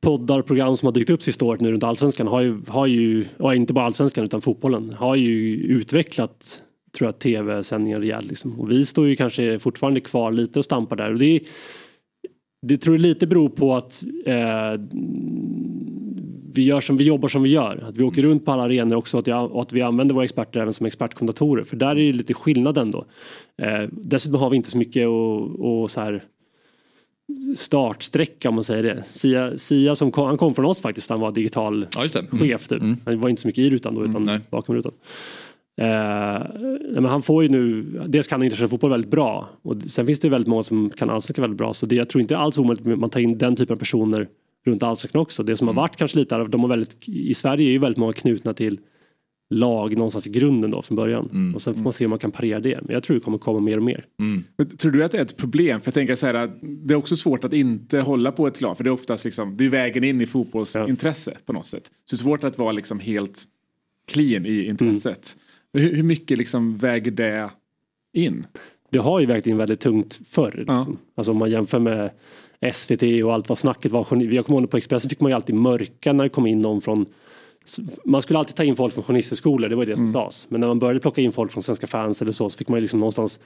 poddar 0.00 0.38
och 0.38 0.46
program 0.46 0.76
som 0.76 0.86
har 0.86 0.92
dykt 0.92 1.10
upp 1.10 1.22
sista 1.22 1.44
året 1.44 1.60
nu 1.60 1.72
runt 1.72 1.84
allsvenskan 1.84 2.26
har 2.26 2.40
ju, 2.40 2.60
har 2.68 2.86
ju 2.86 3.24
och 3.38 3.54
inte 3.54 3.72
bara 3.72 3.84
allsvenskan 3.84 4.24
utan 4.24 4.40
fotbollen 4.40 4.92
har 4.92 5.16
ju 5.16 5.54
utvecklat 5.54 6.62
tror 6.98 7.08
jag 7.08 7.18
tv-sändningar 7.18 8.00
rejält 8.00 8.28
liksom. 8.28 8.60
Och 8.60 8.70
vi 8.70 8.86
står 8.86 9.08
ju 9.08 9.16
kanske 9.16 9.58
fortfarande 9.58 10.00
kvar 10.00 10.32
lite 10.32 10.58
och 10.58 10.64
stampar 10.64 10.96
där 10.96 11.12
och 11.12 11.18
det 11.18 11.36
är, 11.36 11.40
det 12.66 12.76
tror 12.76 12.96
jag 12.96 13.02
lite 13.02 13.26
beror 13.26 13.48
på 13.48 13.74
att 13.74 14.04
eh, 14.26 14.80
vi, 16.52 16.62
gör 16.62 16.80
som, 16.80 16.96
vi 16.96 17.04
jobbar 17.04 17.28
som 17.28 17.42
vi 17.42 17.50
gör. 17.50 17.84
Att 17.88 17.96
vi 17.96 18.02
åker 18.02 18.22
runt 18.22 18.44
på 18.44 18.52
alla 18.52 18.62
arenor 18.62 18.96
också 18.96 19.16
och 19.16 19.20
att, 19.20 19.26
jag, 19.26 19.52
och 19.52 19.62
att 19.62 19.72
vi 19.72 19.82
använder 19.82 20.14
våra 20.14 20.24
experter 20.24 20.60
även 20.60 20.74
som 20.74 20.86
expertkommentatorer. 20.86 21.64
För 21.64 21.76
där 21.76 21.90
är 21.90 21.94
det 21.94 22.12
lite 22.12 22.34
skillnad 22.34 22.78
ändå. 22.78 23.04
Eh, 23.62 23.88
dessutom 23.92 24.40
har 24.40 24.50
vi 24.50 24.56
inte 24.56 24.70
så 24.70 24.78
mycket 24.78 25.08
och, 25.08 25.82
och 25.82 25.90
så 25.90 26.00
här 26.00 26.22
startsträcka 27.56 28.48
om 28.48 28.54
man 28.54 28.64
säger 28.64 28.82
det. 28.82 29.04
Sia, 29.06 29.58
Sia 29.58 29.94
som 29.94 30.12
kom, 30.12 30.26
han 30.26 30.38
kom 30.38 30.54
från 30.54 30.64
oss 30.64 30.82
faktiskt, 30.82 31.10
han 31.10 31.20
var 31.20 31.32
digital 31.32 31.86
Ja. 31.94 32.06
Mm. 32.14 32.38
chef 32.38 32.68
typ. 32.68 32.82
Han 33.04 33.20
var 33.20 33.28
inte 33.28 33.42
så 33.42 33.48
mycket 33.48 33.62
i 33.62 33.70
rutan 33.70 33.94
då 33.94 34.04
utan 34.04 34.24
nej. 34.24 34.40
bakom 34.50 34.74
rutan. 34.74 34.92
Eh, 35.76 36.46
men 36.92 37.04
han 37.04 37.22
får 37.22 37.42
ju 37.42 37.48
nu, 37.48 37.82
dels 38.06 38.26
kan 38.26 38.40
han 38.40 38.44
internationell 38.44 38.70
fotboll 38.70 38.90
väldigt 38.90 39.10
bra 39.10 39.48
och 39.62 39.82
sen 39.82 40.06
finns 40.06 40.18
det 40.20 40.26
ju 40.26 40.30
väldigt 40.30 40.48
många 40.48 40.62
som 40.62 40.90
kan 40.90 41.10
allsvenskan 41.10 41.42
väldigt 41.42 41.58
bra 41.58 41.74
så 41.74 41.86
det, 41.86 41.94
jag 41.94 42.08
tror 42.08 42.22
inte 42.22 42.38
alls 42.38 42.58
omöjligt 42.58 42.86
att 42.86 42.98
man 42.98 43.10
tar 43.10 43.20
in 43.20 43.38
den 43.38 43.56
typen 43.56 43.74
av 43.74 43.78
personer 43.78 44.28
runt 44.66 44.82
allsvenskan 44.82 45.20
också. 45.20 45.42
Det 45.42 45.56
som 45.56 45.68
har 45.68 45.74
varit 45.74 45.96
kanske 45.96 46.18
lite, 46.18 46.44
de 46.44 46.60
har 46.60 46.68
väldigt, 46.68 47.08
i 47.08 47.34
Sverige 47.34 47.68
är 47.68 47.72
ju 47.72 47.78
väldigt 47.78 47.98
många 47.98 48.12
knutna 48.12 48.54
till 48.54 48.80
lag 49.50 49.94
någonstans 49.94 50.26
i 50.26 50.30
grunden 50.30 50.70
då 50.70 50.82
från 50.82 50.96
början 50.96 51.28
och 51.54 51.62
sen 51.62 51.74
får 51.74 51.82
man 51.82 51.92
se 51.92 52.04
om 52.04 52.10
man 52.10 52.18
kan 52.18 52.30
parera 52.30 52.60
det. 52.60 52.80
Men 52.82 52.94
jag 52.94 53.02
tror 53.02 53.14
det 53.14 53.20
kommer 53.20 53.38
komma 53.38 53.60
mer 53.60 53.76
och 53.76 53.82
mer. 53.82 54.04
Men 54.56 54.76
Tror 54.76 54.92
du 54.92 55.04
att 55.04 55.12
det 55.12 55.18
är 55.18 55.22
ett 55.22 55.36
problem? 55.36 55.80
För 55.80 55.88
jag 55.88 55.94
tänker 55.94 56.14
så 56.14 56.26
här 56.26 56.34
att 56.34 56.58
det 56.62 56.94
är 56.94 56.98
också 56.98 57.16
svårt 57.16 57.44
att 57.44 57.52
inte 57.52 58.00
hålla 58.00 58.32
på 58.32 58.46
ett 58.46 58.60
lag. 58.60 58.76
För 58.76 58.84
det 58.84 58.90
är 58.90 58.92
oftast 58.92 59.24
liksom, 59.24 59.56
det 59.56 59.64
är 59.64 59.68
vägen 59.68 60.04
in 60.04 60.20
i 60.20 60.26
fotbollsintresse 60.26 61.36
på 61.46 61.52
något 61.52 61.66
sätt. 61.66 61.90
Så 62.04 62.16
det 62.16 62.20
är 62.20 62.24
svårt 62.24 62.44
att 62.44 62.58
vara 62.58 62.72
liksom 62.72 63.00
helt 63.00 63.44
clean 64.12 64.46
i 64.46 64.66
intresset. 64.66 65.36
Men 65.36 65.49
Hur, 65.72 65.94
hur 65.94 66.02
mycket 66.02 66.38
liksom 66.38 66.76
väger 66.76 67.10
det 67.10 67.50
in? 68.12 68.46
det 68.90 68.98
har 68.98 69.20
ju 69.20 69.26
vägt 69.26 69.46
in 69.46 69.56
väldigt 69.56 69.80
tungt 69.80 70.20
förr. 70.28 70.54
Liksom. 70.56 70.98
Alltså 71.14 71.32
om 71.32 71.38
man 71.38 71.50
jämför 71.50 71.78
med 71.78 72.10
SVT 72.74 73.02
och 73.24 73.34
allt 73.34 73.48
vad 73.48 73.58
snacket 73.58 73.92
var. 73.92 74.06
Jag 74.32 74.46
kommer 74.46 74.60
ihåg 74.60 74.70
på 74.70 74.76
Expressen 74.76 75.08
fick 75.08 75.20
man 75.20 75.30
ju 75.30 75.34
alltid 75.34 75.54
mörka 75.54 76.12
när 76.12 76.24
det 76.24 76.30
kom 76.30 76.46
in 76.46 76.60
någon 76.60 76.80
från 76.80 77.06
man 78.04 78.22
skulle 78.22 78.38
alltid 78.38 78.56
ta 78.56 78.64
in 78.64 78.76
folk 78.76 78.94
från 78.94 79.04
journalisthögskolor, 79.04 79.68
det 79.68 79.76
var 79.76 79.86
det 79.86 79.96
som 79.96 80.12
sades. 80.12 80.46
Men 80.50 80.60
när 80.60 80.68
man 80.68 80.78
började 80.78 81.00
plocka 81.00 81.20
in 81.20 81.32
folk 81.32 81.52
från 81.52 81.62
Svenska 81.62 81.86
fans 81.86 82.22
eller 82.22 82.32
så, 82.32 82.50
så 82.50 82.58
fick 82.58 82.68
man 82.68 82.76
ju 82.76 82.80
liksom 82.80 83.00
någonstans 83.00 83.40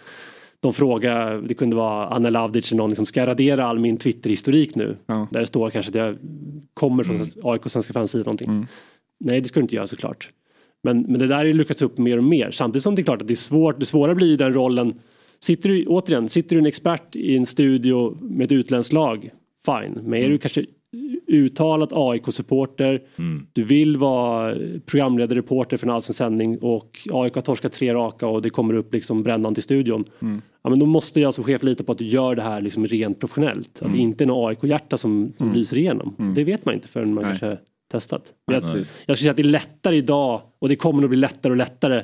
de 0.61 0.73
fråga, 0.73 1.35
det 1.35 1.55
kunde 1.55 1.77
vara 1.77 2.09
Anna 2.09 2.31
Lavdic 2.31 2.73
eller 2.73 2.79
någon, 2.79 2.91
liksom, 2.91 3.07
ska 3.07 3.21
jag 3.21 3.27
radera 3.27 3.65
all 3.67 3.79
min 3.79 3.97
Twitter-historik 3.97 4.75
nu? 4.75 4.97
Ja. 5.07 5.29
Där 5.31 5.41
det 5.41 5.47
står 5.47 5.71
kanske 5.71 5.91
att 5.91 5.95
jag 5.95 6.17
kommer 6.75 7.05
från 7.05 7.27
AIK 7.43 7.63
Svenska 7.67 7.93
fans 7.93 8.11
sida 8.11 8.25
någonting. 8.25 8.67
Nej, 9.21 9.41
det 9.41 9.49
ska 9.49 9.61
du 9.61 9.65
inte 9.65 9.77
göra 9.77 9.87
såklart. 9.87 10.31
Men, 10.85 11.03
men 11.03 11.19
det 11.19 11.27
där 11.27 11.37
har 11.37 11.45
ju 11.45 11.53
lyckats 11.53 11.83
upp 11.83 11.99
mer 11.99 12.19
och 12.19 12.25
mer. 12.25 12.51
Samtidigt 12.51 12.83
som 12.83 12.95
det 12.95 13.03
är 13.03 13.05
klart 13.05 13.23
att 13.23 13.29
det 13.29 13.35
är 13.35 13.37
svårt. 13.37 13.81
Det 13.81 13.87
svåra 13.87 14.15
blir 14.15 14.27
ju 14.27 14.37
den 14.37 14.55
rollen. 14.55 14.95
Sitter 15.41 15.69
du, 15.69 15.87
återigen, 15.87 16.29
sitter 16.29 16.57
du 16.57 16.61
en 16.61 16.67
expert 16.67 17.17
i 17.17 17.37
en 17.37 17.47
studio 17.47 18.19
med 18.21 18.45
ett 18.45 18.53
utländskt 18.53 18.93
lag, 18.93 19.31
fine. 19.67 19.99
Men 20.03 20.23
är 20.23 20.29
du 20.29 20.39
kanske 20.39 20.65
uttalat 21.27 21.93
AIK-supporter, 21.93 23.03
du 23.53 23.63
vill 23.63 23.97
vara 23.97 24.57
programledare, 24.87 25.39
reporter 25.39 25.77
för 25.77 25.87
en 25.87 25.93
allsvensk 25.93 26.19
sändning 26.19 26.59
och 26.59 26.99
AIK 27.13 27.35
har 27.35 27.43
torskat 27.43 27.73
tre 27.73 27.95
raka 27.95 28.27
och 28.27 28.43
det 28.43 28.51
kommer 28.51 28.75
upp 28.75 28.95
liksom 28.95 29.23
brännan 29.23 29.55
till 29.55 29.63
studion. 29.63 30.05
Ja, 30.63 30.71
men 30.71 30.79
då 30.79 30.87
måste 30.87 31.21
jag 31.21 31.35
som 31.35 31.45
chef 31.45 31.63
lita 31.63 31.85
på 31.85 31.93
att 31.93 31.99
du 31.99 32.07
gör 32.07 32.35
det 32.35 32.43
här 32.43 32.61
liksom 32.61 32.87
rent 32.87 33.21
professionellt. 33.21 33.83
Att 33.83 33.93
det 33.93 33.99
inte 33.99 34.25
är 34.25 34.27
något 34.27 34.49
AIK-hjärta 34.49 34.97
som, 34.97 35.33
som 35.39 35.53
lyser 35.53 35.77
igenom. 35.77 36.33
Det 36.37 36.45
vet 36.45 36.65
man 36.65 36.75
inte 36.75 36.89
förrän 36.89 37.15
man 37.15 37.25
Nej. 37.25 37.39
kanske 37.39 37.59
testat. 37.95 38.35
Jag, 38.45 38.55
jag 38.55 38.87
skulle 38.87 39.17
säga 39.17 39.31
att 39.31 39.37
det 39.37 39.43
är 39.43 39.45
lättare 39.45 39.97
idag 39.97 40.43
och 40.59 40.69
det 40.69 40.77
kommer 40.77 41.01
nog 41.01 41.11
bli 41.11 41.19
lättare 41.19 41.51
och 41.51 41.57
lättare 41.57 42.03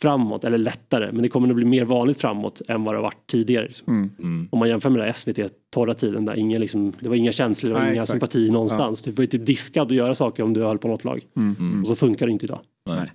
framåt, 0.00 0.44
eller 0.44 0.58
lättare, 0.58 1.12
men 1.12 1.22
det 1.22 1.28
kommer 1.28 1.48
nog 1.48 1.56
bli 1.56 1.64
mer 1.64 1.84
vanligt 1.84 2.20
framåt 2.20 2.62
än 2.68 2.84
vad 2.84 2.94
det 2.94 2.98
har 2.98 3.02
varit 3.02 3.26
tidigare. 3.26 3.66
liksom. 3.66 4.10
Om 4.50 4.58
man 4.58 4.68
jämför 4.68 4.90
med 4.90 5.06
det 5.06 5.14
SVT 5.14 5.38
torra 5.70 5.94
tiden 5.94 6.24
där 6.24 6.34
ingen 6.34 6.60
liksom, 6.60 6.92
det 7.00 7.08
var 7.08 7.16
inga 7.16 7.32
känslor, 7.32 7.70
det 7.70 7.74
var 7.74 7.80
Nej, 7.80 7.92
inga 7.92 8.02
exakt. 8.02 8.14
sympati 8.14 8.50
någonstans. 8.50 9.02
Du 9.02 9.10
var 9.10 9.22
ju 9.22 9.26
typ 9.26 9.46
diskad 9.46 9.86
att 9.86 9.96
göra 9.96 10.14
saker 10.14 10.42
om 10.42 10.52
du 10.54 10.62
höll 10.62 10.78
på 10.78 10.88
något 10.88 11.04
lag. 11.04 11.26
Och 11.82 11.86
så 11.86 11.96
funkar 11.96 12.26
det 12.26 12.32
inte 12.32 12.44
idag. 12.44 12.60
Nej. 12.86 13.12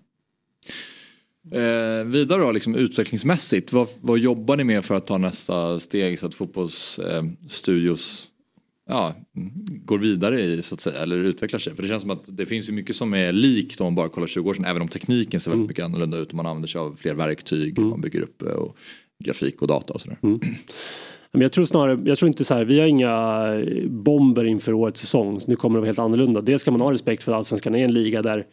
Eh, 1.51 2.05
vidare 2.05 2.41
då, 2.41 2.51
liksom 2.51 2.75
utvecklingsmässigt, 2.75 3.73
vad, 3.73 3.87
vad 4.01 4.19
jobbar 4.19 4.57
ni 4.57 4.63
med 4.63 4.85
för 4.85 4.95
att 4.95 5.07
ta 5.07 5.17
nästa 5.17 5.79
steg 5.79 6.19
så 6.19 6.25
att 6.25 6.35
fotbollsstudios 6.35 6.99
eh, 6.99 7.49
studios, 7.49 8.29
ja, 8.89 9.15
går 9.85 9.97
vidare 9.97 10.41
i 10.41 10.61
så 10.61 10.75
att 10.75 10.81
säga, 10.81 10.99
eller 10.99 11.15
utvecklar 11.15 11.59
sig? 11.59 11.75
För 11.75 11.83
det 11.83 11.89
känns 11.89 12.01
som 12.01 12.11
att 12.11 12.37
det 12.37 12.45
finns 12.45 12.69
ju 12.69 12.73
mycket 12.73 12.95
som 12.95 13.13
är 13.13 13.31
likt 13.31 13.81
om 13.81 13.85
man 13.85 13.95
bara 13.95 14.09
kollar 14.09 14.27
20 14.27 14.49
år 14.49 14.53
sedan, 14.53 14.65
även 14.65 14.81
om 14.81 14.87
tekniken 14.87 15.39
ser 15.39 15.51
väldigt 15.51 15.67
mycket 15.67 15.85
annorlunda 15.85 16.17
ut 16.17 16.29
och 16.29 16.33
man 16.33 16.45
använder 16.45 16.67
sig 16.67 16.81
av 16.81 16.95
fler 16.95 17.13
verktyg, 17.13 17.79
man 17.79 18.01
bygger 18.01 18.21
upp 18.21 18.41
eh, 18.41 18.47
och 18.47 18.77
grafik 19.23 19.61
och 19.61 19.67
data 19.67 19.93
och 19.93 20.01
sådär. 20.01 20.17
Men 21.33 21.41
jag 21.41 21.51
tror 21.51 21.65
snarare, 21.65 21.99
jag 22.05 22.17
tror 22.17 22.27
inte 22.27 22.43
så 22.43 22.53
här, 22.53 22.65
vi 22.65 22.79
har 22.79 22.87
inga 22.87 23.47
bomber 23.87 24.47
inför 24.47 24.73
årets 24.73 25.01
säsong. 25.01 25.39
Så 25.39 25.49
nu 25.49 25.55
kommer 25.55 25.75
det 25.75 25.79
vara 25.79 25.87
helt 25.87 25.99
annorlunda. 25.99 26.41
Dels 26.41 26.61
ska 26.61 26.71
man 26.71 26.81
ha 26.81 26.91
respekt 26.91 27.23
för 27.23 27.31
att 27.31 27.37
Allsvenskan 27.37 27.75
är 27.75 27.83
en 27.83 27.93
liga 27.93 28.21
där 28.21 28.45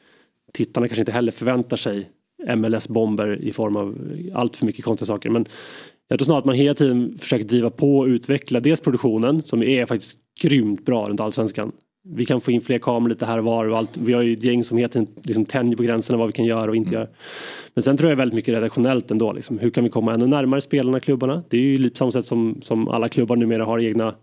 tittarna 0.53 0.89
kanske 0.89 1.01
inte 1.01 1.13
heller 1.13 1.33
förväntar 1.33 1.77
sig 1.77 2.11
MLS-bomber 2.57 3.43
i 3.43 3.53
form 3.53 3.77
av 3.77 3.99
allt 4.35 4.57
för 4.57 4.67
mycket 4.67 4.85
konstiga 4.85 5.07
saker. 5.07 5.31
Men 5.31 5.47
jag 6.11 6.19
tror 6.19 6.25
snarare 6.25 6.39
att 6.39 6.45
man 6.45 6.55
hela 6.55 6.75
tiden 6.75 7.19
försöker 7.19 7.45
driva 7.45 7.71
på 7.71 7.99
och 7.99 8.07
utveckla 8.07 8.61
dels 8.61 8.81
produktionen 8.81 9.43
som 9.43 9.63
är 9.63 9.87
faktiskt 9.87 10.17
grymt 10.41 10.85
bra 10.85 11.09
runt 11.09 11.21
Allsvenskan. 11.21 11.73
Vi 12.09 12.27
kan 12.27 12.41
få 12.41 12.51
in 12.51 12.61
fler 12.61 12.79
kameror 12.79 13.09
lite 13.09 13.27
här 13.27 13.39
och 13.39 13.45
var 13.45 13.69
och 13.69 13.79
allt. 13.79 13.97
Vi 13.97 14.13
har 14.13 14.23
ju 14.23 14.33
ett 14.33 14.45
gäng 14.45 14.65
som 14.65 14.79
heter 14.79 15.07
liksom 15.23 15.45
tänjer 15.45 15.77
på 15.77 15.83
gränserna 15.83 16.19
vad 16.19 16.27
vi 16.27 16.33
kan 16.33 16.45
göra 16.45 16.71
och 16.71 16.77
inte 16.77 16.95
göra. 16.95 17.07
Men 17.75 17.83
sen 17.83 17.97
tror 17.97 18.11
jag 18.11 18.17
väldigt 18.17 18.35
mycket 18.35 18.55
redaktionellt 18.55 19.11
ändå. 19.11 19.33
Liksom. 19.33 19.59
Hur 19.59 19.71
kan 19.71 19.85
vi 19.85 19.91
komma 19.91 20.15
ännu 20.15 20.27
närmare 20.27 20.61
spelarna, 20.61 21.01
klubbarna? 21.01 21.43
Det 21.49 21.57
är 21.57 21.61
ju 21.61 21.79
lite 21.79 21.93
på 21.95 21.99
samma 21.99 22.13
sätt 22.13 22.27
som, 22.27 22.61
som 22.63 22.89
alla 22.89 23.09
klubbar 23.09 23.37
numera 23.37 23.65
har 23.65 23.79
egna 23.79 24.15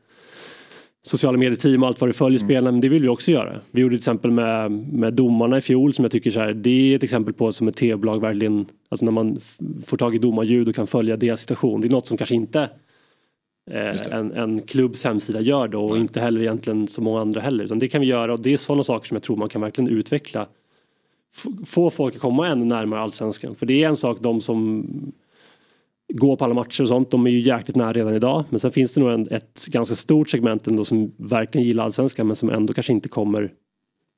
sociala 1.08 1.38
medieteam 1.38 1.84
och 1.84 1.88
allt 1.88 2.02
vad 2.02 2.10
det 2.10 2.14
följer 2.14 2.40
spelarna. 2.40 2.72
Men 2.72 2.82
det 2.82 2.90
vill 2.90 3.02
vi 3.02 3.08
också 3.08 3.32
göra. 3.32 3.60
Vi 3.72 3.82
gjorde 3.82 3.96
till 3.96 4.02
exempel 4.02 4.32
med, 4.32 4.72
med 4.72 5.14
domarna 5.14 5.58
i 5.58 5.62
fjol 5.62 5.94
som 5.94 6.06
jag 6.06 6.12
tycker 6.12 6.32
så 6.32 6.40
här, 6.40 6.54
det 6.54 6.70
är 6.92 6.96
ett 6.96 7.04
exempel 7.04 7.34
på 7.34 7.52
som 7.52 7.68
ett 7.68 7.76
tv-bolag 7.76 8.22
verkligen, 8.22 8.66
alltså 8.90 9.06
när 9.06 9.12
man 9.12 9.40
får 9.86 9.98
tag 9.98 10.16
i 10.16 10.18
domarljud 10.18 10.70
och 10.70 10.76
kan 10.76 10.88
följa 10.88 11.18
deras 11.18 11.40
situation. 11.40 11.82
Det 11.82 11.88
är 11.88 11.92
något 11.92 12.08
som 12.08 12.18
kanske 12.18 12.36
inte 12.36 12.70
eh, 13.72 14.14
en, 14.18 14.32
en 14.32 14.62
klubbs 14.62 15.04
hemsida 15.04 15.42
gör 15.42 15.68
då 15.68 15.86
och 15.86 15.98
inte 15.98 16.20
heller 16.20 16.42
egentligen 16.42 16.88
så 16.88 17.02
många 17.02 17.22
andra 17.22 17.42
heller. 17.42 17.64
Utan 17.64 17.80
det 17.80 17.88
kan 17.88 18.02
vi 18.02 18.08
göra 18.08 18.34
och 18.34 18.42
det 18.42 18.54
är 18.54 18.58
sådana 18.58 18.84
saker 18.84 19.08
som 19.08 19.16
jag 19.16 19.24
tror 19.24 19.36
man 19.36 19.50
kan 19.50 19.62
verkligen 19.62 19.90
utveckla. 19.90 20.48
F- 21.36 21.52
få 21.66 21.90
folk 21.90 22.16
att 22.16 22.22
komma 22.22 22.48
ännu 22.48 22.66
närmare 22.66 23.00
allsvenskan. 23.00 23.56
För 23.56 23.66
det 23.66 23.84
är 23.84 23.88
en 23.88 23.96
sak 23.96 24.18
de 24.22 24.42
som 24.42 24.86
gå 26.14 26.36
på 26.36 26.46
alla 26.46 26.54
matcher 26.54 26.82
och 26.82 26.88
sånt, 26.88 27.12
de 27.12 27.28
är 27.28 27.32
ju 27.32 27.40
jäkligt 27.40 27.76
nära 27.76 27.94
redan 27.94 28.16
idag. 28.16 28.46
Men 28.50 28.60
sen 28.60 28.72
finns 28.72 28.94
det 28.94 29.02
nog 29.02 29.10
en, 29.10 29.28
ett 29.32 29.66
ganska 29.68 29.96
stort 29.96 30.30
segment 30.30 30.68
ändå 30.68 30.86
som 30.86 31.12
verkligen 31.18 31.68
gillar 31.68 31.84
allsvenskan 31.84 32.28
men 32.28 32.36
som 32.36 32.50
ändå 32.50 32.74
kanske 32.74 32.94
inte 32.94 33.10
kommer 33.10 33.54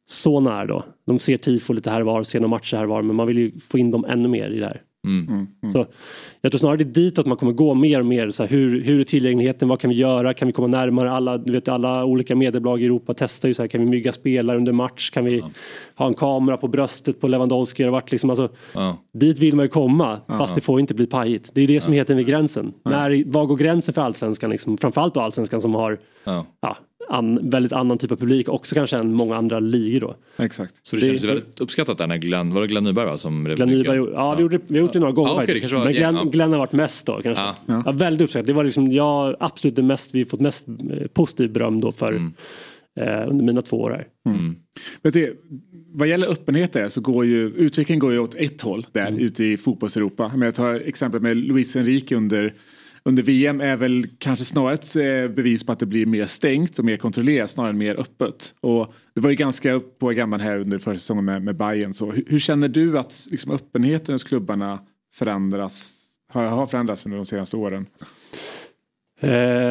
så 0.10 0.40
nära 0.40 0.66
då. 0.66 0.84
De 1.06 1.20
ser 1.20 1.38
tifo 1.38 1.74
lite 1.74 1.90
här 1.90 2.02
och 2.02 2.06
var, 2.06 2.24
ser 2.24 2.40
några 2.40 2.50
matcher 2.50 2.78
här 2.78 2.84
och 2.84 2.90
var 2.90 3.02
men 3.02 3.16
man 3.16 3.28
vill 3.28 3.38
ju 3.38 3.60
få 3.60 3.78
in 3.78 3.92
dem 3.92 4.06
ännu 4.06 4.30
mer 4.30 4.50
i 4.50 4.60
det 4.60 4.66
här. 4.66 4.82
Mm. 5.08 5.47
Så 5.74 5.86
jag 6.41 6.52
tror 6.52 6.60
snarare 6.60 6.78
det 6.78 6.84
är 6.84 7.04
dit 7.04 7.20
att 7.20 7.26
man 7.26 7.38
kommer 7.38 7.54
gå 7.54 7.74
mer 7.74 8.00
och 8.00 8.06
mer. 8.06 8.30
Så 8.30 8.43
här, 8.43 8.50
hur, 8.50 8.82
hur 8.82 9.00
är 9.00 9.04
tillgängligheten? 9.04 9.68
Vad 9.68 9.80
kan 9.80 9.89
vi 9.89 9.95
göra? 9.95 10.34
Kan 10.34 10.47
vi 10.47 10.52
komma 10.52 10.68
närmare? 10.68 11.12
Alla, 11.12 11.38
du 11.38 11.54
vet, 11.54 11.68
alla 11.68 12.06
olika 12.06 12.36
mediebolag 12.36 12.82
i 12.82 12.86
Europa 12.86 13.14
testar 13.14 13.47
ju 13.47 13.54
så 13.54 13.62
här, 13.62 13.68
kan 13.68 13.82
vi 13.82 13.88
mygga 13.88 14.12
spelare 14.12 14.58
under 14.58 14.72
match? 14.72 15.10
Kan 15.10 15.26
vi 15.26 15.43
ha 15.95 16.08
en 16.08 16.14
kamera 16.14 16.58
på 16.58 16.68
bröstet 16.68 17.22
på 17.22 17.28
Lewandowski? 17.28 17.84
Det 17.84 17.89
har 17.89 17.91
varit 17.91 18.12
liksom, 18.12 18.30
alltså, 18.30 18.50
Ja. 18.74 18.97
Dit 19.14 19.39
vill 19.39 19.56
man 19.56 19.66
ju 19.66 19.70
komma, 19.70 20.20
fast 20.28 20.56
det 20.56 20.62
får 20.62 20.80
inte 20.80 20.93
bli 20.93 21.06
pajigt. 21.06 21.52
Det 21.54 21.62
är 21.62 21.68
det 21.68 21.82
som 21.82 21.93
heter 21.93 22.16
vid 22.16 22.26
gränsen. 22.26 22.74
När, 22.86 23.32
var 23.32 23.45
går 23.45 23.58
gränsen 23.58 23.93
för 23.93 24.02
allsvenskan? 24.02 24.50
Liksom? 24.50 24.78
Framförallt 24.78 25.14
då 25.14 25.22
allsvenskan 25.22 25.62
som 25.62 25.76
har 25.76 26.00
Ja. 26.24 26.78
Ja, 27.10 27.16
an, 27.18 27.49
väldigt 27.49 27.74
annan 27.74 27.97
typ 27.97 28.12
av 28.12 28.16
publik 28.16 28.49
också 28.49 28.76
kanske 28.76 28.97
än 28.97 29.14
många 29.14 29.36
andra 29.36 29.60
ligor 29.60 29.99
då. 29.99 30.16
Exakt. 30.43 30.88
Så 30.88 30.95
det, 30.95 30.99
Det- 31.01 31.05
kändes 31.05 31.24
väldigt 31.24 31.60
uppskattat 31.62 31.97
där 31.97 32.07
när 32.07 32.18
Glenn, 32.18 32.53
var 32.53 32.62
det 32.62 32.68
Glenn 32.68 32.84
Nyberg 32.84 33.05
va, 33.05 33.18
som 33.18 33.43
Glenn 33.43 33.70
Nyberg, 33.70 33.97
nyckeln? 33.99 34.14
ja, 34.16 34.36
vi, 34.36 34.41
gjorde, 34.41 34.60
vi 34.68 34.76
har 34.80 34.82
gjort 34.82 34.93
det 34.93 34.99
några 34.99 35.14
gånger 35.14 35.30
Ja, 35.30 35.34
okej, 35.36 35.45
det 35.45 35.53
faktiskt. 35.62 35.84
Men 35.84 35.93
Glenn, 35.93 36.16
ja. 36.16 36.24
Glenn 36.24 36.51
har 36.51 36.60
varit 36.60 36.72
mest 36.72 37.05
då 37.05 37.16
kanske. 37.24 37.43
Ja. 37.66 37.84
Ja. 37.86 37.91
väldigt 37.91 38.22
uppskattat. 38.26 38.47
Det 38.47 38.53
var 38.53 38.64
liksom, 38.64 38.91
jag 38.91 39.36
absolut 39.39 39.76
det 39.76 39.84
mest, 39.84 40.14
vi 40.16 40.20
har 40.20 40.26
fått 40.26 40.39
mest 40.39 40.68
eh, 40.68 41.07
positiv 41.14 41.51
beröm 41.53 41.82
då 41.82 41.91
för 41.91 42.12
Mm. 42.12 42.34
eh, 42.99 43.30
under 43.30 43.45
mina 43.45 43.62
två 43.62 43.78
år 43.82 43.89
här. 43.89 44.07
Vet 45.03 45.14
du, 45.14 45.38
vad 45.93 46.07
gäller 46.07 46.28
öppenhet 46.28 46.74
där 46.74 46.88
så 46.89 47.01
går 47.01 47.26
ju 47.26 47.47
utvecklingen 47.55 47.99
går 47.99 48.12
ju 48.14 48.20
åt 48.20 48.36
ett 48.36 48.62
håll 48.62 48.86
där 48.91 49.07
Mm. 49.07 49.20
ute 49.20 49.43
i 49.43 49.57
fotbollseuropa. 49.57 50.28
Men 50.28 50.41
jag 50.41 50.55
tar 50.55 50.74
exempel 50.76 51.22
med 51.22 51.38
Luis 51.38 51.76
Enrique 51.76 52.16
under 52.18 52.53
under 53.04 53.24
VM 53.24 53.62
är 53.62 53.76
väl 53.76 54.08
kanske 54.18 54.45
snarare 54.45 54.74
ett 54.74 54.95
eh, 54.95 55.36
bevis 55.36 55.64
på 55.64 55.72
att 55.72 55.80
det 55.80 55.86
blir 55.86 56.06
mer 56.06 56.26
stängt 56.26 56.80
och 56.80 56.86
mer 56.86 56.97
kontrollerat 56.97 57.50
snarare 57.50 57.70
än 57.70 57.78
mer 57.78 58.00
öppet. 58.00 58.54
Och 58.62 58.93
det 59.16 59.22
var 59.22 59.30
ju 59.30 59.36
ganska 59.36 59.74
upp 59.74 60.00
på 60.00 60.10
agendan 60.10 60.39
här 60.39 60.58
under 60.58 60.80
förra 60.80 60.95
säsongen 60.95 61.26
med, 61.26 61.43
med 61.43 61.56
Bayern. 61.56 61.93
Så 61.93 62.12
hur, 62.12 62.24
hur 62.28 62.39
känner 62.39 62.68
du 62.68 63.00
att 63.00 63.28
liksom, 63.32 63.52
öppenheten 63.52 64.16
hos 64.16 64.24
klubbarna 64.24 64.80
förändras, 65.14 66.06
har, 66.28 66.43
har 66.43 66.66
förändrats 66.66 67.06
under 67.06 67.18
de 67.18 67.26
senaste 67.26 67.58
åren? 67.58 67.86
Eh, 69.22 69.30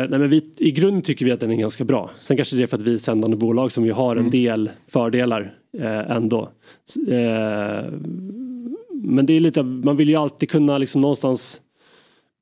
nej 0.08 0.18
men 0.18 0.28
vi, 0.28 0.52
I 0.58 0.70
grunden 0.70 1.02
tycker 1.02 1.24
vi 1.24 1.32
att 1.32 1.40
den 1.40 1.50
är 1.50 1.56
ganska 1.56 1.84
bra. 1.84 2.10
Sen 2.20 2.36
kanske 2.36 2.56
det 2.56 2.62
är 2.62 2.66
för 2.66 2.76
att 2.76 2.82
vi 2.82 2.94
är 2.94 2.98
sändande 2.98 3.36
bolag 3.36 3.72
som 3.72 3.84
ju 3.84 3.92
har 3.92 4.16
en 4.16 4.30
del 4.30 4.70
fördelar 4.88 5.54
eh, 5.78 6.10
ändå. 6.10 6.48
Eh, 7.08 7.92
men 8.92 9.26
det 9.26 9.32
är 9.32 9.40
lite, 9.40 9.62
man 9.62 9.96
vill 9.96 10.08
ju 10.08 10.16
alltid 10.16 10.50
kunna 10.50 10.78
liksom 10.78 11.00
någonstans 11.00 11.60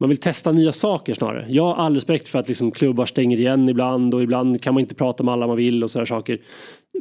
man 0.00 0.08
vill 0.08 0.18
testa 0.18 0.52
nya 0.52 0.72
saker 0.72 1.14
snarare. 1.14 1.46
Jag 1.48 1.62
har 1.62 1.74
all 1.74 1.94
respekt 1.94 2.28
för 2.28 2.38
att 2.38 2.48
liksom 2.48 2.70
klubbar 2.70 3.06
stänger 3.06 3.38
igen 3.38 3.68
ibland 3.68 4.14
och 4.14 4.22
ibland 4.22 4.62
kan 4.62 4.74
man 4.74 4.80
inte 4.80 4.94
prata 4.94 5.24
med 5.24 5.32
alla 5.32 5.46
man 5.46 5.56
vill 5.56 5.84
och 5.84 5.90
sådana 5.90 6.06
saker. 6.06 6.40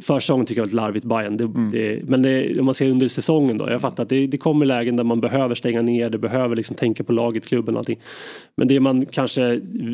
Försäsongen 0.02 0.46
tycker 0.46 0.60
jag 0.60 0.64
var 0.64 0.66
lite 0.66 0.76
larvigt 0.76 1.06
Bayern. 1.06 1.36
Det, 1.36 1.78
det, 1.78 2.08
men 2.08 2.22
det, 2.22 2.58
om 2.58 2.64
man 2.64 2.74
ser 2.74 2.90
under 2.90 3.08
säsongen 3.08 3.58
då. 3.58 3.70
Jag 3.70 3.80
fattar 3.80 4.02
att 4.02 4.08
det, 4.08 4.38
kommer 4.38 4.66
lägen 4.66 4.96
där 4.96 5.04
man 5.04 5.20
behöver 5.20 5.54
stänga 5.54 5.82
ner. 5.82 6.10
Det 6.10 6.18
behöver 6.18 6.56
liksom 6.56 6.76
tänka 6.76 7.04
på 7.04 7.12
laget, 7.12 7.46
klubben 7.46 7.74
och 7.74 7.78
allting. 7.78 7.98
Men 8.56 8.68
det 8.68 8.80
man 8.80 9.06
kanske, 9.06 9.42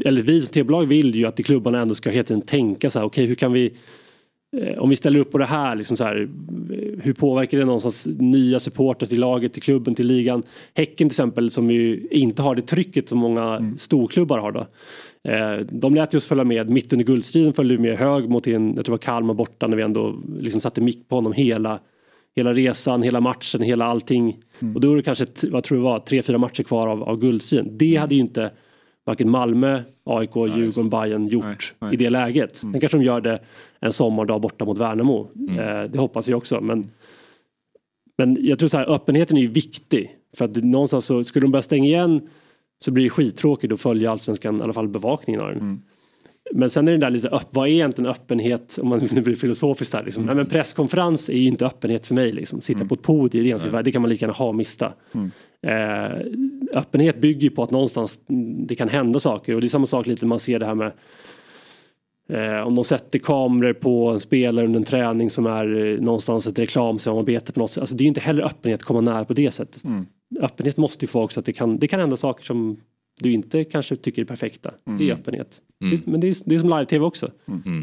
eller 0.04 0.22
vi 0.22 0.40
som 0.40 0.52
tv-bolag 0.52 0.86
vill 0.86 1.14
ju 1.14 1.26
att 1.26 1.44
klubbarna 1.44 1.80
ändå 1.80 1.94
ska 1.94 2.10
hela 2.10 2.24
tiden 2.24 2.42
tänka 2.42 2.90
så 2.90 2.98
här. 2.98 3.06
Okej 3.06 3.26
hur 3.26 3.34
kan 3.34 3.52
vi 3.52 3.72
om 4.78 4.90
vi 4.90 4.96
ställer 4.96 5.18
upp 5.20 5.30
på 5.30 5.38
det 5.38 5.44
här, 5.44 5.76
liksom 5.76 5.96
så 5.96 6.04
här, 6.04 6.20
eh, 6.20 6.28
hur 7.02 7.12
påverkar 7.12 7.58
det 7.58 7.64
någonstans 7.64 8.08
nya 8.18 8.58
supportrar 8.60 9.06
till 9.08 9.20
laget, 9.20 9.52
till 9.52 9.62
klubben, 9.62 9.94
till 9.94 10.06
ligan? 10.06 10.42
Häcken 10.74 10.96
till 10.96 11.06
exempel 11.06 11.50
som 11.50 11.70
ju 11.70 12.06
inte 12.10 12.42
har 12.42 12.54
det 12.54 12.62
trycket 12.62 13.08
som 13.08 13.18
många 13.18 13.74
storklubbar 13.78 14.38
har 14.38 14.52
då. 14.52 14.66
Eh, 15.30 15.58
de 15.70 15.94
lät 15.94 16.14
oss 16.14 16.26
följa 16.26 16.44
med, 16.44 16.70
mitt 16.70 16.92
under 16.92 17.04
guldstriden 17.06 17.52
följde 17.52 17.76
vi 17.76 17.82
med 17.82 17.98
hög 17.98 18.28
mot 18.28 18.46
en, 18.46 18.66
jag 18.66 18.74
tror 18.74 18.82
det 18.84 18.90
var 18.90 18.98
Kalmar 18.98 19.34
borta 19.34 19.66
när 19.66 19.76
vi 19.76 19.82
ändå 19.82 20.14
liksom 20.40 20.60
satte 20.60 20.80
mick 20.80 21.08
på 21.08 21.14
honom 21.16 21.32
hela 21.32 21.80
Hela 22.36 22.52
resan, 22.52 23.02
hela 23.02 23.20
matchen, 23.20 23.62
hela 23.62 23.84
allting. 23.84 24.36
Och 24.74 24.80
då 24.80 24.92
är 24.92 24.96
det 24.96 25.02
kanske, 25.02 25.24
ett- 25.24 25.44
vad 25.44 25.64
tror 25.64 25.76
du 25.78 25.82
det 25.82 25.88
var, 25.90 25.98
tre, 25.98 26.22
fyra 26.22 26.38
matcher 26.38 26.62
kvar 26.62 26.88
av, 26.88 27.02
av 27.02 27.20
guldstriden. 27.20 27.68
Det 27.78 27.96
hade 27.96 28.14
ju 28.14 28.20
inte 28.20 28.50
varken 29.04 29.30
Malmö, 29.30 29.82
AIK, 30.04 30.36
Djurgården, 30.36 30.90
Bayern 30.90 31.28
gjort 31.28 31.44
Nej, 31.44 31.56
nej. 31.78 31.94
i 31.94 31.96
det 31.96 32.10
läget. 32.10 32.56
Sen 32.56 32.80
kanske 32.80 32.98
de 32.98 33.04
gör 33.04 33.20
det 33.20 33.40
en 33.80 33.92
sommardag 33.92 34.40
borta 34.40 34.64
mot 34.64 34.78
Värnamo. 34.78 35.30
Eh, 35.50 35.90
det 35.90 35.98
hoppas 35.98 36.28
jag 36.28 36.36
också. 36.36 36.60
Men, 36.60 36.90
men 38.18 38.36
jag 38.40 38.58
tror 38.58 38.68
så 38.68 38.78
här, 38.78 38.90
öppenheten 38.90 39.36
är 39.36 39.40
ju 39.40 39.48
viktig. 39.48 40.16
För 40.36 40.44
att 40.44 40.56
någonstans 40.56 41.06
så, 41.06 41.24
skulle 41.24 41.44
de 41.44 41.50
börja 41.52 41.62
stänga 41.62 41.84
igen 41.84 42.28
så 42.84 42.90
blir 42.90 43.04
det 43.04 43.10
skittråkigt 43.10 43.72
att 43.72 43.80
följa 43.80 44.10
allsvenskan, 44.10 44.60
i 44.60 44.62
alla 44.62 44.72
fall 44.72 44.88
bevakningen 44.88 45.40
av 45.40 45.48
den. 45.54 45.82
Men 46.54 46.70
sen 46.70 46.88
är 46.88 46.92
det 46.92 46.98
där 46.98 47.10
lite, 47.10 47.28
öpp, 47.28 47.48
vad 47.50 47.68
är 47.68 47.72
egentligen 47.72 48.10
öppenhet, 48.10 48.78
om 48.82 48.88
man 48.88 49.08
nu 49.12 49.20
blir 49.22 49.36
filosofiskt 49.36 49.94
här. 49.94 50.04
Liksom. 50.04 50.24
Nej, 50.24 50.34
men 50.34 50.46
presskonferens 50.46 51.28
är 51.28 51.36
ju 51.36 51.46
inte 51.46 51.66
öppenhet 51.66 52.06
för 52.06 52.14
mig. 52.14 52.32
Liksom. 52.32 52.60
Sitta 52.60 52.84
på 52.84 52.94
ett 52.94 53.02
podium, 53.02 53.58
det, 53.58 53.82
det 53.82 53.92
kan 53.92 54.02
man 54.02 54.08
lika 54.08 54.24
gärna 54.24 54.34
ha 54.34 54.46
och 54.46 54.54
mista. 54.54 54.92
Eh, 55.66 56.18
öppenhet 56.76 57.20
bygger 57.20 57.40
ju 57.40 57.50
på 57.50 57.62
att 57.62 57.70
någonstans 57.70 58.18
mm, 58.28 58.66
det 58.66 58.74
kan 58.74 58.88
hända 58.88 59.20
saker 59.20 59.54
och 59.54 59.60
det 59.60 59.66
är 59.66 59.68
samma 59.68 59.86
sak 59.86 60.06
lite 60.06 60.26
man 60.26 60.40
ser 60.40 60.58
det 60.58 60.66
här 60.66 60.74
med 60.74 60.92
Eh, 62.28 62.66
om 62.66 62.74
de 62.74 62.84
sätter 62.84 63.18
kameror 63.18 63.72
på 63.72 64.10
en 64.10 64.20
spelare 64.20 64.66
under 64.66 64.78
en 64.78 64.84
träning 64.84 65.30
som 65.30 65.46
är 65.46 65.86
eh, 65.86 66.00
någonstans 66.00 66.46
ett 66.46 66.58
reklamsamarbete 66.58 67.52
på 67.52 67.60
något 67.60 67.70
sätt. 67.70 67.80
Alltså 67.80 67.96
det 67.96 68.02
är 68.02 68.04
ju 68.04 68.08
inte 68.08 68.20
heller 68.20 68.42
öppenhet 68.42 68.80
att 68.80 68.86
komma 68.86 69.00
nära 69.00 69.24
på 69.24 69.34
det 69.34 69.50
sättet. 69.50 69.82
Öppenhet 70.40 70.76
måste 70.76 71.04
ju 71.04 71.08
få 71.08 71.22
också 71.22 71.40
att 71.40 71.46
det 71.46 71.52
kan, 71.52 71.78
det 71.78 71.88
kan 71.88 72.00
hända 72.00 72.16
saker 72.16 72.44
som 72.44 72.80
du 73.20 73.32
inte 73.32 73.64
kanske 73.64 73.96
tycker 73.96 74.22
är 74.22 74.26
perfekta. 74.26 74.70
Det 74.98 75.10
är 75.10 75.14
öppenhet. 75.14 75.60
Det, 75.78 76.06
men 76.06 76.20
det 76.20 76.28
är, 76.28 76.36
det 76.44 76.54
är 76.54 76.58
som 76.58 76.68
live-tv 76.68 77.04
också. 77.04 77.30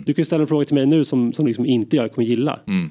Du 0.06 0.14
kan 0.14 0.22
ju 0.22 0.26
ställa 0.26 0.42
en 0.42 0.48
fråga 0.48 0.66
till 0.66 0.76
mig 0.76 0.86
nu 0.86 1.04
som, 1.04 1.34
som 1.34 1.48
liksom 1.48 1.66
inte 1.66 1.96
jag 1.96 2.12
kommer 2.12 2.28
gilla. 2.28 2.60
Mm. 2.68 2.90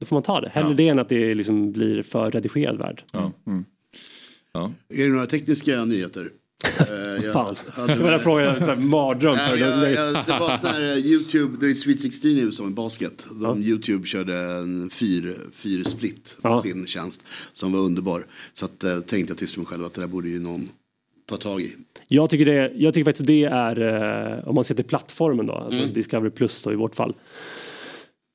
Då 0.00 0.06
får 0.06 0.16
man 0.16 0.22
ta 0.22 0.40
det. 0.40 0.48
Hellre 0.48 0.74
det 0.74 0.88
än 0.88 0.98
att 0.98 1.08
det 1.08 1.34
liksom 1.34 1.72
blir 1.72 2.02
för 2.02 2.30
redigerad 2.30 2.78
värld. 2.78 3.02
Ja. 3.12 3.32
Ja. 4.52 4.72
Är 4.88 5.04
det 5.04 5.12
några 5.12 5.26
tekniska 5.26 5.84
nyheter? 5.84 6.30
Eh, 6.78 7.24
jag 7.24 7.32
Fan. 7.32 7.56
hade- 7.72 7.94
Det 7.94 8.24
var 8.24 8.40
jag 8.40 8.52
hade 8.52 8.72
en 8.72 8.88
mardröm 8.88 9.36
jag, 9.36 9.58
jag, 9.58 10.14
det 10.14 10.36
var 10.40 10.56
sån 10.58 10.70
här 10.70 10.80
eh, 10.92 10.96
YouTube, 10.98 11.56
det 11.60 11.70
är 11.70 11.74
Sweet 11.74 12.00
16 12.00 12.30
nu 12.34 12.52
som 12.52 12.68
i 12.68 12.70
basket. 12.70 13.26
De, 13.42 13.62
YouTube 13.62 14.06
körde 14.06 14.34
en 14.36 14.90
fyr, 14.90 15.34
fyr 15.52 15.84
split 15.84 16.36
på 16.42 16.48
Ja. 16.48 16.62
sin 16.62 16.86
tjänst 16.86 17.22
som 17.52 17.72
var 17.72 17.80
underbar. 17.80 18.26
Så 18.54 18.64
att, 18.64 18.84
eh, 18.84 19.00
tänkte 19.00 19.30
jag 19.30 19.38
tyst 19.38 19.52
för 19.54 19.60
mig 19.60 19.66
själv 19.66 19.84
att 19.84 19.92
det 19.94 20.00
där 20.00 20.08
borde 20.08 20.28
ju 20.28 20.38
någon 20.40 20.68
ta 21.26 21.36
tag 21.36 21.60
i. 21.60 21.76
Jag 22.08 22.30
tycker, 22.30 22.44
det, 22.44 22.72
jag 22.76 22.94
tycker 22.94 23.04
faktiskt 23.04 23.26
det 23.26 23.44
är, 23.44 23.80
eh, 24.38 24.48
om 24.48 24.54
man 24.54 24.64
ser 24.64 24.74
till 24.74 24.84
plattformen 24.84 25.46
då, 25.46 25.52
alltså 25.54 25.80
Mm. 25.80 25.92
Discovery 25.94 26.30
Plus 26.30 26.62
då 26.62 26.72
i 26.72 26.76
vårt 26.76 26.94
fall. 26.94 27.14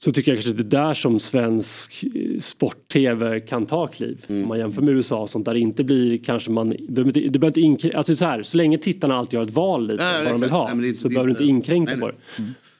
Så 0.03 0.11
tycker 0.11 0.31
jag 0.31 0.41
kanske 0.41 0.63
det 0.63 0.77
är 0.77 0.85
där 0.87 0.93
som 0.93 1.19
svensk 1.19 2.03
eh, 2.15 2.39
sport-tv 2.39 3.39
kan 3.39 3.65
ta 3.65 3.87
kliv. 3.87 4.25
Mm. 4.27 4.41
Om 4.41 4.47
man 4.47 4.59
jämför 4.59 4.81
med 4.81 4.93
USA 4.95 5.21
och 5.21 5.29
sånt 5.29 5.45
där 5.45 5.53
det 5.53 5.59
inte 5.59 5.83
blir 5.83 6.17
kanske 6.17 6.51
man, 6.51 6.69
det 6.69 7.03
behöver 7.03 7.45
inte, 7.47 7.59
inkr- 7.59 7.95
alltså 7.95 8.15
så 8.15 8.25
här, 8.25 8.43
så 8.43 8.57
länge 8.57 8.77
tittarna 8.77 9.15
alltid 9.15 9.33
gör 9.33 9.43
ett 9.43 9.53
val 9.53 9.87
lite 9.87 10.03
Nej, 10.03 10.23
vad 10.23 10.33
de 10.33 10.41
vill 10.41 10.49
ha 10.49 10.73
Nej, 10.73 10.91
det 10.91 10.97
så 10.97 11.07
det 11.07 11.13
behöver 11.13 11.27
du 11.27 11.31
inte- 11.31 11.43
inkräkta 11.71 11.91
nej, 11.95 11.99
på 11.99 12.07
det. 12.07 12.13
Och 12.13 12.39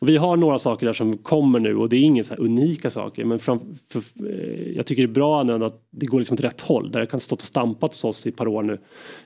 vi 0.09 0.17
har 0.17 0.37
några 0.37 0.59
saker 0.59 0.85
där 0.85 0.93
som 0.93 1.17
kommer 1.17 1.59
nu 1.59 1.75
och 1.75 1.89
det 1.89 1.95
är 1.95 2.01
inga 2.01 2.23
så 2.23 2.33
här 2.33 2.41
unika 2.41 2.89
saker 2.89 3.25
men 3.25 3.39
fram, 3.39 3.59
för, 3.91 3.99
eh, 3.99 4.71
jag 4.75 4.85
tycker 4.85 5.03
det 5.03 5.09
är 5.09 5.13
bra 5.13 5.43
nu 5.43 5.65
att 5.65 5.81
det 5.89 6.05
går 6.05 6.19
liksom 6.19 6.33
åt 6.33 6.43
rätt 6.43 6.61
håll 6.61 6.91
där 6.91 6.99
det 6.99 7.05
kan 7.05 7.19
stått 7.19 7.41
och 7.41 7.47
stampat 7.47 7.91
hos 7.91 8.03
oss 8.03 8.25
i 8.25 8.29
ett 8.29 8.35
par 8.35 8.47
år 8.47 8.63
nu. 8.63 8.79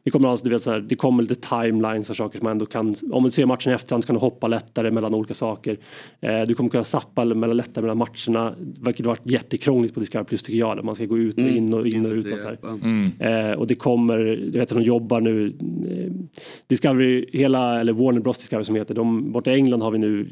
Det 0.04 0.12
kommer, 0.12 0.30
alltså, 0.30 0.46
du 0.46 0.52
vet, 0.52 0.62
så 0.62 0.72
här, 0.72 0.80
det 0.80 0.96
kommer 0.96 1.24
lite 1.24 1.36
timelines 1.36 2.10
och 2.10 2.16
saker 2.16 2.40
som 2.40 2.44
man 2.44 2.52
ändå 2.52 2.66
kan, 2.66 2.96
om 3.12 3.24
du 3.24 3.32
ser 3.32 3.46
matchen 3.46 3.72
i 3.72 3.76
efterhand 3.76 4.04
så 4.04 4.08
kan 4.08 4.16
du 4.16 4.20
hoppa 4.20 4.48
lättare 4.48 4.92
mellan 4.92 5.16
olika 5.16 5.34
saker. 5.34 5.78
Eh, 6.22 6.42
du 6.42 6.54
kommer 6.54 6.70
kunna 6.70 6.84
zappa 6.84 7.26
mellan, 7.26 7.58
lättare 7.58 7.82
mellan 7.82 7.98
matcherna, 7.98 8.56
vilket 8.58 9.06
har 9.06 9.12
varit 9.12 9.32
jättekrångligt 9.32 9.94
på 9.94 10.00
Discovery 10.00 10.26
Plus 10.26 10.44
tycker 10.44 10.60
jag, 10.60 10.76
där 10.76 10.84
man 10.84 10.96
ska 10.96 11.06
gå 11.06 11.18
ut 11.18 11.38
och 11.38 11.48
in 11.48 11.74
och 11.74 11.88
in 11.88 12.06
och 12.06 12.12
ut. 12.12 12.34
Och 12.34 12.40
så 12.40 12.48
här. 12.48 12.58
Ja. 13.20 13.52
Eh, 13.52 13.58
och 13.58 13.68
det 13.68 13.76
kommer, 13.76 14.18
du 14.52 14.60
vet 14.60 14.72
att 14.72 14.78
de 14.78 14.84
jobbar 14.84 15.22
nu, 15.22 15.48
eh, 15.48 16.12
Discovery, 16.68 17.26
hela, 17.34 17.80
eller 17.80 17.94
Warner 17.94 18.20
Bros 18.20 18.38
Discovery 18.38 18.66
som 18.66 18.76
heter, 18.76 18.96
de, 18.96 19.32
borta 19.32 19.52
i 19.52 19.54
England 19.54 19.82
har 19.82 19.92
vi 19.92 19.98
nu 19.98 20.30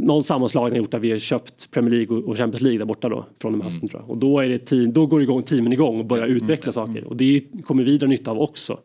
någon 0.00 0.24
sammanslagning 0.24 0.72
har 0.72 0.78
gjort 0.78 0.90
där 0.90 0.98
vi 0.98 1.10
har 1.10 1.18
köpt 1.18 1.70
Premier 1.70 1.90
League 1.94 2.16
och- 2.16 2.36
Champions 2.36 2.62
League 2.62 2.78
där 2.78 2.84
borta 2.86 3.08
då 3.08 3.26
från 3.40 3.52
och 3.52 3.58
med 3.58 3.64
hösten 3.72 3.88
tror 3.88 4.02
jag. 4.02 4.10
Och 4.10 4.18
då 4.18 4.40
är 4.40 4.48
det 4.48 4.58
team, 4.58 4.92
då 4.92 5.06
går 5.06 5.22
igång, 5.22 5.42
teamen 5.42 5.72
igång 5.72 5.98
och 5.98 6.06
börjar 6.06 6.26
utveckla 6.26 6.72
saker 6.72 7.04
och 7.04 7.16
det 7.16 7.40
kommer 7.64 7.82
vi 7.84 7.98
dra 7.98 8.06
nytta 8.06 8.30
av 8.30 8.38
också. 8.40 8.78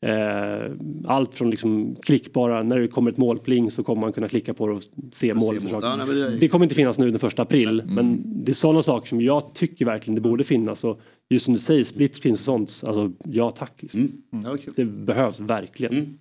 Eh, 0.00 0.70
allt 1.06 1.34
från 1.34 1.50
liksom 1.50 1.96
klickbara, 2.02 2.62
när 2.62 2.78
det 2.78 2.88
kommer 2.88 3.10
ett 3.10 3.16
målpling 3.16 3.70
så 3.70 3.82
kommer 3.82 4.00
man 4.00 4.12
kunna 4.12 4.28
klicka 4.28 4.54
på 4.54 4.66
det 4.66 4.72
och 4.72 4.82
se 5.12 5.34
målet. 5.34 5.64
och 5.64 5.72
mål. 5.72 5.82
Ja, 5.98 6.06
det- 6.30 6.36
Det 6.36 6.48
kommer 6.48 6.64
inte 6.64 6.74
finnas 6.74 6.98
nu 6.98 7.10
den 7.10 7.18
första 7.18 7.42
april 7.42 7.82
men 7.86 8.22
det 8.44 8.52
är 8.52 8.54
sådana 8.54 8.82
saker 8.82 9.08
som 9.08 9.20
jag 9.20 9.54
tycker 9.54 9.84
verkligen 9.84 10.14
det 10.14 10.20
borde 10.20 10.44
finnas 10.44 10.84
och 10.84 11.00
just 11.30 11.44
som 11.44 11.54
du 11.54 11.60
säger 11.60 11.84
split 11.84 12.26
och 12.32 12.38
sånt, 12.38 12.82
alltså 12.86 13.12
ja 13.24 13.50
tack. 13.50 13.72
Liksom. 13.82 14.00
Mm. 14.00 14.44
Det 14.76 14.84
behövs 14.84 15.40
verkligen. 15.40 16.18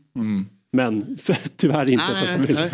Mm. 0.79 1.05
Men 1.05 1.17
tyvärr 1.57 1.89
inte 1.89 2.37
Nej. 2.37 2.69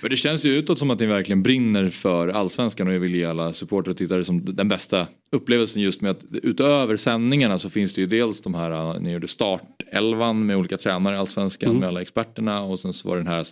För 0.00 0.08
det 0.08 0.16
känns 0.16 0.44
ju 0.44 0.56
utåt 0.56 0.78
som 0.78 0.90
att 0.90 1.00
ni 1.00 1.06
verkligen 1.06 1.42
brinner 1.42 1.90
för 1.90 2.28
allsvenskan 2.28 2.88
och 2.88 2.94
jag 2.94 3.00
vill 3.00 3.14
ge 3.14 3.24
alla 3.24 3.52
supportrar 3.52 3.90
och 3.90 3.96
tittare 3.96 4.24
som 4.24 4.44
den 4.44 4.68
bästa 4.68 5.06
upplevelsen 5.32 5.82
just 5.82 6.00
med 6.00 6.10
att 6.10 6.24
utöver 6.42 6.96
sändningarna 6.96 7.58
så 7.58 7.70
finns 7.70 7.94
det 7.94 8.00
ju 8.00 8.06
dels 8.06 8.40
de 8.40 8.54
här, 8.54 8.70
uh, 8.70 9.00
ni 9.00 9.12
gjorde 9.12 9.28
startelvan 9.28 10.46
med 10.46 10.56
olika 10.56 10.76
tränare 10.76 11.14
i 11.14 11.18
allsvenskan 11.18 11.76
med 11.76 11.88
alla 11.88 12.02
experterna 12.02 12.62
och 12.62 12.80
sen 12.80 12.92
så 12.92 13.08
var 13.08 13.16
det 13.16 13.22
den 13.22 13.32
här 13.32 13.44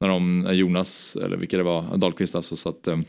när 0.00 0.08
de, 0.08 0.40
när 0.40 0.52
Jonas 0.52 1.16
eller 1.16 1.36
vilka 1.36 1.56
det 1.56 1.62
var, 1.62 1.96
Dahlqvist 1.96 2.34
alltså 2.34 2.56
så 2.56 2.68
att 2.68 2.88
um, 2.88 3.04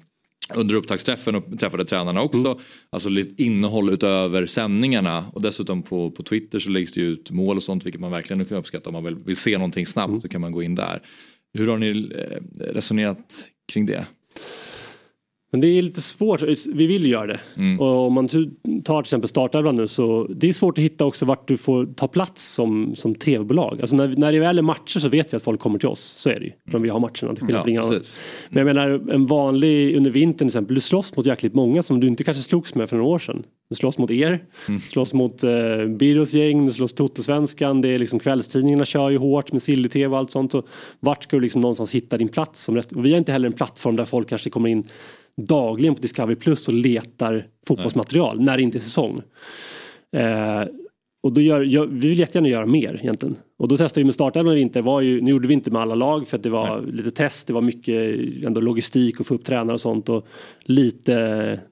under 0.54 0.76
upptaktsträffen 0.76 1.36
och 1.36 1.60
träffade 1.60 1.86
tränarna 1.86 2.22
också. 2.22 2.38
Mm. 2.40 2.58
Alltså 2.90 3.10
lite 3.10 3.44
innehåll 3.44 3.90
utöver 3.90 4.46
sändningarna. 4.46 5.26
Och 5.34 5.42
dessutom 5.42 5.84
på, 5.84 6.12
på 6.12 6.24
Twitter 6.24 6.60
så 6.60 6.70
läggs 6.70 6.92
det 6.92 7.02
ut 7.02 7.32
mål 7.32 7.58
och 7.58 7.64
sånt 7.64 7.86
vilket 7.86 8.02
man 8.02 8.12
verkligen 8.12 8.46
kan 8.46 8.58
uppskatta. 8.58 8.90
Om 8.90 8.94
man 8.94 9.04
vill, 9.04 9.16
vill 9.16 9.36
se 9.36 9.58
någonting 9.58 9.86
snabbt 9.86 10.10
Mm. 10.10 10.22
så 10.22 10.28
kan 10.28 10.42
man 10.42 10.52
gå 10.52 10.64
in 10.64 10.76
där. 10.76 11.02
Hur 11.54 11.68
har 11.68 11.78
ni 11.78 12.12
eh, 12.16 12.64
resonerat 12.74 13.50
kring 13.74 13.86
det? 13.86 14.06
Men 15.56 15.62
det 15.62 15.68
är 15.68 15.82
lite 15.82 16.02
svårt, 16.02 16.42
vi 16.74 16.88
vill 16.88 17.12
göra 17.12 17.28
det. 17.28 17.40
Mm. 17.58 17.80
Och 17.80 18.08
om 18.08 18.14
man 18.14 18.28
tar 18.28 18.38
till 18.82 19.00
exempel 19.00 19.30
startelvan 19.30 19.76
nu 19.76 19.88
så 19.88 20.28
det 20.36 20.50
är 20.50 20.54
svårt 20.54 20.78
att 20.78 20.84
hitta 20.84 21.06
också 21.06 21.26
vart 21.26 21.48
du 21.48 21.58
får 21.58 21.86
ta 21.86 22.08
plats 22.08 22.54
som, 22.54 22.96
som 22.96 23.16
tv-bolag. 23.16 23.78
Alltså 23.82 23.96
när, 23.96 24.08
när 24.08 24.32
det 24.32 24.40
väl 24.40 24.58
är 24.58 24.62
matcher 24.62 25.00
så 25.00 25.10
vet 25.10 25.34
vi 25.34 25.38
att 25.38 25.44
folk 25.44 25.60
kommer 25.60 25.80
till 25.80 25.88
oss, 25.88 26.00
så 26.00 26.30
är 26.30 26.36
det 26.40 26.46
ju. 26.46 26.52
För 26.72 26.80
vi 26.80 26.90
har 26.90 27.00
matcherna 27.00 27.36
till 27.36 27.46
skillnad 27.46 27.70
Ja. 27.70 28.00
Men 28.50 28.68
jag 28.68 28.76
menar 28.76 29.12
en 29.12 29.26
vanlig 29.26 29.98
under 29.98 30.12
vintern 30.12 30.38
till 30.38 30.48
exempel, 30.48 30.76
du 30.76 30.82
slåss 30.82 31.18
mot 31.18 31.26
jäkligt 31.26 31.54
många 31.54 31.84
som 31.84 32.00
du 32.00 32.08
inte 32.08 32.24
kanske 32.24 32.44
slogs 32.44 32.76
med 32.76 32.90
för 32.90 32.98
några 32.98 33.10
år 33.10 33.20
sedan. 33.20 33.44
Du 33.70 33.76
slåss 33.76 33.98
mot 33.98 34.12
er, 34.12 34.44
Mm. 34.68 34.82
slåss 34.82 35.14
mot 35.14 35.44
eh, 35.44 35.52
Birros 35.88 36.34
gäng, 36.34 36.66
du 36.66 36.74
slåss 36.74 36.94
Toto-svenskan, 36.94 37.82
det 37.82 37.90
är 37.90 38.00
liksom 38.00 38.20
kvällstidningarna 38.20 38.86
kör 38.86 39.10
ju 39.10 39.18
hårt 39.18 39.52
med 39.52 39.62
Silly-TV 39.62 40.08
och 40.08 40.18
allt 40.18 40.32
sånt. 40.32 40.52
Så 40.52 40.64
vart 41.00 41.24
ska 41.24 41.38
du 41.38 41.42
liksom 41.42 41.62
någonstans 41.62 41.92
hitta 41.92 42.18
din 42.18 42.28
plats? 42.28 42.64
Som 42.64 42.76
rätt? 42.76 42.92
Och 42.92 43.06
vi 43.06 43.12
har 43.12 43.18
inte 43.18 43.32
heller 43.32 43.48
en 43.48 43.54
plattform 43.54 43.96
där 43.96 44.06
folk 44.06 44.30
kanske 44.30 44.50
kommer 44.50 44.70
in 44.70 44.84
dagligen 45.42 45.96
på 45.96 46.02
Discovery 46.02 46.36
Plus 46.36 46.68
och 46.68 46.74
letar 46.74 47.48
fotbollsmaterial 47.68 48.42
när 48.42 48.58
det 48.58 48.64
inte 48.64 48.78
är 48.78 48.80
säsong. 48.80 49.22
Eh, 50.16 50.64
och 51.24 51.34
då 51.34 51.42
gör, 51.42 51.62
gör, 51.62 51.86
vi 51.86 52.08
vill 52.08 52.20
jättegärna 52.20 52.50
göra 52.50 52.66
mer 52.66 53.00
egentligen. 53.02 53.36
Och 53.58 53.68
då 53.68 53.78
testade 53.78 54.02
vi 54.02 54.06
med 54.06 54.14
startelvan 54.14 54.54
i 54.54 54.56
vinter. 54.56 54.82
Var 54.82 55.02
ju, 55.02 55.22
nu 55.22 55.32
gjorde 55.32 55.48
vi 55.48 55.54
inte 55.54 55.72
med 55.72 55.82
alla 55.82 55.96
lag 55.96 56.28
för 56.28 56.38
att 56.38 56.44
det 56.44 56.50
var 56.50 56.82
lite 56.82 57.12
test. 57.12 57.48
Det 57.48 57.54
var 57.54 57.62
mycket 57.62 57.96
ändå 58.46 58.62
logistik 58.62 59.20
och 59.20 59.28
få 59.28 59.36
upp 59.36 59.46
tränare 59.46 59.74
och 59.74 59.82
sånt. 59.82 60.10
Och 60.10 60.28
lite, 60.64 61.14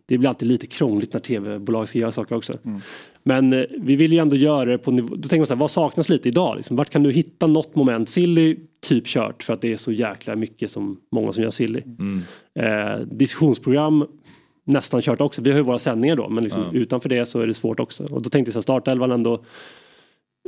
det 0.06 0.18
blir 0.18 0.30
alltid 0.30 0.48
lite 0.48 0.68
krångligt 0.68 1.14
när 1.14 1.20
tv-bolag 1.20 1.88
ska 1.88 2.00
göra 2.00 2.12
saker 2.12 2.36
också. 2.36 2.54
Men 3.24 3.54
eh, 3.54 3.66
vi 3.78 3.96
vill 3.96 4.14
ju 4.14 4.20
ändå 4.20 4.36
göra 4.36 4.66
det 4.66 4.78
på 4.78 4.92
nivå. 4.92 5.16
Då 5.16 5.22
tänker 5.22 5.38
man 5.38 5.46
så 5.46 5.54
här, 5.54 5.60
vad 5.60 5.72
saknas 5.72 6.10
lite 6.10 6.30
idag? 6.30 6.56
Liksom? 6.56 6.78
Vart 6.78 6.90
kan 6.90 7.04
du 7.04 7.12
hitta 7.12 7.48
något 7.48 7.76
moment? 7.76 8.10
Silly, 8.10 8.58
typ 8.88 9.08
kört 9.08 9.44
för 9.44 9.54
att 9.54 9.62
det 9.62 9.74
är 9.74 9.78
så 9.78 9.92
jäkla 9.92 10.36
mycket 10.36 10.72
som 10.72 11.00
många 11.12 11.34
som 11.34 11.44
gör 11.44 11.52
Silly. 11.52 11.82
Eh, 12.60 13.00
diskussionsprogram 13.00 14.06
nästan 14.66 15.02
kört 15.02 15.22
också. 15.22 15.42
Vi 15.42 15.52
har 15.52 15.58
ju 15.58 15.64
våra 15.64 15.80
sändningar 15.80 16.16
då 16.16 16.30
men 16.30 16.44
liksom 16.44 16.64
utanför 16.72 17.10
det 17.10 17.26
så 17.26 17.40
är 17.40 17.48
det 17.48 17.54
svårt 17.54 17.80
också. 17.80 18.04
Och 18.04 18.22
då 18.22 18.30
tänkte 18.30 18.50
jag 18.50 18.54
så 18.54 18.60
här, 18.60 18.62
startelvan 18.62 19.12
ändå 19.12 19.44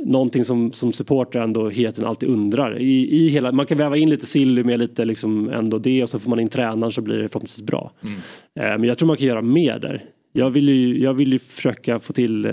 någonting 0.02 0.44
som, 0.44 0.72
som 0.72 0.92
supporter 0.92 1.40
ändå 1.40 1.68
hela 1.68 1.92
tiden 1.92 2.08
alltid 2.08 2.28
undrar. 2.28 2.78
I, 2.78 3.08
i 3.10 3.28
hela, 3.28 3.52
man 3.52 3.66
kan 3.66 3.78
väva 3.78 3.96
in 3.96 4.10
lite 4.10 4.26
silly 4.26 4.64
med 4.64 4.78
lite 4.78 5.04
liksom 5.04 5.50
ändå 5.50 5.78
det 5.78 6.02
och 6.02 6.08
så 6.08 6.18
får 6.18 6.30
man 6.30 6.40
in 6.40 6.48
tränaren 6.48 6.92
så 6.92 7.00
blir 7.00 7.18
det 7.18 7.28
förhoppningsvis 7.28 7.66
bra. 7.66 7.92
Mm. 8.02 8.14
Eh, 8.60 8.78
men 8.78 8.84
jag 8.84 8.98
tror 8.98 9.06
man 9.06 9.16
kan 9.16 9.26
göra 9.26 9.42
mer 9.42 9.78
där. 9.78 10.04
Jag 10.36 10.50
vill 10.50 10.68
ju, 10.68 10.98
jag 11.02 11.14
vill 11.14 11.32
ju 11.32 11.38
försöka 11.38 11.98
få 11.98 12.12
till 12.12 12.44
eh, 12.46 12.52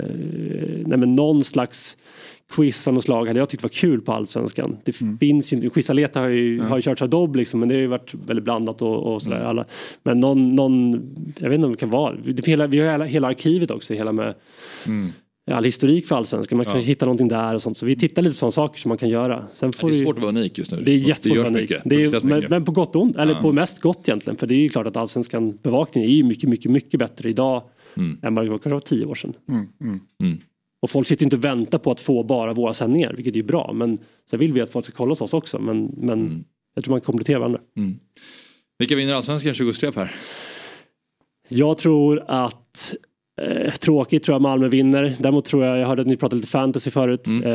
nej 0.86 0.98
men 0.98 1.14
någon 1.14 1.44
slags 1.44 1.96
quiz 2.52 2.88
av 2.88 2.94
något 2.94 3.04
slag 3.04 3.26
hade 3.26 3.38
jag 3.38 3.48
tyckt 3.48 3.62
var 3.62 3.70
kul 3.70 4.00
på 4.00 4.12
Allsvenskan. 4.12 4.76
Det 4.84 4.92
finns 5.20 5.52
ju 5.52 5.56
inte, 5.56 5.68
Quizaleta 5.70 6.20
har 6.20 6.28
ju, 6.28 6.60
har 6.60 6.76
ju 6.76 6.82
kört 6.82 7.02
Adobe 7.02 7.38
liksom 7.38 7.60
men 7.60 7.68
det 7.68 7.74
har 7.74 7.80
ju 7.80 7.86
varit 7.86 8.14
väldigt 8.26 8.44
blandat 8.44 8.82
och, 8.82 9.12
och 9.14 9.22
sådär. 9.22 9.40
Alla. 9.40 9.64
Men 10.02 10.20
någon, 10.20 10.54
någon, 10.54 10.92
jag 11.38 11.48
vet 11.48 11.54
inte 11.54 11.66
om 11.66 11.72
det 11.72 11.78
kan 11.78 11.90
vara, 11.90 12.14
det, 12.24 12.46
hela, 12.46 12.66
vi 12.66 12.78
har 12.78 12.90
hela, 12.92 13.04
hela 13.04 13.28
arkivet 13.28 13.70
också, 13.70 13.94
hela 13.94 14.12
med 14.12 14.34
all 15.50 15.64
historik 15.64 16.06
för 16.06 16.16
Allsvenskan. 16.16 16.56
Man 16.56 16.66
kan 16.66 16.80
hitta 16.80 17.06
någonting 17.06 17.28
där 17.28 17.54
och 17.54 17.62
sånt. 17.62 17.76
Så 17.76 17.86
vi 17.86 17.96
tittar 17.96 18.22
lite 18.22 18.34
på 18.34 18.38
sådana 18.38 18.52
saker 18.52 18.80
som 18.80 18.88
man 18.88 18.98
kan 18.98 19.08
göra. 19.08 19.44
Sen 19.54 19.70
Det 19.70 19.76
får 19.78 19.88
är 19.88 19.92
vi- 19.92 20.04
svårt 20.04 20.16
att 20.16 20.22
vara 20.22 20.32
unik 20.32 20.58
just 20.58 20.72
nu. 20.72 20.82
det 20.82 20.92
är 20.92 20.96
jättesvårt 20.96 21.38
att 21.38 21.44
vara 21.44 21.58
unik. 21.58 21.72
Det 21.84 21.94
är, 22.02 22.24
men, 22.24 22.36
mycket. 22.36 22.50
men 22.50 22.64
på 22.64 22.72
gott 22.72 22.96
och 22.96 23.02
ont, 23.02 23.16
eller 23.16 23.34
på 23.34 23.52
mest 23.52 23.80
gott 23.80 24.08
egentligen. 24.08 24.36
För 24.36 24.46
det 24.46 24.54
är 24.54 24.58
ju 24.58 24.68
klart 24.68 24.86
att 24.86 24.96
allsvenskan 24.96 25.58
bevakningen 25.62 26.10
är 26.10 26.14
ju 26.14 26.22
mycket, 26.22 26.48
mycket, 26.50 26.70
mycket 26.70 27.00
bättre 27.00 27.28
idag 27.28 27.62
Mm. 27.96 28.18
än 28.22 28.34
vad 28.34 28.44
det 28.44 28.50
var 28.50 28.58
kanske 28.58 28.70
var 28.74 28.80
tio 28.80 29.04
år 29.06 29.14
sedan. 29.14 29.34
Mm. 30.20 30.38
Och 30.82 30.90
folk 30.90 31.08
sitter 31.08 31.24
inte 31.26 31.36
och 31.36 31.44
väntar 31.44 31.78
på 31.78 31.90
att 31.90 32.00
få 32.00 32.22
bara 32.22 32.52
våra 32.52 32.74
sändningar, 32.74 33.12
vilket 33.12 33.36
är 33.36 33.42
bra. 33.42 33.72
Men 33.74 33.98
sen 34.30 34.38
vill 34.40 34.52
vi 34.52 34.60
att 34.60 34.70
folk 34.70 34.84
ska 34.84 34.94
kolla 34.94 35.10
hos 35.10 35.20
oss 35.20 35.34
också. 35.34 35.58
Men, 35.58 35.84
men 35.96 36.20
Mm. 36.20 36.44
jag 36.74 36.84
tror 36.84 36.92
man 36.94 37.00
kompletterar 37.00 37.38
varandra. 37.38 37.60
Vilka 38.78 38.96
vinner 38.96 39.14
allsvenskan 39.14 39.54
2023 39.54 39.92
Per? 39.92 40.12
Jag 41.48 41.78
tror 41.78 42.24
att 42.26 42.94
Eh, 43.42 43.72
tråkigt 43.72 44.22
tror 44.22 44.34
jag 44.34 44.42
Malmö 44.42 44.68
vinner. 44.68 45.14
Däremot 45.18 45.44
tror 45.44 45.64
jag, 45.64 45.78
jag 45.78 45.86
hörde 45.86 46.02
att 46.02 46.08
ni 46.08 46.16
pratade 46.16 46.36
lite 46.36 46.48
fantasy 46.48 46.90
förut. 46.90 47.26
Mm. 47.26 47.42
Eh, 47.42 47.52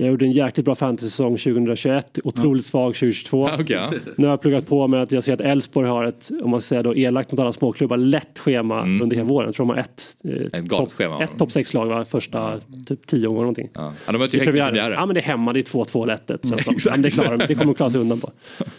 jag 0.00 0.08
gjorde 0.08 0.24
en 0.24 0.32
jäkligt 0.32 0.64
bra 0.64 0.74
fantasy-säsong 0.74 1.36
2021. 1.36 2.18
Otroligt 2.24 2.66
svag 2.66 2.94
2022. 2.94 3.44
Okej, 3.60 3.66
ja. 3.68 3.90
Nu 4.16 4.26
har 4.26 4.32
jag 4.32 4.40
pluggat 4.40 4.66
på 4.66 4.86
med 4.88 5.02
att 5.02 5.12
jag 5.12 5.24
ser 5.24 5.32
att 5.34 5.40
Elfsborg 5.40 5.88
har 5.88 6.04
ett, 6.04 6.30
om 6.42 6.50
man 6.50 6.60
säger 6.60 6.82
då 6.82 6.96
elakt 6.96 7.32
mot 7.32 7.40
alla 7.40 7.52
småklubbar, 7.52 7.96
lätt 7.96 8.38
schema 8.38 8.82
under 8.82 9.16
hela 9.16 9.28
våren. 9.28 9.46
Jag 9.48 9.54
tror 9.54 9.66
de 9.66 9.70
har 9.70 9.80
ett, 9.80 10.02
eh, 10.24 10.58
Mm. 10.58 10.84
Ett 10.84 10.92
schema. 10.92 11.22
ett 11.24 11.38
topp 11.38 11.48
6-lag 11.48 11.86
va? 11.86 12.04
första 12.04 12.60
typ 12.86 13.06
10 13.06 13.26
omgångar 13.26 13.42
någonting. 13.42 13.68
Ja. 13.74 13.92
Ja, 14.06 14.12
de 14.12 14.18
möter 14.18 14.38
ju 14.38 14.44
premiären. 14.44 14.92
Ja 14.92 15.06
men 15.06 15.14
det 15.14 15.20
är 15.20 15.24
hemma, 15.24 15.52
det 15.52 15.60
är 15.60 15.62
2-2 15.62 16.06
lätt 16.06 16.30
exakt. 16.70 16.86
Men 16.90 17.02
det, 17.02 17.10
klarar, 17.10 17.36
de. 17.36 17.44
det 17.46 17.54
kommer 17.54 17.64
de 17.66 17.74
klara 17.74 17.90
sig 17.90 18.00
undan 18.00 18.20
på. 18.20 18.30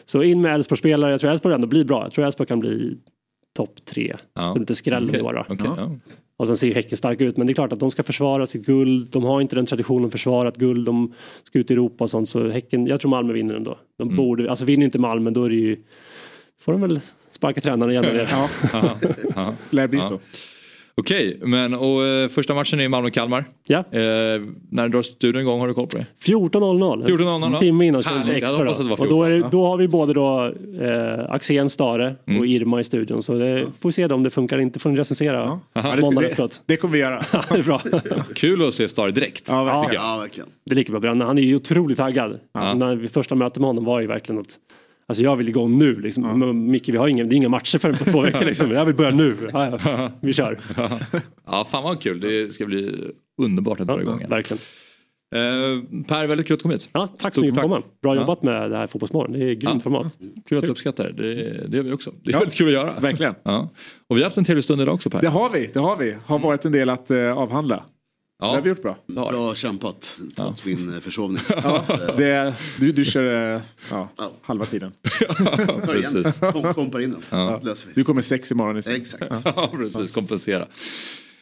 Så 0.06 0.24
in 0.24 0.42
med 0.42 0.54
Elfsborg-spelare, 0.56 1.12
jag 1.12 1.20
tror 1.20 1.32
Elfsborg 1.32 1.56
ändå 1.56 1.68
blir 1.68 1.84
bra. 1.84 2.04
Jag 2.04 2.12
tror 2.12 2.26
Elfsborg 2.26 2.48
kan 2.48 2.60
bli 2.60 2.98
topp 3.66 3.86
3. 3.86 4.16
Ja. 4.34 4.54
Så 4.54 4.60
lite 4.60 4.76
skräll 4.76 5.10
Okej, 5.10 5.20
då. 5.22 5.44
okej, 5.50 5.58
ja. 5.78 5.92
Och 6.38 6.48
sen 6.48 6.58
ser 6.58 6.68
ju 6.68 6.74
Häcken 6.74 6.98
starka 6.98 7.24
ut 7.24 7.38
men 7.38 7.48
det 7.48 7.54
är 7.54 7.56
klart 7.56 7.74
att 7.74 7.80
de 7.80 7.92
ska 7.92 8.04
försvara 8.04 8.48
sitt 8.48 8.66
guld. 8.66 9.10
De 9.12 9.24
har 9.24 9.42
inte 9.42 9.56
den 9.56 9.66
traditionen 9.66 10.12
försvarat 10.12 10.58
guld. 10.58 10.86
De 10.86 11.14
ska 11.44 11.60
ut 11.60 11.72
i 11.72 11.74
Europa 11.74 12.04
och 12.04 12.10
sånt 12.10 12.30
så 12.30 12.50
Häcken, 12.50 12.88
jag 12.88 13.00
tror 13.02 13.10
Malmö 13.12 13.34
vinner 13.34 13.56
ändå. 13.56 13.78
De 13.98 14.04
Mm. 14.04 14.18
borde, 14.18 14.50
alltså 14.50 14.66
vinner 14.66 14.86
inte 14.86 15.00
Malmö 15.00 15.30
då 15.32 15.44
är 15.44 15.50
det 15.50 15.56
ju, 15.56 15.78
får 16.60 16.72
de 16.72 16.82
väl 16.82 17.00
sparka 17.32 17.62
tränaren 17.62 17.92
igen. 17.92 18.04
eller? 18.10 18.30
Ja, 19.36 19.54
lär 19.70 19.88
bli 19.88 20.00
Ja. 20.00 20.04
så. 20.10 20.20
Okej, 21.00 21.38
men 21.42 21.74
och, 21.74 22.04
eh, 22.04 22.30
första 22.30 22.54
matchen 22.54 22.80
är 22.80 22.90
Malmö-Kalmar. 22.90 23.46
Ja, 23.68 23.78
Eh, 23.80 24.02
när 24.70 24.90
drar 24.90 25.02
studion 25.02 25.42
igång? 25.42 25.60
Har 25.60 25.68
du 25.68 25.74
koll 25.74 25.88
på 25.88 25.98
det? 25.98 26.06
14.00. 26.20 27.06
14.00. 27.08 27.54
En 27.54 27.60
timme 27.60 27.86
innan 27.86 28.04
kör 28.04 28.18
lite 28.18 28.36
extra. 28.38 28.58
det 28.58 28.74
Då. 28.78 28.84
var 28.84 29.02
Och 29.02 29.08
då, 29.10 29.24
är 29.24 29.30
det, 29.30 29.36
14. 29.36 29.52
då 29.52 29.66
har 29.68 29.78
vi 29.78 29.88
både 29.88 30.14
då 30.14 30.54
eh, 30.82 31.32
Axén 31.32 31.70
Stare 31.70 32.16
Mm. 32.28 32.40
och 32.40 32.48
Irma 32.48 32.80
i 32.80 32.84
studion. 32.84 33.22
Så 33.22 33.34
det 33.34 33.66
får 33.82 33.90
vi 33.90 33.94
se 33.94 34.08
då 34.08 34.16
om 34.16 34.24
det 34.24 34.30
funkar. 34.30 34.60
Inte 34.60 34.80
får 34.80 34.90
ni 34.90 34.96
recensera 34.98 35.60
Ja, 35.74 35.82
det, 35.96 36.02
måndag 36.02 36.22
det, 36.22 36.28
efteråt. 36.28 36.62
det 36.66 36.78
kommer 36.78 36.92
vi 36.94 37.00
göra. 37.00 37.26
det 37.50 37.56
är 37.60 37.64
bra. 37.64 37.82
Kul 38.36 38.68
att 38.68 38.74
se 38.74 38.90
Stare 38.90 39.12
direkt. 39.12 39.46
Ja, 39.50 39.64
verkligen. 39.64 40.04
Ja, 40.04 40.18
verkligen. 40.18 40.50
Det 40.66 40.72
är 40.72 40.76
lika 40.76 41.00
bra. 41.00 41.10
Han 41.26 41.38
är 41.38 41.42
ju 41.42 41.56
otroligt 41.56 41.98
taggad. 41.98 42.40
Alltså, 42.52 42.74
när 42.78 42.96
vi 42.96 43.08
första 43.08 43.36
mötet 43.36 43.58
med 43.58 43.68
honom 43.68 43.86
var 43.86 44.02
ju 44.02 44.08
verkligen 44.08 44.42
att 44.42 44.58
Alltså 45.10 45.24
jag 45.24 45.36
vill 45.36 45.50
igång 45.50 45.78
nu 45.78 45.96
liksom. 46.02 46.40
Men 46.40 46.72
Micke 46.72 46.90
vi 46.90 46.98
har 46.98 47.08
inga, 47.08 47.24
det 47.24 47.36
är 47.36 47.38
inga 47.38 47.50
matcher 47.50 47.78
förrän 47.78 47.96
på 47.98 48.04
två 48.04 48.22
veckor 48.26 48.46
liksom. 48.46 48.72
Jag 48.72 48.86
vill 48.86 48.96
börja 48.96 49.12
nu. 49.12 49.36
Ja, 49.54 49.80
ja. 49.86 50.12
Vi 50.22 50.34
kör. 50.34 50.60
Ja, 51.46 51.68
fan 51.72 51.84
vad 51.84 52.02
kul. 52.02 52.20
Det 52.20 52.54
ska 52.54 52.66
bli 52.66 52.96
underbart 53.42 53.80
att 53.80 53.88
dra 53.88 54.02
igång 54.02 54.18
igen. 54.18 54.30
Verkligen. 54.30 54.62
Eh, 55.36 56.04
per, 56.08 56.28
väldigt 56.28 56.48
kul 56.48 56.54
att 56.54 56.60
du 56.60 56.62
kom 56.62 56.72
hit. 56.72 56.90
Ja, 56.94 57.08
tack 57.08 57.36
så 57.36 57.42
mycket 57.42 57.56
för 57.56 57.62
komma. 57.62 57.82
Bra 58.02 58.16
Ja. 58.16 58.22
jobbat 58.22 58.44
med 58.44 58.72
det 58.72 58.78
här 58.78 58.88
fotbollsmorgon. 58.88 59.32
Det 59.34 59.40
är 59.40 59.46
grymt 59.46 59.64
Ja. 59.64 59.80
format. 59.80 60.18
Kul 60.50 60.58
att 60.58 60.64
du 60.64 60.70
uppskattar 60.70 61.04
det. 61.04 61.34
det. 61.36 61.68
Det 61.68 61.78
gör 61.78 61.84
vi 61.84 61.92
också. 61.92 62.12
Det 62.24 62.32
är 62.32 62.38
väldigt 62.40 62.56
kul 62.58 62.68
att 62.68 62.74
göra. 62.74 63.00
Verkligen. 63.00 63.34
Ja. 63.44 63.70
Och 64.08 64.18
vi 64.18 64.22
har 64.22 64.26
haft 64.26 64.38
en 64.38 64.44
trevlig 64.44 64.64
stund 64.64 64.82
idag 64.82 64.94
också 64.94 65.10
Per. 65.10 65.22
Det 65.22 65.28
har 65.28 65.50
vi, 65.50 65.70
det 65.74 65.80
har 65.80 65.98
vi. 65.98 66.16
Har 66.26 66.40
varit 66.40 66.66
en 66.66 66.72
del 66.72 66.90
att 66.90 67.12
eh, 67.12 67.38
avhandla. 67.38 67.84
Det 68.40 68.46
har 68.46 68.56
Ja. 68.56 68.62
vi 68.62 68.70
gjort 68.70 68.82
bra. 68.82 68.98
Bra 69.08 69.56
kämpat 69.56 70.18
trots 70.36 70.66
min 70.66 70.94
eh, 70.94 71.00
försovning. 71.00 71.42
Det, 72.18 72.54
du, 72.80 72.92
du 72.92 73.06
kör 73.06 73.56
eh, 73.56 73.62
ja, 73.90 74.10
Ja. 74.18 74.32
halva 74.42 74.66
tiden. 74.66 74.92
Tar 75.86 75.96
igen. 75.96 76.12
Precis. 76.14 76.40
Kom, 76.40 76.74
kompar 76.74 77.00
in 77.02 77.16
den. 77.32 77.60
Du 77.96 78.04
kommer 78.04 78.22
sex 78.22 78.52
imorgon 78.52 78.78
istället. 78.78 79.00
Exakt. 79.02 79.24
Ja, 79.56 79.70
precis. 79.76 80.12
Kompensera. 80.12 80.66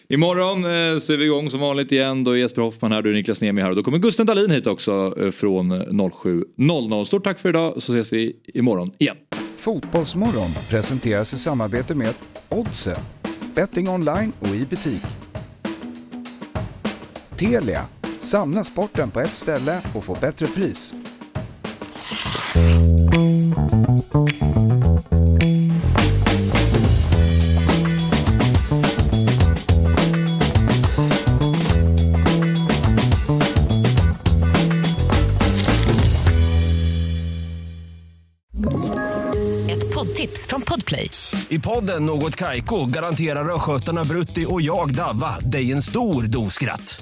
Imorgon 0.10 0.58
eh, 0.66 1.00
så 1.00 1.14
är 1.14 1.18
vi 1.18 1.26
igång 1.26 1.50
som 1.52 1.60
vanligt 1.60 1.92
igen. 1.92 2.24
Då 2.24 2.32
är 2.32 2.38
Jesper 2.38 2.62
Hoffman 2.62 2.92
här, 2.92 3.02
då 3.02 3.10
är 3.10 3.14
Niklas 3.14 3.42
Niemi 3.42 3.62
här 3.62 3.70
och 3.70 3.76
då 3.76 3.84
kommer 3.84 3.98
Gusten 3.98 4.26
Dahlin 4.26 4.52
hit 4.52 4.68
också 4.68 5.16
från 5.32 5.74
07.00. 5.74 7.04
Stort 7.06 7.24
tack 7.24 7.40
för 7.40 7.50
idag 7.50 7.74
så 7.84 7.94
ses 7.94 8.14
vi 8.14 8.36
imorgon 8.54 8.92
igen. 8.98 9.16
Fotbollsmorgon 9.58 10.50
presenteras 10.70 11.34
i 11.34 11.38
samarbete 11.38 11.96
med 11.96 12.14
Oddset, 12.50 13.00
betting 13.56 13.90
online 13.90 14.32
och 14.40 14.48
i 14.56 14.66
butik. 14.70 15.02
Telia, 17.38 17.86
samla 18.20 18.64
sporten 18.64 19.12
på 19.12 19.22
ett 19.22 19.34
ställe 19.34 19.82
och 19.94 20.04
få 20.04 20.18
bättre 20.22 20.48
pris. 20.48 20.94
Ett 39.70 39.94
poddtips 39.94 40.48
från 40.48 40.62
Podplay. 40.62 41.10
I 41.50 41.60
podden 41.60 42.06
Något 42.06 42.36
Kaiko 42.36 42.86
garanterar 42.86 43.56
östgötarna 43.56 44.04
Brutti 44.04 44.46
och 44.50 44.62
jag, 44.62 44.96
Davva, 44.96 45.40
dig 45.40 45.72
en 45.72 45.82
stor 45.82 46.24
dos 46.24 46.54
skratt. 46.54 47.02